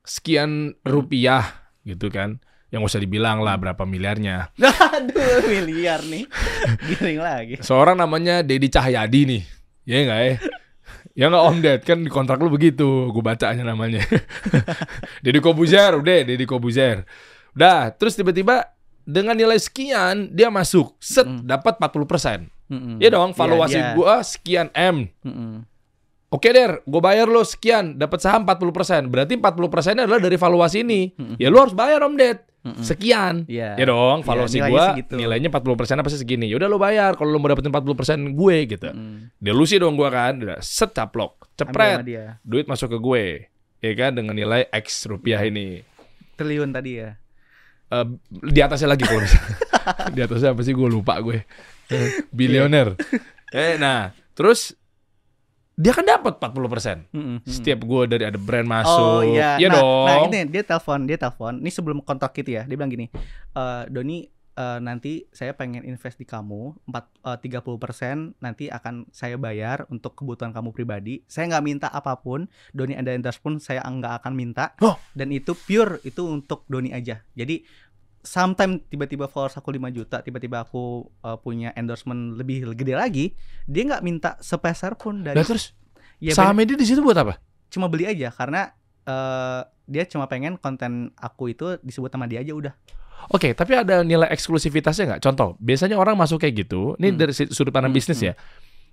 sekian 0.01 0.51
rupiah 0.83 1.43
gitu 1.83 2.07
kan, 2.07 2.39
yang 2.73 2.81
gak 2.81 2.91
usah 2.91 3.05
dibilang 3.05 3.39
lah 3.39 3.55
berapa 3.55 3.85
miliarnya. 3.85 4.49
Aduh 4.97 5.45
miliar 5.45 6.01
nih 6.03 6.25
Giring 6.89 7.21
lagi 7.21 7.55
Seorang 7.61 7.95
namanya 7.95 8.41
Dedi 8.41 8.67
Cahyadi 8.67 9.29
nih, 9.29 9.43
ya 9.85 9.97
nggak 10.03 10.21
ya? 10.21 10.35
Ya 11.13 11.25
nggak 11.29 11.45
Om 11.45 11.57
Ded 11.61 11.81
kan 11.85 11.99
di 12.01 12.09
kontrak 12.09 12.41
lu 12.41 12.49
begitu, 12.49 13.13
gue 13.13 13.21
baca 13.21 13.53
aja 13.53 13.61
namanya. 13.61 14.01
Dedi 15.25 15.39
Kobuzer, 15.39 15.93
udah 15.95 16.25
Dedi 16.25 16.49
Kobuzer. 16.49 17.05
Udah, 17.53 17.93
terus 17.93 18.17
tiba-tiba 18.17 18.73
dengan 19.05 19.37
nilai 19.37 19.61
sekian 19.61 20.33
dia 20.33 20.49
masuk, 20.49 20.97
set 20.97 21.29
Mm. 21.29 21.45
dapat 21.45 21.77
40 21.77 22.09
persen. 22.09 22.39
Mm-mm. 22.73 22.97
Ya 22.97 23.13
dong, 23.13 23.31
Iya, 23.31 23.37
valuasi 23.37 23.77
dia. 23.77 23.93
gua 23.93 24.25
sekian 24.25 24.73
M. 24.73 25.13
Mm-mm. 25.21 25.69
Oke 26.33 26.49
der, 26.49 26.81
gue 26.83 26.97
bayar 26.99 27.29
lo 27.29 27.45
sekian, 27.45 28.01
dapat 28.01 28.19
saham 28.19 28.49
40%. 28.49 28.73
Berarti 29.07 29.37
40 29.37 29.69
persennya 29.69 30.03
adalah 30.09 30.17
dari 30.17 30.35
valuasi 30.35 30.81
ini. 30.81 31.13
Ya 31.37 31.53
lu 31.53 31.61
harus 31.61 31.77
bayar 31.77 32.01
Om 32.01 32.17
Ded. 32.17 32.41
Sekian. 32.81 33.45
Iya. 33.45 33.77
Ya 33.77 33.85
dong, 33.85 34.23
Iya, 34.23 34.27
valuasi 34.27 34.57
nilainya 34.57 34.71
gua 34.71 34.85
segitu. 34.95 35.15
nilainya 35.19 35.49
40 35.51 35.77
persen 35.77 35.97
apa 35.99 36.09
sih 36.09 36.17
segini. 36.17 36.47
Ya 36.49 36.57
udah 36.57 36.71
lo 36.71 36.79
bayar 36.79 37.19
kalau 37.19 37.29
lo 37.29 37.37
mau 37.37 37.51
dapetin 37.51 37.69
40 37.69 37.93
persen 37.93 38.19
gue 38.33 38.57
gitu. 38.65 38.89
Mm. 38.89 39.35
Delusi 39.37 39.77
dong 39.77 39.93
gua 39.93 40.09
kan, 40.09 40.41
udah 40.41 40.57
set 40.59 40.91
caplok, 40.91 41.53
cepret, 41.53 42.01
duit 42.41 42.65
masuk 42.65 42.97
ke 42.97 42.99
gue. 42.99 43.25
Ya 43.83 43.93
kan 43.93 44.15
dengan 44.15 44.33
nilai 44.33 44.71
X 44.73 45.05
rupiah 45.05 45.43
ini. 45.43 45.85
triliun 46.33 46.73
tadi 46.73 46.97
ya 46.97 47.13
Eh, 47.93 48.07
di 48.31 48.61
atasnya 48.65 48.89
lagi 48.89 49.05
kalau 49.05 49.21
di 50.17 50.21
atasnya 50.25 50.57
apa 50.57 50.63
sih 50.65 50.73
gue 50.73 50.89
lupa 50.89 51.21
gue. 51.21 51.45
Bilioner. 52.33 52.97
eh 53.53 53.77
nah, 53.77 54.17
terus 54.33 54.73
dia 55.83 55.91
kan 55.91 56.07
dapat 56.07 56.39
40 56.39 56.71
persen. 56.71 56.97
Mm-mm. 57.11 57.43
Setiap 57.43 57.83
gue 57.83 58.03
dari 58.07 58.23
ada 58.23 58.39
brand 58.39 58.69
masuk, 58.71 59.03
Oh 59.03 59.21
iya, 59.27 59.59
Iya 59.59 59.67
nah, 59.67 59.77
dong. 59.83 60.07
Nah 60.07 60.17
ini 60.31 60.39
dia 60.47 60.63
telepon, 60.63 60.99
dia 61.11 61.19
telepon. 61.19 61.59
Ini 61.59 61.71
sebelum 61.75 61.99
kontrak 62.07 62.31
gitu 62.39 62.55
ya, 62.55 62.63
dia 62.63 62.77
bilang 62.79 62.93
gini, 62.95 63.11
"Eh, 63.59 63.83
Doni 63.91 64.23
eh, 64.53 64.79
nanti 64.85 65.27
saya 65.33 65.57
pengen 65.59 65.83
invest 65.83 66.23
di 66.23 66.29
kamu, 66.29 66.87
empat 66.87 67.05
eh, 67.27 67.39
30% 67.41 68.39
nanti 68.39 68.71
akan 68.71 69.11
saya 69.11 69.35
bayar 69.41 69.89
untuk 69.91 70.15
kebutuhan 70.15 70.55
kamu 70.55 70.71
pribadi. 70.71 71.27
Saya 71.27 71.51
nggak 71.51 71.65
minta 71.67 71.89
apa 71.91 72.15
pun, 72.21 72.47
Doni 72.71 72.95
ada 72.95 73.11
endorse 73.11 73.43
pun 73.43 73.59
saya 73.59 73.83
nggak 73.83 74.23
akan 74.23 74.33
minta. 74.39 74.77
Oh. 74.85 74.95
Dan 75.17 75.35
itu 75.35 75.57
pure 75.57 75.99
itu 76.07 76.23
untuk 76.31 76.63
Doni 76.71 76.95
aja. 76.95 77.27
Jadi 77.35 77.65
sometimes 78.23 78.87
tiba-tiba 78.87 79.27
followers 79.27 79.55
aku 79.55 79.71
5 79.71 79.91
juta, 79.91 80.23
tiba-tiba 80.23 80.63
aku 80.63 81.05
eh, 81.21 81.39
punya 81.39 81.75
endorsement 81.75 82.35
lebih 82.35 82.71
gede 82.73 82.95
lagi, 82.95 83.25
dia 83.67 83.83
nggak 83.85 84.03
minta 84.03 84.31
sepeser 84.39 84.95
pun 84.95 85.21
dari 85.21 85.37
Nah, 85.37 85.45
terus 85.45 85.75
ya, 86.19 86.33
sahamnya 86.33 86.73
dia 86.73 86.79
di 86.79 86.87
situ 86.87 87.03
buat 87.03 87.19
apa? 87.19 87.37
cuma 87.67 87.89
beli 87.89 88.05
aja 88.05 88.29
karena 88.29 88.69
eh, 89.03 89.61
dia 89.85 90.05
cuma 90.05 90.29
pengen 90.29 90.55
konten 90.57 91.11
aku 91.17 91.51
itu 91.51 91.81
disebut 91.81 92.09
sama 92.09 92.25
dia 92.25 92.41
aja 92.41 92.53
udah. 92.53 92.75
Oke, 93.29 93.55
tapi 93.55 93.73
ada 93.73 94.03
nilai 94.03 94.27
eksklusivitasnya 94.29 95.15
nggak? 95.15 95.23
Contoh, 95.23 95.55
biasanya 95.57 95.95
orang 95.95 96.19
masuk 96.19 96.43
kayak 96.43 96.67
gitu, 96.67 96.99
ini 96.99 97.15
Hmm. 97.15 97.19
dari 97.19 97.33
sudut 97.33 97.71
pandang 97.71 97.91
Hmm, 97.91 97.99
bisnis 97.99 98.19
ya. 98.19 98.35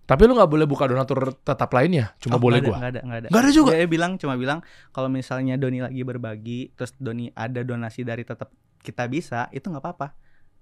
Tapi 0.06 0.26
lu 0.26 0.34
nggak 0.34 0.50
boleh 0.50 0.66
buka 0.66 0.86
donatur 0.86 1.34
tetap 1.36 1.70
lainnya, 1.70 2.14
cuma 2.18 2.38
Oh, 2.38 2.42
boleh 2.42 2.62
nggak 2.62 2.66
ada, 2.66 2.70
gua. 2.70 2.78
nggak 2.78 2.90
ada, 2.90 3.02
nggak 3.04 3.20
ada. 3.20 3.28
Nggak 3.30 3.42
ada 3.42 3.52
juga? 3.52 3.72
Dia 3.74 3.86
bilang 3.86 4.12
cuma 4.18 4.34
bilang 4.34 4.60
kalau 4.90 5.06
misalnya 5.06 5.54
Doni 5.58 5.82
lagi 5.82 6.02
berbagi, 6.02 6.74
terus 6.74 6.94
Doni 6.96 7.30
ada 7.32 7.62
donasi 7.62 8.02
dari 8.02 8.22
tetap 8.22 8.50
kita 8.90 9.06
bisa, 9.06 9.46
itu 9.54 9.70
nggak 9.70 9.84
apa-apa 9.86 10.18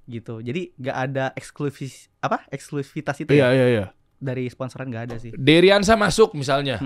gitu. 0.06 0.40
Jadi 0.40 0.76
nggak 0.76 0.98
ada 0.98 1.26
eksklusif 1.32 2.12
apa 2.20 2.44
eksklusivitas 2.48 3.16
itu 3.20 3.32
Iya, 3.32 3.48
ya 3.48 3.56
iya, 3.56 3.66
iya. 3.68 3.86
dari 4.18 4.48
sponsoran 4.48 4.88
nggak 4.88 5.04
ada 5.08 5.16
sih. 5.16 5.32
Deriansa 5.32 5.96
masuk 5.96 6.36
misalnya. 6.36 6.80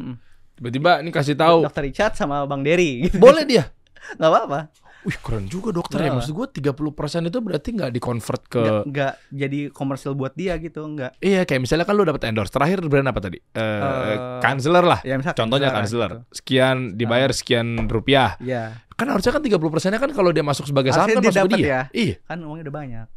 Tiba-tiba 0.53 1.01
ini 1.01 1.09
kasih 1.09 1.33
tahu, 1.33 1.65
Dokter 1.65 1.85
Richard 1.85 2.13
sama 2.13 2.45
Bang 2.45 2.61
Dery 2.61 3.09
gitu. 3.09 3.17
boleh 3.17 3.41
dia. 3.45 3.65
nggak 4.17 4.29
apa-apa. 4.29 4.61
Wih, 5.01 5.17
keren 5.17 5.49
juga 5.49 5.73
dokter 5.73 5.97
ya. 5.97 6.13
Nggak. 6.13 6.29
Maksud 6.29 6.33
gua 6.37 6.45
30% 6.45 7.25
itu 7.25 7.37
berarti 7.41 7.69
nggak 7.73 7.89
di-convert 7.89 8.43
ke 8.45 8.61
Nggak, 8.61 8.81
nggak 8.85 9.13
jadi 9.33 9.59
komersial 9.73 10.13
buat 10.13 10.37
dia 10.37 10.53
gitu, 10.61 10.85
nggak. 10.85 11.17
Iya, 11.17 11.41
kayak 11.49 11.61
misalnya 11.65 11.85
kan 11.89 11.97
lu 11.97 12.05
dapat 12.05 12.21
endorse. 12.29 12.53
Terakhir 12.53 12.85
brand 12.85 13.09
apa 13.09 13.17
tadi? 13.17 13.41
Eh, 13.41 13.61
Eh, 13.61 14.17
Counselor 14.45 14.85
lah. 14.85 14.99
Ya 15.01 15.17
Contohnya 15.33 15.73
Counselor. 15.73 16.21
Sekian 16.29 16.93
dibayar 16.93 17.33
sekian 17.33 17.89
rupiah. 17.89 18.37
Ya, 18.37 18.77
Kan 19.01 19.09
harusnya 19.09 19.31
kan 19.31 19.41
30 19.41 19.57
persennya 19.67 19.97
kan 19.97 20.11
kalau 20.11 20.29
dia 20.29 20.41
masuk 20.41 20.63
sebagai 20.63 20.93
saham 20.93 21.09
kan 21.09 21.17
dia 21.19 21.33
masuk 21.33 21.49
dia. 21.51 21.65
ya. 21.65 21.81
Iya. 21.91 22.15
kan 22.23 22.37
uangnya 22.39 22.63
udah 22.63 22.75
banyak. 22.75 23.07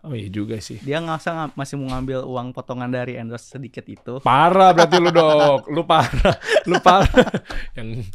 Oh 0.00 0.14
iya 0.14 0.30
juga 0.30 0.54
sih. 0.58 0.78
Dia 0.78 1.02
nggak 1.02 1.18
usah 1.18 1.32
nga- 1.34 1.52
masih 1.52 1.74
mau 1.74 1.90
ngambil 1.90 2.22
uang 2.22 2.48
potongan 2.52 2.86
dari 2.86 3.18
endorse 3.18 3.50
sedikit 3.50 3.82
itu. 3.84 4.22
Parah 4.22 4.70
berarti 4.70 4.94
lu 4.96 5.10
dok. 5.10 5.66
Lu 5.66 5.82
parah. 5.82 6.38
Lu 6.64 6.78
parah. 6.78 7.26
Yang 7.74 8.06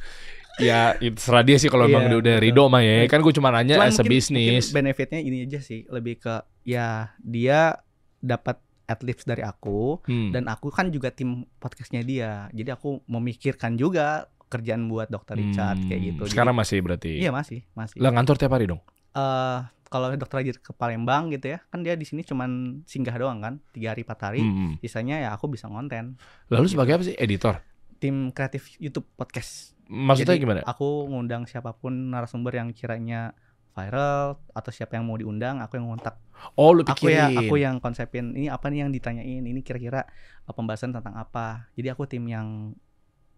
ya 0.55 0.95
itu 0.97 1.19
serah 1.19 1.41
dia 1.41 1.57
sih 1.57 1.67
kalau 1.67 1.83
emang 1.83 2.03
Iya, 2.03 2.09
dia 2.09 2.19
udah 2.19 2.35
ridho 2.39 2.63
mah 2.67 2.79
ya. 2.79 3.03
Kan 3.05 3.19
gue 3.19 3.33
cuma 3.33 3.51
nanya 3.51 3.75
Cuman 3.75 3.89
as 3.89 3.99
a 3.99 4.05
business. 4.05 4.71
mungkin 4.71 4.75
benefitnya 4.79 5.19
ini 5.19 5.43
aja 5.43 5.59
sih, 5.59 5.83
lebih 5.87 6.17
ke 6.17 6.35
ya 6.63 7.11
dia 7.19 7.75
dapat 8.17 8.55
adlibs 8.85 9.23
dari 9.23 9.41
aku 9.41 9.99
Hmm. 10.03 10.31
dan 10.31 10.47
aku 10.47 10.67
kan 10.67 10.87
juga 10.87 11.09
tim 11.09 11.43
podcastnya 11.57 11.99
dia. 11.99 12.47
Jadi 12.49 12.69
aku 12.69 13.03
memikirkan 13.05 13.75
juga 13.75 14.31
kerjaan 14.53 14.85
buat 14.85 15.09
Dokter 15.09 15.33
Richard 15.33 15.77
Hmm, 15.77 15.87
kayak 15.87 16.01
gitu. 16.03 16.21
Jadi- 16.23 16.31
Sekarang 16.31 16.53
masih 16.53 16.77
berarti. 16.79 17.11
iya 17.17 17.29
masih, 17.29 17.65
masih. 17.73 17.97
Lah 17.97 18.11
ngantor 18.11 18.37
tiap 18.37 18.53
hari 18.53 18.69
dong. 18.69 18.81
Eh, 19.13 19.59
kalau 19.85 20.09
Dokter 20.13 20.37
Richard 20.39 20.59
ke 20.59 20.71
Palembang 20.71 21.29
gitu 21.29 21.49
ya, 21.49 21.61
kan 21.67 21.81
dia 21.81 21.93
di 21.93 22.03
sini 22.03 22.21
cuman 22.21 22.81
singgah 22.83 23.13
doang 23.13 23.39
kan, 23.39 23.57
tiga 23.69 23.91
hari 23.91 24.01
empat 24.01 24.19
hari. 24.23 24.41
Hmm. 24.41 24.77
Sisanya 24.79 25.17
ya 25.19 25.29
aku 25.31 25.45
bisa 25.47 25.65
ngonten. 25.65 26.17
Lalu 26.47 26.65
sebagai 26.67 26.93
apa 26.93 27.03
sih 27.03 27.13
editor? 27.15 27.61
Tim 27.97 28.29
kreatif 28.29 28.73
YouTube 28.77 29.05
podcast. 29.13 29.73
Maksudnya 29.85 30.33
Jadi, 30.33 30.41
gimana? 30.41 30.59
Aku 30.63 31.05
ngundang 31.05 31.43
siapa 31.43 31.71
pun 31.71 32.09
narasumber 32.09 32.53
yang 32.53 32.71
kiranya 32.71 33.35
viral 33.69 34.37
atau 34.49 34.69
siapa 34.69 34.95
yang 34.95 35.03
mau 35.03 35.15
diundang, 35.15 35.57
aku 35.57 35.75
yang 35.75 35.89
ngontak. 35.89 36.17
Oh 36.53 36.71
lu 36.71 36.81
Aku 36.81 37.05
pikirin. 37.05 37.15
ya 37.15 37.25
aku 37.41 37.55
yang 37.55 37.77
konsepin 37.77 38.33
ini 38.33 38.45
apa 38.47 38.69
nih 38.69 38.85
yang 38.85 38.91
ditanyain, 38.91 39.41
ini 39.41 39.61
kira-kira 39.61 40.05
uh, 40.43 40.53
pembahasan 40.53 40.91
tentang 40.91 41.13
apa. 41.13 41.69
Jadi 41.73 41.87
aku 41.89 42.05
tim 42.05 42.21
yang 42.25 42.73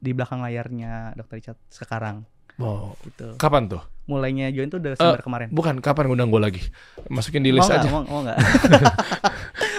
di 0.06 0.14
belakang 0.14 0.39
layarnya 0.39 1.18
Dr. 1.18 1.36
Richard 1.36 1.58
sekarang 1.68 2.30
Oh, 2.56 2.95
gitu. 3.03 3.36
kapan 3.36 3.68
tuh? 3.68 3.84
Mulainya 4.06 4.47
join 4.47 4.70
tuh 4.70 4.80
Desember 4.80 5.20
kemarin. 5.20 5.51
Bukan, 5.51 5.82
kapan 5.84 6.08
ngundang 6.08 6.32
gue 6.32 6.39
lagi? 6.39 6.62
Masukin 7.10 7.43
di 7.43 7.51
Mau 7.51 7.60
list 7.60 7.68
nggak? 7.68 7.84
aja. 7.84 7.89
Mau, 7.89 8.01
mau 8.06 8.20
nggak? 8.22 8.38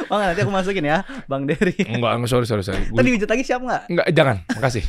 Oh 0.06 0.14
nggak, 0.14 0.28
nanti 0.30 0.42
aku 0.46 0.52
masukin 0.54 0.86
ya, 0.86 1.02
Bang 1.26 1.50
Dery. 1.50 1.74
Enggak, 1.82 2.14
enggak, 2.14 2.30
sorry, 2.30 2.46
sorry, 2.46 2.62
sorry. 2.62 2.78
Tadi 2.86 3.06
dihujat 3.10 3.26
lagi 3.26 3.42
siap 3.42 3.58
nggak? 3.58 3.82
Enggak, 3.90 4.06
jangan, 4.14 4.36
makasih. 4.54 4.84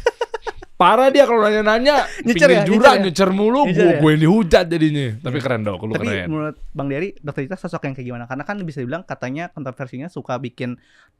Parah 0.78 1.09
dia 1.09 1.25
kalau 1.25 1.41
nanya-nanya, 1.41 2.05
Nyecer 2.21 2.49
ya, 2.53 2.61
jurang, 2.61 3.01
nyecer 3.01 3.01
ya? 3.01 3.05
nyecer 3.09 3.30
mulu, 3.34 3.65
Nyecer 3.65 3.82
gue 3.82 3.89
ya? 3.89 3.99
gue 3.99 4.09
yang 4.13 4.21
dihujat 4.21 4.65
jadinya. 4.69 5.07
Tapi 5.19 5.38
keren 5.41 5.61
dong, 5.65 5.82
lu 5.82 5.93
Tapi 5.97 6.05
keren. 6.05 6.28
menurut 6.30 6.55
Bang 6.69 6.86
Dery, 6.86 7.09
dokter 7.17 7.41
Cita 7.43 7.57
sosok 7.57 7.82
yang 7.82 7.93
kayak 7.93 8.07
gimana? 8.07 8.25
Karena 8.25 8.45
kan 8.45 8.61
bisa 8.61 8.78
dibilang 8.78 9.01
katanya 9.01 9.49
kontroversinya 9.49 10.05
suka 10.05 10.38
bikin 10.38 10.78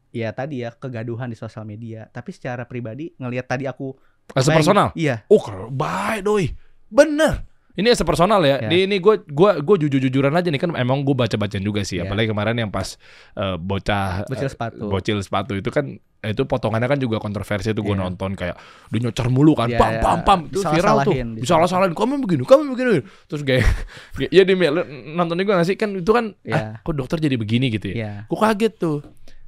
ya 0.10 0.30
tadi 0.32 0.62
ya 0.62 0.70
kegaduhan 0.72 1.26
di 1.26 1.34
sosial 1.34 1.66
media. 1.66 2.05
Tapi 2.05 2.30
secara 2.30 2.64
pribadi 2.64 3.18
ngelihat 3.18 3.49
tadi 3.49 3.66
aku 3.66 3.97
Asa 4.30 4.45
bayangin- 4.47 4.58
personal? 4.62 4.88
Iya. 4.93 5.26
Oh, 5.26 5.41
baik 5.68 6.22
doi. 6.22 6.45
Bener. 6.86 7.41
Ini 7.78 7.93
asa 7.93 8.01
personal 8.01 8.41
ya. 8.41 8.57
Ya. 8.57 8.67
Ini 8.67 8.89
ini 8.89 8.97
gue 8.97 9.21
gua 9.30 9.61
gua 9.61 9.78
jujur-jujuran 9.78 10.34
aja 10.34 10.49
nih 10.49 10.57
kan 10.57 10.73
emang 10.73 11.05
gue 11.05 11.13
baca-bacaan 11.13 11.61
juga 11.61 11.86
sih. 11.86 12.01
Ya. 12.01 12.09
Apalagi 12.09 12.34
kemarin 12.34 12.57
yang 12.57 12.73
pas 12.73 12.97
eh, 13.34 13.55
bocah 13.55 14.25
Bocil 14.25 14.49
eh, 14.49 14.51
sepatu. 14.51 14.84
bocil 14.89 15.17
sepatu 15.21 15.53
itu 15.53 15.69
kan 15.69 15.86
eh, 16.19 16.34
itu 16.34 16.41
potongannya 16.43 16.89
kan 16.89 16.97
juga 16.97 17.21
kontroversi 17.21 17.71
itu 17.71 17.80
gue 17.80 17.93
Iya. 17.93 18.01
nonton 18.01 18.34
kayak 18.34 18.57
dia 18.89 18.99
nyocer 18.99 19.30
mulu 19.30 19.53
kan 19.53 19.69
Iya, 19.69 19.78
pam 19.78 19.91
iya. 19.93 20.01
pam 20.01 20.19
pam 20.25 20.39
itu 20.49 20.59
viral 20.59 21.05
tuh 21.05 21.13
bisa 21.38 21.53
salah-salahin 21.53 21.93
kamu 21.93 22.17
begini 22.25 22.41
kamu 22.43 22.61
begini 22.73 22.95
terus 23.30 23.45
kayak 23.45 23.61
ya 24.36 24.41
di 24.41 24.53
lu 24.57 24.82
nonton 25.13 25.38
juga 25.38 25.61
gak 25.61 25.67
sih 25.69 25.78
kan 25.78 25.93
itu 25.93 26.09
kan 26.09 26.34
Iya. 26.41 26.57
ah, 26.57 26.71
kok 26.82 26.97
dokter 26.97 27.21
jadi 27.21 27.38
begini 27.38 27.69
gitu 27.69 27.93
ya 27.93 27.95
Iya. 27.95 28.11
gue 28.25 28.39
kaget 28.41 28.73
tuh 28.75 28.97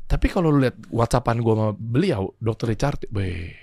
tapi 0.06 0.30
kalau 0.30 0.50
lu 0.50 0.62
lihat 0.62 0.78
whatsappan 0.90 1.42
gue 1.42 1.54
sama 1.54 1.74
beliau 1.74 2.30
dokter 2.38 2.70
Richard 2.70 3.02
be 3.10 3.58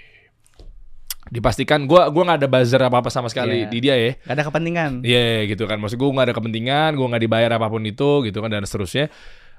dipastikan 1.29 1.85
gue 1.85 1.99
gua 2.07 2.23
nggak 2.25 2.39
ada 2.39 2.49
buzzer 2.49 2.79
apa 2.81 2.97
apa 2.97 3.09
sama 3.09 3.27
sekali 3.27 3.63
Iya. 3.63 3.69
di 3.69 3.79
dia 3.81 3.95
ya 3.95 4.13
Gak 4.21 4.33
ada 4.33 4.45
kepentingan. 4.45 4.91
Iya 5.01 5.27
gitu 5.47 5.65
kan 5.65 5.77
maksud 5.77 5.95
gue 5.95 6.07
nggak 6.07 6.27
ada 6.27 6.35
kepentingan 6.35 6.91
gue 6.93 7.03
nggak 7.05 7.23
dibayar 7.23 7.51
apa 7.53 7.67
pun 7.67 7.83
itu 7.83 8.23
gitu 8.23 8.39
kan 8.39 8.49
dan 8.49 8.63
seterusnya 8.63 9.11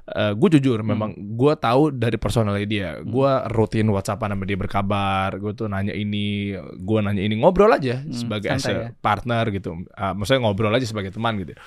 gue 0.08 0.50
jujur 0.54 0.80
Hmm. 0.80 0.88
memang 0.88 1.10
gue 1.12 1.54
tahu 1.58 1.92
dari 1.92 2.16
personalnya 2.16 2.64
dia 2.64 2.90
gue 2.98 3.32
rutin 3.50 3.84
whatsappan 3.86 4.32
sama 4.32 4.44
dia 4.44 4.56
berkabar 4.56 5.36
gue 5.36 5.52
tuh 5.52 5.68
nanya 5.68 5.92
ini 5.92 6.56
gue 6.74 7.00
nanya 7.02 7.20
ini 7.20 7.36
ngobrol 7.36 7.68
aja 7.70 8.00
Hmm, 8.00 8.16
sebagai 8.16 8.48
as 8.48 8.64
ya. 8.64 8.96
partner 8.96 9.52
gitu 9.52 9.76
Ah, 9.92 10.16
maksudnya 10.16 10.40
ngobrol 10.42 10.72
aja 10.72 10.84
sebagai 10.84 11.12
teman 11.12 11.36
gitu 11.38 11.60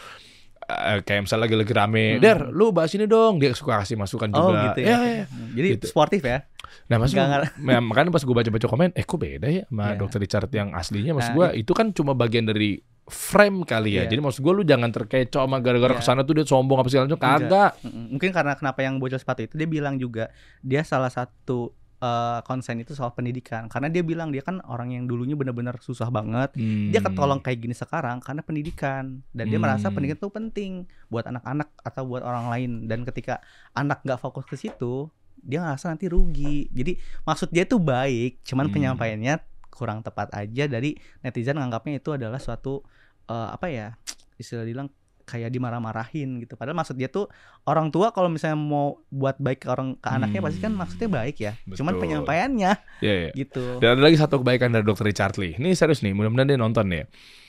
Eh, 0.71 1.01
kayak 1.03 1.27
misalnya 1.27 1.43
lagi 1.45 1.57
lagi 1.59 1.73
rame 1.75 2.05
Hmm. 2.15 2.23
der 2.23 2.39
lu 2.49 2.71
bahas 2.71 2.95
ini 2.95 3.05
dong 3.05 3.37
dia 3.37 3.51
suka 3.53 3.83
kasih 3.83 3.99
masukan 3.99 4.31
Oh 4.31 4.49
juga 4.49 4.71
gitu 4.71 4.81
ya, 4.83 4.89
ya. 4.89 4.97
ya, 4.97 5.11
ya. 5.11 5.25
Jadi 5.53 5.69
Gitu. 5.75 5.87
sportif 5.91 6.23
ya. 6.23 6.47
Nah, 6.87 7.03
gua- 7.03 7.51
ya, 7.67 7.79
makanya 7.83 8.11
pas 8.11 8.23
gue 8.23 8.31
baca-baca 8.33 8.67
komen, 8.67 8.91
eh 8.95 9.03
kok 9.03 9.19
beda 9.19 9.47
ya 9.47 9.67
sama 9.67 9.91
Iya. 9.91 9.99
dokter 9.99 10.19
Richard 10.23 10.51
yang 10.51 10.71
aslinya? 10.71 11.13
Maksud 11.13 11.31
Nah, 11.31 11.37
gue 11.37 11.47
itu 11.59 11.73
kan 11.75 11.91
cuma 11.91 12.15
bagian 12.15 12.47
dari 12.47 12.79
frame 13.05 13.67
kali 13.67 13.99
ya. 13.99 14.07
Iya. 14.07 14.15
Jadi 14.15 14.21
maksud 14.23 14.39
gue 14.39 14.53
lu 14.53 14.63
jangan 14.63 14.87
terkecoh 14.89 15.43
sama 15.43 15.59
gara-gara 15.59 15.95
Iya. 15.95 15.99
ke 15.99 16.05
sana 16.05 16.23
tuh 16.23 16.39
dia 16.39 16.47
sombong 16.47 16.79
apa 16.79 16.87
segala 16.87 17.11
macam. 17.11 17.19
Kagak. 17.19 17.73
Mungkin 17.83 18.31
karena 18.31 18.55
kenapa 18.55 18.81
yang 18.81 19.03
bocil 19.03 19.19
sepatu 19.19 19.43
itu 19.43 19.59
dia 19.59 19.67
bilang 19.67 19.99
juga 19.99 20.31
dia 20.63 20.87
salah 20.87 21.11
satu 21.11 21.75
eh, 22.01 22.41
konsen 22.43 22.81
itu 22.81 22.93
soal 22.93 23.13
pendidikan 23.13 23.69
karena 23.69 23.87
dia 23.87 24.01
bilang 24.01 24.29
dia 24.29 24.41
kan 24.41 24.59
orang 24.65 24.91
yang 24.91 25.05
dulunya 25.05 25.33
benar-benar 25.35 25.77
susah 25.79 26.09
banget 26.09 26.57
dia 26.57 26.99
Hmm. 26.99 27.07
ketolong 27.07 27.41
kayak 27.41 27.61
gini 27.61 27.73
sekarang 27.73 28.19
karena 28.19 28.41
pendidikan 28.41 29.21
dan 29.31 29.45
dia 29.47 29.57
merasa 29.57 29.87
Hmm. 29.87 29.95
pendidikan 29.95 30.19
itu 30.19 30.31
penting 30.31 30.73
buat 31.07 31.25
anak-anak 31.25 31.69
atau 31.79 32.03
buat 32.05 32.21
orang 32.21 32.49
lain 32.49 32.71
dan 32.87 33.05
ketika 33.05 33.45
anak 33.73 34.01
nggak 34.01 34.17
fokus 34.17 34.45
ke 34.45 34.57
situ 34.57 35.13
dia 35.37 35.61
ngerasa 35.61 35.89
nanti 35.89 36.05
rugi 36.05 36.69
jadi 36.71 36.97
maksud 37.23 37.49
dia 37.49 37.65
tuh 37.65 37.79
baik 37.79 38.41
cuman 38.43 38.67
Hmm. 38.67 38.75
penyampaiannya 38.75 39.35
kurang 39.71 40.01
tepat 40.01 40.29
aja 40.33 40.67
dari 40.67 40.93
netizen 41.21 41.57
nganggapnya 41.57 41.97
itu 41.97 42.11
adalah 42.11 42.37
suatu 42.37 42.81
eh, 43.25 43.49
apa 43.51 43.69
ya 43.69 43.95
istilah 44.37 44.65
bilang 44.65 44.89
kayak 45.31 45.47
dimarah-marahin 45.49 46.43
gitu 46.43 46.59
padahal 46.59 46.75
maksud 46.75 46.93
dia 46.93 47.07
tuh 47.07 47.31
orang 47.63 47.89
tua 47.89 48.11
kalau 48.11 48.27
misalnya 48.27 48.59
mau 48.59 48.99
buat 49.07 49.39
baik 49.39 49.63
ke 49.63 49.69
orang 49.69 49.95
ke 49.95 50.09
anaknya 50.09 50.43
Hmm. 50.43 50.47
pasti 50.47 50.59
kan 50.59 50.73
maksudnya 50.75 51.09
baik 51.09 51.37
ya 51.39 51.53
cuman 51.71 51.95
Betul. 51.95 52.03
penyampaiannya 52.03 52.73
Iya, 52.99 53.15
iya. 53.15 53.31
gitu 53.33 53.79
Dan 53.79 53.95
ada 53.95 54.03
lagi 54.03 54.19
satu 54.19 54.43
kebaikan 54.43 54.69
dari 54.69 54.83
dokter 54.83 55.07
Richard 55.07 55.39
Lee. 55.39 55.55
Ini 55.55 55.71
serius 55.73 56.03
nih, 56.03 56.11
mudah-mudahan 56.11 56.47
dia 56.47 56.59
nonton 56.59 56.85
nih. 56.85 57.07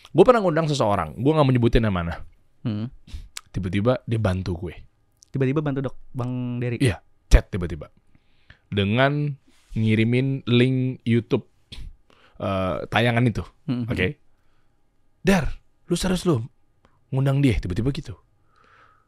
Gue 0.07 0.21
pernah 0.21 0.39
ngundang 0.39 0.67
seseorang, 0.67 1.17
gue 1.17 1.32
nggak 1.32 1.41
mau 1.41 1.51
nyebutin 1.51 1.82
yang 1.82 1.91
mana. 1.91 2.21
Hmm. 2.61 2.88
Tiba-tiba 3.49 3.99
dia 4.05 4.15
bantu 4.15 4.55
gue, 4.61 4.75
tiba-tiba 5.27 5.59
bantu 5.59 5.79
dok 5.84 5.95
bang 6.11 6.32
Dery 6.59 6.77
Iya. 6.79 7.01
chat 7.27 7.49
tiba-tiba 7.49 7.89
dengan 8.67 9.36
ngirimin 9.71 10.43
link 10.45 11.01
YouTube 11.03 11.47
eh, 12.38 12.77
tayangan 12.88 13.23
itu. 13.23 13.43
Hmm. 13.65 13.88
Oke. 13.88 14.19
Dar, 15.21 15.61
lu 15.86 15.93
serius 15.93 16.25
lu 16.25 16.41
ngundang 17.12 17.43
dia 17.43 17.59
tiba-tiba 17.59 17.91
gitu. 17.91 18.16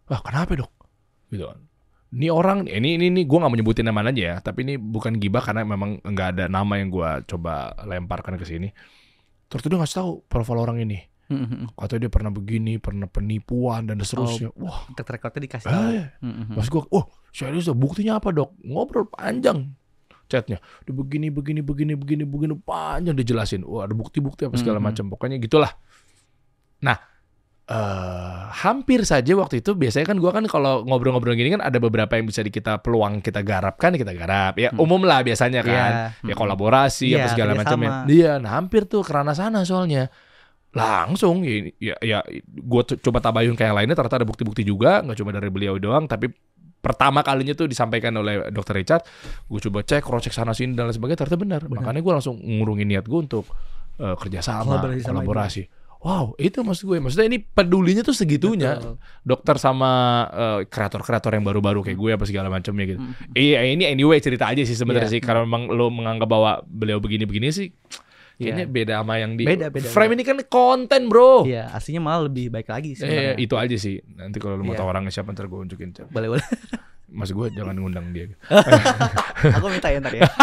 Wah, 0.05 0.19
kenapa 0.19 0.53
dok? 0.53 0.71
Gitu 1.31 1.47
kan. 1.47 1.59
Ini 2.13 2.29
orang, 2.29 2.69
ini 2.69 2.93
ini, 2.93 3.09
ini 3.09 3.21
gue 3.25 3.37
nggak 3.39 3.49
menyebutin 3.49 3.89
nama 3.89 4.05
aja 4.05 4.13
ya, 4.13 4.35
tapi 4.37 4.61
ini 4.61 4.77
bukan 4.77 5.17
gibah 5.17 5.41
karena 5.41 5.65
memang 5.65 5.97
nggak 5.97 6.27
ada 6.37 6.45
nama 6.45 6.77
yang 6.77 6.93
gue 6.93 7.09
coba 7.25 7.73
lemparkan 7.83 8.37
ke 8.37 8.45
sini. 8.45 8.69
Terus 9.49 9.65
dia 9.65 9.73
ngasih 9.73 9.97
tahu 9.97 10.11
profil 10.29 10.61
orang 10.61 10.77
ini. 10.77 11.01
Hmm, 11.31 11.39
hmm, 11.41 11.49
hmm. 11.49 11.67
Katanya 11.73 12.01
dia 12.05 12.11
pernah 12.11 12.29
begini, 12.29 12.77
pernah 12.77 13.07
penipuan 13.07 13.87
dan 13.87 13.97
seterusnya. 13.97 14.53
Wah, 14.53 14.85
track 14.93 15.09
recordnya 15.09 15.41
dikasih 15.47 15.67
tahu. 15.67 15.87
eh, 15.89 16.07
Hmm, 16.21 16.29
hmm, 16.29 16.45
hmm. 16.51 16.55
Mas 16.59 16.67
gue, 16.69 16.83
oh 16.83 17.05
serius 17.33 17.65
ya, 17.65 17.73
buktinya 17.73 18.19
apa 18.21 18.29
dok? 18.29 18.59
Ngobrol 18.61 19.07
panjang 19.09 19.73
chatnya. 20.27 20.61
Dia 20.85 20.93
begini, 20.93 21.33
begini, 21.33 21.65
begini, 21.65 21.93
begini, 21.95 22.23
begini, 22.25 22.53
panjang 22.59 23.17
dijelasin. 23.17 23.65
Wah 23.65 23.89
ada 23.89 23.95
bukti-bukti 23.95 24.45
apa 24.45 24.53
segala 24.59 24.77
Mhm. 24.77 24.85
macam. 24.85 25.05
Pokoknya 25.09 25.41
gitulah. 25.41 25.71
Nah, 26.83 26.97
eh 27.63 28.39
hampir 28.53 29.07
saja 29.07 29.31
waktu 29.39 29.63
itu 29.63 29.71
biasanya 29.71 30.11
kan 30.11 30.19
gua 30.19 30.35
kan 30.35 30.43
kalau 30.51 30.83
ngobrol-ngobrol 30.83 31.31
gini 31.31 31.55
kan 31.55 31.63
ada 31.63 31.79
beberapa 31.79 32.19
yang 32.19 32.27
bisa 32.27 32.43
di 32.43 32.51
kita 32.51 32.83
peluang 32.83 33.23
kita 33.23 33.39
garap 33.39 33.79
kan 33.79 33.95
kita 33.95 34.11
garap. 34.11 34.59
Ya 34.59 34.69
Hmm. 34.75 34.83
umum 34.83 35.07
lah 35.07 35.23
biasanya 35.23 35.63
kan. 35.63 35.91
Iya. 36.19 36.27
ya 36.27 36.35
kolaborasi 36.35 37.15
Iya, 37.15 37.23
apa 37.23 37.27
segala 37.31 37.51
macam 37.55 37.79
ya 37.79 37.91
iya 38.11 38.31
nah 38.35 38.59
hampir 38.59 38.83
tuh 38.83 38.99
kerana 38.99 39.31
sana 39.31 39.63
soalnya. 39.63 40.11
Langsung 40.73 41.45
ya 41.45 41.69
ya, 41.79 41.95
ya 42.03 42.19
gue 42.43 42.81
coba 42.99 43.21
tabayun 43.21 43.55
kayak 43.55 43.71
yang 43.71 43.77
lainnya 43.79 43.95
ternyata 43.95 44.19
ada 44.19 44.27
bukti-bukti 44.27 44.67
juga. 44.67 44.99
Nggak 44.99 45.23
cuma 45.23 45.31
dari 45.31 45.47
beliau 45.47 45.79
doang 45.79 46.03
tapi 46.03 46.33
pertama 46.83 47.23
kalinya 47.23 47.55
tuh 47.55 47.71
disampaikan 47.71 48.11
oleh 48.19 48.51
dokter 48.51 48.75
Richard. 48.75 49.07
Gue 49.47 49.63
coba 49.63 49.87
cek 49.87 50.03
cross 50.03 50.27
check 50.27 50.35
sana 50.35 50.51
sini 50.51 50.75
dan 50.75 50.91
lain 50.91 50.99
sebagainya 50.99 51.19
ternyata 51.23 51.39
benar, 51.39 51.61
Benar. 51.63 51.79
makanya 51.79 52.01
gue 52.03 52.13
langsung 52.19 52.35
ngurungin 52.43 52.91
niat 52.91 53.07
gue 53.07 53.19
untuk 53.23 53.47
eh, 54.01 54.17
kerjasama 54.19 54.81
Kolaborasi 54.81 54.99
sama 54.99 55.21
kolaborasi 55.23 55.63
wow 56.03 56.35
itu 56.35 56.59
maksud 56.59 56.83
gue 56.85 56.99
maksudnya 56.99 57.25
ini 57.25 57.39
pedulinya 57.39 58.01
tuh 58.01 58.11
segitunya 58.11 58.75
Betul. 58.75 58.95
dokter 59.23 59.55
sama 59.55 59.91
eh, 60.27 60.59
kreator-kreator 60.65 61.31
yang 61.31 61.41
baru-baru 61.41 61.79
kayak 61.81 61.95
gue 61.95 62.11
apa 62.11 62.23
segala 62.23 62.47
macamnya 62.47 62.85
gitu 62.85 62.99
Hmm. 62.99 63.15
Iya 63.31 63.63
ini 63.65 63.83
anyway 63.85 64.19
cerita 64.19 64.45
aja 64.45 64.61
sih 64.61 64.73
sebenarnya 64.73 65.07
Iya. 65.07 65.15
sih 65.15 65.21
karena 65.21 65.43
memang 65.43 65.67
lo 65.69 65.87
menganggap 65.87 66.27
bahwa 66.27 66.51
beliau 66.63 66.99
begini-begini 66.99 67.49
sih 67.49 67.71
kayaknya 68.33 68.65
Iya. 68.65 68.73
beda 68.73 68.93
sama 68.99 69.13
yang 69.15 69.31
di 69.33 69.43
Beda, 69.43 69.67
beda, 69.69 69.87
frame 69.87 70.13
ini 70.13 70.23
kan 70.23 70.37
konten 70.43 71.05
bro. 71.05 71.45
Iya, 71.45 71.69
aslinya 71.69 72.01
malah 72.01 72.25
lebih 72.25 72.49
baik 72.49 72.65
lagi 72.65 72.91
Eh, 72.91 72.97
sebenarnya. 72.97 73.33
itu 73.37 73.55
aja 73.55 73.77
sih. 73.77 73.95
Nanti 74.11 74.37
kalau 74.37 74.57
lu 74.57 74.63
mau 74.63 74.73
Iya. 74.73 74.81
tahu 74.81 74.89
orangnya 74.89 75.11
siapa 75.11 75.31
ntar 75.31 75.45
gue 75.45 75.55
unjukin. 75.55 75.93
Boleh, 76.09 76.27
boleh. 76.33 76.45
Mas 77.07 77.29
gue 77.29 77.47
jangan 77.51 77.77
ngundang 77.77 78.09
dia. 78.09 78.33
Aku 79.55 79.69
minta 79.69 79.87
ya 79.87 80.01
ntar 80.01 80.13
ya. 80.13 80.25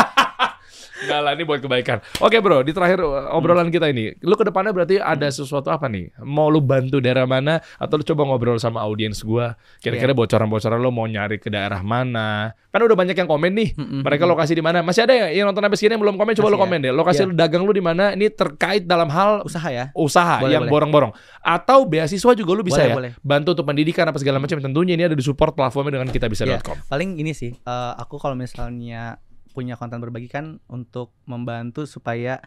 Enggak 1.01 1.21
lah, 1.25 1.33
ini 1.33 1.43
buat 1.49 1.61
kebaikan. 1.65 1.99
Oke 2.21 2.39
bro, 2.39 2.61
di 2.61 2.73
terakhir 2.77 3.01
uh, 3.01 3.33
obrolan 3.33 3.73
kita 3.73 3.89
ini, 3.89 4.13
lu 4.21 4.37
ke 4.37 4.45
depannya 4.45 4.73
berarti 4.75 5.01
ada 5.01 5.29
sesuatu 5.33 5.73
apa 5.73 5.89
nih? 5.89 6.13
Mau 6.23 6.53
lu 6.53 6.61
bantu 6.61 7.01
daerah 7.01 7.25
mana? 7.25 7.59
Atau 7.81 8.01
lu 8.01 8.05
coba 8.05 8.23
ngobrol 8.29 8.61
sama 8.61 8.85
audiens 8.85 9.21
gua? 9.25 9.57
Kira-kira 9.81 10.13
bocoran-bocoran 10.13 10.77
lu 10.77 10.93
mau 10.93 11.09
nyari 11.09 11.41
ke 11.41 11.49
daerah 11.49 11.81
mana? 11.81 12.53
Kan 12.71 12.81
udah 12.87 12.95
banyak 12.95 13.17
yang 13.19 13.27
komen 13.27 13.51
nih. 13.51 13.69
Mm-mm. 13.75 14.01
Mereka 14.07 14.25
lokasi 14.29 14.55
di 14.55 14.63
mana? 14.63 14.85
Masih 14.85 15.03
ada 15.09 15.15
ya 15.17 15.27
yang 15.35 15.51
nonton 15.51 15.67
sini 15.75 15.97
yang 15.97 16.03
belum 16.03 16.15
komen? 16.21 16.37
Coba 16.39 16.47
Masih 16.47 16.55
lu 16.55 16.59
ya. 16.59 16.65
komen 16.65 16.79
deh. 16.85 16.93
Lokasi 16.95 17.21
Iya. 17.27 17.35
dagang 17.35 17.63
lu 17.67 17.73
di 17.75 17.83
mana? 17.83 18.15
Ini 18.15 18.31
terkait 18.31 18.87
dalam 18.87 19.11
hal 19.11 19.43
usaha 19.43 19.69
ya. 19.73 19.91
usaha 19.97 20.39
Boleh, 20.45 20.55
yang 20.55 20.65
borong-borong. 20.71 21.13
Atau 21.43 21.89
beasiswa 21.89 22.33
juga 22.37 22.53
lu 22.55 22.63
bisa 22.63 22.79
Boleh, 22.85 22.91
ya. 22.91 22.95
boleh. 22.95 23.11
Bantu 23.25 23.59
untuk 23.59 23.67
pendidikan 23.67 24.07
apa 24.07 24.19
segala 24.23 24.39
macam. 24.39 24.61
Tentunya 24.63 24.95
ini 24.95 25.05
ada 25.09 25.17
di 25.17 25.25
support 25.25 25.57
platformnya 25.57 25.99
dengan 25.99 26.09
kitabisa.com. 26.13 26.87
Paling 26.87 27.19
ini 27.19 27.33
sih, 27.35 27.51
eh, 27.57 27.93
aku 27.99 28.21
kalau 28.23 28.39
misalnya 28.39 29.19
punya 29.51 29.75
konten 29.77 29.99
berbagi 29.99 30.31
kan 30.31 30.59
untuk 30.71 31.13
membantu 31.27 31.85
supaya 31.85 32.41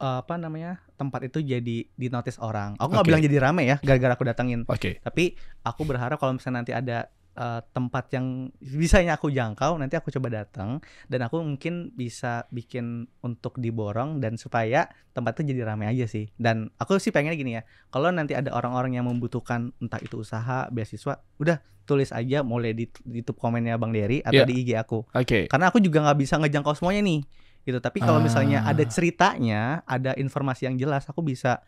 eh, 0.00 0.18
apa 0.22 0.34
namanya 0.40 0.80
tempat 0.96 1.28
itu 1.28 1.44
jadi 1.44 1.86
di 1.86 2.06
notice 2.08 2.40
orang. 2.40 2.78
Aku 2.80 2.90
nggak 2.94 3.04
Oke. 3.04 3.10
bilang 3.10 3.22
jadi 3.24 3.36
rame 3.40 3.62
ya, 3.68 3.76
gara-gara 3.82 4.14
aku 4.16 4.24
datengin. 4.26 4.64
Oke. 4.66 5.02
Tapi 5.02 5.36
aku 5.66 5.82
berharap 5.84 6.16
kalau 6.16 6.36
misalnya 6.36 6.64
nanti 6.64 6.72
ada 6.72 7.10
eh, 7.32 7.60
tempat 7.70 8.10
yang 8.10 8.50
bisanya 8.60 9.14
aku 9.14 9.28
jangkau, 9.28 9.74
nanti 9.74 9.94
aku 9.94 10.10
coba 10.10 10.28
datang 10.34 10.78
dan 11.06 11.20
aku 11.22 11.38
mungkin 11.38 11.90
bisa 11.92 12.44
bikin 12.48 13.06
untuk 13.20 13.56
diborong 13.56 14.18
dan 14.18 14.34
supaya 14.34 14.86
tempat 15.10 15.38
itu 15.38 15.52
jadi 15.52 15.66
ramai 15.66 15.88
aja 15.88 16.04
sih. 16.04 16.28
Dan 16.34 16.70
aku 16.76 16.96
sih 16.96 17.10
pengen 17.10 17.32
gini 17.32 17.56
ya, 17.56 17.62
kalau 17.88 18.10
nanti 18.10 18.34
ada 18.34 18.50
orang-orang 18.50 18.94
yang 18.94 19.06
membutuhkan 19.06 19.70
entah 19.78 19.98
itu 19.98 20.18
usaha, 20.18 20.66
beasiswa, 20.68 21.18
udah 21.36 21.58
tulis 21.82 22.10
aja 22.10 22.42
mulai 22.42 22.70
di 22.70 22.86
di 23.02 23.18
YouTube 23.18 23.38
komennya 23.38 23.74
Bang 23.74 23.90
Dery 23.90 24.22
atau 24.22 24.42
Iya. 24.42 24.46
di 24.46 24.54
IG 24.62 24.70
aku. 24.76 25.02
Oke. 25.10 25.50
Karena 25.50 25.70
aku 25.70 25.78
juga 25.78 26.02
nggak 26.02 26.18
bisa 26.18 26.38
ngejangkau 26.38 26.74
semuanya 26.74 27.02
nih. 27.02 27.20
Gitu. 27.60 27.76
Tapi 27.76 27.98
kalau 27.98 28.22
misalnya 28.22 28.62
Ah. 28.62 28.70
ada 28.70 28.84
ceritanya, 28.84 29.60
ada 29.84 30.14
informasi 30.14 30.70
yang 30.70 30.78
jelas, 30.78 31.04
aku 31.04 31.20
bisa 31.20 31.60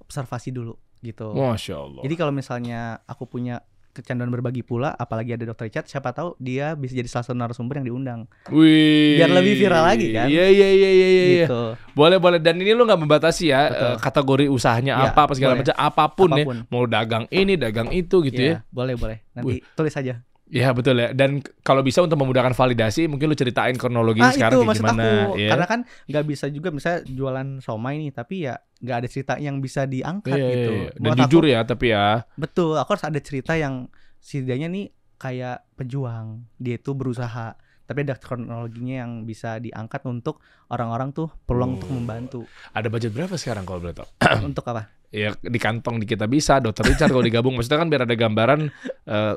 observasi 0.00 0.50
dulu 0.50 0.74
gitu. 1.00 1.32
Masya 1.32 1.74
Allah. 1.76 2.02
Jadi 2.04 2.14
kalau 2.14 2.32
misalnya 2.32 3.00
aku 3.04 3.24
punya 3.24 3.64
kecanduan 3.90 4.28
berbagi 4.28 4.60
pula, 4.60 4.92
apalagi 4.92 5.32
ada 5.32 5.44
dokter 5.44 5.66
Richard, 5.66 5.86
siapa 5.86 6.10
tahu 6.10 6.34
dia 6.36 6.72
bisa 6.72 6.92
jadi 6.92 7.06
salah 7.06 7.24
satu 7.24 7.34
narasumber 7.34 7.78
yang 7.78 7.90
diundang. 7.90 8.20
Wih. 8.48 9.18
Biar 9.18 9.30
lebih 9.30 9.54
viral 9.56 9.84
lagi 9.84 10.08
kan? 10.10 10.26
Iya 10.26 10.46
iya 10.46 10.68
iya 10.70 10.90
iya 10.90 11.08
iya. 11.08 11.24
Gitu. 11.44 11.62
Boleh 11.92 12.16
boleh 12.16 12.38
dan 12.38 12.56
ini 12.56 12.70
lu 12.70 12.82
nggak 12.82 13.00
membatasi 13.00 13.44
ya 13.46 13.62
Betul. 13.66 13.84
eh, 13.84 13.96
kategori 13.98 14.44
usahanya 14.48 14.92
Ya, 14.96 15.10
apa 15.10 15.20
apa 15.24 15.32
segala 15.34 15.52
boleh. 15.54 15.62
macam 15.66 15.76
apa 15.76 16.04
pun, 16.08 16.30
Apa 16.30 16.38
pun. 16.42 16.56
ya. 16.56 16.64
Mau 16.68 16.84
dagang 16.84 17.24
ini, 17.28 17.54
dagang 17.54 17.88
itu 17.90 18.16
gitu 18.22 18.40
ya. 18.40 18.48
Iya, 18.48 18.56
boleh 18.70 18.94
boleh. 18.94 19.18
Nanti 19.32 19.60
tulis 19.74 19.94
aja. 19.94 20.14
Iya 20.50 20.74
betul 20.74 20.98
ya. 20.98 21.14
Dan 21.14 21.38
kalau 21.62 21.78
bisa 21.80 22.02
untuk 22.02 22.18
memudahkan 22.18 22.58
validasi, 22.58 23.06
mungkin 23.06 23.30
lu 23.30 23.38
ceritain 23.38 23.78
kronologinya 23.78 24.28
Ah 24.28 24.34
sekarang 24.34 24.58
itu 24.58 24.66
kayak 24.66 24.78
gimana. 24.82 25.02
aku, 25.06 25.38
ya. 25.38 25.48
karena 25.54 25.66
kan 25.70 25.80
nggak 26.10 26.24
bisa 26.26 26.46
juga 26.50 26.68
misalnya 26.74 27.00
jualan 27.06 27.48
somai 27.62 28.02
nih, 28.02 28.10
tapi 28.10 28.34
ya 28.50 28.54
nggak 28.82 28.96
ada 28.98 29.08
cerita 29.08 29.32
yang 29.38 29.62
bisa 29.62 29.86
diangkat 29.86 30.34
Iya, 30.34 30.48
gitu. 30.50 30.72
iya, 30.74 30.82
iya. 30.90 30.98
Dan 30.98 31.06
Buat 31.06 31.18
jujur 31.22 31.42
aku, 31.46 31.52
ya, 31.54 31.60
tapi 31.62 31.86
ya. 31.94 32.06
betul. 32.34 32.74
Aku 32.82 32.90
harus 32.98 33.06
ada 33.06 33.20
cerita 33.22 33.54
yang 33.54 33.86
setidaknya 34.18 34.68
nih 34.68 34.86
kayak 35.16 35.70
pejuang, 35.78 36.50
dia 36.58 36.82
itu 36.82 36.90
berusaha, 36.98 37.54
tapi 37.90 38.06
ada 38.06 38.14
kronologinya 38.14 39.02
yang 39.02 39.26
bisa 39.26 39.58
diangkat 39.58 40.06
untuk 40.06 40.38
orang-orang 40.70 41.10
tuh 41.10 41.26
peluang 41.42 41.74
untuk 41.74 41.90
membantu. 41.90 42.40
Ada 42.70 42.86
budget 42.86 43.10
berapa 43.10 43.34
sekarang 43.34 43.66
kalau 43.66 43.82
boleh 43.82 43.98
tahu? 43.98 44.06
untuk 44.54 44.62
apa? 44.70 44.94
Ya 45.10 45.34
di 45.42 45.58
kantong 45.58 45.98
di 45.98 46.06
kita 46.06 46.30
bisa, 46.30 46.62
Dokter 46.62 46.86
Richard 46.86 47.10
kalau 47.10 47.26
digabung 47.26 47.58
maksudnya 47.58 47.82
kan 47.82 47.90
biar 47.90 48.06
ada 48.06 48.14
gambaran 48.14 48.70
eh, 49.10 49.34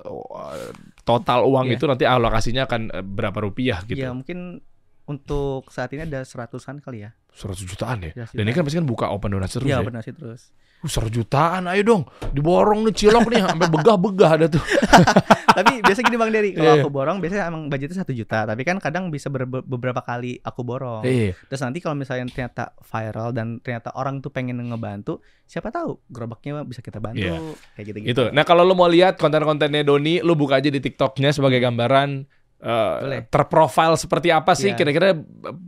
total 1.02 1.50
uang 1.50 1.74
Iya. 1.74 1.82
itu 1.82 1.86
nanti 1.90 2.06
alokasinya 2.06 2.70
akan 2.70 2.82
eh, 2.94 3.02
berapa 3.02 3.42
rupiah 3.42 3.82
gitu. 3.90 3.98
Ya 3.98 4.14
mungkin 4.14 4.62
untuk 5.06 5.68
saat 5.68 5.92
ini 5.92 6.04
ada 6.04 6.22
seratusan 6.22 6.80
kali 6.80 7.04
ya. 7.04 7.12
100 7.34 7.66
jutaan 7.66 7.98
ya. 8.00 8.12
Ya, 8.14 8.26
Dan 8.30 8.46
ini 8.46 8.54
kan 8.54 8.62
pasti 8.62 8.78
kan 8.78 8.86
buka 8.86 9.10
open 9.10 9.34
donasi 9.34 9.58
terus 9.58 9.66
Iya 9.66 9.82
ya. 9.82 9.84
benar 9.84 10.02
sih 10.02 10.14
terus. 10.14 10.54
Uh, 10.80 10.88
100 10.88 11.10
jutaan 11.10 11.66
ayo 11.66 11.82
dong. 11.82 12.04
Diborong 12.30 12.86
nih 12.86 12.94
cilok 12.94 13.26
nih 13.26 13.42
sampai 13.42 13.68
begah-begah 13.70 14.30
ada 14.32 14.46
tuh. 14.48 14.62
tapi 15.58 15.82
biasa 15.82 16.00
gini 16.02 16.14
Bang 16.14 16.30
Dery, 16.30 16.52
kalau 16.52 16.66
Iya. 16.70 16.82
aku 16.82 16.90
borong 16.90 17.18
biasanya 17.18 17.44
emang 17.48 17.68
budgetnya 17.68 17.98
satu 18.00 18.12
juta, 18.12 18.44
tapi 18.44 18.62
kan 18.62 18.78
kadang 18.78 19.10
bisa 19.10 19.28
ber- 19.28 19.50
beberapa 19.50 20.00
kali 20.00 20.38
aku 20.40 20.62
borong. 20.62 21.02
Iya. 21.02 21.34
Terus 21.48 21.62
nanti 21.62 21.80
kalau 21.80 21.96
misalnya 21.96 22.28
ternyata 22.28 22.64
viral 22.80 23.30
dan 23.32 23.58
ternyata 23.60 23.90
orang 23.94 24.20
tuh 24.20 24.30
pengen 24.30 24.62
ngebantu, 24.62 25.18
siapa 25.44 25.70
tahu 25.70 26.06
gerobaknya 26.08 26.62
bisa 26.62 26.80
kita 26.80 26.98
bantu 26.98 27.24
Iya. 27.24 27.40
kayak 27.74 27.86
gitu-gitu. 27.88 28.12
Itu. 28.14 28.24
Nah, 28.30 28.44
kalau 28.44 28.62
lu 28.62 28.74
mau 28.74 28.86
lihat 28.86 29.18
konten-kontennya 29.18 29.82
Doni, 29.82 30.20
lu 30.20 30.34
buka 30.34 30.58
aja 30.58 30.68
di 30.68 30.78
TikToknya 30.78 31.32
sebagai 31.32 31.58
gambaran 31.58 32.30
eh, 32.64 32.96
Boleh. 32.98 33.22
terprofil 33.28 33.94
seperti 33.94 34.32
apa 34.32 34.56
sih 34.56 34.72
Iya. 34.72 34.78
kira-kira 34.80 35.12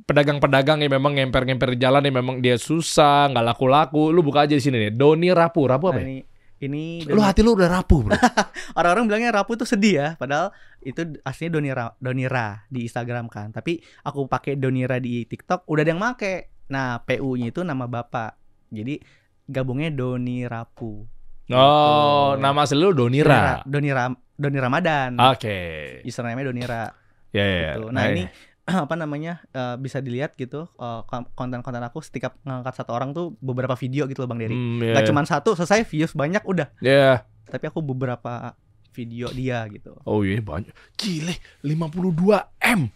pedagang-pedagang 0.01 0.79
yang 0.79 0.91
memang 0.91 1.13
ngemper-ngemper 1.13 1.75
di 1.75 1.79
jalan 1.79 2.01
yang 2.01 2.15
memang 2.15 2.39
dia 2.39 2.55
susah, 2.55 3.27
nggak 3.29 3.45
laku-laku. 3.45 4.09
Lu 4.09 4.21
buka 4.21 4.43
aja 4.43 4.53
di 4.53 4.63
sini 4.63 4.79
nih. 4.79 4.91
Doni 4.91 5.29
Rapu. 5.29 5.65
Rapu 5.65 5.85
apa 5.87 5.97
Nah, 5.97 6.01
ya? 6.01 6.07
ini 6.07 6.17
ini 6.57 7.03
Lu 7.03 7.19
Doni- 7.19 7.27
hati 7.27 7.41
lu 7.43 7.51
udah 7.51 7.67
rapuh, 7.69 7.99
Bro. 8.01 8.15
orang-orang 8.79 9.05
bilangnya 9.05 9.35
rapu 9.35 9.53
tuh 9.53 9.67
sedih 9.67 9.93
ya, 9.93 10.07
padahal 10.15 10.55
itu 10.79 11.03
aslinya 11.21 11.51
Donira 11.53 11.85
Donira 11.99 12.63
di 12.65 12.87
Instagram 12.87 13.27
kan. 13.27 13.51
Tapi 13.51 13.75
aku 14.01 14.25
pakai 14.25 14.55
Donira 14.55 14.95
di 14.97 15.23
TikTok 15.23 15.67
udah 15.67 15.83
ada 15.83 15.91
yang 15.91 15.99
make. 15.99 16.47
Nah, 16.65 17.03
PU-nya 17.03 17.51
itu 17.51 17.61
nama 17.61 17.85
bapak. 17.85 18.39
Jadi 18.71 18.97
gabungnya 19.45 19.91
Doni 19.91 20.47
Rapu. 20.47 21.05
Oh, 21.47 22.33
Gitu. 22.33 22.41
nama 22.41 22.59
asli 22.61 22.75
lu 22.75 22.89
Donira. 22.91 23.61
Doni 23.63 23.89
Ram 23.89 24.13
Doni 24.33 24.57
Ramadan. 24.57 25.13
Oke. 25.29 25.57
Username-nya 26.01 26.45
Donira. 26.45 26.83
Ya, 27.29 27.43
ya, 27.43 27.57
ya. 27.59 27.71
gitu. 27.75 27.87
Nah, 27.89 28.03
ini 28.09 28.23
apa 28.65 28.95
namanya 28.95 29.45
eh, 29.47 29.77
bisa 29.77 29.99
dilihat 29.99 30.33
gitu 30.33 30.65
kon- 31.05 31.29
konten-konten 31.31 31.79
aku 31.79 32.01
setiap 32.01 32.33
ngangkat 32.41 32.73
satu 32.75 32.91
orang 32.91 33.13
tuh 33.13 33.37
beberapa 33.37 33.75
video 33.75 34.05
gitu 34.05 34.21
loh 34.21 34.29
Bang 34.29 34.41
Dery. 34.41 34.51
Hmm, 34.51 34.81
ya, 34.81 34.93
Gak 34.93 35.03
ya. 35.03 35.07
cuma 35.07 35.21
satu 35.23 35.53
selesai 35.53 35.85
views 35.85 36.11
banyak 36.11 36.41
udah. 36.41 36.73
Ya. 36.79 37.29
Tapi 37.45 37.69
aku 37.69 37.79
beberapa 37.79 38.57
video 38.91 39.29
dia 39.29 39.61
gitu. 39.69 39.93
Oh 40.03 40.25
iya 40.25 40.41
banyak. 40.41 40.73
Gile, 40.95 41.37
52 41.61 42.41
M. 42.65 42.89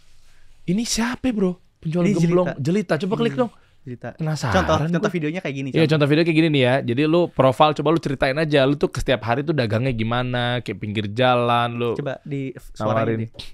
Ini 0.66 0.82
siapa, 0.82 1.30
Bro? 1.30 1.60
Penjual 1.78 2.02
Ini 2.02 2.12
gemblong 2.14 2.48
Jelita. 2.58 2.96
jelita. 2.96 3.06
Coba 3.06 3.14
klik 3.16 3.32
Iya. 3.32 3.40
dong. 3.46 3.52
Cerita. 3.80 4.12
Penasaran. 4.12 4.54
Contoh 4.60 4.76
gua. 4.76 4.92
contoh 4.92 5.10
videonya 5.10 5.40
kayak 5.40 5.56
gini. 5.56 5.68
Iya 5.72 5.88
contoh. 5.88 6.04
video 6.04 6.20
kayak 6.20 6.36
gini 6.36 6.48
nih 6.52 6.62
ya 6.62 6.74
Jadi 6.84 7.02
lu 7.08 7.26
profile 7.26 7.72
coba 7.72 7.88
lu 7.90 7.98
ceritain 7.98 8.36
aja 8.36 8.60
Lu 8.62 8.76
tuh 8.76 8.92
ke 8.92 9.00
setiap 9.00 9.24
hari 9.24 9.40
tuh 9.40 9.56
dagangnya 9.56 9.88
gimana 9.90 10.60
Kayak 10.60 10.78
pinggir 10.78 11.04
jalan 11.08 11.80
Lu 11.80 11.96
Coba 11.96 12.20
di. 12.20 12.52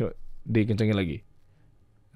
Yuk, 0.02 0.10
Dikencengin 0.42 0.98
lagi 0.98 1.22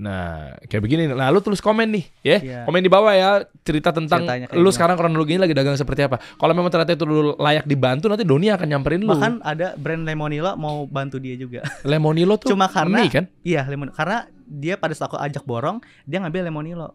Nah 0.00 0.56
kayak 0.64 0.82
begini 0.82 1.06
Nah 1.06 1.28
lu 1.28 1.38
tulis 1.38 1.60
komen 1.60 1.86
nih 1.92 2.04
ya 2.24 2.38
Iya. 2.40 2.60
Komen 2.64 2.80
di 2.80 2.90
bawah 2.90 3.14
ya 3.14 3.30
Cerita 3.62 3.94
tentang 3.94 4.26
Lu 4.56 4.72
sekarang 4.72 4.98
kronologinya 4.98 5.46
lagi 5.46 5.54
dagang 5.54 5.78
seperti 5.78 6.02
apa 6.02 6.18
Kalau 6.18 6.50
memang 6.50 6.72
ternyata 6.72 6.96
itu 6.96 7.06
lu 7.06 7.38
layak 7.38 7.62
dibantu 7.62 8.10
Nanti 8.10 8.26
Doni 8.26 8.50
akan 8.50 8.66
nyamperin 8.66 9.06
lu 9.06 9.12
Bahkan 9.12 9.38
ada 9.44 9.78
brand 9.78 10.02
Lemonilo 10.02 10.58
mau 10.58 10.82
bantu 10.82 11.22
dia 11.22 11.38
juga. 11.38 11.62
Lemonilo 11.84 12.34
tuh 12.40 12.50
Cuma 12.50 12.66
karena- 12.66 13.06
mie 13.06 13.12
kan 13.12 13.24
iya, 13.46 13.62
lemon 13.68 13.94
karena 13.94 14.26
dia 14.50 14.74
pada 14.74 14.90
saat 14.90 15.06
aku 15.06 15.14
ajak 15.14 15.46
borong, 15.46 15.78
dia 16.02 16.18
ngambil 16.18 16.50
Lemonilo. 16.50 16.90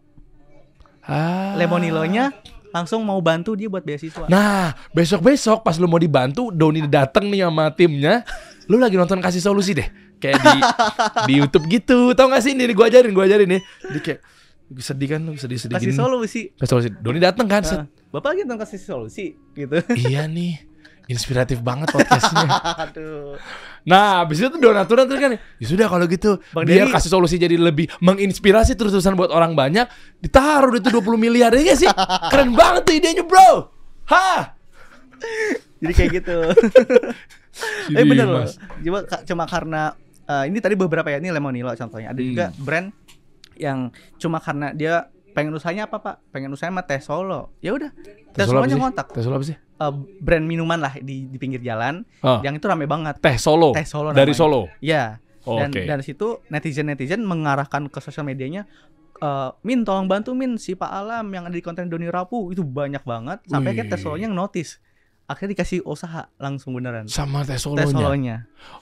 Ah. 1.06 1.54
Lemonilonya 1.58 2.34
langsung 2.74 3.00
mau 3.08 3.16
bantu 3.24 3.56
dia 3.56 3.72
buat 3.72 3.80
beasiswa. 3.80 4.28
Nah, 4.28 4.76
besok-besok 4.92 5.64
pas 5.64 5.80
lu 5.80 5.88
mau 5.88 5.96
dibantu, 5.96 6.52
Doni 6.52 6.84
dateng 6.84 7.32
nih 7.32 7.48
sama 7.48 7.72
timnya, 7.72 8.20
lu 8.68 8.76
lagi 8.76 9.00
nonton 9.00 9.22
kasih 9.24 9.40
solusi 9.40 9.72
deh. 9.72 9.88
Kayak 10.20 10.44
di 10.44 10.58
di 11.28 11.32
YouTube 11.40 11.64
gitu. 11.72 12.12
Tau 12.12 12.28
gak 12.28 12.44
sih 12.44 12.52
ini 12.52 12.72
gua 12.76 12.88
ajarin, 12.92 13.12
gua 13.16 13.24
ajarin 13.24 13.48
nih. 13.56 13.62
Jadi 13.92 14.00
kayak 14.04 14.20
sedih 14.82 15.08
kan 15.16 15.20
lu 15.22 15.32
sedih-sedih 15.38 15.76
kasih 15.78 15.92
gini. 15.92 15.96
solusi. 15.96 16.42
Kasih 16.56 16.70
solusi. 16.76 16.88
Doni 17.00 17.20
dateng 17.22 17.46
kan. 17.48 17.62
Nah, 17.64 17.86
Bapak 18.12 18.32
lagi 18.36 18.40
nonton 18.44 18.60
kasih 18.64 18.80
solusi 18.80 19.36
gitu. 19.56 19.76
iya 19.96 20.28
nih. 20.28 20.75
Inspiratif 21.06 21.62
banget 21.62 21.90
podcastnya. 21.90 22.50
Aduh. 22.86 23.38
Nah, 23.86 24.26
abis 24.26 24.42
itu 24.42 24.58
donatur 24.58 24.98
donatur 24.98 25.16
kan. 25.16 25.30
Ya 25.56 25.66
sudah 25.66 25.86
kalau 25.86 26.06
gitu, 26.06 26.42
Bang 26.50 26.66
biar 26.66 26.90
Dery- 26.90 26.94
kasih 26.94 27.10
solusi 27.10 27.38
jadi 27.38 27.54
lebih 27.54 27.86
menginspirasi 27.98 28.74
terus-terusan 28.74 29.14
buat 29.14 29.30
orang 29.30 29.54
banyak, 29.54 29.86
ditaruh 30.18 30.74
itu 30.74 30.90
20 30.90 31.14
miliar 31.14 31.54
ya 31.54 31.78
sih? 31.78 31.86
Keren 32.28 32.52
banget 32.52 32.82
tuh 32.82 32.94
idenya, 32.94 33.22
Bro. 33.22 33.70
Hah? 34.06 34.58
Jadi 35.78 35.92
kayak 35.94 36.10
gitu. 36.18 36.36
Jadi, 37.88 37.96
Eh 37.96 38.04
bener 38.04 38.26
loh. 38.26 38.44
Cuma, 38.82 38.98
cuma 39.24 39.44
karena 39.46 39.82
eh, 40.26 40.44
ini 40.50 40.58
tadi 40.58 40.74
beberapa 40.74 41.06
ya 41.06 41.16
ini 41.16 41.30
Lemonilo 41.30 41.70
contohnya. 41.72 42.10
Ada 42.12 42.20
juga 42.20 42.44
Hmm. 42.50 42.60
brand 42.60 42.88
yang 43.56 43.78
cuma 44.18 44.36
karena 44.36 44.76
dia 44.76 45.08
pengen 45.36 45.52
usahanya 45.52 45.84
apa 45.84 46.00
pak? 46.00 46.16
Pengen 46.32 46.48
usahanya 46.48 46.80
mah 46.80 46.86
teh 46.86 46.96
solo. 46.98 47.52
Ya 47.60 47.70
udah. 47.70 47.92
Teh 47.92 48.24
Teh 48.32 48.44
Solo 48.44 48.58
solonya 48.58 48.72
sih? 48.72 48.80
ngontak. 48.80 49.06
Teh 49.12 49.20
Solo 49.20 49.36
apa 49.36 49.44
sih? 49.44 49.56
Eh, 49.56 49.92
brand 50.18 50.42
minuman 50.42 50.78
lah 50.78 50.96
di 50.96 51.28
di 51.28 51.36
pinggir 51.36 51.60
jalan. 51.60 52.00
Oh. 52.20 52.40
Yang 52.40 52.58
itu 52.58 52.66
rame 52.66 52.84
banget. 52.84 53.20
Teh 53.20 53.36
Solo. 53.36 53.70
Teh 53.70 53.84
Solo 53.84 54.10
Dari 54.10 54.32
namanya. 54.32 54.34
Solo. 54.34 54.60
Ya. 54.80 55.20
Oh, 55.44 55.56
Dan 55.56 55.70
Oke. 55.70 55.84
dari 55.84 56.02
situ 56.02 56.40
netizen 56.48 56.88
netizen 56.88 57.20
mengarahkan 57.22 57.86
ke 57.86 58.00
sosial 58.00 58.24
medianya. 58.24 58.64
eh, 59.16 59.50
Min 59.62 59.80
tolong 59.82 60.04
bantu 60.04 60.32
Min 60.32 60.56
si 60.56 60.72
Pak 60.72 60.88
Alam 60.90 61.28
yang 61.30 61.44
ada 61.44 61.52
di 61.52 61.60
konten 61.60 61.86
Doni 61.86 62.04
Rapu 62.06 62.50
itu 62.50 62.60
banyak 62.60 63.00
banget 63.00 63.40
sampai 63.44 63.70
Wih. 63.70 63.76
kayak 63.78 63.88
Teh 63.88 64.00
Solonya 64.00 64.26
yang 64.26 64.34
notice 64.34 64.80
akhirnya 65.24 65.54
dikasih 65.54 65.82
usaha 65.82 66.30
langsung 66.36 66.70
beneran 66.70 67.06
Sama 67.06 67.40
Teh 67.40 67.54
Teh 67.54 67.58
Solonya. 67.58 67.88
Solonya 67.88 68.36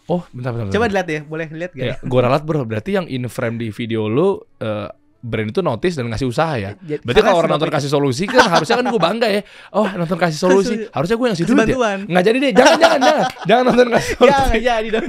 Oh, 0.05 0.27
bentar 0.29 0.51
bentar. 0.51 0.67
bentar. 0.67 0.75
coba 0.75 0.87
dilihat 0.89 1.09
ya 1.09 1.21
boleh 1.23 1.47
lihat 1.49 1.73
gak 1.73 1.87
ya, 1.87 1.95
gua 2.03 2.21
ralat 2.27 2.43
bro. 2.43 2.65
Berarti 2.65 2.91
yang 2.93 3.07
in 3.07 3.25
frame 3.29 3.57
di 3.57 3.69
video 3.69 4.05
lu 4.07 4.37
eh, 4.59 4.89
brand 5.25 5.49
itu 5.49 5.59
notice 5.59 5.97
dan 5.97 6.05
ngasih 6.07 6.29
usaha 6.29 6.53
ya. 6.55 6.77
Jadi- 6.77 7.01
Berarti 7.01 7.21
kalau 7.21 7.39
orang 7.39 7.51
nonton 7.51 7.73
kasih 7.73 7.89
solusi 7.89 8.29
kan 8.29 8.45
harusnya 8.45 8.77
kan 8.77 8.87
gue 8.87 9.01
bangga 9.01 9.29
ya. 9.31 9.41
Oh 9.73 9.89
nonton 9.89 10.15
kasih 10.15 10.37
solusi, 10.37 10.75
harusnya 10.87 11.17
gue 11.17 11.25
yang 11.25 11.33
ngasih 11.33 11.47
duit 11.49 11.67
ya. 11.67 11.77
Nggak 12.05 12.25
jadi 12.25 12.37
deh, 12.39 12.53
jangan 12.53 12.77
jangan 12.77 13.01
jangan, 13.01 13.25
jangan 13.49 13.63
nonton 13.65 13.87
kasih 13.91 14.13
solusi. 14.15 14.37
nggak 14.45 14.63
jadi 14.63 14.89
dong 14.93 15.07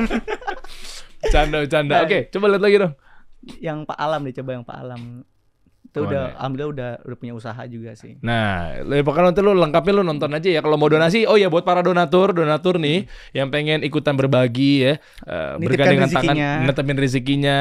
Canda 1.33 1.57
canda. 1.65 1.93
Nah. 1.95 2.03
Oke, 2.05 2.19
coba 2.29 2.45
lihat 2.47 2.63
lagi 2.63 2.77
dong. 2.79 2.93
yang 3.59 3.83
Pak 3.83 3.97
Alam 3.99 4.23
deh 4.23 4.33
coba 4.33 4.49
yang 4.51 4.63
Pak 4.63 4.77
Alam 4.79 5.01
itu 5.95 6.03
Mana 6.03 6.11
udah 6.11 6.23
ya? 6.27 6.35
alhamdulillah 6.35 6.71
udah 6.75 6.91
udah 7.07 7.17
punya 7.17 7.33
usaha 7.33 7.61
juga 7.65 7.95
sih 7.95 8.19
Nah, 8.19 8.75
pokoknya 8.83 9.31
nanti 9.31 9.39
lu 9.39 9.55
lengkapnya 9.55 9.93
lu 9.95 10.03
nonton 10.03 10.27
aja 10.29 10.49
ya. 10.51 10.59
Kalau 10.59 10.75
mau 10.75 10.91
donasi, 10.91 11.23
oh 11.23 11.39
ya 11.39 11.47
buat 11.47 11.63
para 11.63 11.79
donatur, 11.79 12.35
donatur 12.35 12.75
nih 12.75 13.07
yang 13.31 13.47
pengen 13.47 13.79
ikutan 13.79 14.19
berbagi 14.19 14.83
ya, 14.83 14.93
eh, 15.23 15.55
Nitipkan 15.55 15.63
bergandengan 15.95 16.09
tangan, 16.11 16.35
netepin 16.67 16.97
rezekinya, 16.99 17.57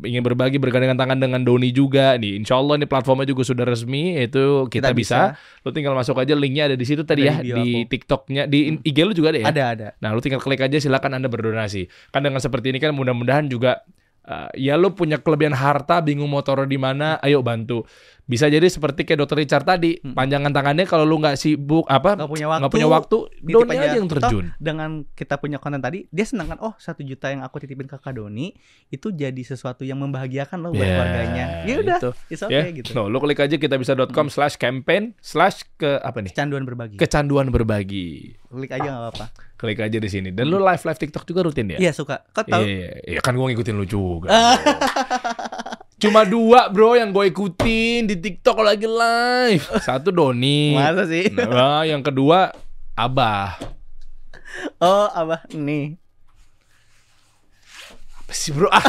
ingin 0.00 0.22
berbagi 0.24 0.56
bergandengan 0.56 0.96
tangan 0.96 1.18
dengan 1.20 1.44
Doni 1.44 1.68
juga 1.68 2.16
nih. 2.16 2.40
Insya 2.40 2.56
Allah 2.56 2.80
nih 2.80 2.88
platformnya 2.88 3.28
juga 3.28 3.44
sudah 3.44 3.68
resmi, 3.68 4.16
itu 4.16 4.70
kita, 4.72 4.88
Kita 4.88 4.96
bisa. 4.96 5.18
Lu 5.60 5.74
tinggal 5.74 5.92
masuk 5.92 6.16
aja 6.16 6.32
linknya 6.32 6.72
ada 6.72 6.76
di 6.78 6.86
situ 6.86 7.04
tadi 7.04 7.28
ya 7.28 7.36
Ada 7.36 7.44
di 7.44 7.50
bio 7.50 7.56
di 7.58 7.68
aku. 7.76 7.90
TikToknya, 7.92 8.42
di 8.46 8.58
IG 8.80 8.98
lu 9.04 9.12
juga 9.12 9.28
ada 9.34 9.40
ya. 9.42 9.46
ada 9.50 9.62
ada 9.68 9.88
Nah, 10.00 10.14
lu 10.14 10.22
tinggal 10.22 10.40
klik 10.40 10.62
aja 10.62 10.78
silakan 10.78 11.18
Anda 11.18 11.28
berdonasi. 11.28 11.90
Kan 12.08 12.24
dengan 12.24 12.40
seperti 12.40 12.72
ini 12.72 12.78
kan 12.78 12.94
mudah-mudahan 12.94 13.50
juga 13.50 13.82
uh, 14.26 14.50
ya 14.52 14.74
lu 14.76 14.92
punya 14.92 15.22
kelebihan 15.22 15.54
harta, 15.54 16.02
bingung 16.02 16.28
taruh 16.42 16.66
di 16.66 16.76
mana, 16.76 17.16
ayo 17.22 17.40
bantu. 17.40 17.86
Bisa 18.26 18.46
jadi 18.46 18.66
seperti 18.66 19.02
kayak 19.02 19.22
dokter 19.22 19.38
Richard 19.38 19.62
tadi, 19.62 20.02
panjangan 20.02 20.50
tangannya 20.50 20.82
kalau 20.82 21.02
lu 21.02 21.16
nggak 21.16 21.34
sibuk 21.34 21.86
apa 21.86 22.14
Nggak 22.16 22.26
punya 22.28 22.46
waktu, 22.46 22.60
nggak 22.60 22.72
punya 22.74 22.88
waktu, 22.88 23.16
Doni 23.40 23.70
aja 23.72 23.94
yang 23.94 24.04
Toh, 24.04 24.18
terjun. 24.18 24.44
dengan 24.56 24.90
kita 25.08 25.34
punya 25.36 25.56
konten 25.56 25.78
tadi, 25.78 26.04
dia 26.08 26.22
senang 26.22 26.48
kan? 26.48 26.58
Oh, 26.58 26.74
satu 26.74 27.00
juta 27.00 27.28
yang 27.28 27.40
aku 27.40 27.58
titipin 27.58 27.84
ke 27.84 27.94
Kak 27.94 28.12
Doni 28.12 28.50
itu 28.88 29.08
jadi 29.08 29.38
sesuatu 29.38 29.82
yang 29.82 29.98
membahagiakan 30.00 30.58
loh 30.58 30.70
buat 30.70 30.82
Ya, 30.82 30.90
keluarganya. 30.92 31.44
Ya 31.62 31.74
udah, 31.78 31.98
itu. 31.98 32.10
it's 32.28 32.42
okay 32.42 32.70
gitu. 32.74 32.90
no, 32.92 33.06
lu 33.06 33.18
klik 33.18 33.38
aja 33.38 33.54
kita 33.54 33.74
bisa.com 33.74 34.26
slash 34.26 34.54
campaign 34.56 35.14
slash 35.18 35.62
ke 35.76 35.96
apa 35.96 36.18
nih? 36.18 36.30
Kecanduan 36.30 36.62
berbagi. 36.62 36.96
Kecanduan 36.96 37.46
berbagi. 37.48 38.34
Klik 38.46 38.70
aja 38.70 38.88
nggak 38.88 39.02
apa-apa. 39.06 39.26
Klik 39.56 39.78
aja 39.78 39.96
di 39.96 40.08
sini. 40.08 40.28
Dan 40.30 40.48
lu 40.48 40.58
live 40.58 40.82
live 40.82 40.98
TikTok 40.98 41.24
juga 41.24 41.40
rutin 41.42 41.70
ya? 41.70 41.78
Iya 41.78 41.92
suka. 41.92 42.26
Kau 42.28 42.42
Iya, 42.42 42.50
tahu? 42.50 42.62
iya, 42.64 42.90
iya. 43.06 43.20
kan 43.20 43.32
gue 43.32 43.46
ngikutin 43.46 43.72
lu 43.72 43.86
juga. 43.86 44.28
Cuma 45.96 46.28
dua 46.28 46.68
bro 46.68 46.92
yang 46.92 47.08
gue 47.08 47.32
ikutin 47.32 48.04
di 48.04 48.20
TikTok 48.20 48.60
lagi 48.60 48.84
live. 48.84 49.64
Satu 49.80 50.12
Doni. 50.12 50.76
Masa 50.76 51.08
sih? 51.08 51.32
Nah, 51.32 51.88
yang 51.88 52.04
kedua 52.04 52.52
Abah. 52.92 53.56
Oh, 54.76 55.08
abah 55.08 55.48
nih. 55.56 55.96
Apa 58.20 58.32
sih 58.36 58.52
bro? 58.52 58.68
Ah. 58.68 58.84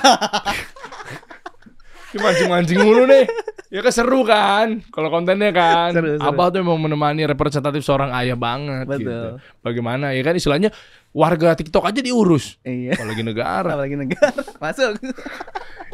Mancing-mancing 2.11 2.79
mulu 2.83 3.07
nih. 3.07 3.23
Ya 3.67 3.83
kan 3.83 3.91
seru 3.91 4.23
kan 4.23 4.83
kalau 4.91 5.07
kontennya 5.07 5.51
kan. 5.55 5.95
Seru, 5.95 6.19
seru. 6.19 6.27
Abah 6.27 6.51
tuh 6.51 6.59
memang 6.63 6.91
menemani 6.91 7.23
representatif 7.23 7.87
seorang 7.87 8.11
ayah 8.19 8.35
banget 8.35 8.83
Betul. 8.87 8.99
gitu. 8.99 9.19
Bagaimana 9.63 10.11
ya 10.11 10.23
kan 10.27 10.35
istilahnya 10.35 10.75
warga 11.15 11.55
TikTok 11.55 11.87
aja 11.87 11.99
diurus. 12.03 12.59
Iya. 12.67 12.99
Apalagi 12.99 13.23
negara. 13.23 13.79
Apalagi 13.79 13.95
negara. 13.95 14.43
Masuk. 14.63 14.91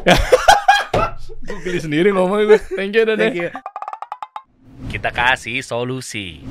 Gue 1.44 1.58
pilih 1.62 1.80
sendiri 1.82 2.08
ngomong 2.10 2.46
gue. 2.46 2.60
Thank 2.74 2.94
you, 2.96 3.04
Dede. 3.06 3.18
Thank 3.18 3.38
you. 3.38 3.50
Kita 4.90 5.10
kasih 5.10 5.62
solusi. 5.62 6.42